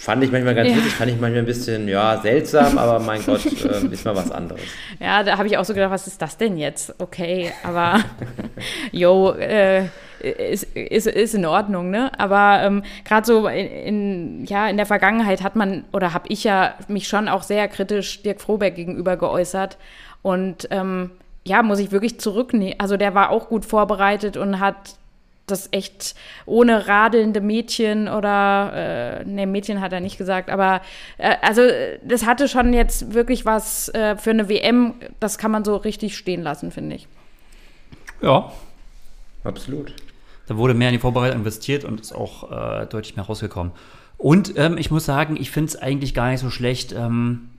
Fand 0.05 0.23
ich 0.23 0.31
manchmal 0.31 0.55
ganz 0.55 0.69
ja. 0.69 0.77
witzig, 0.77 0.93
fand 0.93 1.11
ich 1.11 1.19
manchmal 1.19 1.41
ein 1.41 1.47
bisschen, 1.47 1.89
ja, 1.89 2.21
seltsam, 2.21 2.77
aber 2.77 2.99
mein 2.99 3.23
Gott, 3.27 3.47
äh, 3.47 3.87
ist 3.91 4.05
mal 4.05 4.15
was 4.15 4.31
anderes. 4.31 4.61
Ja, 5.01 5.23
da 5.23 5.39
habe 5.39 5.49
ich 5.49 5.57
auch 5.57 5.65
so 5.65 5.73
gedacht, 5.73 5.91
was 5.91 6.07
ist 6.07 6.21
das 6.21 6.37
denn 6.37 6.59
jetzt? 6.59 6.95
Okay, 6.99 7.53
aber, 7.63 8.01
yo, 8.93 9.33
äh, 9.33 9.87
ist, 10.21 10.65
ist, 10.75 11.07
ist 11.07 11.35
in 11.35 11.47
Ordnung, 11.47 11.91
ne? 11.91 12.13
Aber 12.19 12.63
ähm, 12.63 12.83
gerade 13.05 13.27
so 13.27 13.49
in, 13.49 13.67
in, 13.67 14.45
ja, 14.45 14.69
in 14.69 14.77
der 14.77 14.85
Vergangenheit 14.85 15.43
hat 15.43 15.57
man, 15.57 15.85
oder 15.93 16.13
habe 16.13 16.27
ich 16.29 16.45
ja 16.45 16.75
mich 16.89 17.09
schon 17.09 17.27
auch 17.27 17.43
sehr 17.43 17.67
kritisch 17.69 18.23
Dirk 18.23 18.43
Froberg 18.43 18.75
gegenüber 18.75 19.17
geäußert. 19.17 19.79
Und 20.21 20.69
ähm, 20.71 21.13
ja, 21.47 21.63
muss 21.63 21.79
ich 21.79 21.93
wirklich 21.93 22.19
zurücknehmen. 22.21 22.79
Also 22.79 22.97
der 22.97 23.15
war 23.15 23.31
auch 23.31 23.49
gut 23.49 23.65
vorbereitet 23.65 24.37
und 24.37 24.61
hat 24.61 24.97
das 25.47 25.69
echt 25.73 26.15
ohne 26.47 26.89
radelnde 26.89 27.41
Mädchen 27.41 28.09
oder, 28.09 29.21
äh, 29.21 29.25
ne, 29.25 29.47
Mädchen 29.47 29.81
hat 29.81 29.93
er 29.93 30.01
nicht 30.01 30.17
gesagt, 30.17 30.49
aber 30.49 30.81
äh, 31.19 31.37
also 31.43 31.61
das 32.03 32.25
hatte 32.25 32.49
schon 32.49 32.73
jetzt 32.73 33.13
wirklich 33.13 33.45
was 33.45 33.91
äh, 33.91 34.17
für 34.17 34.31
eine 34.31 34.49
WM, 34.49 34.95
das 35.21 35.37
kann 35.37 35.51
man 35.51 35.63
so 35.65 35.77
richtig 35.77 36.17
stehen 36.17 36.43
lassen, 36.43 36.71
finde 36.71 36.97
ich. 36.97 37.09
Ja. 38.23 38.51
Absolut. 39.45 39.95
Da 40.47 40.57
wurde 40.57 40.75
mehr 40.75 40.89
in 40.89 40.95
die 40.95 41.01
Vorbereitung 41.01 41.41
investiert 41.41 41.85
und 41.85 42.01
ist 42.01 42.15
auch 42.15 42.51
äh, 42.51 42.87
deutlich 42.87 43.17
mehr 43.17 43.27
rausgekommen. 43.27 43.73
Und 44.17 44.57
ähm, 44.57 44.79
ich 44.79 44.91
muss 44.91 45.05
sagen, 45.05 45.37
ich 45.39 45.51
finde 45.51 45.69
es 45.69 45.77
eigentlich 45.77 46.15
gar 46.15 46.31
nicht 46.31 46.41
so 46.41 46.49
schlecht, 46.49 46.93
ähm, 46.93 47.51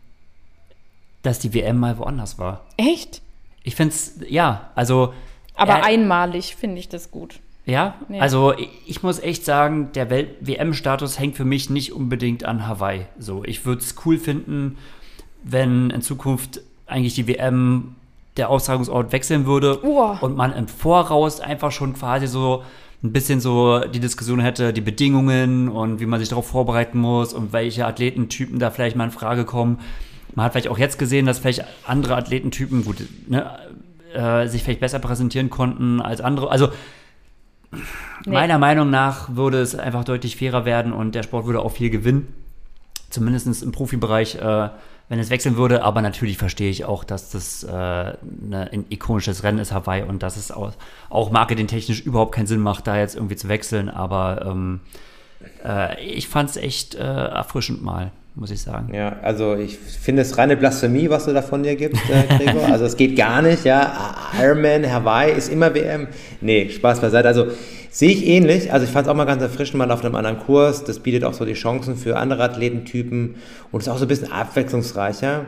dass 1.21 1.39
die 1.39 1.53
WM 1.53 1.77
mal 1.79 1.97
woanders 1.97 2.39
war. 2.39 2.65
Echt? 2.77 3.21
Ich 3.65 3.75
finde 3.75 3.93
es, 3.93 4.19
ja, 4.29 4.69
also. 4.75 5.13
Aber 5.55 5.79
äh, 5.79 5.81
einmalig 5.81 6.55
finde 6.55 6.79
ich 6.79 6.87
das 6.87 7.11
gut. 7.11 7.39
Ja? 7.65 7.95
ja, 8.09 8.21
also 8.21 8.53
ich 8.85 9.01
muss 9.01 9.19
echt 9.19 9.43
sagen, 9.43 9.89
der 9.93 10.09
WM-Status 10.11 11.19
hängt 11.19 11.35
für 11.35 11.45
mich 11.45 11.69
nicht 11.69 11.93
unbedingt 11.93 12.45
an 12.45 12.67
Hawaii. 12.67 13.07
So, 13.17 13.43
ich 13.43 13.65
würde 13.65 13.81
es 13.81 13.95
cool 14.05 14.19
finden, 14.19 14.77
wenn 15.43 15.89
in 15.89 16.01
Zukunft 16.01 16.61
eigentlich 16.85 17.15
die 17.15 17.27
WM 17.27 17.95
der 18.37 18.49
Austragungsort 18.49 19.11
wechseln 19.11 19.47
würde 19.47 19.79
oh. 19.83 20.15
und 20.21 20.35
man 20.35 20.53
im 20.53 20.67
Voraus 20.67 21.39
einfach 21.39 21.71
schon 21.71 21.93
quasi 21.93 22.27
so 22.27 22.63
ein 23.03 23.11
bisschen 23.11 23.39
so 23.39 23.79
die 23.79 23.99
Diskussion 23.99 24.39
hätte, 24.39 24.73
die 24.73 24.81
Bedingungen 24.81 25.69
und 25.69 25.99
wie 25.99 26.05
man 26.05 26.19
sich 26.19 26.29
darauf 26.29 26.47
vorbereiten 26.47 26.99
muss 26.99 27.33
und 27.33 27.53
welche 27.53 27.85
Athletentypen 27.85 28.59
da 28.59 28.69
vielleicht 28.69 28.95
mal 28.95 29.05
in 29.05 29.11
Frage 29.11 29.45
kommen. 29.45 29.79
Man 30.35 30.45
hat 30.45 30.51
vielleicht 30.51 30.67
auch 30.67 30.77
jetzt 30.77 30.99
gesehen, 30.99 31.25
dass 31.25 31.39
vielleicht 31.39 31.63
andere 31.87 32.15
Athletentypen 32.17 32.83
gut, 32.83 32.97
ne, 33.27 33.57
äh, 34.13 34.47
sich 34.47 34.63
vielleicht 34.63 34.81
besser 34.81 34.99
präsentieren 34.99 35.49
konnten 35.49 36.01
als 36.01 36.21
andere. 36.21 36.51
Also 36.51 36.69
nee. 37.71 38.33
meiner 38.33 38.57
Meinung 38.57 38.89
nach 38.89 39.35
würde 39.35 39.61
es 39.61 39.75
einfach 39.75 40.03
deutlich 40.03 40.35
fairer 40.35 40.65
werden 40.65 40.93
und 40.93 41.15
der 41.15 41.23
Sport 41.23 41.45
würde 41.45 41.61
auch 41.61 41.71
viel 41.71 41.89
gewinnen. 41.89 42.33
Zumindest 43.09 43.63
im 43.63 43.71
Profibereich, 43.71 44.35
äh, 44.35 44.69
wenn 45.07 45.19
es 45.19 45.29
wechseln 45.29 45.55
würde. 45.55 45.83
Aber 45.83 46.01
natürlich 46.01 46.37
verstehe 46.37 46.69
ich 46.69 46.83
auch, 46.83 47.05
dass 47.05 47.29
das 47.29 47.63
äh, 47.63 47.69
ne, 47.71 48.69
ein 48.73 48.85
ikonisches 48.89 49.43
Rennen 49.43 49.59
ist, 49.59 49.71
Hawaii, 49.71 50.03
und 50.03 50.21
dass 50.21 50.35
es 50.35 50.51
auch, 50.51 50.73
auch 51.09 51.31
marketingtechnisch 51.31 52.01
überhaupt 52.01 52.33
keinen 52.33 52.47
Sinn 52.47 52.59
macht, 52.59 52.87
da 52.87 52.97
jetzt 52.97 53.15
irgendwie 53.15 53.37
zu 53.37 53.47
wechseln. 53.47 53.89
Aber 53.89 54.45
ähm, 54.45 54.81
äh, 55.63 56.03
ich 56.03 56.27
fand 56.27 56.49
es 56.49 56.57
echt 56.57 56.95
äh, 56.95 57.03
erfrischend 57.03 57.81
mal 57.81 58.11
muss 58.35 58.51
ich 58.51 58.61
sagen. 58.61 58.93
Ja, 58.93 59.17
also 59.21 59.55
ich 59.55 59.77
finde 59.77 60.21
es 60.21 60.37
reine 60.37 60.57
Blasphemie, 60.57 61.09
was 61.09 61.25
du 61.25 61.33
da 61.33 61.41
von 61.41 61.63
dir 61.63 61.75
gibst, 61.75 62.01
äh, 62.09 62.37
Gregor. 62.37 62.65
also 62.71 62.85
es 62.85 62.97
geht 62.97 63.15
gar 63.15 63.41
nicht, 63.41 63.63
ja. 63.63 64.15
Ironman, 64.39 64.91
Hawaii 64.91 65.31
ist 65.31 65.51
immer 65.51 65.73
WM. 65.73 66.07
Nee, 66.41 66.69
Spaß 66.69 66.99
beiseite. 66.99 67.27
Also 67.27 67.47
sehe 67.89 68.11
ich 68.11 68.27
ähnlich. 68.27 68.73
Also 68.73 68.85
ich 68.85 68.91
fand 68.91 69.07
es 69.07 69.11
auch 69.11 69.15
mal 69.15 69.25
ganz 69.25 69.41
erfrischend, 69.41 69.77
mal 69.77 69.89
auf 69.89 70.03
einem 70.03 70.15
anderen 70.15 70.39
Kurs. 70.39 70.83
Das 70.83 70.99
bietet 70.99 71.23
auch 71.23 71.33
so 71.33 71.45
die 71.45 71.53
Chancen 71.53 71.95
für 71.95 72.17
andere 72.17 72.43
Athletentypen 72.43 73.35
und 73.71 73.79
ist 73.79 73.87
auch 73.87 73.97
so 73.97 74.05
ein 74.05 74.09
bisschen 74.09 74.31
abwechslungsreicher. 74.31 75.45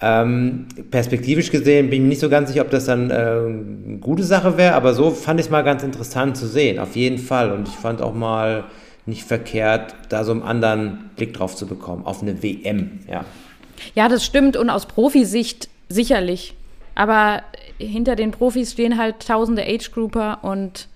Ähm, 0.00 0.66
perspektivisch 0.90 1.50
gesehen 1.50 1.88
bin 1.88 2.02
ich 2.02 2.08
nicht 2.08 2.20
so 2.20 2.28
ganz 2.28 2.50
sicher, 2.50 2.62
ob 2.62 2.70
das 2.70 2.84
dann 2.86 3.10
äh, 3.10 3.14
eine 3.14 3.98
gute 3.98 4.24
Sache 4.24 4.58
wäre, 4.58 4.74
aber 4.74 4.92
so 4.92 5.10
fand 5.10 5.40
ich 5.40 5.46
es 5.46 5.50
mal 5.50 5.62
ganz 5.62 5.82
interessant 5.82 6.36
zu 6.36 6.46
sehen, 6.46 6.78
auf 6.78 6.96
jeden 6.96 7.16
Fall. 7.16 7.50
Und 7.50 7.66
ich 7.66 7.74
fand 7.74 8.02
auch 8.02 8.12
mal 8.12 8.64
nicht 9.06 9.24
verkehrt, 9.24 9.94
da 10.08 10.24
so 10.24 10.32
einen 10.32 10.42
anderen 10.42 11.10
Blick 11.16 11.34
drauf 11.34 11.56
zu 11.56 11.66
bekommen, 11.66 12.04
auf 12.04 12.22
eine 12.22 12.42
WM, 12.42 13.00
ja. 13.10 13.24
Ja, 13.94 14.08
das 14.08 14.24
stimmt 14.24 14.56
und 14.56 14.70
aus 14.70 14.86
Profisicht 14.86 15.68
sicherlich. 15.88 16.54
Aber 16.94 17.42
hinter 17.78 18.16
den 18.16 18.30
Profis 18.30 18.72
stehen 18.72 18.98
halt 18.98 19.26
tausende 19.26 19.62
Age-Grouper 19.62 20.38
und 20.42 20.88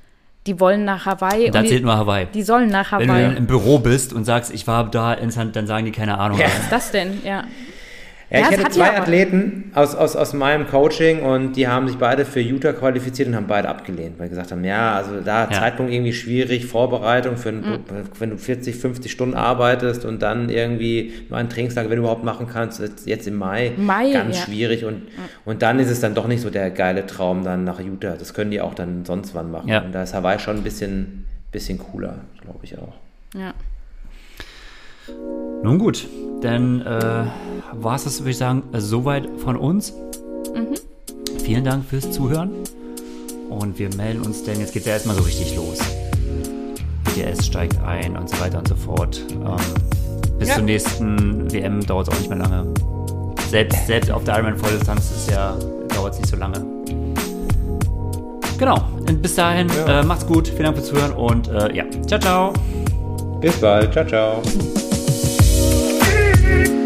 die 0.47 0.59
wollen 0.59 0.87
nach 0.87 1.05
Hawaii. 1.05 1.51
Da 1.51 1.65
zählt 1.65 1.85
nur 1.85 1.97
Hawaii. 1.97 2.27
Die 2.33 2.43
sollen 2.43 2.71
nach 2.71 2.93
Hawaii. 2.93 3.09
Wenn 3.09 3.33
du 3.33 3.37
im 3.37 3.47
Büro 3.47 3.79
bist 3.79 4.15
und 4.15 4.25
sagst, 4.25 4.53
ich 4.53 4.67
war 4.67 4.91
da, 4.91 5.15
dann 5.15 5.67
sagen 5.67 5.85
die 5.85 5.93
keine 5.93 6.19
Ahnung. 6.19 6.39
Ja. 6.39 6.47
Was 6.47 6.59
ist 6.59 6.73
das 6.73 6.91
denn? 6.91 7.21
Ja. 7.25 7.45
Ja, 8.31 8.39
ich 8.39 8.59
hatte 8.59 8.71
zwei 8.71 8.97
Athleten 8.97 9.73
aus, 9.75 9.97
aus, 9.97 10.15
aus 10.15 10.35
meinem 10.35 10.69
Coaching 10.69 11.23
und 11.23 11.55
die 11.55 11.67
haben 11.67 11.89
sich 11.89 11.99
beide 11.99 12.25
für 12.25 12.39
Utah 12.39 12.73
qualifiziert 12.73 13.27
und 13.27 13.35
haben 13.35 13.49
beide 13.49 13.69
abgelehnt, 13.69 14.19
weil 14.19 14.27
sie 14.27 14.31
gesagt 14.31 14.53
haben, 14.53 14.63
ja, 14.63 14.95
also 14.95 15.21
da 15.21 15.45
ja. 15.45 15.51
Zeitpunkt 15.51 15.93
irgendwie 15.93 16.13
schwierig, 16.13 16.67
Vorbereitung, 16.67 17.37
für, 17.37 17.51
mhm. 17.51 17.81
wenn 18.21 18.31
du 18.31 18.39
40, 18.39 18.77
50 18.77 19.11
Stunden 19.11 19.35
arbeitest 19.35 20.05
und 20.05 20.23
dann 20.23 20.49
irgendwie 20.49 21.13
nur 21.29 21.41
einen 21.41 21.49
Trainingstag, 21.49 21.91
wenn 21.91 21.97
du 21.97 22.03
überhaupt 22.03 22.23
machen 22.23 22.47
kannst, 22.47 22.81
jetzt 23.05 23.27
im 23.27 23.35
Mai, 23.35 23.73
Mai 23.77 24.13
ganz 24.13 24.39
ja. 24.39 24.45
schwierig 24.45 24.85
und, 24.85 25.03
mhm. 25.07 25.29
und 25.45 25.63
dann 25.63 25.81
ist 25.81 25.91
es 25.91 25.99
dann 25.99 26.15
doch 26.15 26.29
nicht 26.29 26.41
so 26.41 26.51
der 26.51 26.71
geile 26.71 27.07
Traum 27.07 27.43
dann 27.43 27.65
nach 27.65 27.81
Utah. 27.81 28.15
Das 28.17 28.33
können 28.33 28.53
die 28.53 28.61
auch 28.61 28.75
dann 28.75 29.05
sonst 29.05 29.35
wann 29.35 29.51
machen. 29.51 29.69
Ja. 29.69 29.81
Und 29.81 29.93
da 29.93 30.05
ist 30.05 30.15
Hawaii 30.15 30.39
schon 30.39 30.59
ein 30.59 30.63
bisschen, 30.63 31.27
bisschen 31.51 31.79
cooler, 31.79 32.21
glaube 32.43 32.61
ich 32.63 32.79
auch. 32.79 32.95
Ja. 33.35 33.55
Nun 35.63 35.79
gut, 35.79 36.07
dann 36.41 36.81
äh, 36.83 37.25
war 37.73 37.97
es 37.97 38.05
das, 38.05 38.21
würde 38.21 38.31
ich 38.31 38.39
sagen, 38.39 38.63
soweit 38.73 39.29
von 39.39 39.57
uns. 39.57 39.93
Mhm. 40.55 40.75
Vielen 41.43 41.65
Dank 41.65 41.85
fürs 41.85 42.11
Zuhören. 42.11 42.51
Und 43.49 43.79
wir 43.79 43.95
melden 43.97 44.23
uns, 44.23 44.45
denn 44.45 44.61
jetzt 44.61 44.73
geht 44.73 44.83
es 44.83 44.87
ja 44.87 44.95
erstmal 44.95 45.17
so 45.17 45.23
richtig 45.23 45.57
los. 45.57 45.79
BTS 47.05 47.47
steigt 47.47 47.79
ein 47.83 48.17
und 48.17 48.29
so 48.29 48.41
weiter 48.41 48.59
und 48.59 48.69
so 48.69 48.77
fort. 48.77 49.21
Ähm, 49.31 49.57
bis 50.39 50.49
ja. 50.49 50.55
zur 50.55 50.65
nächsten 50.65 51.53
WM 51.53 51.85
dauert 51.85 52.09
es 52.09 52.15
auch 52.15 52.19
nicht 52.19 52.31
mehr 52.31 52.39
lange. 52.39 52.67
Selbst, 53.49 53.87
selbst 53.87 54.11
auf 54.11 54.25
der 54.25 54.35
Ironman 54.37 54.57
Volldistanz 54.57 55.11
ist 55.11 55.31
ja, 55.31 55.57
dauert 55.95 56.15
es 56.15 56.21
nicht 56.21 56.31
so 56.31 56.37
lange. 56.37 56.65
Genau. 58.59 58.77
Und 59.09 59.23
bis 59.23 59.35
dahin, 59.35 59.69
ja. 59.87 60.01
äh, 60.01 60.05
macht's 60.05 60.27
gut. 60.27 60.49
Vielen 60.49 60.65
Dank 60.65 60.77
fürs 60.77 60.89
Zuhören 60.89 61.13
und 61.13 61.49
äh, 61.49 61.75
ja, 61.75 61.85
ciao, 62.07 62.21
ciao. 62.21 62.53
Bis 63.41 63.57
bald. 63.57 63.93
Ciao, 63.93 64.07
ciao. 64.07 64.43
Bye. 66.51 66.80